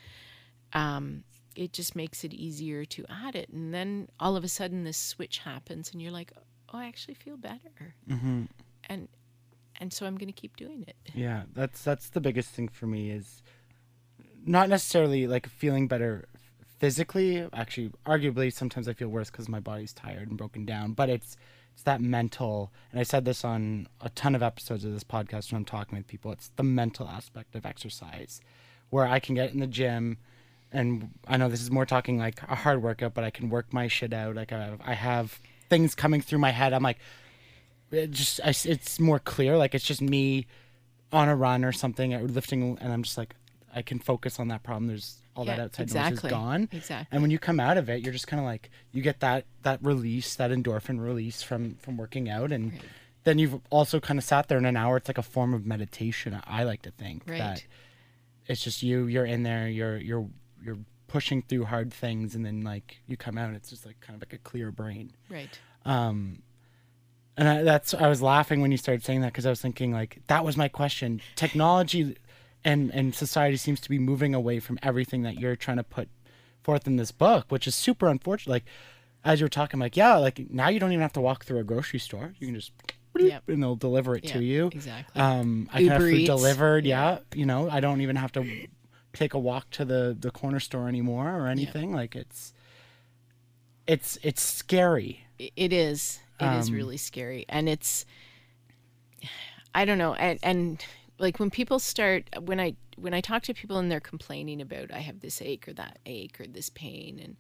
um, 0.74 1.24
it 1.56 1.74
just 1.74 1.96
makes 1.96 2.24
it 2.24 2.34
easier 2.34 2.86
to 2.86 3.06
add 3.10 3.36
it. 3.36 3.50
And 3.50 3.74
then 3.74 4.10
all 4.20 4.36
of 4.36 4.44
a 4.44 4.48
sudden 4.48 4.84
this 4.84 4.98
switch 4.98 5.40
happens, 5.40 5.92
and 5.92 6.02
you're 6.02 6.12
like, 6.12 6.32
oh, 6.74 6.78
I 6.78 6.86
actually 6.88 7.14
feel 7.16 7.38
better, 7.38 7.96
Mm-hmm. 8.10 8.44
and 8.90 9.08
and 9.80 9.92
so 9.92 10.06
I'm 10.06 10.16
going 10.18 10.28
to 10.28 10.34
keep 10.42 10.56
doing 10.58 10.86
it. 10.88 10.96
Yeah, 11.14 11.44
that's 11.54 11.84
that's 11.84 12.10
the 12.10 12.22
biggest 12.22 12.50
thing 12.52 12.68
for 12.70 12.88
me 12.88 13.12
is 13.12 13.42
not 14.46 14.70
necessarily 14.70 15.28
like 15.28 15.48
feeling 15.48 15.88
better 15.88 16.26
physically. 16.80 17.48
Actually, 17.54 17.92
arguably, 18.06 18.52
sometimes 18.54 18.88
I 18.88 18.94
feel 18.94 19.10
worse 19.10 19.30
because 19.30 19.50
my 19.50 19.60
body's 19.60 19.94
tired 19.94 20.28
and 20.30 20.38
broken 20.38 20.66
down. 20.66 20.94
But 20.94 21.10
it's 21.10 21.36
it's 21.74 21.84
that 21.84 22.00
mental, 22.00 22.72
and 22.92 23.00
I 23.02 23.04
said 23.04 23.26
this 23.26 23.44
on 23.44 23.88
a 24.00 24.10
ton 24.10 24.34
of 24.34 24.42
episodes 24.42 24.86
of 24.86 24.94
this 24.94 25.04
podcast 25.04 25.52
when 25.52 25.60
I'm 25.60 25.66
talking 25.66 25.98
with 25.98 26.08
people. 26.08 26.32
It's 26.32 26.52
the 26.56 26.64
mental 26.64 27.08
aspect 27.08 27.54
of 27.56 27.66
exercise, 27.66 28.40
where 28.92 29.06
I 29.06 29.20
can 29.20 29.36
get 29.36 29.52
in 29.54 29.60
the 29.60 29.68
gym, 29.68 30.18
and 30.76 31.10
I 31.28 31.38
know 31.38 31.50
this 31.50 31.62
is 31.62 31.72
more 31.72 31.86
talking 31.86 32.18
like 32.18 32.42
a 32.44 32.56
hard 32.56 32.82
workout, 32.84 33.14
but 33.14 33.24
I 33.24 33.30
can 33.32 33.50
work 33.50 33.72
my 33.74 33.88
shit 33.88 34.14
out. 34.14 34.36
Like 34.36 34.52
I 34.52 34.60
have, 34.66 34.80
I 34.86 34.94
have 34.94 35.40
things 35.70 35.96
coming 35.96 36.22
through 36.22 36.40
my 36.40 36.52
head. 36.52 36.74
I'm 36.74 36.84
like, 36.84 37.00
it 37.92 38.12
just 38.12 38.40
I, 38.44 38.50
it's 38.66 39.00
more 39.00 39.20
clear. 39.20 39.58
Like 39.58 39.74
it's 39.76 39.86
just 39.86 40.02
me 40.02 40.48
on 41.14 41.30
a 41.30 41.36
run 41.36 41.64
or 41.64 41.72
something 41.72 42.14
or 42.14 42.24
lifting 42.24 42.78
and 42.82 42.92
i'm 42.92 43.04
just 43.04 43.18
like 43.18 43.36
i 43.74 43.82
can 43.82 44.00
focus 44.00 44.38
on 44.40 44.48
that 44.50 44.64
problem 44.64 44.88
there's 44.88 45.20
all 45.36 45.46
that 45.46 45.58
Yeah, 45.60 45.64
outside 45.66 45.94
noise 45.94 46.12
is 46.14 46.20
gone 46.20 46.68
Exactly. 46.74 47.08
and 47.12 47.22
when 47.22 47.32
you 47.32 47.40
come 47.40 47.60
out 47.60 47.78
of 47.78 47.90
it 47.90 48.02
you're 48.04 48.12
just 48.12 48.28
kind 48.28 48.40
of 48.40 48.46
like 48.46 48.70
you 48.92 49.02
get 49.04 49.20
that 49.22 49.46
that 49.62 49.80
release 49.82 50.36
that 50.36 50.52
endorphin 50.52 51.00
release 51.00 51.42
from 51.44 51.76
from 51.76 51.96
working 51.96 52.28
out 52.28 52.52
and 52.52 52.74
Right. 52.74 52.82
then 53.24 53.38
you've 53.38 53.62
also 53.70 54.00
kind 54.02 54.18
of 54.18 54.26
sat 54.26 54.50
there 54.50 54.58
in 54.58 54.66
an 54.66 54.76
hour 54.76 54.98
it's 54.98 55.08
like 55.08 55.20
a 55.20 55.24
form 55.24 55.54
of 55.54 55.66
meditation 55.66 56.38
i 56.48 56.64
like 56.64 56.82
to 56.82 56.92
think 56.92 57.24
Right. 57.28 57.38
that 57.38 57.64
it's 58.48 58.64
just 58.64 58.82
you 58.84 59.06
you're 59.06 59.26
in 59.26 59.44
there 59.44 59.70
you're 59.70 59.98
you're 59.98 60.28
you're 60.66 60.80
pushing 61.08 61.42
through 61.44 61.64
hard 61.66 61.94
things 61.94 62.36
and 62.36 62.44
then 62.46 62.62
like 62.62 62.98
you 63.08 63.16
come 63.16 63.38
out 63.38 63.54
it's 63.54 63.70
just 63.70 63.86
like 63.86 64.00
kind 64.02 64.16
of 64.16 64.22
like 64.28 64.34
a 64.34 64.38
clear 64.40 64.72
brain 64.72 65.12
Right. 65.30 65.58
um, 65.86 66.42
and 67.38 67.48
I, 67.48 67.64
that's 67.64 67.94
I 67.94 68.08
was 68.08 68.22
laughing 68.22 68.62
when 68.62 68.72
you 68.72 68.78
started 68.78 69.04
saying 69.04 69.22
that 69.22 69.28
because 69.34 69.46
I 69.46 69.50
was 69.50 69.62
thinking 69.62 69.92
like 69.92 70.20
that 70.28 70.46
was 70.46 70.56
my 70.56 70.68
question. 70.70 71.20
Technology 71.36 72.16
and 72.64 72.92
and 72.94 73.14
society 73.14 73.58
seems 73.58 73.82
to 73.82 73.90
be 73.90 74.00
moving 74.00 74.34
away 74.34 74.60
from 74.62 74.80
everything 74.82 75.24
that 75.24 75.38
you're 75.38 75.58
trying 75.58 75.78
to 75.78 75.84
put 75.84 76.08
forth 76.64 76.88
in 76.88 76.96
this 76.96 77.12
book, 77.12 77.46
which 77.50 77.68
is 77.68 77.76
super 77.76 78.08
unfortunate. 78.08 78.52
Like 78.52 78.66
as 79.26 79.42
you 79.42 79.46
were 79.46 79.50
talking, 79.50 79.82
like 79.82 79.98
yeah, 79.98 80.16
like 80.16 80.50
now 80.50 80.70
you 80.70 80.80
don't 80.80 80.94
even 80.94 81.02
have 81.02 81.12
to 81.14 81.22
walk 81.22 81.44
through 81.44 81.60
a 81.60 81.64
grocery 81.66 82.00
store. 82.00 82.34
You 82.40 82.48
can 82.48 82.56
just 82.56 82.72
Yep. 83.18 83.44
and 83.50 83.62
they'll 83.62 83.76
deliver 83.76 84.16
it 84.16 84.24
to 84.28 84.42
you. 84.42 84.68
exactly. 84.68 85.22
Um, 85.22 85.70
I 85.74 85.80
can 85.80 85.88
have 85.90 86.02
Uber 86.02 86.12
food 86.12 86.20
Eats. 86.22 86.28
delivered. 86.28 86.86
Yeah. 86.86 87.20
you 87.34 87.46
know, 87.46 87.70
I 87.70 87.82
don't 87.82 88.00
even 88.00 88.16
have 88.16 88.32
to 88.34 88.68
take 89.16 89.34
a 89.34 89.40
walk 89.40 89.70
to 89.72 89.86
the 89.86 90.16
the 90.20 90.32
corner 90.32 90.60
store 90.60 90.88
anymore 90.88 91.32
or 91.36 91.48
anything. 91.48 91.94
Like 91.94 92.16
it's 92.16 92.54
it's 93.88 94.18
it's 94.24 94.42
scary. 94.42 95.26
It 95.38 95.74
is 95.74 96.20
It 96.40 96.46
is 96.60 96.70
Um, 96.70 96.76
really 96.76 96.98
scary 96.98 97.46
and 97.50 97.70
it's 97.70 98.06
i 99.74 99.86
don't 99.86 99.98
know 99.98 100.14
and, 100.16 100.40
and 100.44 100.86
like 101.20 101.40
when 101.40 101.50
people 101.50 101.80
start 101.80 102.24
when 102.42 102.60
i 102.60 102.76
when 102.98 103.14
i 103.14 103.22
talk 103.22 103.44
to 103.44 103.54
people 103.54 103.78
and 103.78 103.90
they're 103.92 104.00
complaining 104.00 104.62
about 104.62 104.92
i 104.94 105.00
have 105.00 105.20
this 105.22 105.42
ache 105.42 105.68
or 105.68 105.74
that 105.74 106.00
ache 106.06 106.40
or 106.40 106.48
this 106.48 106.70
pain 106.70 107.20
and 107.24 107.38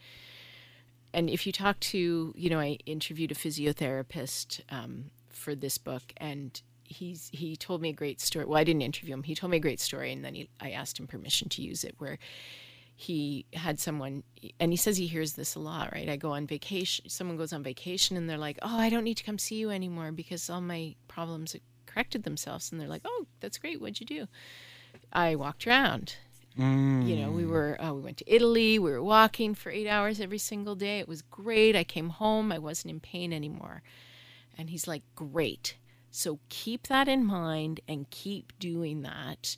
and 1.13 1.30
if 1.30 1.45
you 1.45 1.51
talk 1.53 1.80
to 1.80 2.34
you 2.36 2.49
know 2.49 2.59
i 2.59 2.78
interviewed 2.86 3.32
a 3.32 3.36
physiotherapist 3.36 4.61
um, 4.69 5.05
for 5.30 5.55
this 5.55 5.78
book 5.78 6.13
and 6.17 6.61
he's 6.86 7.29
he 7.33 7.55
told 7.55 7.81
me 7.81 7.89
a 7.89 7.93
great 7.93 8.21
story. 8.21 8.45
Well 8.45 8.57
i 8.57 8.63
didn't 8.63 8.81
interview 8.81 9.13
him. 9.13 9.23
He 9.23 9.36
told 9.36 9.51
me 9.51 9.57
a 9.57 9.61
great 9.61 9.79
story 9.79 10.11
and 10.11 10.23
then 10.23 10.36
he, 10.36 10.49
i 10.59 10.71
asked 10.71 10.99
him 10.99 11.07
permission 11.07 11.49
to 11.49 11.61
use 11.61 11.83
it 11.83 11.95
where 11.97 12.17
he 12.97 13.45
had 13.53 13.79
someone 13.79 14.23
and 14.59 14.71
he 14.71 14.77
says 14.77 14.95
he 14.95 15.07
hears 15.07 15.33
this 15.33 15.55
a 15.55 15.59
lot 15.59 15.91
right? 15.91 16.07
I 16.07 16.15
go 16.15 16.31
on 16.31 16.47
vacation 16.47 17.09
someone 17.09 17.38
goes 17.38 17.53
on 17.53 17.63
vacation 17.63 18.15
and 18.17 18.29
they're 18.29 18.38
like 18.38 18.59
oh 18.61 18.77
i 18.77 18.89
don't 18.89 19.03
need 19.03 19.17
to 19.17 19.23
come 19.23 19.38
see 19.38 19.55
you 19.55 19.69
anymore 19.69 20.11
because 20.11 20.49
all 20.49 20.61
my 20.61 20.95
problems 21.07 21.55
corrected 21.95 22.23
themselves. 22.23 22.71
And 22.71 22.79
they're 22.79 22.88
like 22.88 23.03
oh 23.05 23.25
that's 23.39 23.57
great. 23.57 23.79
What'd 23.79 23.99
you 23.99 24.05
do? 24.05 24.27
I 25.13 25.36
walked 25.36 25.65
around. 25.65 26.17
You 27.07 27.17
know 27.17 27.31
we 27.31 27.45
were 27.45 27.81
uh, 27.81 27.93
we 27.93 28.01
went 28.01 28.17
to 28.17 28.33
italy. 28.33 28.79
We 28.79 28.91
were 28.91 29.03
walking 29.03 29.55
for 29.55 29.71
eight 29.71 29.88
hours 29.88 30.19
every 30.19 30.38
single 30.38 30.75
day. 30.75 30.99
It 30.99 31.07
was 31.07 31.21
great. 31.21 31.75
I 31.75 31.83
came 31.83 32.09
home. 32.09 32.51
I 32.51 32.59
wasn't 32.59 32.91
in 32.91 32.99
pain 32.99 33.33
anymore. 33.33 33.81
And 34.57 34.69
he's 34.69 34.88
like 34.88 35.03
great 35.15 35.75
so 36.16 36.39
keep 36.49 36.88
that 36.88 37.07
in 37.07 37.26
mind 37.26 37.82
and 37.88 38.09
keep 38.09 38.57
doing 38.59 39.01
that 39.01 39.57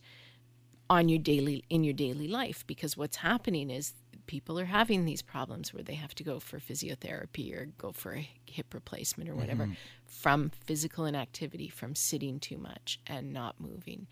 on 0.89 1.09
your 1.09 1.19
daily 1.19 1.63
in 1.69 1.83
your 1.83 1.93
daily 1.93 2.27
life 2.27 2.65
because 2.65 2.95
what's 2.95 3.17
happening 3.17 3.69
is 3.69 3.93
people 4.25 4.59
are 4.59 4.65
having 4.65 5.05
these 5.05 5.21
problems 5.21 5.73
where 5.73 5.83
they 5.83 5.93
have 5.93 6.13
to 6.15 6.23
go 6.23 6.39
for 6.39 6.59
physiotherapy 6.59 7.53
or 7.53 7.67
go 7.77 7.91
for 7.91 8.15
a 8.15 8.29
hip 8.45 8.73
replacement 8.73 9.29
or 9.29 9.35
whatever 9.35 9.63
mm-hmm. 9.63 9.73
from 10.05 10.51
physical 10.65 11.05
inactivity 11.05 11.69
from 11.69 11.95
sitting 11.95 12.39
too 12.39 12.57
much 12.57 12.99
and 13.07 13.31
not 13.31 13.59
moving 13.59 14.07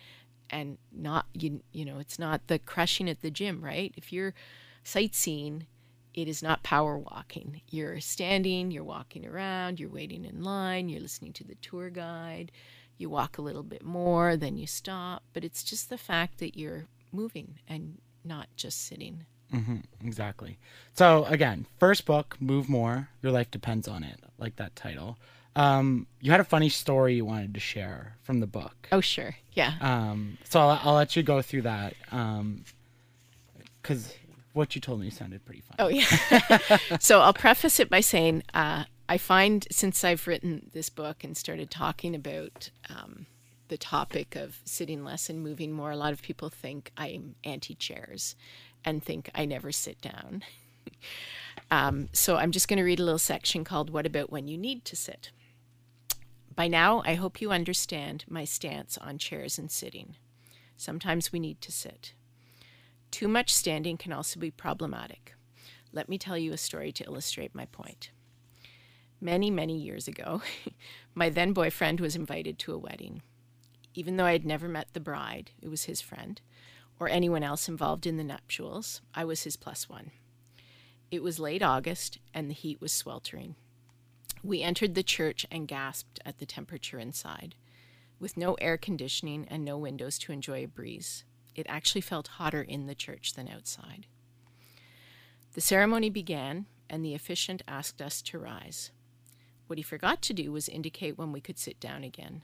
and 0.50 0.78
not 0.92 1.26
you, 1.34 1.62
you 1.72 1.84
know 1.84 2.00
it's 2.00 2.20
not 2.20 2.48
the 2.48 2.60
crushing 2.60 3.10
at 3.10 3.22
the 3.22 3.32
gym 3.32 3.64
right? 3.64 3.94
If 3.98 4.14
you're 4.14 4.34
sightseeing 4.84 5.68
it 6.16 6.28
is 6.28 6.42
not 6.42 6.64
power 6.64 6.98
walking 6.98 7.62
you're 7.70 8.00
standing 8.00 8.72
you're 8.72 8.84
walking 8.84 9.26
around 9.26 9.80
you're 9.80 9.90
waiting 9.90 10.26
in 10.26 10.42
line 10.44 10.90
you're 10.90 11.02
listening 11.02 11.34
to 11.34 11.44
the 11.44 11.56
tour 11.56 11.90
guide 11.90 12.52
you 12.98 13.10
walk 13.10 13.38
a 13.38 13.42
little 13.42 13.64
bit 13.64 13.84
more 13.84 14.36
then 14.38 14.58
you 14.58 14.66
stop 14.66 15.22
but 15.34 15.44
it's 15.44 15.64
just 15.64 15.90
the 15.90 15.98
fact 15.98 16.40
that 16.40 16.58
you're 16.58 16.86
moving 17.12 17.60
and 17.68 17.98
not 18.24 18.48
just 18.56 18.86
sitting 18.88 19.26
Mm-hmm, 19.54 19.78
Exactly. 20.06 20.58
So 20.96 21.24
again, 21.26 21.68
first 21.80 22.06
book, 22.06 22.36
Move 22.40 22.68
More. 22.68 23.10
Your 23.22 23.32
life 23.32 23.52
depends 23.52 23.88
on 23.88 24.04
it. 24.04 24.20
Like 24.40 24.56
that 24.56 24.76
title. 24.76 25.18
Um, 25.56 26.08
you 26.20 26.32
had 26.32 26.40
a 26.40 26.44
funny 26.44 26.68
story 26.68 27.14
you 27.16 27.26
wanted 27.26 27.54
to 27.54 27.60
share 27.60 28.16
from 28.24 28.40
the 28.40 28.48
book. 28.48 28.88
oh 28.92 29.02
sure 29.02 29.36
yeah 29.54 29.74
Um, 29.82 30.40
so 30.44 30.60
I'll, 30.60 30.80
I'll 30.84 30.96
let 30.96 31.16
you 31.16 31.22
go 31.24 31.42
through 31.44 31.62
that. 31.62 31.94
Um, 32.12 32.64
because 33.82 34.14
what 34.56 34.74
you 34.74 34.82
told 34.82 35.02
me 35.02 35.10
sounded 35.10 35.46
pretty 35.46 35.62
fun. 35.62 35.76
Oh 35.80 35.90
yeah. 35.90 36.78
so 37.00 37.20
I'll 37.20 37.34
preface 37.34 37.80
it 37.80 37.90
by 37.90 38.00
saying 38.00 38.44
uh, 38.54 38.86
I 39.10 39.18
find 39.18 39.68
since 39.70 40.04
I've 40.04 40.28
written 40.28 40.72
this 40.74 40.90
book 40.90 41.24
and 41.24 41.36
started 41.36 41.70
talking 41.70 42.16
about 42.16 42.70
um, 42.90 43.26
the 43.68 43.78
topic 43.78 44.36
of 44.36 44.60
sitting 44.64 45.04
less 45.04 45.30
and 45.30 45.44
moving 45.44 45.74
more, 45.74 45.92
a 45.92 45.98
lot 45.98 46.14
of 46.14 46.22
people 46.22 46.50
think 46.50 46.92
I'm 46.96 47.36
anti 47.44 47.76
chairs 47.76 48.36
and 48.86 49.04
think 49.04 49.30
I 49.36 49.44
never 49.44 49.74
sit 49.74 50.00
down. 50.00 50.44
um, 51.72 52.08
so 52.14 52.38
I'm 52.38 52.52
just 52.52 52.70
going 52.70 52.78
to 52.78 52.84
read 52.84 53.02
a 53.02 53.04
little 53.04 53.20
section 53.20 53.66
called 53.66 53.90
"What 53.90 54.06
About 54.06 54.32
When 54.32 54.48
You 54.48 54.58
Need 54.58 54.86
to 54.86 54.96
Sit." 54.96 55.32
By 56.56 56.70
now, 56.70 57.04
I 57.06 57.16
hope 57.16 57.42
you 57.42 57.52
understand 57.52 58.24
my 58.30 58.46
stance 58.46 58.98
on 58.98 59.18
chairs 59.18 59.58
and 59.58 59.70
sitting. 59.70 60.16
Sometimes 60.78 61.34
we 61.34 61.40
need 61.40 61.60
to 61.60 61.72
sit. 61.74 62.14
Too 63.16 63.30
much 63.30 63.54
standing 63.54 63.96
can 63.96 64.12
also 64.12 64.42
be 64.42 64.52
problematic. 64.52 65.36
Let 65.94 66.10
me 66.10 66.18
tell 66.18 66.38
you 66.38 66.52
a 66.52 66.58
story 66.58 66.92
to 66.92 67.06
illustrate 67.06 67.56
my 67.56 67.64
point. 67.64 68.12
Many, 69.22 69.50
many 69.50 69.78
years 69.78 70.06
ago, 70.06 70.42
my 71.16 71.30
then 71.30 71.54
boyfriend 71.54 72.02
was 72.02 72.18
invited 72.18 72.60
to 72.60 72.74
a 72.74 72.78
wedding. 72.78 73.22
Even 73.94 74.18
though 74.18 74.26
I 74.26 74.34
had 74.34 74.46
never 74.46 74.68
met 74.68 74.90
the 74.92 75.00
bride, 75.00 75.52
it 75.62 75.70
was 75.70 75.86
his 75.86 76.02
friend, 76.02 76.42
or 77.00 77.08
anyone 77.08 77.42
else 77.42 77.70
involved 77.70 78.06
in 78.06 78.18
the 78.18 78.24
nuptials, 78.26 79.00
I 79.14 79.24
was 79.24 79.44
his 79.44 79.56
plus 79.56 79.88
one. 79.88 80.12
It 81.10 81.24
was 81.24 81.40
late 81.40 81.64
August, 81.64 82.20
and 82.34 82.50
the 82.50 82.54
heat 82.54 82.82
was 82.82 82.92
sweltering. 82.92 83.56
We 84.44 84.62
entered 84.62 84.94
the 84.94 85.04
church 85.04 85.46
and 85.50 85.70
gasped 85.70 86.20
at 86.26 86.40
the 86.40 86.46
temperature 86.46 87.00
inside. 87.00 87.56
With 88.20 88.36
no 88.36 88.56
air 88.56 88.76
conditioning 88.76 89.48
and 89.48 89.64
no 89.64 89.78
windows 89.78 90.20
to 90.20 90.34
enjoy 90.34 90.66
a 90.66 90.68
breeze, 90.68 91.24
it 91.56 91.66
actually 91.70 92.02
felt 92.02 92.28
hotter 92.28 92.62
in 92.62 92.86
the 92.86 92.96
church 92.96 93.34
than 93.34 93.48
outside. 93.48 94.06
The 95.54 95.62
ceremony 95.62 96.10
began, 96.10 96.66
and 96.90 97.04
the 97.04 97.16
officiant 97.16 97.62
asked 97.68 98.02
us 98.02 98.22
to 98.24 98.40
rise. 98.40 98.92
What 99.68 99.80
he 99.80 99.84
forgot 99.84 100.22
to 100.24 100.34
do 100.34 100.52
was 100.52 100.70
indicate 100.70 101.18
when 101.18 101.32
we 101.32 101.42
could 101.42 101.58
sit 101.58 101.80
down 101.80 102.04
again. 102.04 102.44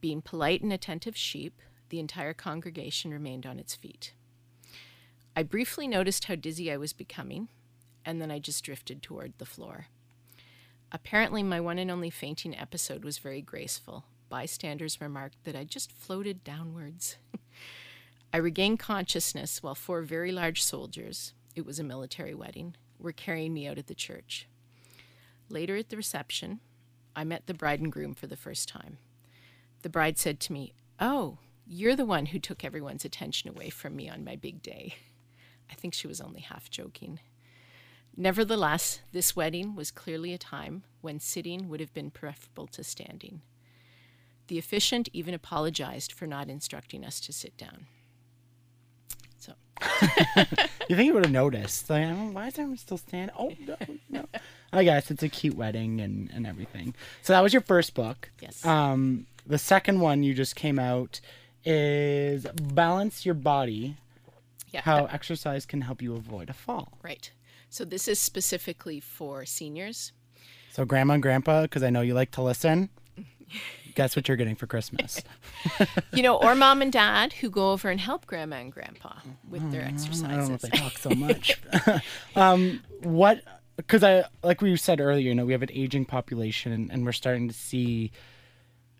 Being 0.00 0.22
polite 0.22 0.62
and 0.62 0.72
attentive 0.72 1.16
sheep, 1.16 1.60
the 1.88 1.98
entire 1.98 2.34
congregation 2.34 3.10
remained 3.10 3.46
on 3.46 3.58
its 3.58 3.74
feet. 3.74 4.12
I 5.34 5.42
briefly 5.42 5.88
noticed 5.88 6.26
how 6.26 6.34
dizzy 6.34 6.70
I 6.70 6.76
was 6.76 6.92
becoming, 6.92 7.48
and 8.04 8.20
then 8.20 8.30
I 8.30 8.38
just 8.38 8.64
drifted 8.64 9.02
toward 9.02 9.32
the 9.38 9.46
floor. 9.46 9.86
Apparently, 10.92 11.42
my 11.42 11.60
one 11.60 11.78
and 11.78 11.90
only 11.90 12.10
fainting 12.10 12.56
episode 12.56 13.04
was 13.04 13.18
very 13.18 13.40
graceful. 13.40 14.04
Bystanders 14.28 15.00
remarked 15.00 15.44
that 15.44 15.56
I 15.56 15.64
just 15.64 15.92
floated 15.92 16.44
downwards. 16.44 17.16
I 18.32 18.36
regained 18.36 18.78
consciousness 18.78 19.62
while 19.62 19.74
four 19.74 20.02
very 20.02 20.30
large 20.30 20.62
soldiers, 20.62 21.34
it 21.56 21.66
was 21.66 21.80
a 21.80 21.84
military 21.84 22.34
wedding, 22.34 22.76
were 22.98 23.12
carrying 23.12 23.52
me 23.52 23.66
out 23.66 23.78
of 23.78 23.86
the 23.86 23.94
church. 23.94 24.46
Later 25.48 25.76
at 25.76 25.88
the 25.88 25.96
reception, 25.96 26.60
I 27.16 27.24
met 27.24 27.46
the 27.46 27.54
bride 27.54 27.80
and 27.80 27.90
groom 27.90 28.14
for 28.14 28.28
the 28.28 28.36
first 28.36 28.68
time. 28.68 28.98
the 29.82 29.88
bride 29.88 30.18
said 30.18 30.38
to 30.40 30.52
me, 30.52 30.74
Oh, 31.00 31.38
you're 31.66 31.96
the 31.96 32.04
one 32.04 32.26
who 32.26 32.38
took 32.38 32.64
everyone's 32.64 33.04
attention 33.04 33.48
away 33.50 33.70
from 33.70 33.96
me 33.96 34.08
on 34.08 34.24
my 34.24 34.36
big 34.36 34.62
day. 34.62 34.94
I 35.70 35.74
think 35.74 35.94
she 35.94 36.06
was 36.06 36.20
only 36.20 36.40
half 36.40 36.70
joking. 36.70 37.20
Nevertheless, 38.16 39.00
this 39.12 39.34
wedding 39.34 39.74
was 39.74 39.90
clearly 39.90 40.32
a 40.32 40.38
time 40.38 40.84
when 41.00 41.18
sitting 41.18 41.68
would 41.68 41.80
have 41.80 41.94
been 41.94 42.10
preferable 42.10 42.66
to 42.68 42.84
standing. 42.84 43.40
The 44.48 44.58
officiant 44.58 45.08
even 45.12 45.32
apologized 45.32 46.12
for 46.12 46.26
not 46.26 46.48
instructing 46.48 47.04
us 47.04 47.20
to 47.20 47.32
sit 47.32 47.56
down. 47.56 47.86
So, 49.40 49.52
You 50.88 50.96
think 50.96 51.00
he 51.06 51.12
would 51.12 51.24
have 51.24 51.32
noticed? 51.32 51.88
Like, 51.90 52.04
oh, 52.06 52.30
why 52.32 52.46
is 52.48 52.54
everyone 52.58 52.76
still 52.76 52.98
standing? 52.98 53.34
Oh 53.38 53.52
no, 53.66 53.76
no. 54.08 54.24
I 54.72 54.84
guess 54.84 55.10
it's 55.10 55.22
a 55.22 55.28
cute 55.28 55.56
wedding 55.56 56.00
and 56.00 56.30
and 56.32 56.46
everything. 56.46 56.94
So 57.22 57.32
that 57.32 57.40
was 57.42 57.52
your 57.52 57.62
first 57.62 57.94
book. 57.94 58.30
yes. 58.40 58.64
Um, 58.64 59.26
the 59.46 59.58
second 59.58 60.00
one 60.00 60.22
you 60.22 60.34
just 60.34 60.54
came 60.54 60.78
out 60.78 61.20
is 61.64 62.46
balance 62.74 63.24
your 63.26 63.34
body. 63.34 63.96
yeah, 64.72 64.82
How 64.82 65.06
exercise 65.06 65.66
can 65.66 65.80
help 65.82 66.00
you 66.02 66.14
avoid 66.14 66.48
a 66.50 66.54
fall. 66.54 66.98
right. 67.02 67.30
So, 67.72 67.84
this 67.84 68.08
is 68.08 68.18
specifically 68.18 68.98
for 69.00 69.44
seniors. 69.46 70.12
So 70.72 70.84
grandma 70.84 71.14
and 71.14 71.22
grandpa, 71.22 71.62
because 71.62 71.82
I 71.84 71.90
know 71.90 72.00
you 72.00 72.14
like 72.14 72.32
to 72.32 72.42
listen. 72.42 72.90
Guess 73.94 74.16
what 74.16 74.28
you're 74.28 74.36
getting 74.36 74.54
for 74.54 74.66
Christmas? 74.66 75.22
you 76.12 76.22
know, 76.22 76.36
or 76.36 76.54
mom 76.54 76.82
and 76.82 76.92
dad 76.92 77.32
who 77.34 77.50
go 77.50 77.72
over 77.72 77.90
and 77.90 78.00
help 78.00 78.26
grandma 78.26 78.56
and 78.56 78.72
grandpa 78.72 79.14
with 79.48 79.70
their 79.70 79.82
exercises. 79.82 80.24
I 80.24 80.36
don't 80.36 80.48
know 80.48 80.54
if 80.54 80.62
they 80.62 80.70
talk 80.70 80.98
so 80.98 81.10
much. 81.10 81.60
um, 82.36 82.82
what? 83.02 83.42
Because 83.76 84.04
I, 84.04 84.24
like 84.42 84.60
we 84.60 84.76
said 84.76 85.00
earlier, 85.00 85.28
you 85.28 85.34
know, 85.34 85.46
we 85.46 85.52
have 85.52 85.62
an 85.62 85.70
aging 85.72 86.04
population, 86.04 86.72
and, 86.72 86.90
and 86.90 87.04
we're 87.04 87.12
starting 87.12 87.48
to 87.48 87.54
see 87.54 88.12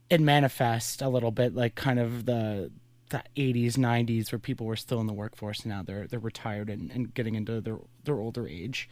it 0.08 0.20
manifest 0.20 1.02
a 1.02 1.08
little 1.08 1.30
bit, 1.30 1.54
like 1.54 1.74
kind 1.74 1.98
of 1.98 2.26
the 2.26 2.70
the 3.10 3.22
80s, 3.36 3.72
90s, 3.72 4.30
where 4.30 4.38
people 4.38 4.66
were 4.66 4.76
still 4.76 5.00
in 5.00 5.06
the 5.06 5.12
workforce. 5.12 5.66
Now 5.66 5.82
they're 5.82 6.06
they're 6.06 6.18
retired 6.18 6.70
and, 6.70 6.90
and 6.90 7.12
getting 7.12 7.34
into 7.34 7.60
their 7.60 7.78
their 8.04 8.18
older 8.18 8.46
age. 8.48 8.88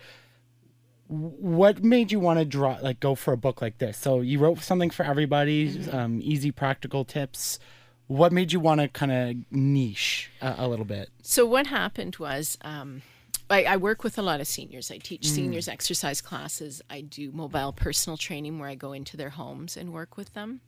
What 1.09 1.83
made 1.83 2.13
you 2.13 2.21
want 2.21 2.39
to 2.39 2.45
draw 2.45 2.79
like 2.83 3.01
go 3.01 3.15
for 3.15 3.33
a 3.33 3.37
book 3.37 3.61
like 3.63 3.79
this? 3.79 3.97
So 3.97 4.21
you 4.21 4.39
wrote 4.39 4.61
something 4.61 4.91
for 4.91 5.05
everybody, 5.05 5.89
um, 5.91 6.21
easy 6.23 6.53
practical 6.53 7.05
tips. 7.05 7.59
What 8.07 8.33
made 8.33 8.53
you 8.53 8.61
want 8.61 8.81
to 8.81 8.89
kind 8.89 9.13
of 9.13 9.37
niche 9.51 10.31
a, 10.41 10.55
a 10.59 10.69
little 10.69 10.85
bit? 10.85 11.11
So 11.23 11.45
what 11.47 11.67
happened 11.67 12.17
was, 12.17 12.57
um, 12.63 13.03
I, 13.51 13.65
I 13.65 13.77
work 13.79 14.05
with 14.05 14.19
a 14.19 14.23
lot 14.23 14.41
of 14.41 14.47
seniors. 14.47 14.91
I 14.91 14.99
teach 14.99 15.27
seniors 15.27 15.69
exercise 15.69 16.21
classes. 16.21 16.83
I 16.91 17.01
do 17.01 17.33
mobile 17.33 17.73
personal 17.73 18.17
training 18.17 18.59
where 18.59 18.69
I 18.69 18.75
go 18.75 18.93
into 18.93 19.17
their 19.17 19.31
homes 19.31 19.77
and 19.77 19.93
work 19.93 20.17
with 20.17 20.35
them. 20.35 20.61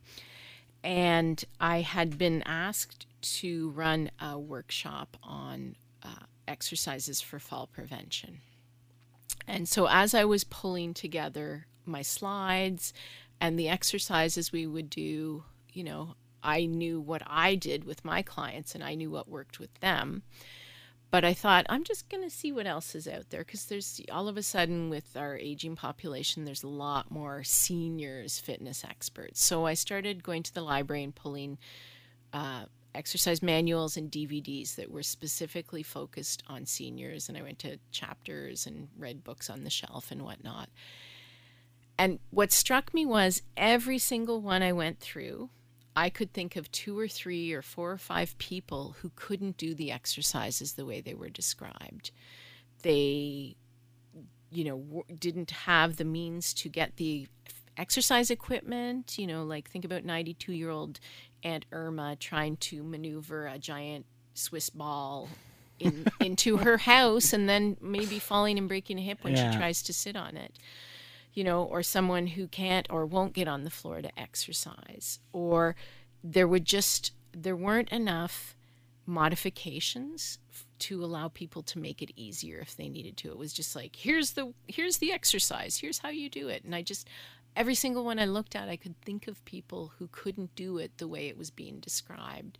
And 0.82 1.44
I 1.60 1.82
had 1.82 2.16
been 2.16 2.42
asked 2.46 3.06
to 3.20 3.70
run 3.70 4.10
a 4.18 4.38
workshop 4.38 5.18
on 5.22 5.76
uh, 6.02 6.24
exercises 6.48 7.20
for 7.20 7.38
fall 7.38 7.66
prevention. 7.66 8.40
And 9.46 9.68
so 9.68 9.86
as 9.86 10.14
I 10.14 10.24
was 10.24 10.44
pulling 10.44 10.94
together 10.94 11.66
my 11.84 12.02
slides 12.02 12.92
and 13.40 13.58
the 13.58 13.68
exercises 13.68 14.52
we 14.52 14.66
would 14.66 14.90
do, 14.90 15.44
you 15.72 15.84
know, 15.84 16.14
I 16.42 16.66
knew 16.66 17.00
what 17.00 17.22
I 17.26 17.54
did 17.54 17.84
with 17.84 18.04
my 18.04 18.22
clients 18.22 18.74
and 18.74 18.82
I 18.82 18.94
knew 18.94 19.10
what 19.10 19.28
worked 19.28 19.58
with 19.58 19.72
them. 19.80 20.22
But 21.10 21.24
I 21.24 21.34
thought, 21.34 21.66
I'm 21.68 21.82
just 21.82 22.08
going 22.08 22.22
to 22.22 22.30
see 22.30 22.52
what 22.52 22.68
else 22.68 22.94
is 22.94 23.08
out 23.08 23.30
there 23.30 23.40
because 23.40 23.64
there's 23.64 24.00
all 24.12 24.28
of 24.28 24.36
a 24.36 24.44
sudden 24.44 24.90
with 24.90 25.16
our 25.16 25.36
aging 25.36 25.74
population, 25.74 26.44
there's 26.44 26.62
a 26.62 26.68
lot 26.68 27.10
more 27.10 27.42
seniors 27.42 28.38
fitness 28.38 28.84
experts. 28.84 29.42
So 29.42 29.66
I 29.66 29.74
started 29.74 30.22
going 30.22 30.44
to 30.44 30.54
the 30.54 30.62
library 30.62 31.02
and 31.02 31.14
pulling 31.14 31.58
uh, 32.32 32.66
exercise 32.94 33.42
manuals 33.42 33.96
and 33.96 34.10
DVDs 34.10 34.76
that 34.76 34.90
were 34.90 35.02
specifically 35.02 35.82
focused 35.82 36.42
on 36.46 36.66
seniors. 36.66 37.28
And 37.28 37.36
I 37.38 37.42
went 37.42 37.58
to 37.60 37.78
chapters 37.90 38.66
and 38.66 38.88
read 38.98 39.24
books 39.24 39.48
on 39.48 39.64
the 39.64 39.70
shelf 39.70 40.10
and 40.10 40.22
whatnot. 40.22 40.68
And 41.98 42.18
what 42.30 42.50
struck 42.50 42.94
me 42.94 43.04
was 43.04 43.42
every 43.56 43.98
single 43.98 44.40
one 44.40 44.62
I 44.62 44.72
went 44.72 45.00
through, 45.00 45.50
I 45.94 46.08
could 46.08 46.32
think 46.32 46.56
of 46.56 46.72
two 46.72 46.98
or 46.98 47.08
three 47.08 47.52
or 47.52 47.62
four 47.62 47.90
or 47.90 47.98
five 47.98 48.38
people 48.38 48.96
who 49.00 49.10
couldn't 49.16 49.56
do 49.56 49.74
the 49.74 49.92
exercises 49.92 50.72
the 50.72 50.86
way 50.86 51.00
they 51.00 51.14
were 51.14 51.28
described. 51.28 52.10
They, 52.82 53.56
you 54.50 54.64
know, 54.64 54.78
w- 54.78 55.04
didn't 55.18 55.50
have 55.50 55.96
the 55.96 56.04
means 56.04 56.54
to 56.54 56.68
get 56.68 56.96
the 56.96 57.28
exercise 57.76 58.30
equipment. 58.30 59.18
You 59.18 59.26
know, 59.26 59.44
like 59.44 59.68
think 59.68 59.84
about 59.84 60.04
92 60.04 60.52
year 60.52 60.70
old 60.70 61.00
Aunt 61.42 61.64
Irma 61.72 62.16
trying 62.16 62.56
to 62.58 62.82
maneuver 62.82 63.46
a 63.46 63.58
giant 63.58 64.06
Swiss 64.34 64.70
ball 64.70 65.28
in, 65.78 66.06
into 66.20 66.58
her 66.58 66.78
house 66.78 67.32
and 67.32 67.48
then 67.48 67.76
maybe 67.80 68.18
falling 68.18 68.58
and 68.58 68.68
breaking 68.68 68.98
a 68.98 69.02
hip 69.02 69.18
when 69.22 69.34
Yeah. 69.34 69.50
she 69.50 69.56
tries 69.56 69.82
to 69.84 69.92
sit 69.92 70.16
on 70.16 70.36
it 70.36 70.52
you 71.32 71.44
know, 71.44 71.62
or 71.62 71.80
someone 71.80 72.26
who 72.26 72.48
can't 72.48 72.88
or 72.90 73.06
won't 73.06 73.34
get 73.34 73.46
on 73.46 73.62
the 73.62 73.70
floor 73.70 74.02
to 74.02 74.18
exercise, 74.18 75.20
or 75.32 75.76
there 76.24 76.48
would 76.48 76.64
just 76.64 77.12
there 77.32 77.54
weren't 77.54 77.88
enough 77.90 78.56
modifications 79.06 80.38
to 80.80 81.04
allow 81.04 81.28
people 81.28 81.62
to 81.62 81.78
make 81.78 82.02
it 82.02 82.10
easier 82.16 82.58
if 82.58 82.76
they 82.76 82.88
needed 82.88 83.16
to. 83.18 83.28
It 83.30 83.38
was 83.38 83.52
just 83.52 83.76
like 83.76 83.94
here's 83.94 84.32
the 84.32 84.52
here's 84.66 84.98
the 84.98 85.12
exercise, 85.12 85.76
here's 85.78 85.98
how 85.98 86.08
you 86.08 86.28
do 86.28 86.48
it, 86.48 86.64
and 86.64 86.74
I 86.74 86.82
just 86.82 87.06
every 87.56 87.74
single 87.74 88.04
one 88.04 88.18
I 88.18 88.24
looked 88.24 88.54
at, 88.56 88.68
I 88.68 88.76
could 88.76 89.00
think 89.02 89.26
of 89.26 89.44
people 89.44 89.92
who 89.98 90.08
couldn't 90.12 90.54
do 90.54 90.78
it 90.78 90.98
the 90.98 91.08
way 91.08 91.28
it 91.28 91.36
was 91.36 91.50
being 91.50 91.80
described. 91.80 92.58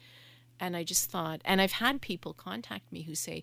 And 0.58 0.76
I 0.76 0.84
just 0.84 1.10
thought, 1.10 1.40
and 1.44 1.60
I've 1.60 1.72
had 1.72 2.00
people 2.00 2.34
contact 2.34 2.92
me 2.92 3.02
who 3.02 3.14
say, 3.14 3.42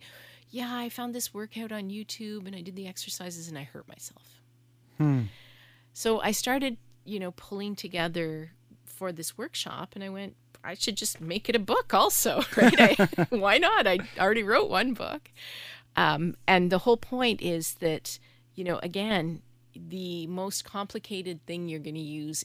Yeah, 0.50 0.76
I 0.76 0.90
found 0.90 1.16
this 1.16 1.34
workout 1.34 1.72
on 1.72 1.90
YouTube 1.90 2.46
and 2.46 2.56
I 2.56 2.62
did 2.62 2.76
the 2.76 2.88
exercises 2.88 3.48
and 3.48 3.58
I 3.58 3.64
hurt 3.64 3.88
myself. 3.88 4.42
So 5.94 6.22
I 6.22 6.32
started, 6.32 6.78
you 7.06 7.20
know, 7.20 7.32
pulling 7.32 7.76
together 7.76 8.52
for 8.86 9.12
this 9.12 9.38
workshop 9.38 9.94
and 9.96 10.04
I 10.04 10.10
went, 10.10 10.36
I 10.64 10.74
should 10.74 10.98
just 10.98 11.22
make 11.22 11.50
it 11.50 11.56
a 11.56 11.60
book 11.60 11.94
also, 11.94 12.44
right? 12.58 13.00
I, 13.00 13.28
why 13.30 13.58
not? 13.58 13.88
I 13.88 14.00
already 14.20 14.44
wrote 14.44 14.70
one 14.70 14.94
book. 14.94 15.32
Um, 15.96 16.36
and 16.48 16.72
the 16.72 16.80
whole 16.80 16.98
point 16.98 17.42
is 17.42 17.76
that, 17.76 18.20
you 18.54 18.64
know, 18.64 18.80
again, 18.84 19.42
the 19.88 20.28
most 20.28 20.66
complicated 20.66 21.46
thing 21.46 21.68
you're 21.68 21.80
going 21.80 21.96
to 21.96 22.02
use 22.02 22.44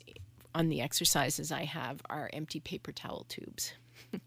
on 0.55 0.68
the 0.68 0.80
exercises 0.80 1.51
I 1.51 1.64
have 1.64 2.03
are 2.11 2.30
empty 2.33 2.61
paper 2.61 2.93
towel 2.93 3.26
tubes. 3.28 3.72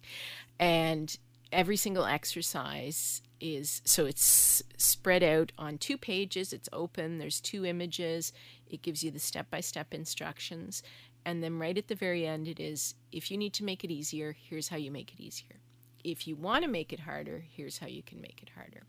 and 0.60 1.18
every 1.51 1.78
single 1.78 2.06
exercise 2.06 3.22
is 3.39 3.82
so 3.86 4.06
it's 4.06 4.64
spread 4.78 5.22
out 5.22 5.51
on 5.58 5.78
two 5.78 5.97
pages 5.97 6.53
it's 6.53 6.70
open 6.72 7.18
there's 7.18 7.41
two 7.41 7.66
images 7.66 8.32
it 8.68 8.82
gives 8.82 9.03
you 9.03 9.12
the 9.12 9.20
step-by-step 9.20 9.93
instructions 9.93 10.82
and 11.26 11.43
then 11.43 11.60
right 11.60 11.78
at 11.78 11.88
the 11.88 11.95
very 11.95 12.26
end 12.26 12.47
it 12.47 12.60
is 12.60 12.95
if 13.12 13.30
you 13.30 13.38
need 13.38 13.53
to 13.53 13.64
make 13.64 13.84
it 13.84 13.91
easier 13.91 14.36
here's 14.49 14.70
how 14.70 14.78
you 14.78 14.89
make 14.89 15.14
it 15.14 15.20
easier 15.20 15.60
if 16.03 16.28
you 16.28 16.36
want 16.36 16.64
to 16.64 16.70
make 16.70 16.93
it 16.93 17.01
harder 17.01 17.43
here's 17.56 17.80
how 17.80 17.88
you 17.88 18.01
can 18.01 18.22
make 18.22 18.41
it 18.41 18.49
harder 18.56 18.84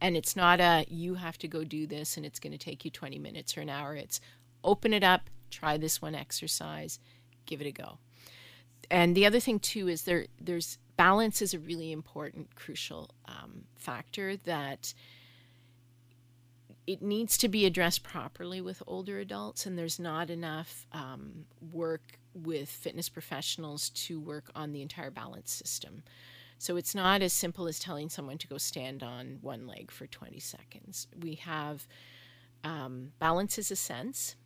and 0.00 0.16
it's 0.16 0.36
not 0.36 0.60
a 0.60 0.84
you 0.88 1.14
have 1.14 1.38
to 1.38 1.48
go 1.48 1.64
do 1.64 1.86
this 1.86 2.16
and 2.16 2.24
it's 2.24 2.38
going 2.38 2.52
to 2.52 2.58
take 2.58 2.84
you 2.84 2.90
20 2.90 3.18
minutes 3.18 3.56
or 3.56 3.60
an 3.60 3.68
hour. 3.68 3.94
It's 3.94 4.20
open 4.64 4.92
it 4.92 5.04
up 5.04 5.30
try 5.50 5.76
this 5.78 6.02
one 6.02 6.14
exercise 6.14 6.98
give 7.46 7.60
it 7.60 7.66
a 7.66 7.72
go. 7.72 7.98
And 8.90 9.16
the 9.16 9.26
other 9.26 9.40
thing 9.40 9.58
too 9.58 9.88
is 9.88 10.02
there 10.02 10.26
there's 10.40 10.78
balance 10.96 11.42
is 11.42 11.54
a 11.54 11.58
really 11.58 11.92
important 11.92 12.54
crucial 12.54 13.10
um, 13.26 13.64
factor 13.76 14.36
that 14.36 14.94
it 16.86 17.02
needs 17.02 17.36
to 17.38 17.48
be 17.48 17.66
addressed 17.66 18.02
properly 18.02 18.60
with 18.60 18.82
older 18.86 19.18
adults 19.18 19.66
and 19.66 19.78
there's 19.78 19.98
not 19.98 20.30
enough 20.30 20.86
um, 20.92 21.44
work 21.72 22.18
with 22.34 22.68
fitness 22.68 23.08
professionals 23.08 23.90
to 23.90 24.18
work 24.18 24.50
on 24.54 24.72
the 24.72 24.80
entire 24.80 25.10
balance 25.10 25.52
system 25.52 26.02
so 26.58 26.76
it's 26.76 26.94
not 26.94 27.22
as 27.22 27.32
simple 27.32 27.66
as 27.66 27.78
telling 27.78 28.08
someone 28.08 28.38
to 28.38 28.48
go 28.48 28.58
stand 28.58 29.02
on 29.02 29.38
one 29.40 29.66
leg 29.66 29.90
for 29.90 30.06
20 30.06 30.38
seconds 30.40 31.06
we 31.22 31.34
have 31.34 31.86
um, 32.64 33.12
balance 33.18 33.58
is 33.58 33.70
a 33.70 33.76
sense 33.76 34.36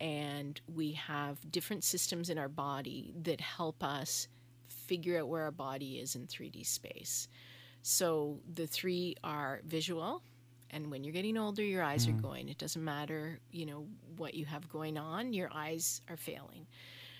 and 0.00 0.60
we 0.72 0.92
have 0.92 1.38
different 1.50 1.84
systems 1.84 2.30
in 2.30 2.38
our 2.38 2.48
body 2.48 3.12
that 3.22 3.40
help 3.40 3.82
us 3.82 4.28
figure 4.68 5.18
out 5.18 5.28
where 5.28 5.42
our 5.42 5.50
body 5.50 5.98
is 5.98 6.14
in 6.14 6.26
3D 6.26 6.64
space. 6.66 7.28
So 7.82 8.40
the 8.54 8.66
three 8.66 9.16
are 9.24 9.60
visual, 9.64 10.22
and 10.70 10.90
when 10.90 11.02
you're 11.02 11.12
getting 11.12 11.38
older, 11.38 11.62
your 11.62 11.82
eyes 11.82 12.06
are 12.06 12.12
going. 12.12 12.48
It 12.48 12.58
doesn't 12.58 12.84
matter, 12.84 13.40
you 13.50 13.66
know, 13.66 13.86
what 14.16 14.34
you 14.34 14.44
have 14.44 14.68
going 14.68 14.98
on, 14.98 15.32
your 15.32 15.48
eyes 15.52 16.02
are 16.08 16.16
failing. 16.16 16.66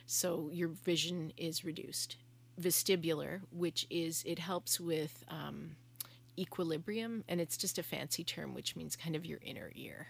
So 0.07 0.51
your 0.53 0.69
vision 0.69 1.33
is 1.37 1.65
reduced. 1.65 2.17
Vestibular, 2.61 3.41
which 3.51 3.87
is 3.91 4.23
it 4.27 4.39
helps 4.39 4.81
with 4.81 5.25
um, 5.29 5.77
equilibrium, 6.39 7.25
and 7.29 7.41
it's 7.41 7.57
just 7.57 7.79
a 7.79 7.83
fancy 7.83 8.25
term 8.25 8.55
which 8.55 8.77
means 8.77 8.97
kind 8.97 9.15
of 9.17 9.25
your 9.25 9.39
inner 9.43 9.71
ear. 9.75 10.09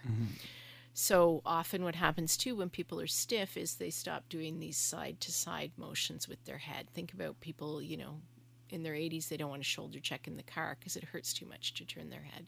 So 0.93 1.41
often, 1.45 1.83
what 1.83 1.95
happens 1.95 2.35
too 2.35 2.55
when 2.55 2.69
people 2.69 2.99
are 2.99 3.07
stiff 3.07 3.55
is 3.55 3.75
they 3.75 3.89
stop 3.89 4.27
doing 4.27 4.59
these 4.59 4.77
side 4.77 5.21
to 5.21 5.31
side 5.31 5.71
motions 5.77 6.27
with 6.27 6.43
their 6.45 6.57
head. 6.57 6.87
Think 6.93 7.13
about 7.13 7.39
people, 7.39 7.81
you 7.81 7.95
know, 7.97 8.21
in 8.69 8.83
their 8.83 8.93
80s, 8.93 9.29
they 9.29 9.37
don't 9.37 9.49
want 9.49 9.61
to 9.61 9.67
shoulder 9.67 9.99
check 9.99 10.27
in 10.27 10.37
the 10.37 10.43
car 10.43 10.75
because 10.79 10.95
it 10.95 11.03
hurts 11.03 11.33
too 11.33 11.45
much 11.45 11.73
to 11.75 11.85
turn 11.85 12.09
their 12.09 12.23
head. 12.23 12.47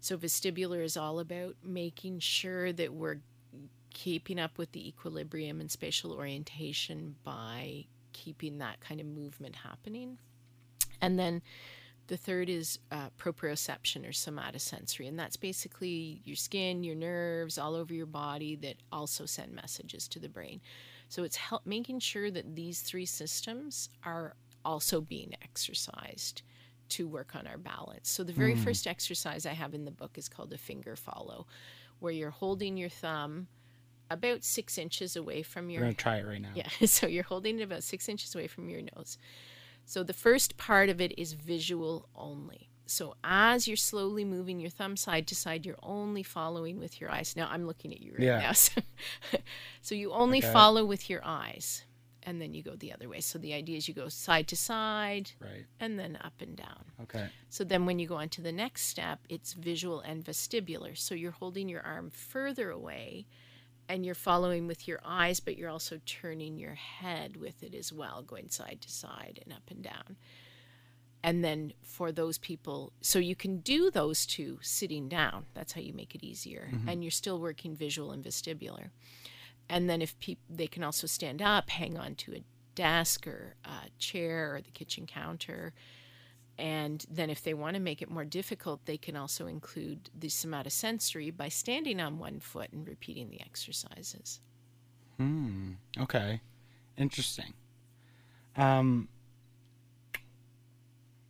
So, 0.00 0.16
vestibular 0.16 0.82
is 0.84 0.96
all 0.96 1.18
about 1.18 1.56
making 1.64 2.20
sure 2.20 2.72
that 2.72 2.92
we're 2.92 3.18
keeping 3.92 4.38
up 4.38 4.58
with 4.58 4.72
the 4.72 4.86
equilibrium 4.86 5.60
and 5.60 5.70
spatial 5.70 6.12
orientation 6.12 7.16
by 7.24 7.86
keeping 8.16 8.58
that 8.58 8.80
kind 8.80 9.00
of 9.00 9.06
movement 9.06 9.54
happening. 9.54 10.18
And 11.02 11.18
then 11.18 11.42
the 12.06 12.16
third 12.16 12.48
is 12.48 12.78
uh, 12.90 13.10
proprioception 13.18 14.08
or 14.08 14.12
somatosensory, 14.12 15.06
and 15.06 15.18
that's 15.18 15.36
basically 15.36 16.22
your 16.24 16.36
skin, 16.36 16.82
your 16.82 16.94
nerves, 16.94 17.58
all 17.58 17.74
over 17.74 17.92
your 17.92 18.06
body 18.06 18.56
that 18.56 18.76
also 18.90 19.26
send 19.26 19.52
messages 19.52 20.08
to 20.08 20.18
the 20.18 20.28
brain. 20.28 20.60
So 21.08 21.24
it's 21.24 21.36
help 21.36 21.66
making 21.66 22.00
sure 22.00 22.30
that 22.30 22.56
these 22.56 22.80
three 22.80 23.06
systems 23.06 23.90
are 24.02 24.34
also 24.64 25.00
being 25.00 25.34
exercised 25.42 26.42
to 26.88 27.06
work 27.06 27.34
on 27.34 27.46
our 27.46 27.58
balance. 27.58 28.08
So 28.08 28.24
the 28.24 28.32
very 28.32 28.54
first 28.54 28.86
exercise 28.86 29.44
I 29.44 29.52
have 29.52 29.74
in 29.74 29.84
the 29.84 29.90
book 29.90 30.16
is 30.16 30.28
called 30.28 30.52
a 30.52 30.58
finger 30.58 30.96
follow, 30.96 31.46
where 31.98 32.12
you're 32.12 32.30
holding 32.30 32.76
your 32.76 32.88
thumb 32.88 33.48
about 34.10 34.44
six 34.44 34.78
inches 34.78 35.16
away 35.16 35.42
from 35.42 35.70
your. 35.70 35.82
We're 35.82 35.86
gonna 35.86 35.94
try 35.94 36.16
it 36.18 36.26
right 36.26 36.40
now. 36.40 36.52
yeah, 36.54 36.68
so 36.86 37.06
you're 37.06 37.24
holding 37.24 37.58
it 37.58 37.62
about 37.62 37.82
six 37.82 38.08
inches 38.08 38.34
away 38.34 38.46
from 38.46 38.68
your 38.68 38.82
nose. 38.96 39.18
So 39.84 40.02
the 40.02 40.12
first 40.12 40.56
part 40.56 40.88
of 40.88 41.00
it 41.00 41.16
is 41.18 41.32
visual 41.32 42.08
only. 42.14 42.68
So 42.86 43.14
as 43.24 43.66
you're 43.66 43.76
slowly 43.76 44.24
moving 44.24 44.60
your 44.60 44.70
thumb 44.70 44.96
side 44.96 45.26
to 45.28 45.34
side, 45.34 45.66
you're 45.66 45.78
only 45.82 46.22
following 46.22 46.78
with 46.78 47.00
your 47.00 47.10
eyes. 47.10 47.34
Now 47.36 47.48
I'm 47.50 47.66
looking 47.66 47.92
at 47.92 48.00
you 48.00 48.12
right 48.12 48.22
Yeah. 48.22 48.38
now. 48.40 48.52
So, 48.54 48.80
so 49.82 49.94
you 49.94 50.12
only 50.12 50.38
Okay. 50.38 50.52
follow 50.52 50.84
with 50.84 51.08
your 51.10 51.20
eyes, 51.24 51.84
and 52.22 52.40
then 52.40 52.54
you 52.54 52.62
go 52.62 52.74
the 52.76 52.92
other 52.92 53.08
way. 53.08 53.20
So 53.20 53.38
the 53.38 53.54
idea 53.54 53.76
is 53.76 53.88
you 53.88 53.94
go 53.94 54.08
side 54.08 54.46
to 54.48 54.56
side, 54.56 55.32
Right. 55.40 55.66
and 55.80 55.98
then 55.98 56.16
up 56.22 56.40
and 56.40 56.56
down. 56.56 56.84
Okay. 57.02 57.26
So 57.48 57.64
then 57.64 57.86
when 57.86 57.98
you 57.98 58.06
go 58.08 58.16
on 58.16 58.28
to 58.30 58.42
the 58.42 58.52
next 58.52 58.82
step, 58.82 59.20
it's 59.28 59.52
visual 59.52 60.00
and 60.00 60.24
vestibular. 60.24 60.96
So 60.96 61.14
you're 61.14 61.30
holding 61.32 61.68
your 61.68 61.82
arm 61.82 62.10
further 62.10 62.70
away 62.70 63.26
and 63.88 64.04
you're 64.04 64.14
following 64.14 64.66
with 64.66 64.88
your 64.88 65.00
eyes, 65.04 65.40
but 65.40 65.56
you're 65.56 65.70
also 65.70 66.00
turning 66.06 66.58
your 66.58 66.74
head 66.74 67.36
with 67.36 67.62
it 67.62 67.74
as 67.74 67.92
well, 67.92 68.22
going 68.22 68.48
side 68.48 68.78
to 68.82 68.90
side 68.90 69.40
and 69.44 69.52
up 69.52 69.62
and 69.70 69.82
down. 69.82 70.16
And 71.22 71.42
then 71.42 71.72
for 71.82 72.12
those 72.12 72.38
people, 72.38 72.92
so 73.00 73.18
you 73.18 73.34
can 73.34 73.58
do 73.58 73.90
those 73.90 74.26
two 74.26 74.58
sitting 74.62 75.08
down. 75.08 75.46
That's 75.54 75.72
how 75.72 75.80
you 75.80 75.92
make 75.92 76.14
it 76.14 76.24
easier. 76.24 76.70
Mm-hmm. 76.72 76.88
And 76.88 77.02
you're 77.02 77.10
still 77.10 77.40
working 77.40 77.74
visual 77.74 78.12
and 78.12 78.22
vestibular. 78.22 78.90
And 79.68 79.90
then 79.90 80.02
if 80.02 80.18
people, 80.20 80.44
they 80.48 80.68
can 80.68 80.84
also 80.84 81.06
stand 81.06 81.42
up, 81.42 81.70
hang 81.70 81.98
on 81.98 82.14
to 82.16 82.34
a 82.34 82.44
desk 82.76 83.26
or 83.26 83.56
a 83.64 83.90
chair 83.98 84.54
or 84.54 84.60
the 84.60 84.70
kitchen 84.70 85.06
counter. 85.06 85.72
And 86.58 87.04
then, 87.10 87.28
if 87.28 87.42
they 87.42 87.52
want 87.54 87.74
to 87.74 87.80
make 87.80 88.00
it 88.00 88.10
more 88.10 88.24
difficult, 88.24 88.86
they 88.86 88.96
can 88.96 89.14
also 89.16 89.46
include 89.46 90.08
the 90.18 90.28
somatosensory 90.28 91.36
by 91.36 91.48
standing 91.50 92.00
on 92.00 92.18
one 92.18 92.40
foot 92.40 92.72
and 92.72 92.86
repeating 92.88 93.28
the 93.28 93.40
exercises. 93.42 94.40
Hmm. 95.18 95.72
Okay. 95.98 96.40
Interesting. 96.96 97.52
Um, 98.56 99.08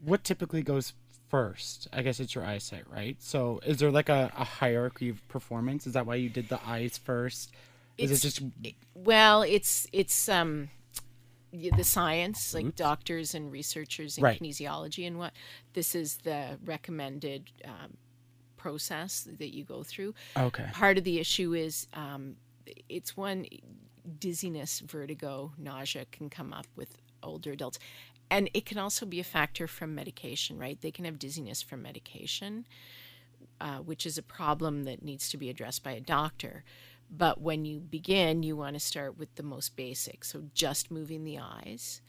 what 0.01 0.23
typically 0.25 0.63
goes 0.63 0.93
first? 1.29 1.89
I 1.93 2.03
guess 2.03 2.21
it's 2.21 2.35
your 2.35 2.45
eyesight, 2.45 2.85
right? 2.89 3.17
So, 3.21 3.61
is 3.67 3.79
there 3.79 3.91
like 3.91 4.09
a, 4.09 4.33
a 4.37 4.45
hierarchy 4.45 5.09
of 5.09 5.27
performance? 5.29 5.87
Is 5.87 5.95
that 5.95 6.07
why 6.07 6.17
you 6.17 6.29
did 6.29 6.49
the 6.49 6.61
eyes 6.65 6.99
first? 6.99 7.51
Is 7.99 8.11
It's- 8.13 8.19
it 8.19 8.23
just 8.23 8.75
Well, 8.95 9.43
it's 9.43 9.87
it's 9.93 10.29
um 10.29 10.69
the 11.53 11.85
science, 11.85 12.55
like 12.55 12.75
doctors 12.77 13.35
and 13.35 13.51
researchers 13.51 14.19
in 14.19 14.25
Right. 14.25 14.41
kinesiology 14.41 15.07
and 15.07 15.19
what. 15.19 15.33
This 15.73 15.95
is 15.95 16.19
the 16.19 16.59
recommended 16.65 17.51
um, 17.65 17.97
process 18.57 19.27
that 19.39 19.55
you 19.55 19.65
go 19.65 19.83
through. 19.83 20.15
okay? 20.37 20.69
Part 20.73 20.99
of 20.99 21.05
the 21.05 21.19
issue 21.19 21.55
is 21.55 21.87
um, 21.95 22.37
it's 22.89 23.17
one 23.17 23.47
dizziness, 24.19 24.81
vertigo, 24.81 25.53
nausea 25.59 26.05
can 26.13 26.29
come 26.31 26.53
up 26.53 26.67
with 26.77 26.97
older 27.23 27.53
adults. 27.53 27.79
And 28.31 28.51
it 28.55 28.67
can 28.67 28.79
also 28.79 29.07
be 29.07 29.21
a 29.21 29.25
factor 29.25 29.69
from 29.69 29.95
medication, 29.95 30.59
right? 30.59 30.81
They 30.81 30.91
can 30.91 31.05
have 31.05 31.19
dizziness 31.19 31.63
from 31.63 31.83
medication, 31.83 32.67
uh, 33.61 33.79
which 33.79 34.05
is 34.05 34.19
a 34.19 34.23
problem 34.23 34.85
that 34.85 35.03
needs 35.05 35.29
to 35.31 35.37
be 35.37 35.49
addressed 35.49 35.85
by 35.85 35.93
a 35.93 36.01
doctor. 36.01 36.65
But 37.11 37.41
when 37.41 37.65
you 37.65 37.79
begin, 37.81 38.43
you 38.43 38.57
want 38.57 38.75
to 38.75 38.81
start 38.81 39.17
with 39.17 39.35
the 39.37 39.43
most 39.43 39.77
basic. 39.77 40.25
So 40.25 40.45
just 40.55 40.91
moving 40.91 41.25
the 41.25 41.39
eyes. 41.39 42.01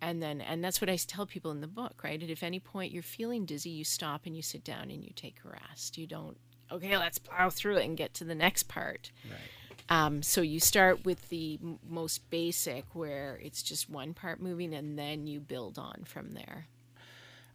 And 0.00 0.22
then, 0.22 0.40
and 0.40 0.62
that's 0.62 0.80
what 0.80 0.90
I 0.90 0.96
tell 0.96 1.24
people 1.26 1.50
in 1.50 1.62
the 1.62 1.66
book, 1.66 2.02
right? 2.04 2.22
At 2.22 2.28
if 2.28 2.42
any 2.42 2.60
point 2.60 2.92
you're 2.92 3.02
feeling 3.02 3.46
dizzy, 3.46 3.70
you 3.70 3.84
stop 3.84 4.26
and 4.26 4.36
you 4.36 4.42
sit 4.42 4.62
down 4.62 4.90
and 4.90 5.02
you 5.02 5.10
take 5.16 5.36
a 5.44 5.48
rest. 5.48 5.96
You 5.96 6.06
don't, 6.06 6.36
okay, 6.70 6.98
let's 6.98 7.18
plow 7.18 7.48
through 7.48 7.78
it 7.78 7.86
and 7.86 7.96
get 7.96 8.12
to 8.14 8.24
the 8.24 8.34
next 8.34 8.64
part. 8.64 9.10
Right. 9.24 9.40
Um, 9.88 10.22
so 10.22 10.40
you 10.40 10.60
start 10.60 11.04
with 11.04 11.28
the 11.28 11.58
m- 11.62 11.78
most 11.88 12.28
basic, 12.30 12.84
where 12.94 13.38
it's 13.42 13.62
just 13.62 13.88
one 13.88 14.14
part 14.14 14.40
moving, 14.40 14.74
and 14.74 14.98
then 14.98 15.26
you 15.26 15.40
build 15.40 15.78
on 15.78 16.04
from 16.04 16.32
there. 16.32 16.68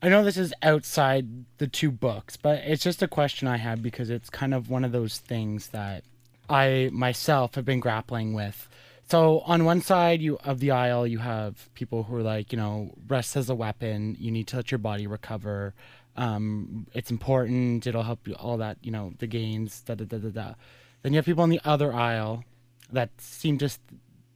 I 0.01 0.09
know 0.09 0.23
this 0.23 0.37
is 0.37 0.53
outside 0.61 1.45
the 1.57 1.67
two 1.67 1.91
books, 1.91 2.37
but 2.37 2.59
it's 2.59 2.83
just 2.83 3.03
a 3.03 3.07
question 3.07 3.47
I 3.47 3.57
have 3.57 3.81
because 3.81 4.09
it's 4.09 4.29
kind 4.29 4.53
of 4.53 4.69
one 4.69 4.85
of 4.85 4.91
those 4.91 5.19
things 5.19 5.69
that 5.69 6.03
I 6.49 6.89
myself 6.91 7.55
have 7.55 7.65
been 7.65 7.79
grappling 7.79 8.33
with. 8.33 8.67
So 9.09 9.39
on 9.41 9.65
one 9.65 9.81
side 9.81 10.21
you 10.21 10.37
of 10.43 10.59
the 10.59 10.71
aisle 10.71 11.07
you 11.07 11.19
have 11.19 11.73
people 11.73 12.03
who 12.03 12.15
are 12.15 12.21
like, 12.21 12.51
you 12.51 12.57
know, 12.57 12.93
rest 13.07 13.35
as 13.35 13.49
a 13.49 13.55
weapon, 13.55 14.15
you 14.19 14.31
need 14.31 14.47
to 14.47 14.57
let 14.57 14.71
your 14.71 14.79
body 14.79 15.07
recover. 15.07 15.73
Um, 16.15 16.87
it's 16.93 17.11
important, 17.11 17.87
it'll 17.87 18.03
help 18.03 18.27
you 18.27 18.33
all 18.33 18.57
that, 18.57 18.77
you 18.81 18.91
know, 18.91 19.13
the 19.19 19.27
gains, 19.27 19.81
da 19.81 19.95
da 19.95 20.05
da 20.05 20.17
da 20.17 20.29
da. 20.29 20.53
Then 21.01 21.13
you 21.13 21.17
have 21.17 21.25
people 21.25 21.43
on 21.43 21.49
the 21.49 21.61
other 21.63 21.93
aisle 21.93 22.43
that 22.91 23.09
seem 23.19 23.57
to 23.59 23.69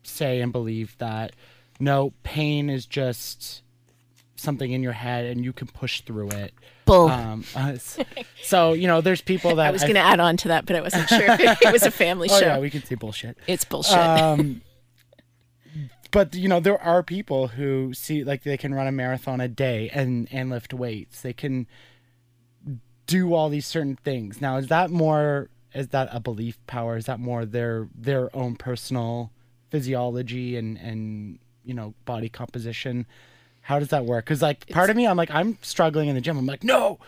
say 0.03 0.39
and 0.39 0.51
believe 0.51 0.95
that 0.99 1.33
no, 1.79 2.13
pain 2.23 2.69
is 2.69 2.85
just 2.85 3.62
something 4.43 4.71
in 4.71 4.83
your 4.83 4.91
head 4.93 5.25
and 5.25 5.43
you 5.43 5.53
can 5.53 5.67
push 5.67 6.01
through 6.01 6.29
it. 6.29 6.53
Bull. 6.85 7.09
Um, 7.09 7.43
uh, 7.55 7.77
so 8.43 8.73
you 8.73 8.87
know, 8.87 9.01
there's 9.01 9.21
people 9.21 9.55
that 9.55 9.65
I 9.67 9.71
was 9.71 9.81
going 9.81 9.95
to 9.95 10.01
add 10.01 10.19
on 10.19 10.37
to 10.37 10.49
that, 10.49 10.65
but 10.65 10.75
I 10.75 10.81
wasn't 10.81 11.09
sure. 11.09 11.19
it 11.29 11.71
was 11.73 11.83
a 11.83 11.91
family 11.91 12.27
Oh 12.31 12.39
show. 12.39 12.45
yeah, 12.45 12.59
we 12.59 12.69
can 12.69 12.83
see 12.83 12.95
bullshit. 12.95 13.37
it's 13.47 13.65
bullshit. 13.65 13.97
Um, 13.97 14.61
but 16.11 16.35
you 16.35 16.47
know, 16.47 16.59
there 16.59 16.79
are 16.81 17.01
people 17.01 17.47
who 17.47 17.93
see 17.93 18.23
like 18.23 18.43
they 18.43 18.57
can 18.57 18.73
run 18.73 18.87
a 18.87 18.91
marathon 18.91 19.41
a 19.41 19.47
day 19.47 19.89
and 19.93 20.27
and 20.31 20.49
lift 20.49 20.73
weights. 20.73 21.21
They 21.21 21.33
can 21.33 21.65
do 23.07 23.33
all 23.33 23.49
these 23.49 23.65
certain 23.65 23.95
things. 23.97 24.39
Now, 24.41 24.57
is 24.57 24.67
that 24.67 24.89
more? 24.89 25.49
Is 25.73 25.87
that 25.89 26.09
a 26.11 26.19
belief 26.19 26.57
power? 26.67 26.97
Is 26.97 27.05
that 27.05 27.19
more 27.19 27.45
their 27.45 27.87
their 27.95 28.35
own 28.35 28.55
personal 28.55 29.31
physiology 29.69 30.55
and 30.55 30.77
and 30.77 31.39
you 31.63 31.73
know 31.73 31.93
body 32.05 32.29
composition? 32.29 33.05
How 33.63 33.79
does 33.79 33.89
that 33.89 34.05
work? 34.05 34.25
Because 34.25 34.41
like 34.41 34.67
part 34.69 34.89
of 34.89 34.95
me, 34.95 35.07
I'm 35.07 35.17
like 35.17 35.31
I'm 35.31 35.57
struggling 35.61 36.09
in 36.09 36.15
the 36.15 36.21
gym. 36.21 36.37
I'm 36.37 36.45
like, 36.45 36.63
no, 36.63 36.99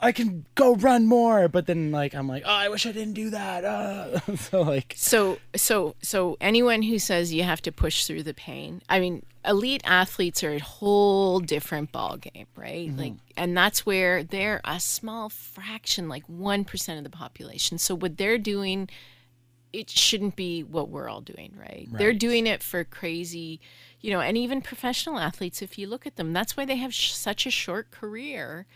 I 0.00 0.10
can 0.10 0.44
go 0.56 0.74
run 0.74 1.06
more. 1.06 1.46
But 1.46 1.66
then 1.66 1.92
like 1.92 2.14
I'm 2.14 2.28
like, 2.28 2.42
oh, 2.44 2.50
I 2.50 2.68
wish 2.68 2.84
I 2.84 2.92
didn't 2.92 3.14
do 3.14 3.30
that. 3.30 3.64
Uh. 3.64 4.36
so 4.36 4.62
like, 4.62 4.94
So, 4.96 5.38
so, 5.54 5.94
so 6.02 6.36
anyone 6.40 6.82
who 6.82 6.98
says 6.98 7.32
you 7.32 7.44
have 7.44 7.62
to 7.62 7.72
push 7.72 8.04
through 8.06 8.24
the 8.24 8.34
pain, 8.34 8.82
I 8.88 8.98
mean, 8.98 9.24
elite 9.44 9.82
athletes 9.84 10.42
are 10.42 10.50
a 10.50 10.58
whole 10.58 11.38
different 11.38 11.92
ball 11.92 12.16
game, 12.16 12.46
right? 12.56 12.90
Like, 12.96 13.14
and 13.36 13.56
that's 13.56 13.86
where 13.86 14.24
they're 14.24 14.60
a 14.64 14.80
small 14.80 15.28
fraction, 15.28 16.08
like 16.08 16.24
one 16.26 16.64
percent 16.64 16.98
of 16.98 17.04
the 17.04 17.16
population. 17.16 17.78
So 17.78 17.94
what 17.94 18.16
they're 18.18 18.38
doing, 18.38 18.88
it 19.74 19.90
shouldn't 19.90 20.36
be 20.36 20.62
what 20.62 20.88
we're 20.88 21.08
all 21.08 21.20
doing, 21.20 21.52
right? 21.58 21.88
They're 21.90 22.14
doing 22.14 22.46
it 22.46 22.62
for 22.62 22.84
crazy, 22.84 23.60
you 24.00 24.12
know, 24.12 24.20
and 24.20 24.38
even 24.38 24.62
professional 24.62 25.18
athletes. 25.18 25.62
If 25.62 25.78
you 25.78 25.88
look 25.88 26.06
at 26.06 26.14
them, 26.14 26.32
that's 26.32 26.56
why 26.56 26.64
they 26.64 26.76
have 26.76 26.94
sh- 26.94 27.12
such 27.12 27.44
a 27.44 27.50
short 27.50 27.90
career 27.90 28.66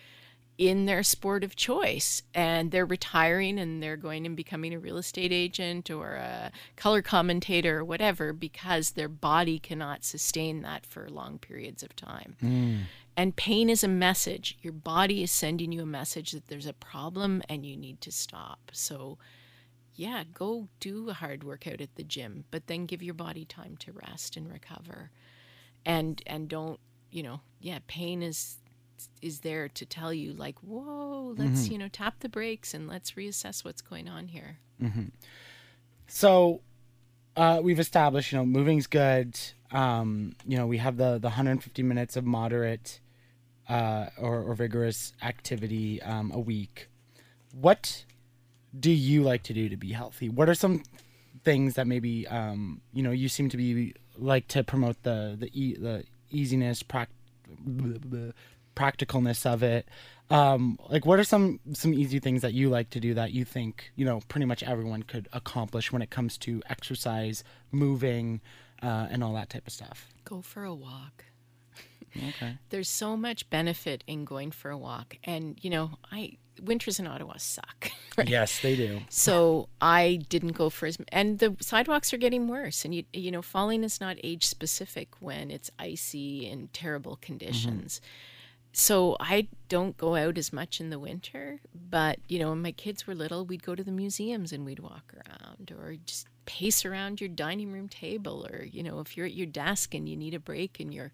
in 0.58 0.86
their 0.86 1.04
sport 1.04 1.44
of 1.44 1.54
choice 1.54 2.24
and 2.34 2.72
they're 2.72 2.84
retiring 2.84 3.60
and 3.60 3.80
they're 3.80 3.96
going 3.96 4.26
and 4.26 4.36
becoming 4.36 4.74
a 4.74 4.78
real 4.78 4.98
estate 4.98 5.32
agent 5.32 5.88
or 5.88 6.14
a 6.14 6.50
color 6.74 7.00
commentator 7.00 7.78
or 7.78 7.84
whatever 7.84 8.32
because 8.32 8.90
their 8.90 9.08
body 9.08 9.60
cannot 9.60 10.04
sustain 10.04 10.62
that 10.62 10.84
for 10.84 11.08
long 11.08 11.38
periods 11.38 11.84
of 11.84 11.94
time. 11.94 12.34
Mm. 12.42 12.80
And 13.16 13.36
pain 13.36 13.70
is 13.70 13.84
a 13.84 13.88
message. 13.88 14.58
Your 14.60 14.72
body 14.72 15.22
is 15.22 15.30
sending 15.30 15.70
you 15.70 15.82
a 15.82 15.86
message 15.86 16.32
that 16.32 16.48
there's 16.48 16.66
a 16.66 16.72
problem 16.72 17.40
and 17.48 17.64
you 17.64 17.76
need 17.76 18.00
to 18.00 18.10
stop. 18.10 18.72
So, 18.72 19.18
yeah, 19.98 20.22
go 20.32 20.68
do 20.78 21.10
a 21.10 21.12
hard 21.12 21.42
workout 21.42 21.80
at 21.80 21.96
the 21.96 22.04
gym, 22.04 22.44
but 22.52 22.68
then 22.68 22.86
give 22.86 23.02
your 23.02 23.14
body 23.14 23.44
time 23.44 23.76
to 23.78 23.90
rest 23.90 24.36
and 24.36 24.48
recover. 24.50 25.10
And 25.84 26.22
and 26.24 26.48
don't, 26.48 26.78
you 27.10 27.24
know, 27.24 27.40
yeah, 27.60 27.80
pain 27.88 28.22
is 28.22 28.58
is 29.20 29.40
there 29.40 29.68
to 29.68 29.84
tell 29.84 30.14
you 30.14 30.32
like, 30.34 30.56
whoa, 30.60 31.34
let's 31.36 31.68
you 31.72 31.78
know 31.78 31.88
tap 31.88 32.20
the 32.20 32.28
brakes 32.28 32.74
and 32.74 32.86
let's 32.86 33.12
reassess 33.12 33.64
what's 33.64 33.82
going 33.82 34.08
on 34.08 34.28
here. 34.28 34.60
So 36.06 36.60
uh, 37.36 37.60
we've 37.60 37.80
established, 37.80 38.30
you 38.30 38.38
know, 38.38 38.46
moving's 38.46 38.86
good. 38.86 39.36
Um, 39.72 40.36
you 40.46 40.56
know, 40.56 40.68
we 40.68 40.78
have 40.78 40.96
the 40.96 41.18
the 41.18 41.26
150 41.26 41.82
minutes 41.82 42.16
of 42.16 42.24
moderate 42.24 43.00
uh, 43.68 44.06
or, 44.16 44.42
or 44.42 44.54
vigorous 44.54 45.12
activity 45.22 46.00
um, 46.02 46.30
a 46.32 46.38
week. 46.38 46.88
What 47.52 48.04
do 48.78 48.90
you 48.90 49.22
like 49.22 49.42
to 49.44 49.54
do 49.54 49.68
to 49.68 49.76
be 49.76 49.92
healthy? 49.92 50.28
What 50.28 50.48
are 50.48 50.54
some 50.54 50.82
things 51.44 51.74
that 51.74 51.86
maybe 51.86 52.26
um, 52.28 52.80
you 52.92 53.02
know 53.02 53.10
you 53.10 53.28
seem 53.28 53.48
to 53.50 53.56
be 53.56 53.94
like 54.16 54.48
to 54.48 54.64
promote 54.64 55.02
the 55.02 55.36
the 55.38 55.50
e- 55.52 55.76
the 55.76 56.04
easiness, 56.30 56.82
prac- 56.82 57.10
practicalness 58.76 59.46
of 59.46 59.62
it? 59.62 59.88
Um, 60.30 60.78
like, 60.90 61.06
what 61.06 61.18
are 61.18 61.24
some 61.24 61.60
some 61.72 61.94
easy 61.94 62.18
things 62.18 62.42
that 62.42 62.52
you 62.52 62.68
like 62.68 62.90
to 62.90 63.00
do 63.00 63.14
that 63.14 63.32
you 63.32 63.44
think 63.44 63.90
you 63.96 64.04
know 64.04 64.20
pretty 64.28 64.46
much 64.46 64.62
everyone 64.62 65.02
could 65.02 65.28
accomplish 65.32 65.92
when 65.92 66.02
it 66.02 66.10
comes 66.10 66.36
to 66.38 66.62
exercise, 66.68 67.44
moving, 67.72 68.40
uh, 68.82 69.08
and 69.10 69.24
all 69.24 69.34
that 69.34 69.50
type 69.50 69.66
of 69.66 69.72
stuff? 69.72 70.08
Go 70.24 70.42
for 70.42 70.64
a 70.64 70.74
walk. 70.74 71.24
Okay. 72.16 72.58
There's 72.70 72.88
so 72.88 73.16
much 73.16 73.48
benefit 73.48 74.04
in 74.06 74.24
going 74.24 74.50
for 74.50 74.70
a 74.70 74.76
walk, 74.78 75.16
and 75.24 75.58
you 75.62 75.70
know, 75.70 75.92
I 76.12 76.36
winters 76.62 76.98
in 76.98 77.06
Ottawa 77.06 77.34
suck. 77.38 77.90
Yes, 78.26 78.60
they 78.62 78.74
do. 78.74 78.98
So 79.10 79.68
I 79.80 80.24
didn't 80.28 80.52
go 80.52 80.70
for 80.70 80.86
as 80.86 80.98
and 81.12 81.38
the 81.38 81.56
sidewalks 81.60 82.12
are 82.12 82.16
getting 82.16 82.48
worse 82.48 82.84
and 82.84 82.92
you 82.92 83.04
you 83.12 83.30
know 83.30 83.42
falling 83.42 83.84
is 83.84 84.00
not 84.00 84.16
age 84.24 84.44
specific 84.44 85.08
when 85.20 85.52
it's 85.52 85.70
icy 85.78 86.48
and 86.48 86.72
terrible 86.72 87.16
conditions. 87.20 88.00
Mm-hmm. 88.00 88.72
So 88.72 89.16
I 89.20 89.46
don't 89.68 89.96
go 89.96 90.16
out 90.16 90.36
as 90.36 90.52
much 90.52 90.80
in 90.80 90.90
the 90.90 90.98
winter, 90.98 91.60
but 91.72 92.18
you 92.26 92.40
know 92.40 92.50
when 92.50 92.62
my 92.62 92.72
kids 92.72 93.06
were 93.06 93.14
little 93.14 93.44
we'd 93.44 93.62
go 93.62 93.76
to 93.76 93.84
the 93.84 93.92
museums 93.92 94.52
and 94.52 94.64
we'd 94.64 94.80
walk 94.80 95.14
around 95.14 95.70
or 95.70 95.94
just 96.04 96.26
pace 96.44 96.84
around 96.84 97.20
your 97.20 97.28
dining 97.28 97.70
room 97.70 97.88
table 97.88 98.46
or 98.50 98.64
you 98.64 98.82
know 98.82 99.00
if 99.00 99.16
you're 99.16 99.26
at 99.26 99.34
your 99.34 99.46
desk 99.46 99.94
and 99.94 100.08
you 100.08 100.16
need 100.16 100.34
a 100.34 100.40
break 100.40 100.80
and 100.80 100.94
you're 100.94 101.12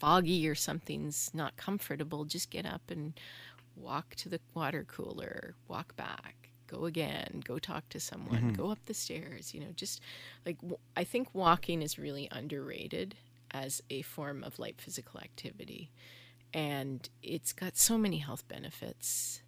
foggy 0.00 0.46
or 0.48 0.54
something's 0.54 1.30
not 1.32 1.56
comfortable 1.56 2.24
just 2.24 2.50
get 2.50 2.66
up 2.66 2.82
and 2.90 3.14
walk 3.80 4.14
to 4.16 4.28
the 4.28 4.40
water 4.54 4.84
cooler, 4.84 5.54
walk 5.68 5.96
back, 5.96 6.50
go 6.66 6.84
again, 6.86 7.42
go 7.44 7.58
talk 7.58 7.88
to 7.90 8.00
someone, 8.00 8.38
mm-hmm. 8.38 8.52
go 8.52 8.70
up 8.70 8.78
the 8.86 8.94
stairs, 8.94 9.52
you 9.54 9.60
know, 9.60 9.72
just 9.74 10.00
like 10.46 10.58
w- 10.58 10.78
I 10.96 11.04
think 11.04 11.28
walking 11.34 11.82
is 11.82 11.98
really 11.98 12.28
underrated 12.30 13.16
as 13.50 13.82
a 13.90 14.02
form 14.02 14.44
of 14.44 14.58
light 14.58 14.80
physical 14.80 15.20
activity. 15.20 15.90
And 16.52 17.08
it's 17.22 17.52
got 17.52 17.76
so 17.76 17.98
many 17.98 18.18
health 18.18 18.46
benefits 18.48 19.42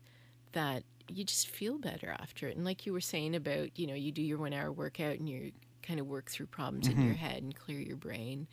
that 0.52 0.84
you 1.08 1.24
just 1.24 1.48
feel 1.48 1.78
better 1.78 2.14
after 2.18 2.48
it. 2.48 2.56
And 2.56 2.64
like 2.64 2.86
you 2.86 2.92
were 2.92 3.00
saying 3.00 3.34
about, 3.34 3.78
you 3.78 3.86
know, 3.86 3.94
you 3.94 4.12
do 4.12 4.22
your 4.22 4.38
one 4.38 4.52
hour 4.52 4.72
workout 4.72 5.18
and 5.18 5.28
you 5.28 5.52
kind 5.82 5.98
of 6.00 6.06
work 6.06 6.30
through 6.30 6.46
problems 6.46 6.86
in 6.86 6.96
your 7.02 7.14
mm-hmm. 7.14 7.24
head 7.24 7.42
and 7.42 7.54
clear 7.54 7.78
your 7.80 7.96
brain. 7.96 8.46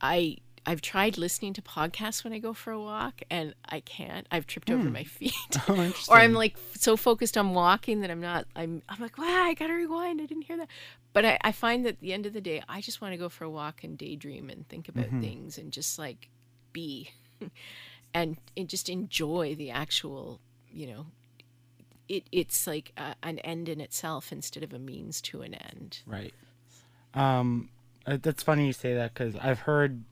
I 0.00 0.38
I've 0.66 0.80
tried 0.80 1.18
listening 1.18 1.52
to 1.54 1.62
podcasts 1.62 2.24
when 2.24 2.32
I 2.32 2.38
go 2.38 2.52
for 2.52 2.72
a 2.72 2.80
walk 2.80 3.22
and 3.30 3.54
I 3.68 3.80
can't. 3.80 4.26
I've 4.30 4.46
tripped 4.46 4.70
over 4.70 4.88
my 4.90 5.04
feet. 5.04 5.32
Oh, 5.68 5.92
or 6.08 6.16
I'm 6.16 6.32
like 6.32 6.56
so 6.74 6.96
focused 6.96 7.36
on 7.36 7.54
walking 7.54 8.00
that 8.00 8.10
I'm 8.10 8.20
not 8.20 8.46
I'm 8.56 8.82
I'm 8.88 9.00
like, 9.00 9.18
wow, 9.18 9.24
I 9.24 9.54
gotta 9.54 9.74
rewind. 9.74 10.20
I 10.20 10.26
didn't 10.26 10.44
hear 10.44 10.56
that. 10.56 10.68
But 11.12 11.24
I, 11.24 11.38
I 11.42 11.52
find 11.52 11.84
that 11.84 11.90
at 11.90 12.00
the 12.00 12.12
end 12.12 12.26
of 12.26 12.32
the 12.32 12.40
day, 12.40 12.62
I 12.68 12.80
just 12.80 13.00
want 13.00 13.12
to 13.12 13.18
go 13.18 13.28
for 13.28 13.44
a 13.44 13.50
walk 13.50 13.84
and 13.84 13.96
daydream 13.96 14.50
and 14.50 14.68
think 14.68 14.88
about 14.88 15.08
things 15.20 15.58
and 15.58 15.72
just 15.72 15.98
like 15.98 16.28
be 16.72 17.10
and, 18.14 18.36
and 18.56 18.68
just 18.68 18.88
enjoy 18.88 19.54
the 19.54 19.70
actual, 19.70 20.40
you 20.70 20.88
know, 20.88 21.06
it, 22.08 22.24
it's 22.32 22.66
like 22.66 22.92
a, 22.96 23.14
an 23.22 23.38
end 23.40 23.68
in 23.68 23.80
itself 23.80 24.32
instead 24.32 24.62
of 24.62 24.72
a 24.72 24.78
means 24.78 25.20
to 25.22 25.42
an 25.42 25.54
end. 25.54 26.00
Right. 26.04 26.34
Um, 27.14 27.70
uh, 28.06 28.18
that's 28.20 28.42
funny 28.42 28.66
you 28.66 28.72
say 28.72 28.94
that 28.94 29.14
because 29.14 29.36
I've 29.36 29.60
heard 29.60 30.02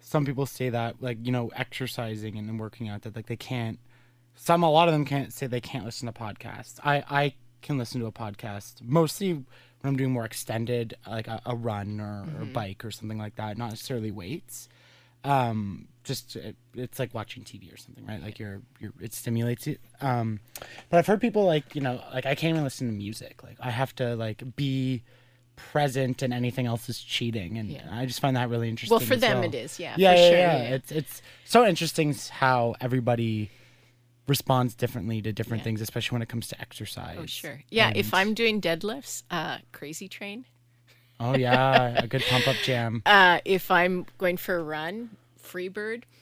some 0.00 0.24
people 0.24 0.46
say 0.46 0.70
that, 0.70 0.96
like 1.00 1.18
you 1.22 1.32
know, 1.32 1.50
exercising 1.54 2.36
and 2.36 2.58
working 2.58 2.88
out, 2.88 3.02
that 3.02 3.16
like 3.16 3.26
they 3.26 3.36
can't. 3.36 3.78
Some 4.34 4.62
a 4.62 4.70
lot 4.70 4.88
of 4.88 4.94
them 4.94 5.04
can't 5.04 5.32
say 5.32 5.46
they 5.46 5.60
can't 5.60 5.84
listen 5.84 6.06
to 6.06 6.12
podcasts. 6.12 6.78
I 6.84 7.04
I 7.08 7.34
can 7.62 7.78
listen 7.78 8.00
to 8.00 8.06
a 8.06 8.12
podcast 8.12 8.82
mostly 8.82 9.32
when 9.34 9.44
I'm 9.84 9.96
doing 9.96 10.12
more 10.12 10.24
extended, 10.24 10.94
like 11.06 11.28
a, 11.28 11.40
a 11.46 11.54
run 11.54 12.00
or, 12.00 12.26
or 12.40 12.44
bike 12.46 12.84
or 12.84 12.90
something 12.90 13.18
like 13.18 13.36
that. 13.36 13.56
Not 13.58 13.70
necessarily 13.70 14.10
weights. 14.10 14.68
Um, 15.22 15.88
just 16.02 16.36
it, 16.36 16.56
it's 16.74 16.98
like 16.98 17.14
watching 17.14 17.44
TV 17.44 17.72
or 17.72 17.76
something, 17.76 18.06
right? 18.06 18.22
Like 18.22 18.38
you're 18.38 18.62
you're 18.78 18.92
it 19.00 19.12
stimulates 19.12 19.66
you. 19.66 19.76
Um, 20.00 20.40
but 20.88 20.98
I've 20.98 21.06
heard 21.06 21.20
people 21.20 21.44
like 21.44 21.74
you 21.74 21.80
know 21.80 22.02
like 22.12 22.26
I 22.26 22.34
can't 22.34 22.50
even 22.50 22.64
listen 22.64 22.86
to 22.86 22.92
music. 22.92 23.42
Like 23.42 23.56
I 23.60 23.70
have 23.70 23.94
to 23.96 24.16
like 24.16 24.42
be 24.56 25.02
present 25.72 26.22
and 26.22 26.32
anything 26.32 26.66
else 26.66 26.88
is 26.88 27.00
cheating 27.00 27.58
and 27.58 27.70
Yeah. 27.70 27.86
I 27.90 28.06
just 28.06 28.20
find 28.20 28.36
that 28.36 28.48
really 28.48 28.68
interesting. 28.68 28.96
Well, 28.96 29.06
for 29.06 29.16
them 29.16 29.38
well. 29.40 29.48
it 29.48 29.54
is, 29.54 29.78
yeah, 29.78 29.94
Yeah, 29.96 30.14
for 30.14 30.20
yeah, 30.20 30.28
sure, 30.28 30.38
yeah. 30.38 30.62
yeah. 30.62 30.74
It's 30.76 30.92
it's 30.92 31.22
so 31.44 31.66
interesting 31.66 32.14
how 32.30 32.74
everybody 32.80 33.50
responds 34.26 34.74
differently 34.74 35.20
to 35.22 35.32
different 35.32 35.64
things, 35.64 35.80
especially 35.80 36.14
when 36.16 36.22
it 36.22 36.28
comes 36.28 36.46
to 36.48 36.60
exercise. 36.60 37.16
Oh, 37.20 37.26
sure. 37.26 37.62
Yeah, 37.70 37.92
if 37.94 38.14
I'm 38.14 38.32
doing 38.34 38.60
deadlifts, 38.60 39.24
uh, 39.30 39.58
crazy 39.72 40.08
train. 40.08 40.44
Oh 41.18 41.36
yeah, 41.36 42.02
a 42.02 42.06
good 42.06 42.22
pump 42.22 42.48
up 42.48 42.56
jam. 42.64 43.02
Uh, 43.06 43.40
if 43.44 43.70
I'm 43.70 44.06
going 44.18 44.36
for 44.38 44.56
a 44.56 44.62
run, 44.62 45.10
Freebird. 45.50 46.04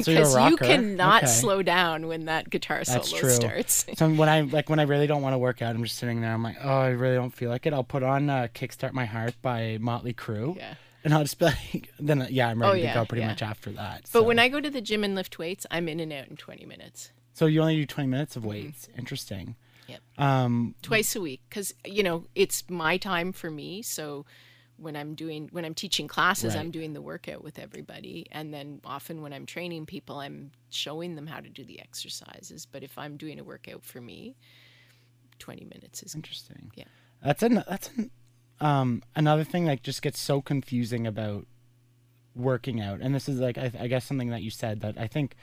So 0.00 0.12
Because 0.12 0.34
you 0.50 0.56
cannot 0.56 1.24
Okay. 1.24 1.32
slow 1.32 1.62
down 1.62 2.06
when 2.06 2.24
that 2.26 2.48
guitar 2.48 2.82
That's 2.84 3.08
solo 3.10 3.20
true. 3.20 3.30
starts. 3.30 3.84
So 3.96 4.08
when 4.14 4.28
I 4.28 4.40
like 4.42 4.70
when 4.70 4.78
I 4.78 4.84
really 4.84 5.06
don't 5.06 5.20
want 5.22 5.34
to 5.34 5.38
work 5.38 5.60
out, 5.60 5.74
I'm 5.74 5.82
just 5.82 5.98
sitting 5.98 6.20
there. 6.20 6.32
I'm 6.32 6.42
like, 6.42 6.56
oh, 6.62 6.68
I 6.78 6.88
really 6.90 7.16
don't 7.16 7.30
feel 7.34 7.50
like 7.50 7.66
it. 7.66 7.72
I'll 7.74 7.84
put 7.84 8.02
on 8.02 8.30
uh, 8.30 8.48
"Kickstart 8.54 8.92
My 8.92 9.04
Heart" 9.04 9.34
by 9.42 9.76
Motley 9.80 10.14
Crue, 10.14 10.56
Yeah. 10.56 10.74
and 11.04 11.12
I'll 11.12 11.22
just 11.22 11.38
be 11.38 11.46
like, 11.46 11.90
then 12.00 12.22
uh, 12.22 12.26
yeah, 12.30 12.48
I'm 12.48 12.62
ready 12.62 12.82
Oh, 12.84 12.86
to 12.86 12.94
go 12.94 13.04
pretty 13.04 13.22
yeah. 13.22 13.28
much 13.28 13.42
after 13.42 13.70
that. 13.72 14.02
But 14.12 14.20
so. 14.20 14.22
when 14.22 14.38
I 14.38 14.48
go 14.48 14.60
to 14.60 14.70
the 14.70 14.80
gym 14.80 15.04
and 15.04 15.14
lift 15.14 15.38
weights, 15.38 15.66
I'm 15.70 15.88
in 15.88 16.00
and 16.00 16.12
out 16.12 16.28
in 16.28 16.36
20 16.36 16.64
minutes. 16.64 17.10
so 17.34 17.44
you 17.46 17.60
only 17.60 17.76
do 17.76 17.84
20 17.86 18.08
minutes 18.08 18.36
of 18.36 18.44
weights. 18.46 18.88
Interesting. 18.96 19.56
Yep. 19.88 20.00
Um, 20.18 20.74
Twice 20.82 21.14
a 21.16 21.20
week 21.20 21.40
because 21.48 21.74
you 21.84 22.02
know 22.02 22.24
it's 22.34 22.64
my 22.70 22.96
time 22.96 23.32
for 23.32 23.50
me. 23.50 23.82
So 23.82 24.24
when 24.78 24.96
I'm 24.96 25.14
doing 25.14 25.48
when 25.52 25.64
I'm 25.64 25.74
teaching 25.74 26.08
classes, 26.08 26.54
Right. 26.54 26.60
I'm 26.60 26.70
doing 26.70 26.92
the 26.92 27.02
workout 27.02 27.42
with 27.42 27.58
everybody, 27.58 28.26
and 28.30 28.52
then 28.54 28.80
often 28.84 29.22
when 29.22 29.32
I'm 29.32 29.44
training 29.46 29.86
people, 29.86 30.18
I'm 30.18 30.52
showing 30.70 31.14
them 31.16 31.26
how 31.26 31.40
to 31.40 31.48
do 31.48 31.64
the 31.64 31.80
exercises. 31.80 32.66
But 32.66 32.82
if 32.82 32.96
I'm 32.96 33.16
doing 33.16 33.38
a 33.40 33.44
workout 33.44 33.84
for 33.84 34.00
me, 34.00 34.36
20 35.38 35.64
minutes 35.64 36.02
is 36.02 36.14
Interesting. 36.14 36.70
Yeah. 36.74 36.84
That's 37.22 37.42
an 37.42 37.62
that's 37.68 37.90
an, 37.96 38.10
um 38.60 39.02
another 39.16 39.44
thing 39.44 39.64
that 39.66 39.82
just 39.82 40.02
gets 40.02 40.18
so 40.20 40.40
confusing 40.40 41.06
about 41.06 41.46
working 42.34 42.80
out, 42.80 43.00
and 43.00 43.14
this 43.14 43.28
is 43.28 43.40
like 43.40 43.58
I, 43.58 43.72
I 43.78 43.86
guess 43.88 44.04
something 44.04 44.30
that 44.30 44.42
you 44.42 44.50
said 44.50 44.80
that 44.80 44.96
I 44.96 45.06
think 45.08 45.34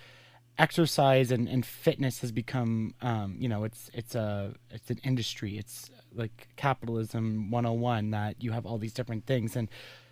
exercise 0.58 1.32
and, 1.32 1.50
and 1.50 1.66
fitness 1.66 2.22
has 2.22 2.32
become 2.32 2.94
um 3.02 3.36
you 3.38 3.50
know 3.50 3.66
it's 3.66 3.90
it's 3.94 4.16
a 4.16 4.54
it's 4.72 4.90
an 4.90 4.98
industry 5.04 5.58
it's 5.58 5.90
like 6.16 6.48
capitalism 6.56 7.50
101 7.52 8.12
that 8.12 8.42
you 8.42 8.52
have 8.52 8.66
all 8.66 8.78
these 8.78 8.94
different 8.94 9.26
things 9.26 9.56
and 9.56 9.70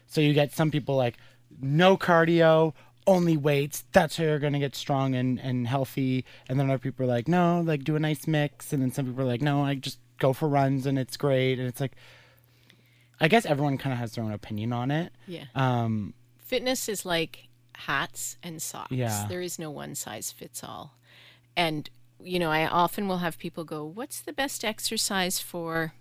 so 0.07 0.21
you 0.21 0.33
get 0.33 0.51
some 0.51 0.71
people 0.71 0.95
like 0.95 1.15
no 1.61 1.97
cardio 1.97 2.73
only 3.05 3.35
weights 3.35 3.83
that's 3.91 4.17
how 4.17 4.23
you're 4.23 4.39
going 4.39 4.53
to 4.53 4.59
get 4.59 4.75
strong 4.75 5.13
and, 5.15 5.39
and 5.39 5.67
healthy 5.67 6.23
and 6.47 6.59
then 6.59 6.69
other 6.69 6.79
people 6.79 7.05
are 7.05 7.09
like 7.09 7.27
no 7.27 7.61
like 7.61 7.83
do 7.83 7.95
a 7.95 7.99
nice 7.99 8.27
mix 8.27 8.71
and 8.71 8.81
then 8.81 8.91
some 8.91 9.05
people 9.05 9.21
are 9.21 9.27
like 9.27 9.41
no 9.41 9.63
i 9.63 9.75
just 9.75 9.99
go 10.19 10.31
for 10.31 10.47
runs 10.47 10.85
and 10.85 10.97
it's 10.97 11.17
great 11.17 11.59
and 11.59 11.67
it's 11.67 11.81
like 11.81 11.93
i 13.19 13.27
guess 13.27 13.45
everyone 13.45 13.77
kind 13.77 13.91
of 13.91 13.99
has 13.99 14.13
their 14.13 14.23
own 14.23 14.31
opinion 14.31 14.71
on 14.71 14.89
it 14.91 15.11
yeah. 15.27 15.43
um 15.55 16.13
Fitness 16.53 16.87
is 16.87 17.03
like 17.03 17.47
hats 17.75 18.37
and 18.43 18.61
socks. 18.61 18.91
Yeah. 18.91 19.25
There 19.27 19.41
is 19.41 19.57
no 19.57 19.71
one 19.71 19.95
size 19.95 20.31
fits 20.31 20.63
all. 20.63 20.95
And, 21.55 21.89
you 22.23 22.39
know, 22.39 22.51
I 22.51 22.67
often 22.67 23.07
will 23.07 23.19
have 23.19 23.37
people 23.37 23.63
go, 23.63 23.83
What's 23.83 24.21
the 24.21 24.33
best 24.33 24.63
exercise 24.65 25.39
for 25.39 25.93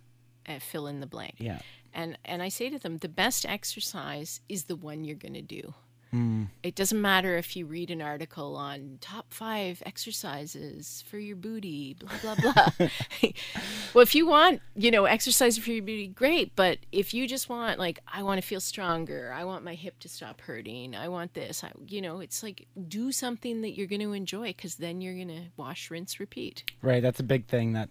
uh, 0.48 0.58
fill 0.58 0.86
in 0.86 1.00
the 1.00 1.06
blank? 1.06 1.34
yeah 1.38 1.60
And, 1.92 2.18
and 2.24 2.42
I 2.42 2.48
say 2.48 2.70
to 2.70 2.78
them, 2.78 2.98
The 2.98 3.08
best 3.08 3.46
exercise 3.46 4.40
is 4.48 4.64
the 4.64 4.76
one 4.76 5.04
you're 5.04 5.16
going 5.16 5.34
to 5.34 5.42
do. 5.42 5.74
Hmm. 6.12 6.44
It 6.62 6.74
doesn't 6.74 7.00
matter 7.00 7.38
if 7.38 7.56
you 7.56 7.64
read 7.64 7.90
an 7.90 8.02
article 8.02 8.54
on 8.54 8.98
top 9.00 9.32
five 9.32 9.82
exercises 9.86 11.02
for 11.08 11.18
your 11.18 11.36
booty, 11.36 11.94
blah, 11.94 12.34
blah, 12.34 12.52
blah. 12.52 12.68
well, 13.94 14.02
if 14.02 14.14
you 14.14 14.26
want, 14.26 14.60
you 14.74 14.90
know, 14.90 15.06
exercise 15.06 15.56
for 15.56 15.70
your 15.70 15.82
booty, 15.82 16.08
great. 16.08 16.54
But 16.54 16.78
if 16.92 17.14
you 17.14 17.26
just 17.26 17.48
want, 17.48 17.78
like, 17.78 18.00
I 18.06 18.22
want 18.24 18.40
to 18.40 18.46
feel 18.46 18.60
stronger, 18.60 19.32
I 19.34 19.44
want 19.44 19.64
my 19.64 19.74
hip 19.74 19.98
to 20.00 20.08
stop 20.08 20.42
hurting, 20.42 20.94
I 20.94 21.08
want 21.08 21.32
this, 21.32 21.64
I, 21.64 21.72
you 21.88 22.02
know, 22.02 22.20
it's 22.20 22.42
like 22.42 22.66
do 22.88 23.10
something 23.10 23.62
that 23.62 23.70
you're 23.70 23.86
going 23.86 24.02
to 24.02 24.12
enjoy 24.12 24.48
because 24.48 24.74
then 24.74 25.00
you're 25.00 25.14
going 25.14 25.28
to 25.28 25.44
wash, 25.56 25.90
rinse, 25.90 26.20
repeat. 26.20 26.70
Right, 26.82 27.02
that's 27.02 27.20
a 27.20 27.24
big 27.24 27.46
thing 27.46 27.72
that 27.72 27.88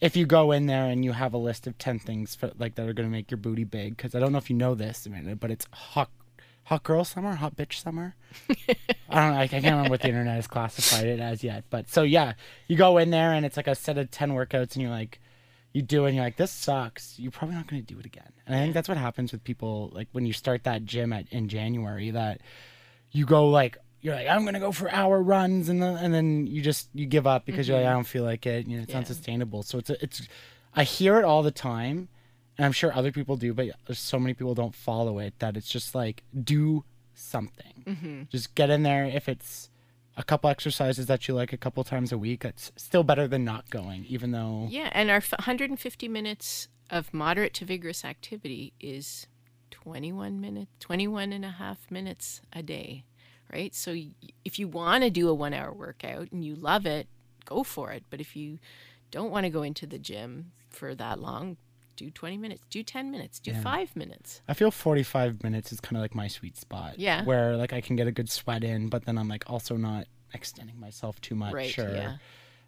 if 0.00 0.16
you 0.16 0.24
go 0.24 0.52
in 0.52 0.66
there 0.66 0.84
and 0.84 1.04
you 1.04 1.12
have 1.12 1.34
a 1.34 1.38
list 1.38 1.66
of 1.66 1.78
10 1.78 1.98
things 1.98 2.36
for, 2.36 2.52
like 2.58 2.76
that 2.76 2.88
are 2.88 2.92
going 2.92 3.08
to 3.08 3.12
make 3.12 3.30
your 3.30 3.38
booty 3.38 3.64
big 3.64 3.98
cuz 3.98 4.14
I 4.14 4.20
don't 4.20 4.30
know 4.30 4.38
if 4.38 4.50
you 4.50 4.56
know 4.56 4.76
this, 4.76 5.04
Amanda, 5.04 5.34
but 5.34 5.50
it's 5.50 5.66
hot 5.72 6.10
hot 6.66 6.82
girl 6.82 7.04
summer, 7.04 7.34
hot 7.36 7.56
bitch 7.56 7.80
summer. 7.80 8.14
I 9.08 9.20
don't 9.20 9.32
know. 9.32 9.38
I, 9.38 9.42
I 9.42 9.46
can't 9.48 9.64
remember 9.64 9.90
what 9.90 10.02
the 10.02 10.08
internet 10.08 10.34
has 10.34 10.46
classified 10.48 11.06
it 11.06 11.20
as 11.20 11.42
yet. 11.44 11.64
But 11.70 11.88
so 11.88 12.02
yeah, 12.02 12.34
you 12.66 12.76
go 12.76 12.98
in 12.98 13.10
there 13.10 13.32
and 13.32 13.46
it's 13.46 13.56
like 13.56 13.68
a 13.68 13.74
set 13.74 13.98
of 13.98 14.10
ten 14.10 14.32
workouts, 14.32 14.74
and 14.74 14.82
you're 14.82 14.90
like, 14.90 15.20
you 15.72 15.82
do 15.82 16.04
it, 16.04 16.08
and 16.08 16.16
you're 16.16 16.24
like, 16.24 16.36
this 16.36 16.50
sucks. 16.50 17.18
You're 17.18 17.30
probably 17.30 17.54
not 17.56 17.66
going 17.68 17.84
to 17.84 17.94
do 17.94 17.98
it 18.00 18.06
again. 18.06 18.32
And 18.46 18.54
I 18.56 18.58
think 18.60 18.74
that's 18.74 18.88
what 18.88 18.98
happens 18.98 19.30
with 19.32 19.44
people 19.44 19.90
like 19.92 20.08
when 20.12 20.26
you 20.26 20.32
start 20.32 20.64
that 20.64 20.84
gym 20.84 21.12
at 21.12 21.26
in 21.32 21.48
January 21.48 22.10
that 22.10 22.40
you 23.12 23.24
go 23.26 23.48
like. 23.48 23.78
You're 24.02 24.14
like 24.14 24.28
I'm 24.28 24.44
gonna 24.44 24.60
go 24.60 24.70
for 24.70 24.88
hour 24.92 25.20
runs 25.20 25.68
and 25.68 25.82
then 25.82 25.96
and 25.96 26.14
then 26.14 26.46
you 26.46 26.62
just 26.62 26.88
you 26.94 27.06
give 27.06 27.26
up 27.26 27.44
because 27.44 27.66
you're 27.66 27.76
like 27.76 27.84
mm-hmm. 27.86 27.90
I 27.92 27.94
don't 27.94 28.04
feel 28.06 28.22
like 28.22 28.46
it 28.46 28.68
you 28.68 28.76
know 28.76 28.82
it's 28.84 28.92
Yeah. 28.92 28.98
unsustainable 28.98 29.64
so 29.64 29.78
it's 29.78 29.90
a, 29.90 30.00
it's 30.00 30.28
I 30.76 30.84
hear 30.84 31.18
it 31.18 31.24
all 31.24 31.42
the 31.42 31.50
time 31.50 32.08
and 32.58 32.64
I'm 32.66 32.72
sure 32.72 32.92
other 32.94 33.12
people 33.12 33.36
do, 33.36 33.52
but 33.54 33.68
so 33.92 34.18
many 34.18 34.34
people 34.34 34.54
don't 34.54 34.74
follow 34.74 35.18
it 35.18 35.38
that 35.40 35.56
it's 35.56 35.68
just 35.68 35.94
like 35.94 36.22
do 36.42 36.84
something. 37.14 37.84
Mm-hmm. 37.86 38.22
Just 38.30 38.54
get 38.54 38.70
in 38.70 38.82
there. 38.82 39.04
If 39.04 39.28
it's 39.28 39.70
a 40.16 40.22
couple 40.22 40.48
exercises 40.48 41.06
that 41.06 41.28
you 41.28 41.34
like 41.34 41.52
a 41.52 41.56
couple 41.58 41.82
times 41.84 42.12
a 42.12 42.18
week, 42.18 42.44
it's 42.44 42.72
still 42.76 43.02
better 43.04 43.28
than 43.28 43.44
not 43.44 43.68
going, 43.70 44.04
even 44.06 44.30
though 44.32 44.66
Yeah, 44.70 44.90
and 44.92 45.10
our 45.10 45.16
f- 45.18 45.32
150 45.32 46.08
minutes 46.08 46.68
of 46.90 47.12
moderate 47.12 47.52
to 47.54 47.64
vigorous 47.64 48.04
activity 48.04 48.72
is 48.80 49.26
21 49.70 50.40
minutes, 50.40 50.70
21 50.80 51.32
and 51.32 51.44
a 51.44 51.50
half 51.50 51.90
minutes 51.90 52.40
a 52.52 52.62
day, 52.62 53.04
right? 53.52 53.74
So 53.74 53.92
y- 53.92 54.12
if 54.44 54.58
you 54.58 54.68
want 54.68 55.04
to 55.04 55.10
do 55.10 55.28
a 55.28 55.34
one 55.34 55.52
hour 55.52 55.72
workout 55.72 56.32
and 56.32 56.44
you 56.44 56.54
love 56.54 56.86
it, 56.86 57.08
go 57.44 57.62
for 57.62 57.92
it. 57.92 58.04
But 58.08 58.20
if 58.20 58.34
you 58.36 58.58
don't 59.10 59.30
want 59.30 59.44
to 59.44 59.50
go 59.50 59.62
into 59.62 59.86
the 59.86 59.98
gym 59.98 60.52
for 60.70 60.94
that 60.94 61.20
long, 61.20 61.56
do 61.96 62.10
20 62.10 62.36
minutes, 62.36 62.62
do 62.70 62.82
10 62.82 63.10
minutes, 63.10 63.38
do 63.40 63.52
five 63.54 63.94
minutes. 63.96 64.40
I 64.48 64.54
feel 64.54 64.70
45 64.70 65.42
minutes 65.42 65.72
is 65.72 65.80
kind 65.80 65.96
of 65.96 66.02
like 66.02 66.14
my 66.14 66.28
sweet 66.28 66.56
spot. 66.56 66.98
Yeah. 66.98 67.24
Where 67.24 67.56
like 67.56 67.72
I 67.72 67.80
can 67.80 67.96
get 67.96 68.06
a 68.06 68.12
good 68.12 68.30
sweat 68.30 68.62
in, 68.62 68.88
but 68.88 69.04
then 69.06 69.18
I'm 69.18 69.28
like 69.28 69.44
also 69.48 69.76
not 69.76 70.06
extending 70.32 70.78
myself 70.78 71.20
too 71.20 71.34
much. 71.34 71.54
Right, 71.54 71.78
Or 71.78 71.94
yeah. 71.94 72.16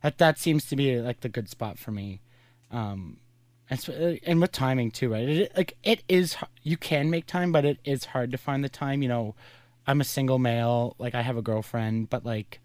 that 0.03 0.19
that 0.19 0.39
seems 0.39 0.65
to 0.67 0.77
be 0.77 0.99
like 1.01 1.21
the 1.21 1.29
good 1.29 1.49
spot 1.49 1.79
for 1.79 1.91
me. 1.91 2.21
Um, 2.71 3.19
and, 3.71 3.79
so, 3.79 4.17
and 4.25 4.41
with 4.41 4.53
timing 4.53 4.91
too, 4.91 5.13
right? 5.13 5.29
It, 5.29 5.57
like 5.57 5.77
it 5.83 6.03
is, 6.09 6.37
you 6.63 6.77
can 6.77 7.11
make 7.11 7.27
time, 7.27 7.53
but 7.53 7.65
it 7.65 7.79
is 7.85 8.07
hard 8.07 8.33
to 8.33 8.39
find 8.39 8.65
the 8.65 8.69
time. 8.69 9.03
You 9.03 9.09
know, 9.09 9.35
I'm 9.87 10.01
a 10.01 10.05
single 10.05 10.39
male. 10.39 10.97
Like 10.99 11.15
I 11.15 11.23
have 11.23 11.37
a 11.37 11.43
girlfriend, 11.43 12.09
but 12.11 12.25
like 12.25 12.61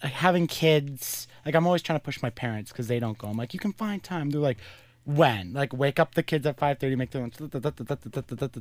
having 0.00 0.46
kids, 0.46 1.26
like 1.44 1.54
I'm 1.54 1.66
always 1.66 1.82
trying 1.82 1.98
to 1.98 2.04
push 2.04 2.22
my 2.22 2.30
parents 2.30 2.70
because 2.72 2.88
they 2.88 2.98
don't 2.98 3.18
go. 3.18 3.28
I'm 3.28 3.36
like, 3.36 3.54
you 3.54 3.60
can 3.60 3.72
find 3.72 4.02
time. 4.02 4.30
They're 4.30 4.40
like, 4.40 4.58
when? 5.04 5.52
Like 5.52 5.72
wake 5.72 5.98
up 6.00 6.14
the 6.14 6.22
kids 6.22 6.46
at 6.46 6.58
five 6.58 6.78
thirty, 6.78 6.96
make 6.96 7.10
them 7.10 7.30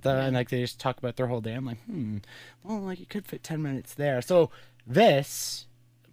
and 0.06 0.34
like 0.36 0.50
they 0.50 0.62
just 0.62 0.80
talk 0.80 0.98
about 0.98 1.16
their 1.16 1.28
whole 1.28 1.42
day. 1.42 1.54
I'm 1.54 1.66
like, 1.66 1.82
hmm, 1.86 2.18
well, 2.64 2.80
like 2.82 3.00
you 3.00 3.06
could 3.06 3.26
fit 3.26 3.44
ten 3.44 3.62
minutes 3.62 3.94
there. 3.94 4.22
So 4.22 4.50
this 4.86 5.66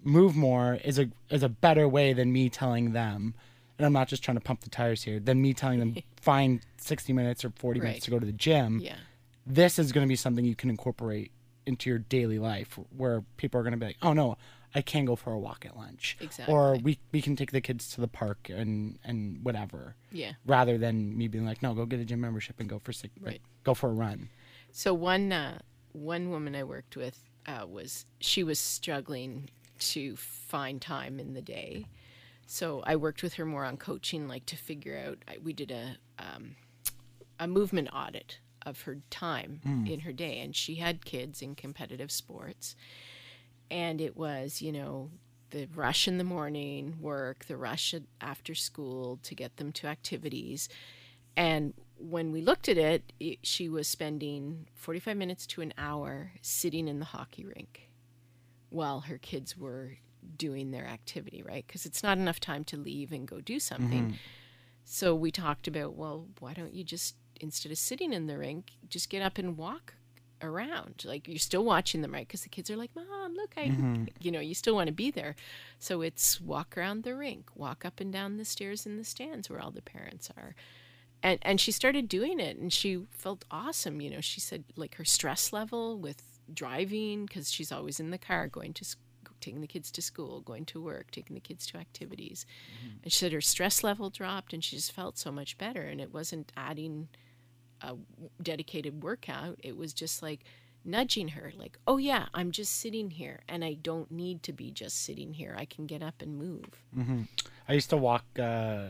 move 0.02 0.34
more 0.36 0.78
is 0.84 0.98
a 0.98 1.08
is 1.28 1.42
a 1.42 1.48
better 1.48 1.88
way 1.88 2.12
than 2.12 2.32
me 2.32 2.48
telling 2.48 2.92
them. 2.92 3.34
And 3.78 3.86
I'm 3.86 3.92
not 3.94 4.08
just 4.08 4.22
trying 4.22 4.36
to 4.36 4.42
pump 4.42 4.60
the 4.60 4.68
tires 4.70 5.04
here. 5.04 5.18
Than 5.18 5.40
me 5.40 5.54
telling 5.54 5.78
them 5.78 5.96
find 6.20 6.60
60 6.76 7.12
minutes 7.14 7.44
or 7.46 7.50
40 7.56 7.80
Right. 7.80 7.86
minutes 7.86 8.04
to 8.04 8.10
go 8.10 8.18
to 8.18 8.26
the 8.26 8.32
gym 8.32 8.80
Yeah. 8.80 8.96
this 9.46 9.78
is 9.78 9.90
going 9.92 10.04
to 10.06 10.08
be 10.08 10.16
something 10.16 10.44
you 10.44 10.54
can 10.54 10.68
incorporate 10.70 11.30
into 11.66 11.88
your 11.88 11.98
daily 11.98 12.38
life 12.38 12.78
where 12.96 13.22
people 13.38 13.58
are 13.58 13.62
going 13.62 13.72
to 13.72 13.78
be 13.78 13.86
like 13.86 13.96
oh 14.02 14.12
no 14.12 14.36
i 14.74 14.80
can 14.82 15.04
go 15.04 15.16
for 15.16 15.32
a 15.32 15.38
walk 15.38 15.64
at 15.66 15.76
lunch 15.76 16.16
or 16.48 16.76
we, 16.76 16.98
we 17.12 17.20
can 17.22 17.34
take 17.36 17.50
the 17.52 17.60
kids 17.60 17.90
to 17.92 18.00
the 18.00 18.08
park 18.08 18.48
and 18.48 18.98
and 19.04 19.44
whatever 19.44 19.94
Yeah. 20.12 20.32
rather 20.46 20.78
than 20.78 21.16
me 21.16 21.28
being 21.28 21.44
like 21.44 21.62
no 21.62 21.74
go 21.74 21.86
get 21.86 22.00
a 22.00 22.04
gym 22.04 22.20
membership 22.20 22.60
and 22.60 22.68
go 22.68 22.78
for 22.78 22.92
six, 22.92 23.12
like, 23.20 23.26
Right. 23.26 23.40
go 23.64 23.74
for 23.74 23.88
a 23.90 23.92
run 23.92 24.28
So 24.72 24.94
one 24.94 25.32
uh, 25.32 25.58
one 25.92 26.30
woman 26.30 26.54
I 26.54 26.62
worked 26.64 26.96
with 26.96 27.18
uh, 27.46 27.66
was 27.66 28.06
she 28.20 28.44
was 28.44 28.60
struggling 28.60 29.50
to 29.80 30.14
find 30.16 30.80
time 30.80 31.18
in 31.18 31.34
the 31.34 31.42
day. 31.42 31.86
So 32.46 32.82
I 32.86 32.94
worked 32.96 33.22
with 33.22 33.34
her 33.34 33.46
more 33.46 33.64
on 33.64 33.76
coaching, 33.76 34.28
like 34.28 34.44
to 34.46 34.56
figure 34.56 34.96
out. 35.04 35.18
I, 35.26 35.38
we 35.42 35.52
did 35.52 35.70
a 35.70 35.96
um, 36.18 36.54
a 37.40 37.46
movement 37.48 37.88
audit 37.92 38.38
of 38.66 38.82
her 38.82 38.98
time 39.10 39.60
in 39.86 40.00
her 40.00 40.12
day, 40.12 40.38
and 40.38 40.54
she 40.54 40.76
had 40.76 41.04
kids 41.04 41.42
in 41.42 41.54
competitive 41.54 42.12
sports, 42.12 42.76
and 43.70 44.00
it 44.00 44.16
was 44.16 44.62
you 44.62 44.72
know 44.72 45.10
the 45.50 45.66
rush 45.74 46.06
in 46.06 46.18
the 46.18 46.24
morning 46.24 46.96
work, 47.00 47.46
the 47.46 47.56
rush 47.56 47.94
after 48.20 48.54
school 48.54 49.18
to 49.22 49.34
get 49.34 49.56
them 49.56 49.72
to 49.72 49.86
activities, 49.86 50.68
and 51.36 51.74
when 52.00 52.32
we 52.32 52.40
looked 52.40 52.68
at 52.68 52.78
it, 52.78 53.12
it, 53.20 53.38
she 53.42 53.68
was 53.68 53.86
spending 53.86 54.66
45 54.74 55.16
minutes 55.16 55.46
to 55.48 55.60
an 55.60 55.74
hour 55.76 56.32
sitting 56.40 56.88
in 56.88 56.98
the 56.98 57.04
hockey 57.04 57.44
rink 57.44 57.90
while 58.70 59.00
her 59.00 59.18
kids 59.18 59.56
were 59.56 59.98
doing 60.36 60.70
their 60.70 60.86
activity, 60.86 61.42
right? 61.42 61.64
Because 61.66 61.86
it's 61.86 62.02
not 62.02 62.18
enough 62.18 62.40
time 62.40 62.64
to 62.64 62.76
leave 62.76 63.12
and 63.12 63.26
go 63.26 63.40
do 63.40 63.60
something. 63.60 64.06
Mm-hmm. 64.06 64.16
So 64.84 65.14
we 65.14 65.30
talked 65.30 65.68
about, 65.68 65.94
well, 65.94 66.26
why 66.38 66.52
don't 66.52 66.74
you 66.74 66.84
just, 66.84 67.16
instead 67.40 67.72
of 67.72 67.78
sitting 67.78 68.12
in 68.12 68.26
the 68.26 68.38
rink, 68.38 68.72
just 68.88 69.10
get 69.10 69.22
up 69.22 69.38
and 69.38 69.56
walk 69.56 69.94
around? 70.42 71.04
Like 71.04 71.28
you're 71.28 71.38
still 71.38 71.64
watching 71.64 72.02
them, 72.02 72.12
right? 72.12 72.26
Because 72.26 72.42
the 72.42 72.48
kids 72.48 72.70
are 72.70 72.76
like, 72.76 72.90
Mom, 72.94 73.34
look, 73.34 73.54
I, 73.56 73.68
mm-hmm. 73.68 74.04
you 74.20 74.30
know, 74.30 74.40
you 74.40 74.54
still 74.54 74.74
want 74.74 74.88
to 74.88 74.92
be 74.92 75.10
there. 75.10 75.36
So 75.78 76.02
it's 76.02 76.40
walk 76.40 76.76
around 76.76 77.04
the 77.04 77.14
rink, 77.14 77.50
walk 77.54 77.84
up 77.84 78.00
and 78.00 78.12
down 78.12 78.36
the 78.36 78.44
stairs 78.44 78.86
in 78.86 78.96
the 78.96 79.04
stands 79.04 79.48
where 79.48 79.60
all 79.60 79.70
the 79.70 79.82
parents 79.82 80.30
are 80.36 80.54
and 81.22 81.38
and 81.42 81.60
she 81.60 81.72
started 81.72 82.08
doing 82.08 82.40
it 82.40 82.56
and 82.56 82.72
she 82.72 83.06
felt 83.10 83.44
awesome 83.50 84.00
you 84.00 84.10
know 84.10 84.20
she 84.20 84.40
said 84.40 84.64
like 84.76 84.96
her 84.96 85.04
stress 85.04 85.52
level 85.52 85.98
with 85.98 86.22
driving 86.52 87.26
because 87.26 87.50
she's 87.50 87.72
always 87.72 88.00
in 88.00 88.10
the 88.10 88.18
car 88.18 88.48
going 88.48 88.72
to 88.72 88.84
s- 88.84 88.96
taking 89.40 89.60
the 89.60 89.66
kids 89.66 89.90
to 89.90 90.02
school 90.02 90.40
going 90.40 90.64
to 90.64 90.82
work 90.82 91.10
taking 91.10 91.34
the 91.34 91.40
kids 91.40 91.66
to 91.66 91.78
activities 91.78 92.44
mm-hmm. 92.76 92.96
and 93.02 93.12
she 93.12 93.18
said 93.18 93.32
her 93.32 93.40
stress 93.40 93.82
level 93.82 94.10
dropped 94.10 94.52
and 94.52 94.62
she 94.62 94.76
just 94.76 94.92
felt 94.92 95.16
so 95.16 95.30
much 95.30 95.56
better 95.56 95.82
and 95.82 96.00
it 96.00 96.12
wasn't 96.12 96.52
adding 96.56 97.08
a 97.82 97.94
dedicated 98.42 99.02
workout 99.02 99.58
it 99.62 99.76
was 99.76 99.92
just 99.92 100.22
like 100.22 100.40
nudging 100.84 101.28
her 101.28 101.52
like 101.58 101.78
oh 101.86 101.98
yeah 101.98 102.26
i'm 102.34 102.50
just 102.50 102.74
sitting 102.76 103.10
here 103.10 103.40
and 103.48 103.62
i 103.64 103.74
don't 103.74 104.10
need 104.10 104.42
to 104.42 104.52
be 104.52 104.70
just 104.70 105.02
sitting 105.02 105.34
here 105.34 105.54
i 105.58 105.64
can 105.64 105.86
get 105.86 106.02
up 106.02 106.22
and 106.22 106.38
move 106.38 106.64
i 107.68 107.72
used 107.74 107.90
to 107.90 107.96
walk 107.96 108.24
uh 108.38 108.88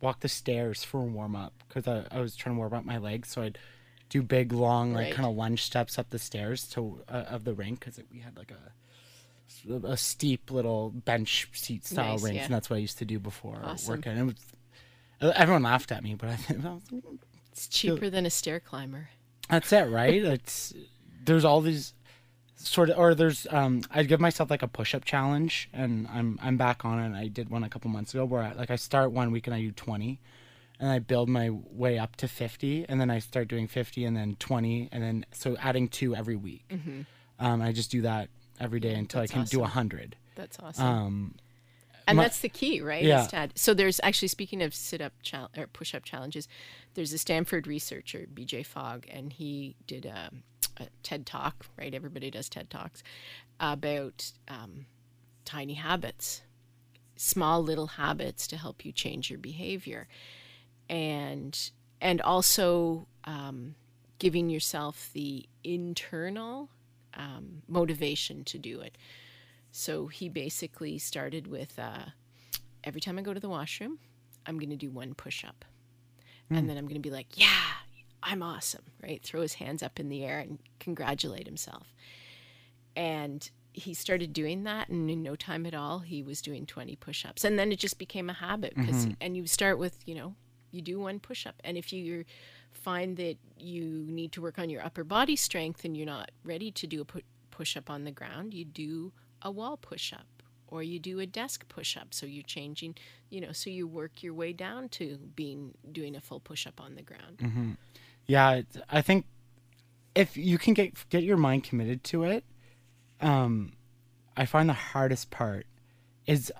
walk 0.00 0.20
the 0.20 0.28
stairs 0.28 0.82
for 0.82 1.00
a 1.00 1.04
warm 1.04 1.36
up 1.36 1.52
because 1.68 1.86
I, 1.86 2.04
I 2.10 2.20
was 2.20 2.34
trying 2.34 2.54
to 2.56 2.58
warm 2.58 2.72
up 2.74 2.84
my 2.84 2.98
legs 2.98 3.28
so 3.28 3.42
i'd 3.42 3.58
do 4.08 4.22
big 4.22 4.52
long 4.52 4.92
like 4.92 5.04
Right. 5.06 5.14
kind 5.14 5.28
of 5.28 5.36
lunge 5.36 5.62
steps 5.62 5.96
up 5.98 6.10
the 6.10 6.18
stairs 6.18 6.66
to 6.70 7.02
uh, 7.08 7.24
of 7.28 7.44
the 7.44 7.54
rink 7.54 7.78
because 7.80 8.00
we 8.12 8.18
had 8.20 8.36
like 8.36 8.50
a 8.50 8.72
a 9.84 9.96
steep 9.96 10.50
little 10.50 10.90
bench 10.90 11.48
seat 11.52 11.84
style 11.84 12.12
Nice, 12.14 12.22
rink, 12.22 12.36
yeah. 12.36 12.44
and 12.46 12.54
that's 12.54 12.70
what 12.70 12.76
I 12.76 12.80
used 12.80 12.98
to 12.98 13.04
do 13.04 13.18
before 13.18 13.60
Awesome. 13.62 13.96
working. 13.96 14.16
It 14.16 14.22
was, 14.22 15.32
everyone 15.36 15.64
laughed 15.64 15.90
at 15.92 16.02
me, 16.04 16.14
but 16.14 16.28
I 16.30 16.36
think 16.36 16.62
well, 16.64 16.80
it's 17.52 17.66
cheaper 17.68 18.10
than 18.10 18.26
a 18.26 18.30
stair 18.30 18.60
climber 18.60 19.08
that's 19.48 19.72
it, 19.72 19.88
right? 19.90 20.14
it's 20.24 20.72
there's 21.24 21.44
all 21.44 21.60
these 21.60 21.92
sort 22.56 22.90
of, 22.90 22.98
or 22.98 23.14
there's 23.14 23.46
um, 23.50 23.82
I 23.90 24.04
give 24.04 24.20
myself 24.20 24.48
like 24.50 24.62
a 24.62 24.68
push 24.68 24.94
up 24.94 25.04
challenge, 25.04 25.68
and 25.72 26.06
I'm 26.08 26.38
I'm 26.40 26.56
back 26.56 26.84
on 26.84 26.98
it. 27.00 27.18
I 27.18 27.26
did 27.28 27.48
one 27.50 27.64
a 27.64 27.68
couple 27.68 27.90
months 27.90 28.14
ago 28.14 28.24
where 28.24 28.42
I, 28.42 28.52
like 28.52 28.70
I 28.70 28.76
start 28.76 29.10
one 29.12 29.32
week 29.32 29.46
and 29.48 29.54
I 29.54 29.60
do 29.60 29.72
20, 29.72 30.20
and 30.78 30.88
I 30.90 30.98
build 31.00 31.28
my 31.28 31.50
way 31.50 31.98
up 31.98 32.14
to 32.16 32.28
50, 32.28 32.86
and 32.88 33.00
then 33.00 33.10
I 33.10 33.18
start 33.18 33.48
doing 33.48 33.66
50, 33.66 34.04
and 34.04 34.16
then 34.16 34.36
20, 34.38 34.88
and 34.92 35.02
then 35.02 35.26
so 35.32 35.56
adding 35.58 35.88
two 35.88 36.14
every 36.14 36.36
week. 36.36 36.64
Um, 37.40 37.62
I 37.62 37.72
just 37.72 37.90
do 37.90 38.02
that 38.02 38.28
every 38.60 38.78
day 38.78 38.94
until 38.94 39.20
I 39.20 39.22
that's 39.22 39.32
can 39.32 39.40
do 39.44 39.56
awesome. 39.58 39.60
100. 39.62 40.16
that's 40.36 40.58
awesome 40.60 40.86
Um, 40.86 41.34
and 42.10 42.16
My- 42.16 42.24
that's 42.24 42.40
the 42.40 42.48
key 42.48 42.80
right 42.80 43.02
Yeah. 43.02 43.46
So 43.54 43.74
there's 43.74 44.00
actually 44.02 44.28
speaking 44.28 44.62
of 44.62 44.74
sit 44.74 45.00
up 45.00 45.14
chal- 45.22 45.50
or 45.56 45.66
push 45.66 45.94
up 45.94 46.04
challenges 46.04 46.46
there's 46.94 47.12
a 47.12 47.18
stanford 47.18 47.66
researcher 47.66 48.26
bj 48.32 48.64
fogg 48.66 49.06
and 49.10 49.32
he 49.32 49.76
did 49.86 50.04
a, 50.06 50.30
a 50.78 50.86
ted 51.02 51.26
talk 51.26 51.66
right? 51.78 51.94
Everybody 51.94 52.30
does 52.30 52.48
ted 52.48 52.70
talks 52.70 53.02
about 53.58 54.32
um, 54.48 54.86
tiny 55.44 55.74
habits 55.74 56.42
small 57.16 57.62
little 57.62 57.86
habits 57.86 58.46
to 58.46 58.56
help 58.56 58.82
you 58.82 58.92
change 58.92 59.28
your 59.28 59.38
behavior. 59.38 60.08
And 60.88 61.70
and 62.00 62.20
also 62.22 63.06
um, 63.24 63.74
giving 64.18 64.48
yourself 64.48 65.10
the 65.12 65.46
internal 65.62 66.70
um, 67.14 67.62
motivation 67.68 68.42
to 68.44 68.58
do 68.58 68.80
it 68.80 68.96
so 69.70 70.06
he 70.08 70.28
basically 70.28 70.98
started 70.98 71.46
with 71.46 71.78
uh, 71.78 72.06
every 72.84 73.00
time 73.00 73.18
I 73.18 73.22
go 73.22 73.34
to 73.34 73.40
the 73.40 73.48
washroom, 73.48 73.98
I'm 74.46 74.58
going 74.58 74.70
to 74.70 74.76
do 74.76 74.90
one 74.90 75.14
push 75.14 75.44
up. 75.44 75.64
And 76.58 76.68
then 76.68 76.76
I'm 76.76 76.84
going 76.84 76.94
to 76.94 77.00
be 77.00 77.10
like, 77.10 77.38
yeah, 77.38 77.46
I'm 78.24 78.42
awesome, 78.42 78.82
right? 79.02 79.22
Throw 79.22 79.40
his 79.42 79.54
hands 79.54 79.82
up 79.84 80.00
in 80.00 80.08
the 80.08 80.24
air 80.24 80.40
and 80.40 80.58
congratulate 80.80 81.46
himself. 81.46 81.94
And 82.96 83.48
he 83.72 83.94
started 83.94 84.32
doing 84.32 84.64
that, 84.64 84.88
and 84.88 85.08
in 85.08 85.22
no 85.22 85.36
time 85.36 85.64
at 85.64 85.74
all, 85.74 86.00
he 86.00 86.22
was 86.24 86.42
doing 86.42 86.66
20 86.66 86.96
push 86.96 87.24
ups. 87.24 87.44
And 87.44 87.56
then 87.56 87.70
it 87.70 87.78
just 87.78 87.98
became 87.98 88.28
a 88.28 88.32
habit 88.32 88.74
because, 88.74 89.04
and 89.20 89.36
you 89.36 89.46
start 89.46 89.78
with, 89.78 90.00
you 90.06 90.14
know, 90.16 90.34
you 90.72 90.82
do 90.82 90.98
one 90.98 91.20
push 91.20 91.46
up. 91.46 91.54
And 91.62 91.76
if 91.76 91.92
you're 91.92 92.24
find 92.72 93.16
that 93.16 93.36
you 93.58 94.04
need 94.08 94.32
to 94.32 94.40
work 94.42 94.58
on 94.58 94.70
your 94.70 94.84
upper 94.84 95.04
body 95.04 95.36
strength 95.36 95.84
and 95.84 95.96
you're 95.96 96.06
not 96.06 96.30
ready 96.44 96.70
to 96.70 96.86
do 96.86 97.00
a 97.00 97.04
pu- 97.04 97.20
push 97.50 97.76
up 97.76 97.90
on 97.90 98.04
the 98.04 98.10
ground, 98.12 98.54
you 98.54 98.64
do 98.64 99.12
a 99.42 99.50
wall 99.50 99.76
push 99.76 100.12
up 100.12 100.26
or 100.70 100.82
you 100.82 100.98
do 100.98 101.18
a 101.20 101.26
desk 101.26 101.68
push 101.68 101.96
up. 101.96 102.14
So 102.14 102.26
you're 102.26 102.44
changing, 102.44 102.96
you 103.28 103.40
know, 103.40 103.52
so 103.52 103.70
you 103.70 103.86
work 103.86 104.22
your 104.22 104.34
way 104.34 104.52
down 104.52 104.88
to 104.90 105.18
being 105.34 105.74
doing 105.90 106.14
a 106.16 106.20
full 106.20 106.40
push 106.40 106.66
up 106.66 106.80
on 106.80 106.94
the 106.94 107.02
ground. 107.02 107.76
Yeah, 108.26 108.62
I 108.88 109.02
think 109.02 109.26
if 110.14 110.36
you 110.36 110.58
can 110.58 110.74
get 110.74 111.08
get 111.10 111.22
your 111.24 111.36
mind 111.36 111.64
committed 111.64 112.04
to 112.04 112.24
it, 112.24 112.44
um, 113.20 113.72
I 114.36 114.44
find 114.46 114.68
the 114.68 114.74
hardest 114.74 115.30
part 115.30 115.66
is 116.26 116.52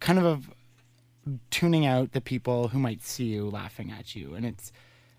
kind 0.00 0.18
of 0.18 0.50
tuning 1.50 1.86
out 1.86 2.12
the 2.12 2.20
people 2.20 2.68
who 2.68 2.78
might 2.78 3.02
see 3.02 3.24
you 3.24 3.48
laughing 3.48 3.90
at 3.90 4.14
you, 4.14 4.34
and 4.34 4.44
it's. 4.44 4.72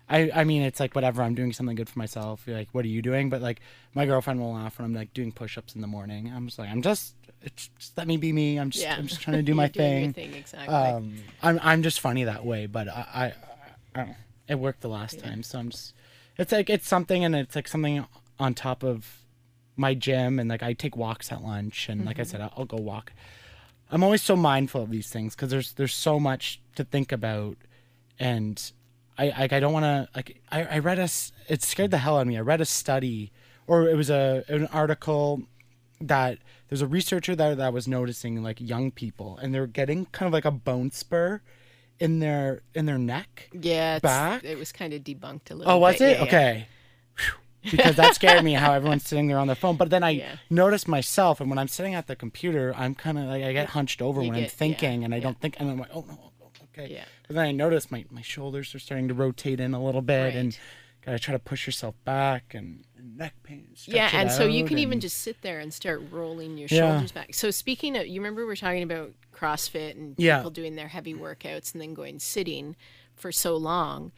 I, 0.08 0.30
I 0.34 0.44
mean 0.44 0.62
it's 0.62 0.80
like 0.80 0.94
whatever 0.94 1.22
I'm 1.22 1.34
doing 1.34 1.52
something 1.52 1.76
good 1.76 1.88
for 1.88 1.98
myself. 1.98 2.42
You're 2.46 2.56
like, 2.58 2.68
what 2.72 2.84
are 2.84 2.88
you 2.88 3.00
doing? 3.02 3.30
But 3.30 3.40
like 3.40 3.60
my 3.94 4.04
girlfriend 4.06 4.40
will 4.40 4.52
laugh 4.52 4.78
when 4.78 4.84
I'm 4.86 4.94
like 4.94 5.14
doing 5.14 5.32
push-ups 5.32 5.74
in 5.74 5.80
the 5.80 5.86
morning. 5.86 6.30
I'm 6.34 6.46
just 6.46 6.58
like, 6.58 6.68
I'm 6.70 6.82
just, 6.82 7.14
it's, 7.42 7.70
just 7.78 7.96
let 7.96 8.06
me 8.06 8.16
be 8.16 8.32
me. 8.32 8.58
I'm 8.58 8.70
just, 8.70 8.84
Yeah. 8.84 8.96
I'm 8.96 9.06
just 9.06 9.22
trying 9.22 9.36
to 9.36 9.42
do 9.50 9.54
my 9.54 9.68
thing. 9.68 10.04
your 10.04 10.12
thing, 10.12 10.34
exactly. 10.34 10.74
Um, 10.74 11.16
I'm 11.42 11.58
I'm 11.62 11.82
just 11.82 12.00
funny 12.00 12.24
that 12.24 12.44
way, 12.44 12.66
but 12.66 12.88
I, 12.88 13.32
I, 13.94 14.00
I. 14.00 14.16
It 14.46 14.56
worked 14.58 14.82
the 14.82 14.88
last 14.88 15.20
time, 15.20 15.42
so 15.42 15.58
I'm 15.58 15.70
just. 15.70 15.94
It's 16.36 16.52
like 16.52 16.68
it's 16.68 16.86
something, 16.86 17.24
and 17.24 17.34
it's 17.34 17.56
like 17.56 17.66
something 17.68 18.04
on 18.38 18.52
top 18.52 18.82
of 18.82 19.20
my 19.76 19.94
gym, 19.94 20.38
and 20.38 20.50
like 20.50 20.62
I 20.62 20.74
take 20.74 20.96
walks 20.96 21.32
at 21.32 21.42
lunch, 21.42 21.88
and 21.88 22.04
like 22.04 22.18
I 22.18 22.24
said, 22.24 22.42
I'll, 22.42 22.52
I'll 22.58 22.64
go 22.66 22.76
walk. 22.76 23.12
I'm 23.90 24.02
always 24.02 24.22
so 24.22 24.36
mindful 24.36 24.82
of 24.82 24.90
these 24.90 25.08
things 25.08 25.34
because 25.34 25.50
there's 25.50 25.72
there's 25.72 25.94
so 25.94 26.20
much 26.20 26.60
to 26.76 26.84
think 26.84 27.10
about, 27.12 27.56
and 28.18 28.72
I 29.18 29.32
like 29.38 29.52
I 29.52 29.60
don't 29.60 29.72
want 29.72 29.84
to 29.84 30.08
like 30.14 30.40
I, 30.50 30.64
I 30.64 30.78
read 30.78 30.98
a 30.98 31.08
it 31.48 31.62
scared 31.62 31.90
the 31.90 31.98
hell 31.98 32.16
out 32.16 32.22
of 32.22 32.26
me. 32.26 32.36
I 32.36 32.40
read 32.40 32.60
a 32.60 32.64
study, 32.64 33.30
or 33.66 33.88
it 33.88 33.96
was 33.96 34.10
a 34.10 34.44
an 34.48 34.66
article 34.68 35.42
that 36.00 36.38
there's 36.68 36.82
a 36.82 36.86
researcher 36.86 37.36
that 37.36 37.56
that 37.58 37.72
was 37.72 37.86
noticing 37.86 38.42
like 38.42 38.60
young 38.60 38.90
people 38.90 39.38
and 39.40 39.54
they're 39.54 39.66
getting 39.68 40.06
kind 40.06 40.26
of 40.26 40.32
like 40.32 40.44
a 40.44 40.50
bone 40.50 40.90
spur 40.90 41.40
in 42.00 42.18
their 42.18 42.62
in 42.74 42.86
their 42.86 42.98
neck. 42.98 43.48
yeah, 43.52 44.00
back? 44.00 44.42
it 44.44 44.58
was 44.58 44.72
kind 44.72 44.92
of 44.92 45.02
debunked 45.04 45.50
a 45.50 45.54
little 45.54 45.72
Oh, 45.72 45.78
was 45.78 45.98
bit. 45.98 46.02
it? 46.02 46.10
Yeah, 46.12 46.16
yeah. 46.18 46.24
okay. 46.24 46.66
Phew. 47.14 47.34
because 47.70 47.94
that 47.96 48.14
scared 48.16 48.42
me 48.42 48.54
how 48.54 48.72
everyone's 48.72 49.04
sitting 49.08 49.28
there 49.28 49.38
on 49.38 49.46
their 49.46 49.54
phone. 49.56 49.76
But 49.76 49.90
then 49.90 50.02
I 50.02 50.10
Yeah. 50.10 50.36
noticed 50.50 50.88
myself, 50.88 51.40
and 51.40 51.48
when 51.48 51.58
I'm 51.58 51.68
sitting 51.68 51.94
at 51.94 52.08
the 52.08 52.16
computer, 52.16 52.74
I'm 52.76 52.96
kind 52.96 53.16
of 53.16 53.26
like 53.26 53.44
I 53.44 53.52
get 53.52 53.68
hunched 53.70 54.02
over 54.02 54.20
You 54.20 54.28
when 54.28 54.36
I'm 54.36 54.42
get- 54.42 54.50
yeah, 54.50 54.56
thinking, 54.56 55.04
and 55.04 55.14
I 55.14 55.18
yeah. 55.18 55.22
don't 55.22 55.40
think, 55.40 55.54
and 55.60 55.70
I'm 55.70 55.78
like, 55.78 55.90
oh 55.94 56.04
no, 56.08 56.18
okay. 56.76 56.92
Yeah. 56.92 57.04
But 57.26 57.36
then 57.36 57.44
I 57.46 57.52
noticed 57.52 57.90
my 57.90 58.04
my 58.10 58.22
shoulders 58.22 58.74
are 58.74 58.78
starting 58.78 59.08
to 59.08 59.14
rotate 59.14 59.60
in 59.60 59.74
a 59.74 59.82
little 59.82 60.02
bit, 60.02 60.34
and 60.34 60.48
Right. 60.48 60.58
gotta 61.06 61.18
try 61.18 61.32
to 61.32 61.38
push 61.38 61.66
yourself 61.66 61.94
back, 62.04 62.54
and, 62.54 62.84
and 62.96 63.16
neck 63.16 63.34
pain. 63.42 63.68
Yeah, 63.86 64.10
and 64.12 64.30
so 64.30 64.46
you 64.46 64.64
can 64.64 64.78
even 64.78 65.00
just 65.00 65.18
sit 65.18 65.40
there 65.42 65.60
and 65.60 65.72
start 65.72 66.02
rolling 66.10 66.56
your 66.58 66.68
Yeah. 66.70 66.92
shoulders 66.92 67.12
back. 67.12 67.34
So 67.34 67.50
speaking 67.50 67.96
of, 67.96 68.06
you 68.06 68.20
remember 68.20 68.46
we're 68.46 68.56
talking 68.56 68.82
about 68.82 69.12
CrossFit 69.32 69.92
and 69.92 70.14
Yeah. 70.18 70.38
people 70.38 70.50
doing 70.50 70.76
their 70.76 70.88
heavy 70.88 71.14
workouts 71.14 71.72
and 71.72 71.80
then 71.82 71.92
going 71.94 72.18
sitting 72.18 72.76
for 73.14 73.30
so 73.32 73.56
long. 73.56 74.12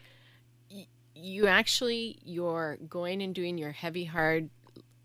Y- 0.70 0.86
You 1.14 1.46
actually 1.46 2.18
you're 2.24 2.76
going 2.88 3.22
and 3.22 3.34
doing 3.34 3.56
your 3.58 3.72
heavy 3.72 4.04
hard 4.04 4.50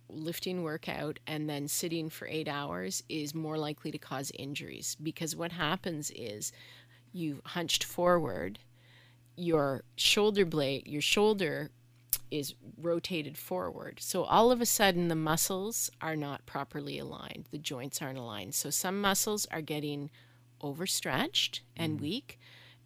lifting 0.09 0.61
workout 0.61 1.19
and 1.25 1.49
then 1.49 1.69
sitting 1.69 2.09
for 2.09 2.27
8 2.27 2.49
hours 2.49 3.01
is 3.07 3.33
more 3.33 3.57
likely 3.57 3.91
to 3.91 3.97
cause 3.97 4.29
injuries 4.37 4.97
because 5.01 5.37
what 5.37 5.53
happens 5.53 6.11
is 6.11 6.51
you 7.11 7.41
hunched 7.45 7.83
forward 7.83 8.59
your 9.35 9.83
shoulder 9.95 10.45
blade 10.45 10.87
your 10.87 11.01
shoulder 11.01 11.71
is 12.31 12.55
rotated 12.77 13.37
forward. 13.37 13.99
So 13.99 14.23
all 14.23 14.51
of 14.51 14.61
a 14.61 14.65
sudden, 14.65 15.09
the 15.09 15.15
muscles 15.15 15.91
are 16.01 16.15
not 16.15 16.45
properly 16.45 16.97
aligned. 16.97 17.45
The 17.51 17.57
joints 17.57 18.01
aren't 18.01 18.17
aligned. 18.17 18.55
So 18.55 18.69
some 18.69 18.99
muscles 19.01 19.45
are 19.51 19.61
getting 19.61 20.09
overstretched 20.61 21.61
and 21.75 21.99
mm. 21.99 22.01
weak, 22.01 22.39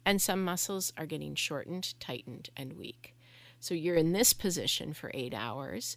and 0.04 0.20
some 0.20 0.44
muscles 0.44 0.92
are 0.98 1.06
getting 1.06 1.36
shortened, 1.36 1.98
tightened, 2.00 2.50
and 2.56 2.74
weak. 2.74 3.14
So 3.60 3.74
you're 3.74 3.96
in 3.96 4.12
this 4.12 4.32
position 4.32 4.92
for 4.92 5.10
eight 5.14 5.32
hours. 5.32 5.96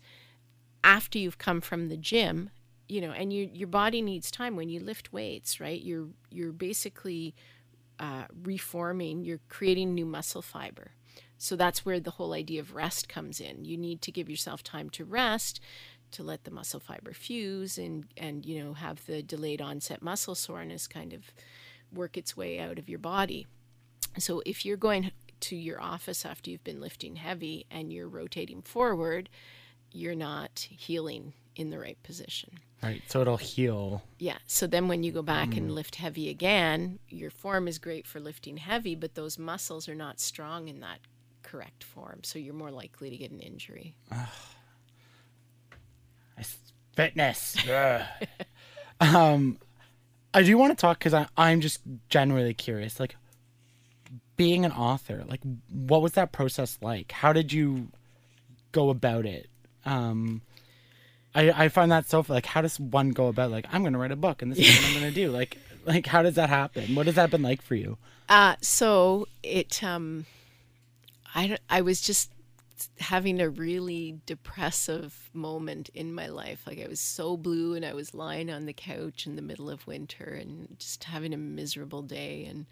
After 0.83 1.17
you've 1.17 1.37
come 1.37 1.59
from 1.59 1.89
the 1.89 1.97
gym, 1.97 2.51
you 2.87 3.01
know, 3.01 3.11
and 3.11 3.33
you, 3.33 3.49
your 3.51 3.67
body 3.67 4.01
needs 4.01 4.31
time 4.31 4.55
when 4.55 4.69
you 4.69 4.79
lift 4.79 5.11
weights, 5.11 5.59
right? 5.59 5.81
You're 5.81 6.07
you're 6.31 6.53
basically 6.53 7.35
uh, 7.99 8.25
reforming. 8.43 9.23
You're 9.23 9.41
creating 9.49 9.93
new 9.93 10.05
muscle 10.05 10.41
fiber. 10.41 10.91
So 11.37 11.55
that's 11.55 11.85
where 11.85 11.99
the 11.99 12.11
whole 12.11 12.33
idea 12.33 12.59
of 12.59 12.75
rest 12.75 13.07
comes 13.07 13.39
in. 13.39 13.65
You 13.65 13.77
need 13.77 14.01
to 14.03 14.11
give 14.11 14.29
yourself 14.29 14.61
time 14.63 14.89
to 14.91 15.05
rest, 15.05 15.59
to 16.11 16.23
let 16.23 16.43
the 16.43 16.51
muscle 16.51 16.79
fiber 16.79 17.13
fuse 17.13 17.77
and 17.77 18.05
and 18.17 18.45
you 18.45 18.63
know 18.63 18.73
have 18.73 19.05
the 19.05 19.21
delayed 19.21 19.61
onset 19.61 20.01
muscle 20.01 20.35
soreness 20.35 20.87
kind 20.87 21.13
of 21.13 21.31
work 21.93 22.17
its 22.17 22.35
way 22.35 22.59
out 22.59 22.79
of 22.79 22.89
your 22.89 22.99
body. 22.99 23.47
So 24.17 24.41
if 24.45 24.65
you're 24.65 24.77
going 24.77 25.11
to 25.41 25.55
your 25.55 25.81
office 25.81 26.25
after 26.25 26.49
you've 26.49 26.63
been 26.63 26.81
lifting 26.81 27.15
heavy 27.15 27.65
and 27.71 27.93
you're 27.93 28.09
rotating 28.09 28.61
forward, 28.61 29.29
you're 29.91 30.15
not 30.15 30.67
healing 30.69 31.33
in 31.55 31.69
the 31.69 31.79
right 31.79 32.01
position. 32.03 32.59
Right, 32.83 33.01
so 33.07 33.21
it'll 33.21 33.37
heal. 33.37 34.03
Yeah. 34.19 34.37
So 34.45 34.67
then 34.67 34.87
when 34.87 35.03
you 35.03 35.11
go 35.11 35.21
back 35.21 35.57
and 35.57 35.71
lift 35.73 35.95
heavy 35.95 36.29
again, 36.29 36.99
your 37.09 37.29
form 37.29 37.67
is 37.67 37.77
great 37.77 38.07
for 38.07 38.19
lifting 38.19 38.57
heavy, 38.57 38.95
but 38.95 39.15
those 39.15 39.37
muscles 39.37 39.89
are 39.89 39.95
not 39.95 40.19
strong 40.19 40.69
in 40.69 40.79
that 40.79 40.99
correct 41.43 41.83
form. 41.83 42.19
So 42.23 42.39
you're 42.39 42.53
more 42.53 42.71
likely 42.71 43.09
to 43.09 43.17
get 43.17 43.31
an 43.31 43.39
injury. 43.39 43.95
Fitness. 46.95 47.55
Um, 49.01 49.57
I 50.33 50.43
do 50.43 50.57
want 50.57 50.77
to 50.77 50.81
talk 50.81 50.99
because 50.99 51.25
I'm 51.37 51.61
just 51.61 51.79
genuinely 52.09 52.53
curious. 52.53 52.99
Like, 52.99 53.15
being 54.35 54.65
an 54.65 54.71
author, 54.71 55.23
like, 55.27 55.39
what 55.71 56.01
was 56.01 56.13
that 56.13 56.31
process 56.33 56.77
like? 56.81 57.11
How 57.11 57.31
did 57.31 57.53
you 57.53 57.87
go 58.71 58.89
about 58.89 59.25
it? 59.25 59.47
Um, 59.85 60.41
I 61.35 61.65
I 61.65 61.69
find 61.69 61.91
that 61.91 62.09
so 62.09 62.25
like, 62.27 62.45
how 62.45 62.61
does 62.61 62.79
one 62.79 63.09
go 63.09 63.27
about 63.27 63.51
like 63.51 63.65
I'm 63.71 63.83
to 63.83 63.97
write 63.97 64.11
a 64.11 64.15
book 64.15 64.41
and 64.41 64.51
this 64.51 64.59
is 64.59 64.77
what 64.77 64.95
I'm 64.95 65.01
to 65.01 65.11
do? 65.11 65.31
Like, 65.31 65.57
like 65.85 66.05
how 66.05 66.23
does 66.23 66.35
that 66.35 66.49
happen? 66.49 66.95
What 66.95 67.05
has 67.05 67.15
that 67.15 67.31
been 67.31 67.41
like 67.41 67.61
for 67.61 67.75
you? 67.75 67.97
Uh, 68.27 68.55
so 68.61 69.27
it, 69.41 69.83
um, 69.83 70.27
I, 71.33 71.57
I 71.67 71.81
was 71.81 71.99
just 71.99 72.31
having 72.99 73.41
a 73.41 73.49
really 73.49 74.19
depressive 74.25 75.29
moment 75.33 75.89
in 75.93 76.13
my 76.13 76.27
life. 76.27 76.61
Like 76.65 76.79
I 76.79 76.87
was 76.87 76.99
so 76.99 77.37
blue 77.37 77.73
and 77.73 77.85
I 77.85 77.93
was 77.93 78.13
lying 78.13 78.49
on 78.49 78.65
the 78.65 78.73
couch 78.73 79.25
in 79.25 79.35
the 79.35 79.41
middle 79.41 79.69
of 79.69 79.87
winter 79.87 80.37
and 80.39 80.75
just 80.79 81.03
having 81.05 81.33
a 81.33 81.37
miserable 81.37 82.03
day. 82.03 82.45
And 82.45 82.67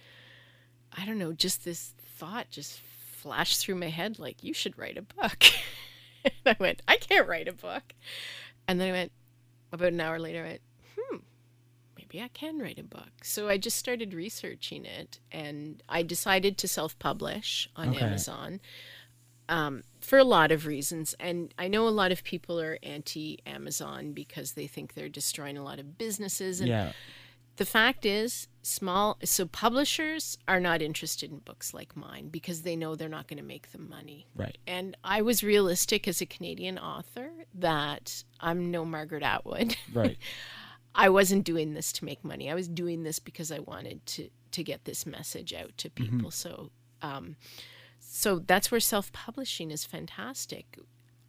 I 0.96 1.06
don't 1.06 1.18
know, 1.18 1.34
just 1.34 1.66
this 1.66 1.94
thought 2.18 2.52
just 2.52 2.80
flashed 2.80 3.60
through 3.60 3.76
my 3.76 3.90
head 3.90 4.20
like, 4.20 4.44
you 4.44 4.54
should 4.54 4.78
write 4.78 4.98
a 4.98 5.02
book. 5.02 5.44
and 6.24 6.34
I 6.46 6.56
went, 6.60 6.82
I 6.88 6.98
can't 6.98 7.28
write 7.28 7.48
a 7.48 7.54
book. 7.54 7.94
And 8.68 8.80
then 8.80 8.90
I 8.90 8.92
went, 8.92 9.12
about 9.72 9.94
an 9.94 10.02
hour 10.02 10.20
later, 10.20 10.44
I 10.44 10.48
went, 10.48 10.62
hmm, 10.98 11.18
maybe 11.98 12.22
I 12.22 12.28
can 12.30 12.60
write 12.60 12.80
a 12.80 12.84
book. 12.84 13.24
So 13.24 13.50
I 13.50 13.58
just 13.58 13.78
started 13.78 14.14
researching 14.14 14.86
it 14.86 15.20
and 15.32 15.84
I 15.90 16.04
decided 16.04 16.58
to 16.60 16.68
self 16.68 16.98
publish 17.00 17.70
on 17.76 17.90
Okay. 17.90 18.02
Amazon 18.02 18.60
um, 19.50 19.84
for 20.02 20.20
a 20.20 20.24
lot 20.24 20.52
of 20.52 20.66
reasons. 20.66 21.16
And 21.20 21.54
I 21.58 21.68
know 21.68 21.88
a 21.88 21.90
lot 21.90 22.12
of 22.12 22.24
people 22.24 22.60
are 22.60 22.78
anti 22.84 23.40
Amazon 23.46 24.12
because 24.14 24.54
they 24.54 24.68
think 24.68 24.94
they're 24.94 25.10
destroying 25.10 25.58
a 25.58 25.64
lot 25.64 25.80
of 25.80 25.98
businesses. 25.98 26.60
And 26.60 26.70
Yeah, 26.70 26.92
the 27.58 27.66
fact 27.66 28.06
is, 28.06 28.48
small, 28.68 29.18
so 29.24 29.46
publishers 29.46 30.38
are 30.48 30.60
not 30.60 30.82
interested 30.82 31.32
in 31.32 31.40
books 31.40 31.74
like 31.74 31.96
mine 31.96 32.30
because 32.30 32.62
they 32.62 32.76
know 32.76 32.96
they're 32.96 33.10
not 33.10 33.28
going 33.28 33.38
to 33.38 33.44
make 33.44 33.72
them 33.72 33.90
money. 33.90 34.28
right. 34.36 34.58
And 34.68 34.96
I 35.04 35.22
was 35.22 35.44
realistic 35.44 36.08
as 36.08 36.22
a 36.22 36.26
Canadian 36.26 36.78
author 36.78 37.32
that 37.56 38.24
I'm 38.40 38.72
no 38.72 38.86
Margaret 38.86 39.24
Atwood. 39.24 39.76
Right. 39.94 40.18
I 40.94 41.10
wasn't 41.10 41.44
doing 41.44 41.74
this 41.74 41.92
to 41.94 42.06
make 42.06 42.24
money. 42.24 42.50
I 42.50 42.56
was 42.56 42.68
doing 42.68 43.04
this 43.04 43.20
because 43.20 43.52
I 43.52 43.60
wanted 43.60 44.06
to 44.08 44.30
to 44.52 44.64
get 44.64 44.86
this 44.86 45.06
message 45.06 45.54
out 45.54 45.78
to 45.78 45.90
people. 45.90 46.32
So, 46.32 46.72
um, 47.02 47.36
so 48.00 48.40
that's 48.40 48.72
where 48.72 48.80
self 48.80 49.12
publishing 49.12 49.72
is 49.72 49.86
fantastic. 49.86 50.78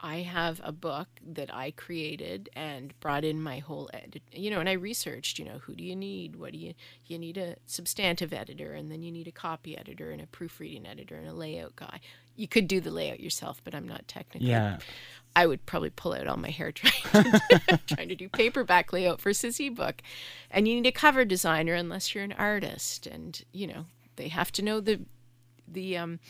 I 0.01 0.19
have 0.19 0.61
a 0.63 0.73
book 0.73 1.09
that 1.27 1.53
I 1.53 1.73
created 1.73 2.49
and 2.55 2.99
brought 3.01 3.25
in 3.25 3.43
my 3.43 3.59
whole 3.59 3.91
edit, 3.93 4.23
you 4.33 4.51
know, 4.51 4.61
and 4.61 4.69
I 4.69 4.73
researched, 4.73 5.39
you 5.39 5.45
know, 5.45 5.59
who 5.59 5.75
do 5.75 5.83
you 5.83 5.97
need? 5.97 6.37
What 6.37 6.53
do 6.53 6.59
you 6.59 6.75
you 7.07 7.19
need 7.19 7.37
a 7.37 7.57
substantive 7.67 8.33
editor 8.33 8.73
and 8.73 8.93
then 8.93 9.03
you 9.03 9.11
need 9.11 9.27
a 9.27 9.33
copy 9.33 9.77
editor 9.77 10.11
and 10.11 10.21
a 10.21 10.27
proofreading 10.27 10.87
editor 10.87 11.17
and 11.17 11.29
a 11.29 11.33
layout 11.33 11.77
guy. 11.77 12.01
You 12.37 12.47
could 12.47 12.69
do 12.69 12.81
the 12.81 12.93
layout 12.93 13.21
yourself, 13.21 13.61
but 13.65 13.75
I'm 13.75 13.89
not 13.89 14.07
technical. 14.07 14.47
Yeah. 14.47 14.79
I 15.35 15.47
would 15.47 15.67
probably 15.67 15.91
pull 15.91 16.15
out 16.15 16.27
all 16.27 16.37
my 16.37 16.51
hair 16.51 16.73
trying 16.73 17.33
to, 17.33 17.81
trying 17.87 18.09
to 18.09 18.15
do 18.15 18.29
paperback 18.29 18.93
layout 18.93 19.21
for 19.21 19.33
this 19.33 19.61
ebook. 19.61 20.03
And 20.51 20.69
you 20.69 20.75
need 20.75 20.87
a 20.87 20.93
cover 20.93 21.25
designer 21.25 21.75
unless 21.75 22.15
you're 22.15 22.25
an 22.25 22.33
artist. 22.33 23.07
And, 23.07 23.43
you 23.53 23.67
know, 23.67 23.87
they 24.17 24.29
have 24.29 24.53
to 24.53 24.63
know 24.63 24.81
the 24.81 25.01
the 25.71 25.97
um, 25.97 26.21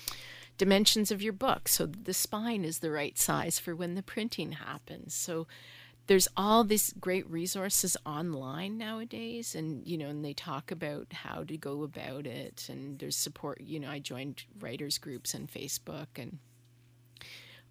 dimensions 0.59 1.11
of 1.11 1.23
your 1.23 1.33
book. 1.33 1.69
So 1.69 1.87
the 1.87 2.13
spine 2.13 2.65
is 2.65 2.81
the 2.81 2.91
right 2.91 3.17
size 3.17 3.59
for 3.59 3.75
when 3.75 3.95
the 3.95 4.03
printing 4.03 4.53
happens. 4.53 5.15
So 5.15 5.47
there's 6.09 6.27
all 6.37 6.65
these 6.65 6.93
great 6.95 7.29
resources 7.31 7.97
online 8.05 8.77
nowadays 8.77 9.55
and 9.55 9.87
you 9.87 9.97
know 9.97 10.09
and 10.09 10.25
they 10.25 10.33
talk 10.33 10.71
about 10.71 11.13
how 11.13 11.45
to 11.45 11.57
go 11.57 11.85
about 11.85 12.27
it 12.27 12.67
and 12.69 12.99
there's 12.99 13.15
support 13.15 13.61
you 13.61 13.79
know 13.79 13.89
i 13.89 13.99
joined 13.99 14.43
writers 14.59 14.99
groups 14.99 15.35
on 15.35 15.47
facebook 15.47 16.07
and 16.17 16.39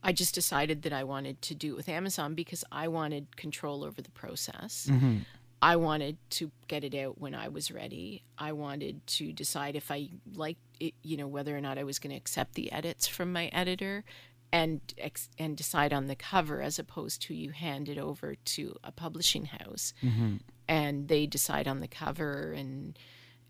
i 0.03 0.13
just 0.13 0.33
decided 0.33 0.83
that 0.83 0.93
i 0.93 1.03
wanted 1.03 1.41
to 1.41 1.55
do 1.55 1.73
it 1.73 1.75
with 1.75 1.89
amazon 1.89 2.35
because 2.35 2.63
i 2.71 2.87
wanted 2.87 3.35
control 3.35 3.83
over 3.83 4.01
the 4.03 4.11
process 4.11 4.87
mm-hmm. 4.89 5.17
i 5.61 5.75
wanted 5.75 6.15
to 6.29 6.51
get 6.67 6.83
it 6.83 6.93
out 6.93 7.19
when 7.19 7.33
i 7.33 7.47
was 7.47 7.71
ready 7.71 8.23
i 8.37 8.51
wanted 8.51 9.05
to 9.07 9.33
decide 9.33 9.75
if 9.75 9.89
i 9.89 10.07
liked 10.35 10.61
it 10.79 10.93
you 11.03 11.17
know 11.17 11.27
whether 11.27 11.55
or 11.55 11.61
not 11.61 11.77
i 11.77 11.83
was 11.83 11.99
going 11.99 12.11
to 12.11 12.17
accept 12.17 12.53
the 12.53 12.71
edits 12.71 13.07
from 13.07 13.31
my 13.31 13.47
editor 13.47 14.03
and 14.51 14.81
ex- 14.97 15.29
and 15.37 15.57
decide 15.57 15.93
on 15.93 16.07
the 16.07 16.15
cover 16.15 16.61
as 16.61 16.79
opposed 16.79 17.21
to 17.23 17.33
you 17.33 17.51
hand 17.51 17.89
it 17.89 17.97
over 17.97 18.35
to 18.35 18.75
a 18.83 18.91
publishing 18.91 19.45
house. 19.45 19.93
Mm-hmm. 20.03 20.37
And 20.67 21.07
they 21.07 21.25
decide 21.25 21.67
on 21.67 21.79
the 21.79 21.87
cover 21.87 22.53
and 22.53 22.97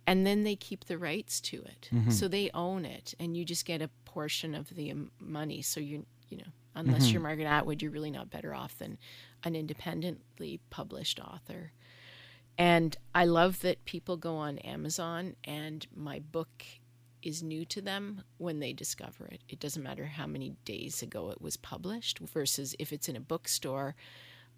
and 0.06 0.26
then 0.26 0.44
they 0.44 0.56
keep 0.56 0.86
the 0.86 0.98
rights 0.98 1.42
to 1.42 1.58
it. 1.58 1.90
Mm-hmm. 1.94 2.12
So 2.12 2.30
they 2.30 2.50
own 2.54 2.86
it 2.86 3.14
and 3.20 3.36
you 3.36 3.44
just 3.44 3.66
get 3.66 3.82
a 3.82 3.90
portion 4.06 4.56
of 4.56 4.70
the 4.70 4.94
money. 5.20 5.62
So 5.62 5.80
you 5.80 6.06
you 6.30 6.38
know 6.38 6.52
unless 6.76 7.04
mm-hmm. 7.04 7.14
you're 7.14 7.22
Margaret 7.22 7.48
Atwood 7.48 7.82
you're 7.82 7.92
really 7.92 8.12
not 8.12 8.30
better 8.30 8.54
off 8.54 8.78
than 8.78 8.98
an 9.44 9.56
independently 9.56 10.60
published 10.70 11.20
author. 11.20 11.72
And 12.60 12.98
I 13.14 13.26
love 13.26 13.62
that 13.62 13.86
people 13.86 14.18
go 14.18 14.36
on 14.38 14.58
Amazon 14.60 15.36
and 15.44 15.86
my 15.96 16.20
book 16.20 16.66
is 17.24 17.44
new 17.44 17.66
to 17.66 17.82
them 17.82 18.24
when 18.38 18.60
they 18.60 18.74
discover 18.74 19.26
it. 19.26 19.42
It 19.50 19.60
doesn't 19.60 19.84
matter 19.84 20.06
how 20.06 20.28
many 20.28 20.56
days 20.66 21.02
ago 21.02 21.30
it 21.30 21.42
was 21.42 21.58
published 21.58 22.20
versus 22.20 22.76
if 22.80 22.94
it's 22.94 23.10
in 23.10 23.16
a 23.16 23.20
bookstore, 23.22 23.96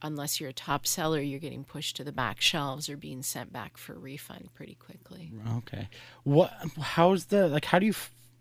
unless 0.01 0.39
you're 0.39 0.49
a 0.49 0.53
top 0.53 0.85
seller, 0.87 1.19
you're 1.19 1.39
getting 1.39 1.63
pushed 1.63 1.95
to 1.97 2.03
the 2.03 2.11
back 2.11 2.41
shelves 2.41 2.89
or 2.89 2.97
being 2.97 3.21
sent 3.21 3.51
back 3.51 3.77
for 3.77 3.93
refund 3.93 4.49
pretty 4.53 4.75
quickly. 4.75 5.31
Okay. 5.57 5.89
What? 6.23 6.53
How's 6.79 7.25
the 7.25 7.47
like? 7.47 7.65
How 7.65 7.79
do 7.79 7.85
you 7.85 7.95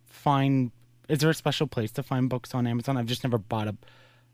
find? 0.07 0.71
Is 1.09 1.21
there 1.21 1.31
a 1.31 1.35
special 1.35 1.67
place 1.67 1.91
to 1.93 2.03
find 2.03 2.29
books 2.29 2.55
on 2.55 2.67
Amazon? 2.67 2.97
I've 2.97 3.07
just 3.07 3.25
never 3.25 3.39
bought 3.39 3.69
a. 3.69 3.77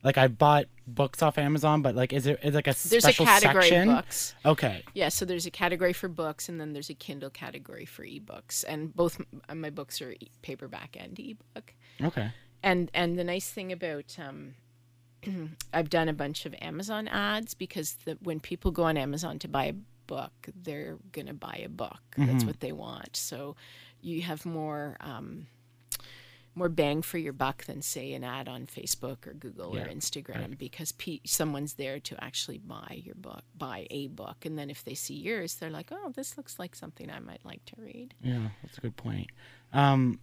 Like 0.05 0.19
I 0.19 0.29
bought 0.29 0.67
books 0.87 1.23
off 1.23 1.39
Amazon, 1.39 1.81
but 1.81 1.95
like, 1.97 2.13
is 2.13 2.25
there 2.25 2.37
is 2.43 2.55
like 2.55 2.67
a 2.67 2.75
There's 2.75 2.93
a 2.93 3.01
special 3.01 3.25
category 3.25 3.63
section? 3.63 3.89
books. 3.89 4.35
Okay. 4.45 4.85
Yeah, 4.93 5.09
so 5.09 5.25
there's 5.25 5.47
a 5.47 5.51
category 5.51 5.95
for 5.95 6.09
books, 6.09 6.49
and 6.49 6.61
then 6.61 6.75
there's 6.75 6.91
a 6.91 6.95
Kindle 6.95 7.31
category 7.31 7.87
for 7.87 8.05
ebooks, 8.05 8.65
and 8.69 8.95
both 8.95 9.19
my 9.53 9.71
books 9.71 10.03
are 10.03 10.15
paperback 10.43 10.97
and 11.01 11.19
ebook. 11.19 11.75
Okay. 12.03 12.31
and 12.63 12.91
and 12.93 13.19
the 13.19 13.25
nice 13.25 13.49
thing 13.51 13.73
about 13.73 14.17
um, 14.19 14.55
I've 15.73 15.89
done 15.89 16.09
a 16.11 16.13
bunch 16.13 16.45
of 16.45 16.55
Amazon 16.61 17.09
ads 17.09 17.55
because 17.55 17.95
the, 18.05 18.19
when 18.23 18.41
people 18.41 18.71
go 18.71 18.83
on 18.85 18.97
Amazon 18.99 19.39
to 19.39 19.49
buy 19.49 19.65
a 19.67 19.75
book, 20.07 20.33
they're 20.55 20.99
gonna 21.13 21.33
buy 21.35 21.63
a 21.65 21.69
book. 21.71 22.01
That's 22.19 22.45
what 22.45 22.61
they 22.61 22.73
want. 22.73 23.17
So 23.17 23.57
you 24.03 24.21
have 24.21 24.45
more 24.45 24.99
um, 25.01 25.47
more 26.55 26.69
bang 26.69 27.03
for 27.03 27.19
your 27.19 27.33
buck 27.33 27.65
than 27.65 27.83
say 27.83 28.13
an 28.13 28.25
ad 28.25 28.49
on 28.49 28.67
Facebook 28.67 29.27
or 29.27 29.33
Google 29.35 29.75
Yeah, 29.75 29.85
or 29.85 29.89
Instagram 29.89 30.57
because 30.57 30.93
pe- 30.93 31.21
someone's 31.25 31.75
there 31.75 31.99
to 32.01 32.25
actually 32.25 32.59
buy 32.59 33.01
your 33.05 33.17
book, 33.17 33.43
buy 33.57 33.87
a 33.91 34.09
book, 34.09 34.45
and 34.45 34.59
then 34.59 34.71
if 34.71 34.85
they 34.85 34.95
see 34.95 35.15
yours, 35.15 35.57
they're 35.57 35.71
like, 35.71 35.91
"Oh, 35.91 36.13
this 36.15 36.37
looks 36.37 36.59
like 36.59 36.75
something 36.75 37.11
I 37.11 37.19
might 37.21 37.45
like 37.45 37.65
to 37.67 37.75
read." 37.79 38.15
Yeah, 38.23 38.49
that's 38.63 38.79
a 38.79 38.81
good 38.81 38.97
point. 38.97 39.31
Um, 39.73 40.21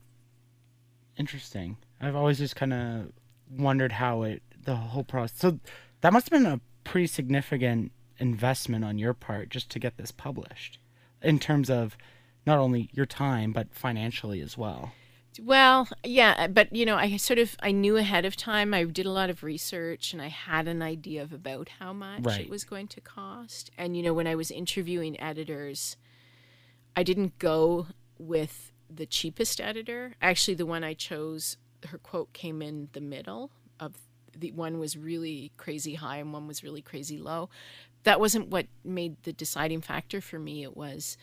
interesting. 1.17 1.77
I've 1.99 2.15
always 2.15 2.37
just 2.37 2.55
kind 2.55 2.73
of 2.73 3.11
wondered 3.49 3.91
how 3.91 4.23
it 4.23 4.41
the 4.63 4.75
whole 4.75 5.03
process. 5.03 5.39
So 5.39 5.59
that 6.01 6.13
must 6.13 6.29
have 6.29 6.41
been 6.41 6.51
a 6.51 6.61
pretty 6.83 7.07
significant 7.07 7.91
investment 8.17 8.85
on 8.85 8.97
your 8.97 9.13
part 9.13 9.49
just 9.49 9.69
to 9.71 9.79
get 9.79 9.97
this 9.97 10.11
published, 10.11 10.79
in 11.21 11.39
terms 11.39 11.69
of 11.69 11.97
not 12.45 12.57
only 12.57 12.89
your 12.93 13.05
time 13.05 13.51
but 13.51 13.73
financially 13.73 14.41
as 14.41 14.57
well. 14.57 14.93
Well, 15.39 15.87
yeah, 16.03 16.47
but 16.47 16.75
you 16.75 16.85
know, 16.85 16.97
I 16.97 17.15
sort 17.17 17.39
of 17.39 17.55
I 17.61 17.71
knew 17.71 17.97
ahead 17.97 18.25
of 18.25 18.35
time. 18.35 18.73
I 18.73 18.83
did 18.83 19.05
a 19.05 19.11
lot 19.11 19.29
of 19.29 19.43
research 19.43 20.13
and 20.13 20.21
I 20.21 20.27
had 20.27 20.67
an 20.67 20.81
idea 20.81 21.23
of 21.23 21.31
about 21.31 21.69
how 21.79 21.93
much 21.93 22.23
Right. 22.25 22.41
it 22.41 22.49
was 22.49 22.63
going 22.63 22.87
to 22.89 23.01
cost. 23.01 23.71
And 23.77 23.95
you 23.95 24.03
know, 24.03 24.13
when 24.13 24.27
I 24.27 24.35
was 24.35 24.51
interviewing 24.51 25.19
editors, 25.19 25.95
I 26.95 27.03
didn't 27.03 27.39
go 27.39 27.87
with 28.17 28.71
the 28.93 29.05
cheapest 29.05 29.61
editor. 29.61 30.15
Actually, 30.21 30.55
the 30.55 30.65
one 30.65 30.83
I 30.83 30.93
chose, 30.93 31.57
her 31.87 31.97
quote 31.97 32.33
came 32.33 32.61
in 32.61 32.89
the 32.91 33.01
middle 33.01 33.51
of 33.79 33.95
the 34.37 34.51
one 34.51 34.79
was 34.79 34.97
really 34.97 35.51
crazy 35.57 35.95
high 35.95 36.17
and 36.17 36.33
one 36.33 36.47
was 36.47 36.63
really 36.63 36.81
crazy 36.81 37.17
low. 37.17 37.49
That 38.03 38.19
wasn't 38.19 38.49
what 38.49 38.67
made 38.83 39.21
the 39.23 39.33
deciding 39.33 39.81
factor 39.81 40.19
for 40.21 40.39
me. 40.39 40.63
It 40.63 40.75
was 40.75 41.17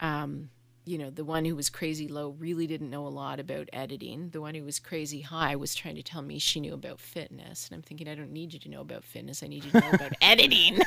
um, 0.00 0.50
you 0.88 0.96
know, 0.98 1.10
the 1.10 1.24
one 1.24 1.44
who 1.44 1.54
was 1.54 1.68
crazy 1.68 2.08
low 2.08 2.30
really 2.38 2.66
didn't 2.66 2.88
know 2.88 3.06
a 3.06 3.08
lot 3.08 3.38
about 3.38 3.68
editing. 3.72 4.30
The 4.30 4.40
one 4.40 4.54
who 4.54 4.64
was 4.64 4.78
crazy 4.78 5.20
high 5.20 5.54
was 5.54 5.74
trying 5.74 5.96
to 5.96 6.02
tell 6.02 6.22
me 6.22 6.38
she 6.38 6.60
knew 6.60 6.72
about 6.72 6.98
fitness. 7.00 7.68
And 7.68 7.76
I'm 7.76 7.82
thinking, 7.82 8.08
I 8.08 8.14
don't 8.14 8.32
need 8.32 8.54
you 8.54 8.58
to 8.60 8.68
know 8.70 8.80
about 8.80 9.04
fitness. 9.04 9.42
I 9.42 9.48
need 9.48 9.64
you 9.64 9.70
to 9.72 9.80
know 9.80 9.90
about 9.90 10.12
editing. 10.22 10.78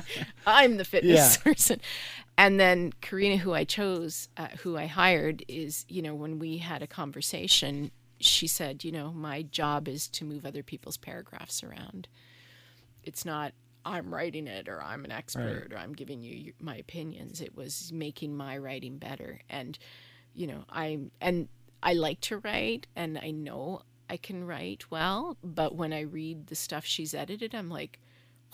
I'm 0.46 0.76
the 0.76 0.84
fitness 0.84 1.36
Yeah. 1.36 1.42
person. 1.42 1.80
And 2.36 2.60
then 2.60 2.92
Karina, 3.00 3.38
who 3.38 3.52
I 3.52 3.64
chose, 3.64 4.28
uh, 4.36 4.48
who 4.60 4.76
I 4.76 4.86
hired, 4.86 5.44
is, 5.48 5.84
you 5.88 6.02
know, 6.02 6.14
when 6.14 6.38
we 6.38 6.58
had 6.58 6.82
a 6.82 6.86
conversation, 6.86 7.90
she 8.20 8.46
said, 8.46 8.84
you 8.84 8.92
know, 8.92 9.12
my 9.12 9.42
job 9.42 9.88
is 9.88 10.06
to 10.08 10.24
move 10.24 10.46
other 10.46 10.62
people's 10.62 10.96
paragraphs 10.96 11.64
around. 11.64 12.06
It's 13.02 13.24
not 13.24 13.52
I'm 13.88 14.12
writing 14.14 14.46
it 14.46 14.68
or 14.68 14.82
I'm 14.82 15.04
an 15.04 15.10
expert 15.10 15.72
or 15.72 15.78
I'm 15.78 15.94
giving 15.94 16.22
you 16.22 16.52
my 16.60 16.76
opinions. 16.76 17.40
It 17.40 17.56
was 17.56 17.90
making 17.92 18.36
my 18.36 18.58
writing 18.58 18.98
better. 18.98 19.40
And, 19.48 19.78
you 20.34 20.46
know, 20.46 20.64
I 20.68 20.98
and 21.20 21.48
I 21.82 21.94
like 21.94 22.20
to 22.22 22.38
write 22.38 22.86
and 22.94 23.18
I 23.18 23.30
know 23.30 23.82
I 24.10 24.16
can 24.16 24.46
write 24.46 24.90
well, 24.90 25.36
but 25.42 25.74
when 25.74 25.92
I 25.92 26.00
read 26.00 26.48
the 26.48 26.54
stuff 26.54 26.84
she's 26.84 27.14
edited, 27.14 27.54
I'm 27.54 27.70
like, 27.70 27.98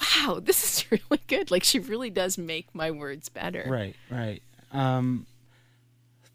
wow, 0.01 0.41
this 0.43 0.65
is 0.65 0.91
really 0.91 1.23
good. 1.27 1.51
Like 1.51 1.65
she 1.65 1.79
really 1.79 2.11
does 2.11 2.39
make 2.39 2.75
my 2.75 2.91
words 2.91 3.29
better. 3.29 3.65
Right, 3.67 3.97
right. 4.11 4.43
Um, 4.73 5.27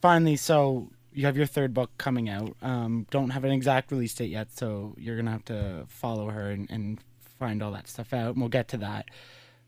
finally, 0.02 0.36
so 0.36 0.89
you 1.14 1.26
have 1.26 1.38
your 1.38 1.45
third 1.45 1.74
book 1.74 1.91
coming 1.97 2.30
out. 2.30 2.56
Um, 2.62 3.08
don't 3.12 3.32
have 3.32 3.43
an 3.43 3.52
exact 3.52 3.91
release 3.91 4.14
date 4.14 4.30
yet, 4.30 4.52
so 4.52 4.95
you're 4.97 5.16
gonna 5.16 5.32
have 5.32 5.45
to 5.45 5.86
follow 5.88 6.30
her 6.30 6.50
and, 6.52 6.70
and 6.70 7.00
find 7.40 7.64
all 7.64 7.72
that 7.72 7.88
stuff 7.88 8.14
out. 8.14 8.32
And 8.32 8.38
we'll 8.38 8.50
get 8.50 8.68
to 8.70 8.78
that. 8.78 9.06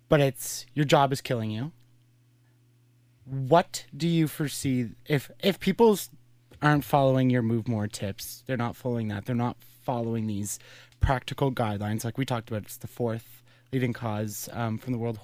But 0.09 0.19
it's 0.19 0.65
your 0.73 0.85
job 0.85 1.11
is 1.13 1.21
killing 1.21 1.49
you. 1.49 1.71
What 3.25 3.85
do 3.95 4.07
you 4.07 4.27
foresee 4.27 4.89
if 5.05 5.31
if 5.39 5.59
people 5.59 5.97
aren't 6.61 6.83
following 6.83 7.29
your 7.29 7.41
move 7.41 7.67
more 7.67 7.87
tips? 7.87 8.43
They're 8.45 8.57
not 8.57 8.75
following 8.75 9.07
that. 9.07 9.25
They're 9.25 9.35
not 9.35 9.57
following 9.83 10.27
these 10.27 10.59
practical 10.99 11.51
guidelines 11.51 12.03
like 12.03 12.17
we 12.17 12.25
talked 12.25 12.49
about. 12.49 12.63
It's 12.63 12.77
the 12.77 12.87
fourth 12.87 13.41
leading 13.71 13.93
cause 13.93 14.49
um, 14.51 14.77
from 14.77 14.91
the 14.91 14.99
World 14.99 15.19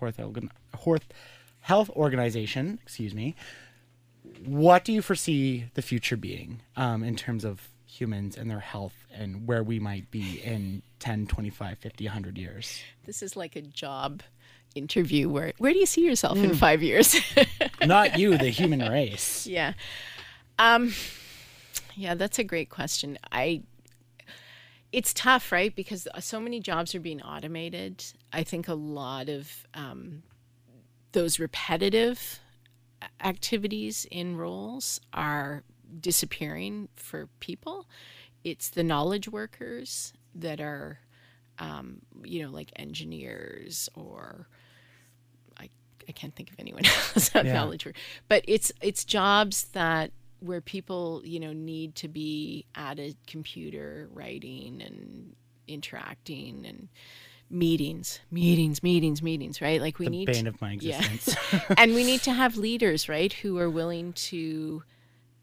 Health 1.62 1.90
Organization. 1.90 2.80
Excuse 2.82 3.14
me. 3.14 3.36
What 4.46 4.86
do 4.86 4.94
you 4.94 5.02
foresee 5.02 5.66
the 5.74 5.82
future 5.82 6.18
being 6.18 6.62
um, 6.76 7.04
in 7.04 7.16
terms 7.16 7.44
of 7.44 7.70
humans 8.00 8.38
and 8.38 8.50
their 8.50 8.60
health 8.60 8.94
and 9.14 9.48
where 9.48 9.64
we 9.64 9.80
might 9.80 10.10
be 10.12 10.42
in 10.44 10.82
10, 11.00 11.28
25, 11.28 11.78
50, 11.78 12.06
100 12.06 12.38
years? 12.38 12.82
This 13.06 13.22
is 13.22 13.36
like 13.36 13.56
a 13.56 13.62
job 13.62 14.24
interview 14.76 15.28
where 15.28 15.54
where 15.58 15.74
do 15.74 15.80
you 15.80 15.88
see 15.88 16.06
yourself 16.06 16.38
in 16.38 16.54
five 16.54 16.84
years? 16.84 17.16
Not 17.86 18.20
you, 18.20 18.38
the 18.38 18.50
human 18.50 18.80
race. 18.80 19.48
Yeah. 19.48 19.74
Um 20.60 20.94
yeah, 21.96 22.14
that's 22.14 22.38
a 22.38 22.44
great 22.44 22.70
question. 22.70 23.18
I 23.32 23.64
it's 24.92 25.14
tough, 25.14 25.52
right? 25.52 25.76
Because 25.76 26.08
so 26.20 26.40
many 26.40 26.60
jobs 26.60 26.96
are 26.96 27.00
being 27.00 27.22
automated. 27.22 28.04
I 28.32 28.44
think 28.44 28.68
a 28.68 28.74
lot 28.74 29.30
of 29.30 29.66
um, 29.74 30.24
those 31.12 31.40
repetitive 31.40 32.40
activities 33.24 34.08
in 34.10 34.38
roles 34.38 35.02
are 35.14 35.64
disappearing 36.00 36.90
for 36.96 37.28
people. 37.40 37.86
It's 38.44 38.70
the 38.70 38.84
knowledge 38.84 39.28
workers 39.28 40.14
that 40.36 40.60
are, 40.60 41.00
um, 41.60 42.02
you 42.24 42.44
know, 42.44 42.50
like 42.52 42.72
engineers 42.76 43.90
or 43.96 44.48
I, 45.60 45.70
I 46.08 46.12
can't 46.12 46.36
think 46.36 46.52
of 46.52 46.56
anyone 46.60 46.86
else 47.16 47.32
Yeah. 47.34 47.42
knowledge 47.54 47.86
worker. 47.86 47.98
but 48.28 48.44
it's 48.48 48.72
it's 48.82 49.04
jobs 49.04 49.66
that 49.74 50.12
where 50.40 50.62
people 50.62 51.22
you 51.26 51.40
know 51.40 51.52
need 51.54 51.96
to 51.96 52.08
be 52.08 52.66
at 52.76 53.00
a 53.00 53.16
computer 53.26 54.08
writing 54.14 54.82
and 54.84 55.36
interacting 55.68 56.64
and 56.66 56.90
meetings 57.50 58.20
meetings 58.30 58.84
meetings 58.84 59.24
meetings 59.24 59.62
right 59.62 59.82
like 59.82 59.98
we 60.00 60.08
need 60.08 60.28
The 60.28 60.34
need 60.34 60.38
bane 60.44 60.48
of 60.48 60.62
my 60.62 60.74
existence. 60.74 61.36
yeah. 61.52 61.62
and 61.78 61.96
we 61.96 62.04
need 62.12 62.22
to 62.24 62.34
have 62.34 62.56
leaders 62.58 63.10
right 63.10 63.34
who 63.34 63.58
are 63.58 63.70
willing 63.70 64.14
to 64.14 64.84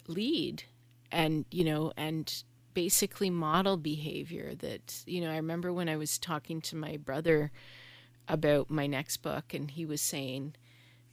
lead 0.07 0.65
and 1.11 1.45
you 1.51 1.65
know 1.65 1.93
and 1.97 2.43
basically 2.75 3.31
model 3.31 3.77
behavior 3.77 4.55
that 4.57 5.03
you 5.07 5.21
know 5.21 5.31
i 5.31 5.37
remember 5.37 5.73
when 5.73 5.89
i 5.89 5.97
was 5.97 6.19
talking 6.19 6.61
to 6.61 6.77
my 6.77 6.97
brother 6.97 7.51
about 8.29 8.71
my 8.71 8.87
next 8.87 9.19
book 9.19 9.55
and 9.55 9.71
he 9.73 9.87
was 9.87 10.01
saying 10.01 10.55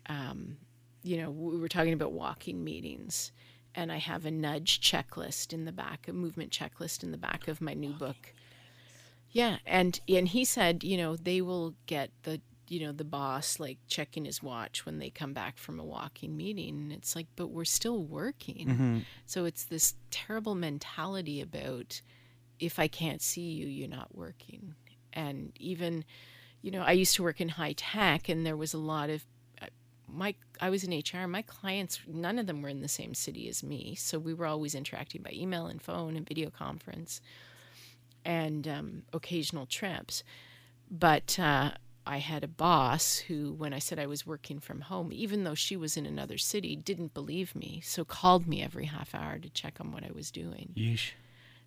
um, 0.08 0.58
you 1.04 1.18
know 1.18 1.30
we 1.30 1.58
were 1.58 1.68
talking 1.68 1.94
about 1.94 2.12
walking 2.12 2.64
meetings 2.64 3.32
and 3.76 3.92
i 3.92 3.98
have 3.98 4.26
a 4.26 4.32
nudge 4.32 4.82
checklist 4.82 5.54
in 5.54 5.66
the 5.66 5.72
back 5.72 6.08
a 6.08 6.14
movement 6.14 6.52
checklist 6.52 7.04
in 7.04 7.12
the 7.12 7.18
back 7.18 7.48
of 7.48 7.62
my 7.62 7.74
new 7.74 7.92
book. 7.92 8.34
Yeah 9.30 9.58
and 9.66 10.00
and 10.10 10.28
he 10.28 10.44
said 10.44 10.84
you 10.84 10.98
know 10.98 11.16
they 11.16 11.42
will 11.42 11.76
get 11.86 12.12
the 12.24 12.42
you 12.72 12.80
know 12.80 12.92
the 12.94 13.04
boss 13.04 13.60
like 13.60 13.78
checking 13.88 14.24
his 14.26 14.42
watch 14.42 14.86
when 14.86 14.98
they 15.00 15.10
come 15.10 15.34
back 15.34 15.58
from 15.58 15.80
a 15.80 15.84
walking 15.84 16.38
meeting 16.38 16.76
and 16.76 16.92
it's 16.94 17.16
like 17.16 17.28
but 17.36 17.48
we're 17.48 17.66
still 17.66 18.02
working. 18.04 19.04
So 19.26 19.46
it's 19.46 19.66
this 19.66 19.96
terrible 20.10 20.56
mentality 20.56 21.42
about 21.42 22.02
if 22.60 22.80
i 22.80 22.88
can't 22.88 23.22
see 23.22 23.42
you 23.42 23.68
you're 23.68 23.90
not 23.90 24.16
working. 24.16 24.76
And 25.14 25.52
even 25.60 26.06
you 26.62 26.72
know 26.72 26.82
i 26.84 26.94
used 26.94 27.16
to 27.16 27.24
work 27.24 27.42
in 27.42 27.50
high 27.50 27.74
tech 27.76 28.30
and 28.30 28.46
there 28.46 28.56
was 28.56 28.74
a 28.74 28.78
lot 28.78 29.10
of 29.10 29.26
uh, 29.62 29.66
my 30.08 30.34
i 30.62 30.70
was 30.70 30.84
in 30.86 30.92
hr 30.92 31.28
my 31.28 31.42
clients 31.42 32.00
none 32.08 32.40
of 32.40 32.48
them 32.48 32.62
were 32.62 32.70
in 32.70 32.82
the 32.82 32.88
same 32.88 33.14
city 33.14 33.50
as 33.50 33.64
me 33.64 33.96
so 33.96 34.18
we 34.20 34.34
were 34.34 34.46
always 34.46 34.76
interacting 34.76 35.22
by 35.22 35.32
email 35.34 35.66
and 35.68 35.82
phone 35.82 36.16
and 36.16 36.28
video 36.28 36.50
conference 36.50 37.20
and 38.26 38.68
um, 38.68 39.04
occasional 39.14 39.66
trips. 39.66 40.24
But 40.90 41.40
uh, 41.40 41.72
I 42.06 42.18
had 42.18 42.44
a 42.44 42.48
boss 42.48 43.18
who, 43.18 43.54
when 43.54 43.74
I 43.74 43.80
said 43.80 44.00
I 44.00 44.08
was 44.08 44.26
working 44.26 44.60
from 44.60 44.82
home, 44.82 45.12
even 45.12 45.44
though 45.44 45.56
she 45.56 45.76
was 45.76 45.98
in 45.98 46.06
another 46.06 46.38
city, 46.38 46.76
didn't 46.76 47.14
believe 47.14 47.56
me. 47.56 47.82
So 47.84 48.04
called 48.04 48.48
me 48.48 48.64
every 48.64 48.86
half 48.86 49.14
hour 49.14 49.38
to 49.38 49.50
check 49.50 49.78
on 49.80 49.92
what 49.92 50.04
I 50.04 50.12
was 50.14 50.32
doing. 50.32 50.74
Yeesh. 50.76 51.12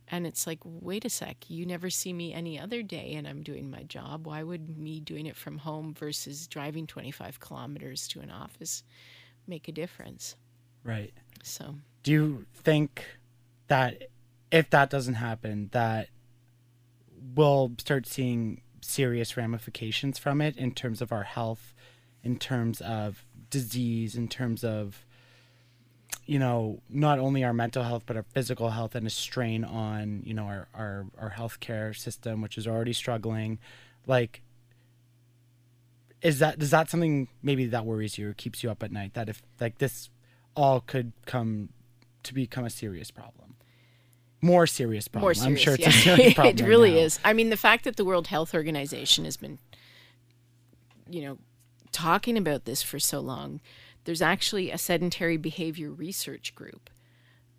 And 0.09 0.27
it's 0.27 0.47
like, 0.47 0.59
wait 0.65 1.05
a 1.05 1.11
sec, 1.11 1.49
you 1.49 1.65
never 1.65 1.89
see 1.89 2.13
me 2.13 2.33
any 2.33 2.59
other 2.59 2.83
day 2.83 3.15
and 3.15 3.27
I'm 3.27 3.43
doing 3.43 3.71
my 3.71 3.85
job. 3.85 4.27
Why 4.27 4.43
would 4.43 4.77
me 4.77 5.01
doing 5.01 5.27
it 5.27 5.37
from 5.37 5.59
home 5.59 5.95
versus 5.95 6.47
driving 6.47 6.87
25 6.87 7.41
kilometers 7.41 8.07
to 8.09 8.21
an 8.21 8.31
office 8.31 8.83
make 9.47 9.67
a 9.69 9.73
difference? 9.73 10.37
Right. 10.83 11.15
So, 11.43 11.77
Do 12.03 12.13
you 12.13 12.47
think 12.55 13.05
that 13.69 14.09
if 14.51 14.69
that 14.71 14.91
doesn't 14.91 15.15
happen, 15.15 15.71
that 15.73 16.09
we'll 17.35 17.73
start 17.79 18.07
seeing 18.07 18.61
serious 18.85 19.37
ramifications 19.37 20.19
from 20.19 20.41
it 20.41 20.57
in 20.57 20.73
terms 20.73 21.01
of 21.01 21.13
our 21.13 21.23
health, 21.23 21.75
in 22.23 22.39
terms 22.39 22.81
of 22.81 23.25
disease, 23.51 24.15
in 24.15 24.29
terms 24.29 24.63
of 24.63 25.05
you 26.27 26.39
know 26.39 26.81
not 26.89 27.19
only 27.19 27.45
our 27.45 27.53
mental 27.53 27.83
health 27.83 28.05
but 28.07 28.17
our 28.17 28.23
physical 28.23 28.71
health 28.71 28.95
and 28.95 29.07
a 29.07 29.11
strain 29.11 29.65
on 29.65 30.23
you 30.25 30.33
know 30.33 30.45
our 30.45 30.69
our 30.75 31.07
our 31.19 31.31
healthcare 31.31 31.97
system 31.97 32.41
which 32.41 32.59
is 32.59 32.67
already 32.67 32.93
struggling. 32.93 33.59
Like 34.07 34.43
is 36.23 36.39
that 36.39 36.59
does 36.59 36.71
that 36.71 36.91
something 36.91 37.29
maybe 37.43 37.67
that 37.67 37.85
worries 37.85 38.19
you 38.19 38.31
or 38.31 38.35
keeps 38.35 38.63
you 38.63 38.71
up 38.71 38.83
at 38.83 38.93
night 38.93 39.15
that 39.15 39.29
if 39.29 39.43
like 39.61 39.79
this 39.79 40.11
all 40.57 40.81
could 40.81 41.13
come 41.27 41.71
to 42.23 42.33
become 42.33 42.65
a 42.65 42.71
serious 42.71 43.11
problem 43.11 43.54
more 44.45 44.67
serious 44.67 45.09
problem 45.09 45.23
more 45.23 45.35
serious. 45.35 45.47
i'm 45.47 45.57
sure 45.57 45.75
it's 45.75 45.83
yeah. 45.83 45.89
a 45.89 46.17
serious 46.17 46.35
problem 46.35 46.55
it 46.55 46.61
right 46.61 46.69
really 46.69 46.93
now. 46.93 46.99
is. 46.99 47.19
I 47.25 47.33
mean, 47.33 47.51
the 47.51 47.57
fact 47.57 47.85
that 47.85 47.97
the 47.97 48.05
World 48.05 48.27
Health 48.29 48.55
Organization 48.55 49.25
has 49.25 49.37
been, 49.37 49.59
you 51.09 51.23
know, 51.23 51.39
talking 51.93 52.37
about 52.37 52.65
this 52.65 52.83
for 52.83 52.99
so 52.99 53.21
long, 53.21 53.61
there's 54.05 54.23
actually 54.23 54.71
a 54.71 54.79
sedentary 54.79 55.37
behavior 55.37 55.91
research 55.91 56.55
group 56.55 56.91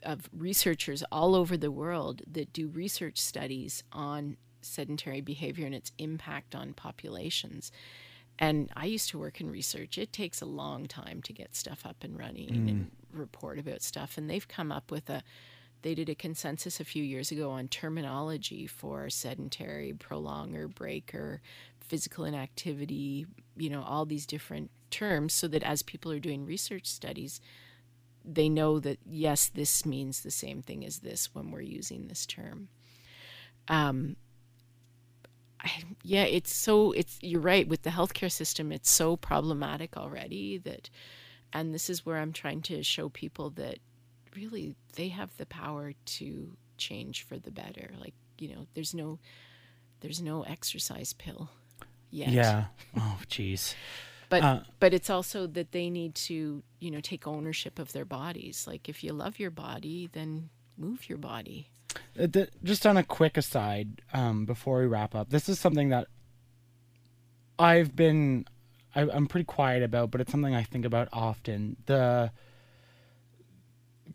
of 0.03 0.29
researchers 0.31 1.03
all 1.11 1.33
over 1.33 1.57
the 1.57 1.71
world 1.71 2.21
that 2.31 2.53
do 2.53 2.67
research 2.67 3.17
studies 3.17 3.83
on 3.91 4.37
sedentary 4.61 5.21
behavior 5.21 5.65
and 5.65 5.73
its 5.73 5.91
impact 5.97 6.53
on 6.53 6.73
populations. 6.73 7.71
And 8.37 8.69
I 8.75 8.85
used 8.85 9.09
to 9.09 9.17
work 9.17 9.41
in 9.41 9.49
research. 9.49 9.97
It 9.97 10.13
takes 10.13 10.41
a 10.41 10.45
long 10.45 10.85
time 10.87 11.21
to 11.23 11.33
get 11.33 11.55
stuff 11.55 11.85
up 11.85 12.03
and 12.03 12.17
running 12.19 12.49
and 12.49 12.69
mm. 12.69 12.87
report 13.11 13.57
about 13.57 13.81
stuff. 13.81 14.17
And 14.17 14.29
they've 14.29 14.47
come 14.47 14.71
up 14.71 14.91
with 14.91 15.09
a 15.09 15.23
they 15.85 15.93
did 15.93 16.09
a 16.09 16.15
consensus 16.15 16.79
a 16.79 16.83
few 16.83 17.03
years 17.03 17.31
ago 17.31 17.51
on 17.51 17.67
terminology 17.67 18.65
for 18.65 19.07
sedentary, 19.07 19.93
prolonger, 19.93 20.67
breaker, 20.73 21.43
physical 21.79 22.25
inactivity, 22.25 23.27
you 23.55 23.69
know, 23.69 23.83
all 23.83 24.03
these 24.03 24.25
different 24.25 24.71
terms 24.89 25.31
so 25.31 25.47
that 25.47 25.61
as 25.61 25.83
people 25.83 26.11
are 26.11 26.17
doing 26.19 26.43
research 26.43 26.87
studies, 26.87 27.39
they 28.25 28.49
know 28.49 28.79
that 28.79 28.97
yes, 29.05 29.47
this 29.47 29.85
means 29.85 30.21
the 30.21 30.31
same 30.31 30.63
thing 30.63 30.83
as 30.83 31.01
this 31.01 31.35
when 31.35 31.51
we're 31.51 31.61
using 31.61 32.07
this 32.07 32.25
term. 32.25 32.67
Um, 33.67 34.15
yeah, 36.01 36.23
it's 36.23 36.51
so 36.51 36.93
it's 36.93 37.19
you're 37.21 37.39
right 37.39 37.67
with 37.67 37.83
the 37.83 37.91
healthcare 37.91 38.31
system. 38.31 38.71
It's 38.71 38.89
so 38.89 39.17
problematic 39.17 39.97
already 39.97 40.57
that, 40.57 40.89
and 41.53 41.75
this 41.75 41.91
is 41.91 42.07
where 42.07 42.17
I'm 42.17 42.33
trying 42.33 42.63
to 42.63 42.81
show 42.81 43.07
people 43.07 43.51
that 43.51 43.77
really 44.35 44.75
they 44.95 45.09
have 45.09 45.35
the 45.37 45.45
power 45.45 45.93
to 46.05 46.55
change 46.77 47.23
for 47.23 47.37
the 47.39 47.51
better. 47.51 47.91
Like 47.99 48.13
you 48.37 48.49
know, 48.49 48.67
there's 48.73 48.93
no 48.93 49.19
there's 50.01 50.21
no 50.21 50.43
exercise 50.43 51.13
pill 51.13 51.49
yet. 52.11 52.29
yeah 52.29 52.65
oh 52.97 53.19
jeez 53.27 53.73
But 54.29 54.43
Uh, 54.43 54.59
but 54.79 54.93
it's 54.93 55.09
also 55.09 55.47
that 55.47 55.71
they 55.71 55.89
need 55.89 56.15
to, 56.27 56.63
you 56.79 56.91
know, 56.91 56.99
take 56.99 57.27
ownership 57.27 57.79
of 57.79 57.91
their 57.93 58.05
bodies. 58.05 58.65
Like 58.67 58.89
if 58.89 59.03
you 59.03 59.13
love 59.13 59.39
your 59.39 59.51
body, 59.51 60.09
then 60.11 60.49
move 60.77 61.07
your 61.09 61.17
body. 61.17 61.69
Uh, 62.19 62.27
th- 62.27 62.49
just 62.63 62.85
on 62.85 62.97
a 62.97 63.03
quick 63.03 63.37
aside 63.37 64.01
um, 64.13 64.45
before 64.45 64.79
we 64.79 64.85
wrap 64.85 65.15
up 65.15 65.29
this 65.29 65.47
is 65.47 65.57
something 65.57 65.89
that 65.89 66.07
i've 67.57 67.95
been 67.95 68.45
I, 68.93 69.01
i'm 69.03 69.27
pretty 69.27 69.45
quiet 69.45 69.81
about 69.81 70.11
but 70.11 70.19
it's 70.19 70.29
something 70.31 70.53
i 70.53 70.63
think 70.63 70.83
about 70.83 71.07
often 71.13 71.77
the 71.85 72.31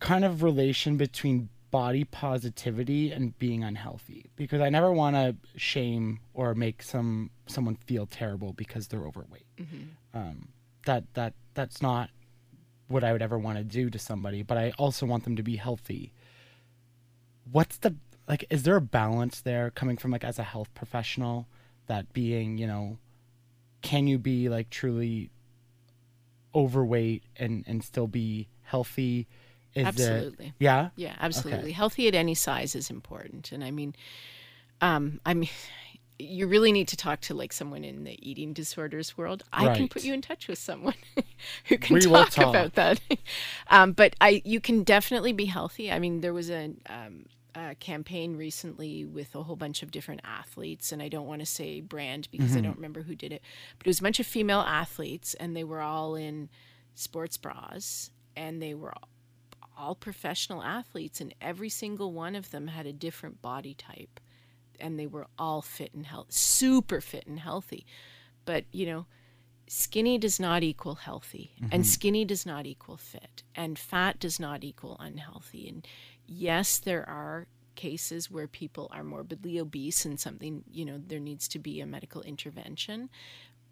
kind 0.01 0.25
of 0.25 0.43
relation 0.43 0.97
between 0.97 1.49
body 1.71 2.03
positivity 2.03 3.13
and 3.13 3.39
being 3.39 3.63
unhealthy 3.63 4.29
because 4.35 4.61
i 4.61 4.69
never 4.69 4.91
want 4.93 5.15
to 5.15 5.37
shame 5.57 6.19
or 6.35 6.53
make 6.53 6.83
some 6.83 7.31
someone 7.47 7.77
feel 7.77 8.07
terrible 8.07 8.53
because 8.53 8.89
they're 8.89 9.07
overweight. 9.07 9.47
Um, 10.15 10.49
that 10.87 11.05
that 11.15 11.35
that's 11.55 11.81
not 11.81 12.11
what 12.89 13.05
i 13.05 13.13
would 13.13 13.23
ever 13.23 13.39
want 13.39 13.59
to 13.59 13.63
do 13.63 13.89
to 13.89 13.99
somebody 14.01 14.43
but 14.43 14.59
i 14.59 14.73
also 14.79 15.07
want 15.07 15.23
them 15.25 15.37
to 15.37 15.43
be 15.45 15.57
healthy. 15.57 16.13
What's 17.53 17.77
the 17.79 17.95
like 18.27 18.45
is 18.51 18.65
there 18.65 18.77
a 18.77 18.81
balance 18.81 19.41
there 19.41 19.71
coming 19.71 19.97
from 19.97 20.11
like 20.11 20.25
as 20.25 20.39
a 20.39 20.45
health 20.45 20.73
professional 20.75 21.47
that 21.87 22.13
being 22.13 22.59
you 22.59 22.67
know 22.67 22.99
can 23.83 24.07
you 24.07 24.19
be 24.19 24.49
like 24.49 24.71
truly 24.71 25.31
overweight 26.55 27.23
and 27.37 27.65
and 27.67 27.85
still 27.85 28.07
be 28.07 28.49
healthy 28.63 29.29
is 29.75 29.87
Absolutely. 29.87 30.47
it 30.47 30.53
yeah 30.59 30.91
Yeah, 30.97 31.15
absolutely. 31.21 31.73
Healthy 31.73 32.09
at 32.09 32.15
any 32.15 32.35
size 32.35 32.75
is 32.75 32.91
important. 32.91 33.53
And 33.53 33.63
I 33.63 33.71
mean, 33.71 33.95
um, 34.81 35.21
I 35.25 35.35
mean, 35.35 35.49
you 36.19 36.47
really 36.47 36.71
need 36.71 36.89
to 36.89 36.97
talk 36.97 37.21
to 37.23 37.35
like 37.35 37.53
someone 37.53 37.83
in 37.83 38.05
the 38.05 38.19
eating 38.29 38.53
disorders 38.53 39.17
world. 39.17 39.43
I 39.53 39.75
can 39.77 39.89
put 39.89 40.05
you 40.05 40.13
in 40.13 40.21
touch 40.21 40.49
with 40.49 40.59
someone 40.59 40.95
who 41.67 41.79
can 41.79 41.95
We 41.95 42.01
talk, 42.01 42.31
talk. 42.31 42.47
about 42.49 42.75
that. 42.75 43.01
um, 43.71 43.93
but 43.93 44.15
I, 44.21 44.43
you 44.45 44.61
can 44.61 44.83
definitely 44.83 45.33
be 45.33 45.47
healthy. 45.47 45.91
I 45.91 45.99
mean, 45.99 46.21
there 46.21 46.35
was 46.35 46.51
a, 46.51 46.73
um, 46.91 47.25
a 47.55 47.75
campaign 47.77 48.37
recently 48.37 49.05
with 49.07 49.35
a 49.35 49.43
whole 49.43 49.57
bunch 49.57 49.83
of 49.83 49.91
different 49.91 50.21
athletes, 50.25 50.93
and 50.93 51.01
I 51.03 51.09
don't 51.09 51.27
want 51.27 51.41
to 51.41 51.47
say 51.47 51.81
brand 51.81 52.29
because 52.31 52.55
I 52.55 52.61
don't 52.61 52.77
remember 52.77 53.03
who 53.03 53.15
did 53.15 53.33
it, 53.33 53.43
but 53.79 53.87
it 53.87 53.91
was 53.91 54.01
a 54.01 54.03
bunch 54.03 54.21
of 54.21 54.27
female 54.27 54.61
athletes, 54.61 55.35
and 55.35 55.57
they 55.57 55.65
were 55.65 55.81
all 55.81 56.15
in 56.17 56.49
sports 56.95 57.37
bras, 57.39 58.11
and 58.37 58.61
they 58.61 58.75
were 58.75 58.93
all 59.81 59.95
professional 59.95 60.63
athletes, 60.63 61.21
and 61.21 61.35
every 61.41 61.69
single 61.69 62.13
one 62.13 62.37
of 62.37 62.51
them 62.51 62.69
had 62.69 62.87
a 62.87 62.93
different 62.93 63.41
body 63.41 63.75
type, 63.75 64.21
and 64.79 64.99
they 64.99 65.07
were 65.07 65.27
all 65.39 65.63
fit 65.63 65.95
and 65.95 66.07
healthy, 66.07 66.33
super 66.33 67.01
fit 67.01 67.27
and 67.27 67.41
healthy. 67.41 67.87
But 68.45 68.65
you 68.73 68.87
know, 68.87 69.07
skinny 69.67 70.19
does 70.19 70.39
not 70.39 70.63
equal 70.63 70.97
healthy, 70.97 71.53
and 71.61 71.71
mm-hmm. 71.71 71.83
skinny 71.83 72.25
does 72.25 72.45
not 72.45 72.67
equal 72.67 72.97
fit, 72.97 73.43
and 73.55 73.79
fat 73.79 74.21
does 74.21 74.39
not 74.39 74.63
equal 74.63 74.97
unhealthy. 75.01 75.69
And 75.69 75.87
yes, 76.27 76.79
there 76.79 77.09
are 77.09 77.47
cases 77.75 78.31
where 78.31 78.47
people 78.47 78.89
are 78.93 79.03
morbidly 79.03 79.59
obese 79.59 80.05
and 80.05 80.21
something, 80.21 80.65
you 80.71 80.85
know, 80.85 81.01
there 81.05 81.19
needs 81.19 81.49
to 81.49 81.59
be 81.59 81.81
a 81.81 81.87
medical 81.87 82.21
intervention. 82.23 83.09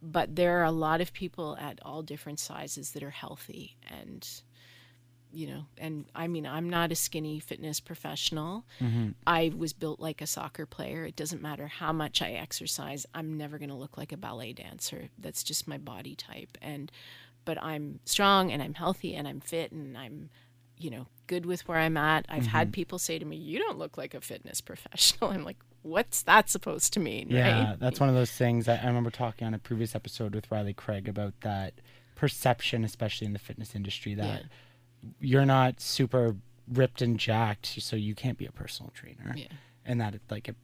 But 0.01 0.37
there 0.37 0.61
are 0.61 0.65
a 0.65 0.71
lot 0.71 1.01
of 1.01 1.13
people 1.13 1.57
at 1.61 1.79
all 1.83 2.03
different 2.03 2.39
sizes 2.39 2.93
that 2.93 3.03
are 3.03 3.11
healthy 3.11 3.77
and 3.87 4.27
you 5.33 5.47
know 5.47 5.65
and 5.77 6.07
i 6.15 6.27
mean 6.27 6.47
i'm 6.47 6.69
not 6.69 6.93
a 6.93 6.95
skinny 6.95 7.39
fitness 7.39 7.81
professional 7.81 8.65
mm-hmm. 8.81 9.11
i 9.27 9.53
was 9.57 9.73
built 9.73 10.01
like 10.01 10.21
a 10.21 10.27
soccer 10.27 10.67
player 10.67 11.05
it 11.05 11.17
doesn't 11.17 11.43
matter 11.43 11.67
how 11.67 11.93
much 11.93 12.23
i 12.23 12.33
exercise 12.33 13.07
i'm 13.15 13.37
never 13.37 13.59
going 13.59 13.69
to 13.69 13.75
look 13.75 13.99
like 13.99 14.13
a 14.13 14.17
ballet 14.17 14.53
dancer 14.53 15.09
that's 15.19 15.43
just 15.43 15.69
my 15.69 15.79
body 15.79 16.15
type 16.15 16.57
and 16.63 16.91
but 17.45 17.63
i'm 17.63 18.01
strong 18.05 18.51
and 18.51 18.63
i'm 18.63 18.75
healthy 18.75 19.15
and 19.15 19.29
i'm 19.29 19.41
fit 19.41 19.73
and 19.73 19.97
i'm 19.97 20.31
you 20.79 20.91
know, 20.91 21.07
good 21.27 21.45
with 21.45 21.67
where 21.69 21.79
I'm 21.79 21.97
at. 21.97 22.25
I've 22.29 22.47
had 22.47 22.69
mm-hmm. 22.69 22.73
people 22.73 22.99
say 22.99 23.19
to 23.19 23.25
me, 23.25 23.37
"You 23.37 23.59
don't 23.59 23.79
look 23.79 23.99
like 23.99 24.15
a 24.15 24.21
fitness 24.21 24.61
professional." 24.63 25.31
I'm 25.31 25.45
like, 25.45 25.59
"What's 25.83 26.23
that 26.23 26.49
supposed 26.49 26.93
to 26.95 27.01
mean?" 27.01 27.29
Yeah, 27.31 27.71
right? 27.71 27.81
that's 27.81 28.01
one 28.01 28.09
of 28.09 28.15
those 28.15 28.31
things 28.31 28.69
I 28.69 28.85
remember 28.85 29.11
talking 29.11 29.47
on 29.47 29.55
a 29.55 29.59
previous 29.59 29.95
episode 29.95 30.35
with 30.35 30.51
Riley 30.51 30.75
Craig 30.75 31.09
about 31.09 31.35
that 31.43 31.75
perception, 32.15 32.85
especially 32.85 33.27
in 33.27 33.33
the 33.33 33.39
fitness 33.39 33.75
industry, 33.75 34.15
that 34.15 34.45
you're 35.21 35.47
not 35.47 35.81
super 35.81 36.37
ripped 36.73 37.01
and 37.03 37.19
jacked, 37.19 37.67
so 37.81 37.97
you 37.97 38.15
can't 38.15 38.37
be 38.39 38.47
a 38.47 38.53
personal 38.53 38.91
trainer, 38.95 39.35
Yeah. 39.37 39.47
and 39.85 40.01
that 40.01 40.15
it, 40.15 40.23
like 40.31 40.49
it, 40.49 40.57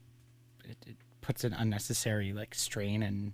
it, 0.64 0.76
it 0.86 0.96
puts 1.20 1.44
an 1.44 1.52
unnecessary 1.54 2.32
like 2.32 2.54
strain 2.54 3.02
and 3.02 3.32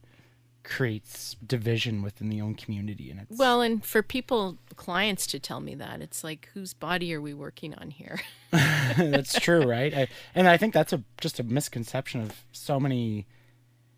creates 0.62 1.36
division 1.46 2.02
within 2.02 2.28
the 2.28 2.40
own 2.40 2.54
community, 2.54 3.10
and 3.10 3.20
it's 3.20 3.38
Well, 3.38 3.60
and 3.62 3.84
for 3.84 4.02
people, 4.02 4.58
clients 4.76 5.26
to 5.28 5.38
tell 5.38 5.60
me 5.60 5.74
that, 5.76 6.00
it's 6.00 6.22
like, 6.22 6.48
whose 6.54 6.74
body 6.74 7.14
are 7.14 7.20
we 7.20 7.32
working 7.34 7.74
on 7.74 7.90
here? 7.90 8.20
that's 8.50 9.38
true, 9.40 9.62
right? 9.62 9.92
I, 9.94 10.08
and 10.34 10.46
I 10.48 10.56
think 10.56 10.74
that's 10.74 10.92
a 10.92 11.02
just 11.20 11.40
a 11.40 11.42
misconception 11.42 12.20
of 12.20 12.44
so 12.52 12.78
many. 12.78 13.26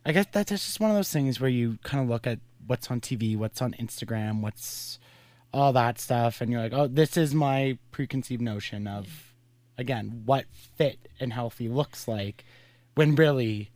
I 0.07 0.13
guess 0.13 0.27
that's 0.33 0.51
just 0.51 0.81
one 0.81 0.91
of 0.91 0.97
those 0.97 1.11
things 1.13 1.41
where 1.41 1.51
you 1.51 1.79
kind 1.83 2.03
of 2.03 2.09
look 2.09 2.27
at 2.27 2.39
what's 2.67 2.91
on 2.91 3.01
TV, 3.01 3.37
what's 3.37 3.61
on 3.63 3.73
Instagram, 3.75 4.41
what's 4.41 4.99
all 5.53 5.73
that 5.75 5.99
stuff, 5.99 6.41
and 6.41 6.51
you're 6.51 6.61
like, 6.61 6.73
oh, 6.73 6.87
this 6.87 7.17
is 7.17 7.35
my 7.35 7.79
preconceived 7.91 8.43
notion 8.43 8.87
of, 8.87 9.35
again, 9.77 10.23
what 10.25 10.47
fit 10.77 11.09
and 11.21 11.33
healthy 11.33 11.69
looks 11.69 12.09
like, 12.09 12.45
when 12.95 13.15
really 13.15 13.71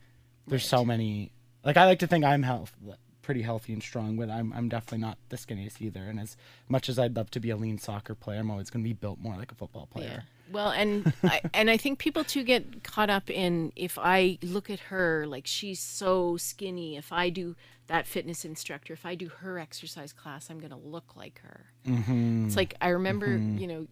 there's 0.47 0.65
so 0.65 0.83
many. 0.83 1.31
Like 1.63 1.77
I 1.77 1.85
like 1.85 1.99
to 1.99 2.07
think 2.07 2.23
I'm 2.23 2.43
health 2.43 2.73
pretty 3.21 3.41
healthy 3.41 3.73
and 3.73 3.83
strong, 3.83 4.15
but 4.15 4.29
I'm 4.29 4.53
I'm 4.53 4.69
definitely 4.69 4.99
not 4.99 5.17
the 5.27 5.35
skinniest 5.35 5.81
either. 5.81 6.01
And 6.01 6.17
as 6.19 6.37
much 6.69 6.87
as 6.87 6.97
I'd 6.97 7.15
love 7.15 7.29
to 7.31 7.41
be 7.41 7.49
a 7.49 7.57
lean 7.57 7.77
soccer 7.77 8.15
player, 8.15 8.39
I'm 8.39 8.49
always 8.49 8.69
going 8.69 8.83
to 8.83 8.87
be 8.87 8.93
built 8.93 9.19
more 9.19 9.35
like 9.35 9.51
a 9.51 9.55
football 9.55 9.87
player. 9.87 10.23
Well, 10.51 10.69
and 10.69 11.13
I, 11.23 11.41
and 11.53 11.69
I 11.69 11.77
think 11.77 11.99
people 11.99 12.23
too 12.23 12.43
get 12.43 12.83
caught 12.83 13.09
up 13.09 13.29
in 13.29 13.71
if 13.75 13.97
I 13.97 14.37
look 14.41 14.69
at 14.69 14.79
her 14.79 15.25
like 15.27 15.47
she's 15.47 15.79
so 15.79 16.37
skinny. 16.37 16.97
If 16.97 17.11
I 17.11 17.29
do 17.29 17.55
that 17.87 18.07
fitness 18.07 18.45
instructor, 18.45 18.93
if 18.93 19.05
I 19.05 19.15
do 19.15 19.29
her 19.29 19.59
exercise 19.59 20.13
class, 20.13 20.49
I'm 20.49 20.59
going 20.59 20.71
to 20.71 20.77
look 20.77 21.15
like 21.15 21.41
her. 21.43 21.67
Mm-hmm. 21.85 22.47
It's 22.47 22.55
like 22.55 22.75
I 22.81 22.89
remember, 22.89 23.37
you 23.37 23.67
know, 23.67 23.87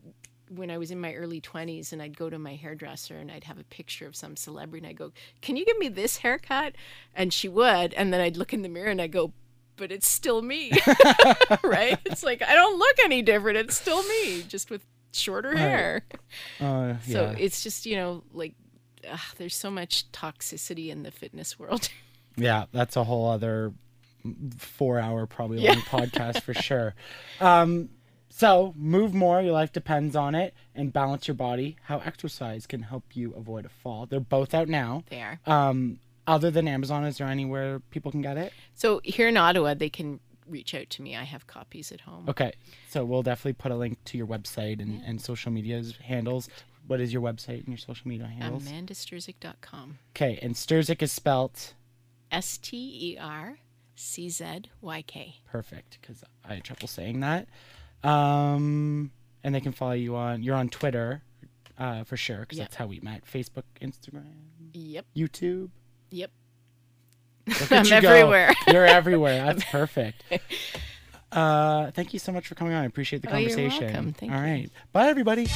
when 0.50 0.70
I 0.70 0.78
was 0.78 0.92
in 0.92 1.00
my 1.00 1.14
early 1.14 1.42
20s 1.42 1.92
and 1.92 2.02
I'd 2.02 2.18
go 2.18 2.30
to 2.30 2.38
my 2.38 2.56
hairdresser 2.56 3.18
and 3.18 3.32
I'd 3.32 3.46
have 3.46 3.60
a 3.60 3.64
picture 3.64 4.06
of 4.06 4.16
some 4.16 4.36
celebrity 4.36 4.86
and 4.86 4.90
I'd 4.90 4.98
go, 4.98 5.12
"Can 5.42 5.56
you 5.56 5.66
give 5.66 5.78
me 5.78 5.90
this 5.90 6.18
haircut?" 6.18 6.76
And 7.16 7.34
she 7.34 7.50
would, 7.50 7.94
and 7.94 8.14
then 8.14 8.22
I'd 8.22 8.38
look 8.38 8.54
in 8.54 8.62
the 8.62 8.70
mirror 8.70 8.90
and 8.90 9.02
I'd 9.02 9.12
go, 9.12 9.34
"But 9.76 9.92
it's 9.92 10.08
still 10.08 10.42
me." 10.42 10.72
right? 11.64 11.98
It's 12.06 12.24
like 12.24 12.42
I 12.42 12.54
don't 12.54 12.78
look 12.78 12.96
any 13.04 13.22
different. 13.22 13.58
It's 13.58 13.76
still 13.76 14.04
me, 14.04 14.44
just 14.44 14.70
with 14.70 14.86
shorter 15.18 15.56
hair. 15.58 16.04
Uh, 16.60 16.96
So 17.08 17.22
yeah. 17.24 17.36
it's 17.38 17.64
just, 17.64 17.86
you 17.86 17.96
know, 17.96 18.24
like 18.34 18.54
ugh, 19.10 19.20
there's 19.38 19.56
so 19.56 19.70
much 19.72 20.12
toxicity 20.12 20.90
in 20.90 21.04
the 21.04 21.12
fitness 21.12 21.58
world. 21.60 21.90
Yeah, 22.38 22.66
that's 22.74 22.98
a 22.98 23.06
whole 23.06 23.30
other 23.30 23.72
four 24.58 25.00
hour 25.00 25.26
probably 25.26 25.60
Yeah. 25.62 25.72
long 25.74 25.82
podcast 25.84 26.42
for 26.42 26.54
sure. 26.54 26.94
Um, 27.40 27.90
so 28.30 28.74
move 28.76 29.14
more, 29.14 29.42
your 29.42 29.54
life 29.54 29.72
depends 29.72 30.18
on 30.18 30.36
it, 30.36 30.54
and 30.74 30.92
balance 30.92 31.28
your 31.30 31.36
body. 31.36 31.78
How 31.84 32.00
exercise 32.00 32.68
can 32.68 32.82
help 32.82 33.04
you 33.16 33.34
avoid 33.36 33.66
a 33.66 33.70
fall. 33.70 34.06
They're 34.06 34.20
both 34.20 34.54
out 34.54 34.68
now. 34.68 35.04
they 35.10 35.22
are. 35.22 35.40
Um, 35.46 36.00
other 36.28 36.52
than 36.52 36.68
Amazon, 36.68 37.06
is 37.06 37.20
there 37.20 37.28
anywhere 37.28 37.80
people 37.92 38.12
can 38.12 38.22
get 38.22 38.36
it? 38.36 38.52
So 38.74 39.00
here 39.06 39.30
in 39.30 39.38
Ottawa, 39.38 39.76
they 39.76 39.90
can 39.90 40.20
reach 40.48 40.74
out 40.76 40.90
to 40.92 41.02
me. 41.02 41.16
I 41.16 41.24
have 41.24 41.48
copies 41.48 41.92
at 41.92 42.02
home. 42.02 42.30
Okay, 42.30 42.54
so 42.90 43.04
we'll 43.06 43.24
definitely 43.24 43.54
put 43.54 43.72
a 43.72 43.76
link 43.76 43.98
to 44.06 44.18
your 44.18 44.28
website 44.28 44.82
and, 44.82 45.02
and 45.06 45.20
social 45.22 45.52
media 45.52 45.82
handles. 46.04 46.50
What 46.88 47.02
is 47.02 47.12
your 47.12 47.22
website 47.22 47.60
and 47.60 47.70
your 47.70 47.78
social 47.78 48.08
media 48.08 48.28
handles? 48.28 48.64
AmandaSterczyk.com. 48.68 49.98
Okay, 50.16 50.38
and 50.42 50.54
Sterczyk 50.56 51.02
is 51.02 51.12
spelt 51.12 51.74
S 52.32 52.58
T 52.58 52.78
E 53.14 53.18
R 53.20 53.58
C 53.96 54.30
Z 54.30 54.64
Y 54.82 55.02
K. 55.02 55.36
perfect 55.50 55.98
because 56.02 56.24
I 56.48 56.56
had 56.56 56.64
trouble 56.64 56.88
saying 56.88 57.22
that. 57.22 57.48
Um, 58.04 59.12
and 59.44 59.56
they 59.56 59.62
can 59.62 59.72
follow 59.72 59.94
you 59.94 60.16
on. 60.16 60.44
You're 60.44 60.56
on 60.56 60.70
Twitter, 60.70 61.24
uh, 61.78 62.04
for 62.04 62.18
sure, 62.18 62.42
because 62.42 62.58
Yeah. 62.58 62.66
that's 62.66 62.76
how 62.76 62.86
we 62.88 63.00
met. 63.00 63.26
Facebook, 63.26 63.64
Instagram, 63.82 64.26
Yep. 64.74 65.06
YouTube. 65.16 65.70
Yep. 66.12 66.32
Look 67.48 67.72
I'm 67.72 67.78
at 67.80 67.90
you 67.92 68.02
go. 68.02 68.10
everywhere. 68.10 68.54
You're 68.72 68.86
everywhere. 68.86 69.46
That's 69.46 69.64
perfect. 69.72 70.24
Uh, 71.32 71.92
thank 71.92 72.14
you 72.14 72.20
so 72.20 72.32
much 72.32 72.48
for 72.48 72.56
coming 72.56 72.74
on. 72.74 72.84
I 72.84 72.86
appreciate 72.86 73.22
the 73.22 73.34
Oh, 73.34 73.38
you're 73.38 73.50
conversation. 73.50 73.84
welcome. 73.88 74.14
Thank 74.14 74.32
All 74.32 74.40
you. 74.40 74.44
right. 74.44 74.70
Bye, 74.94 75.08
everybody. 75.08 75.48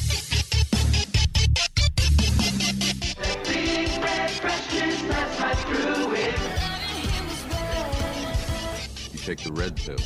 You 9.12 9.18
take 9.20 9.40
the 9.42 9.52
red 9.54 9.76
pill, 9.76 9.98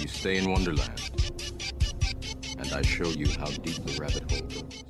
you 0.00 0.08
stay 0.08 0.38
in 0.38 0.50
Wonderland, 0.50 1.00
and 2.58 2.72
I 2.72 2.82
show 2.82 3.06
you 3.08 3.26
how 3.38 3.46
deep 3.46 3.76
the 3.84 3.96
rabbit 4.00 4.30
hole 4.30 4.40
goes. 4.48 4.84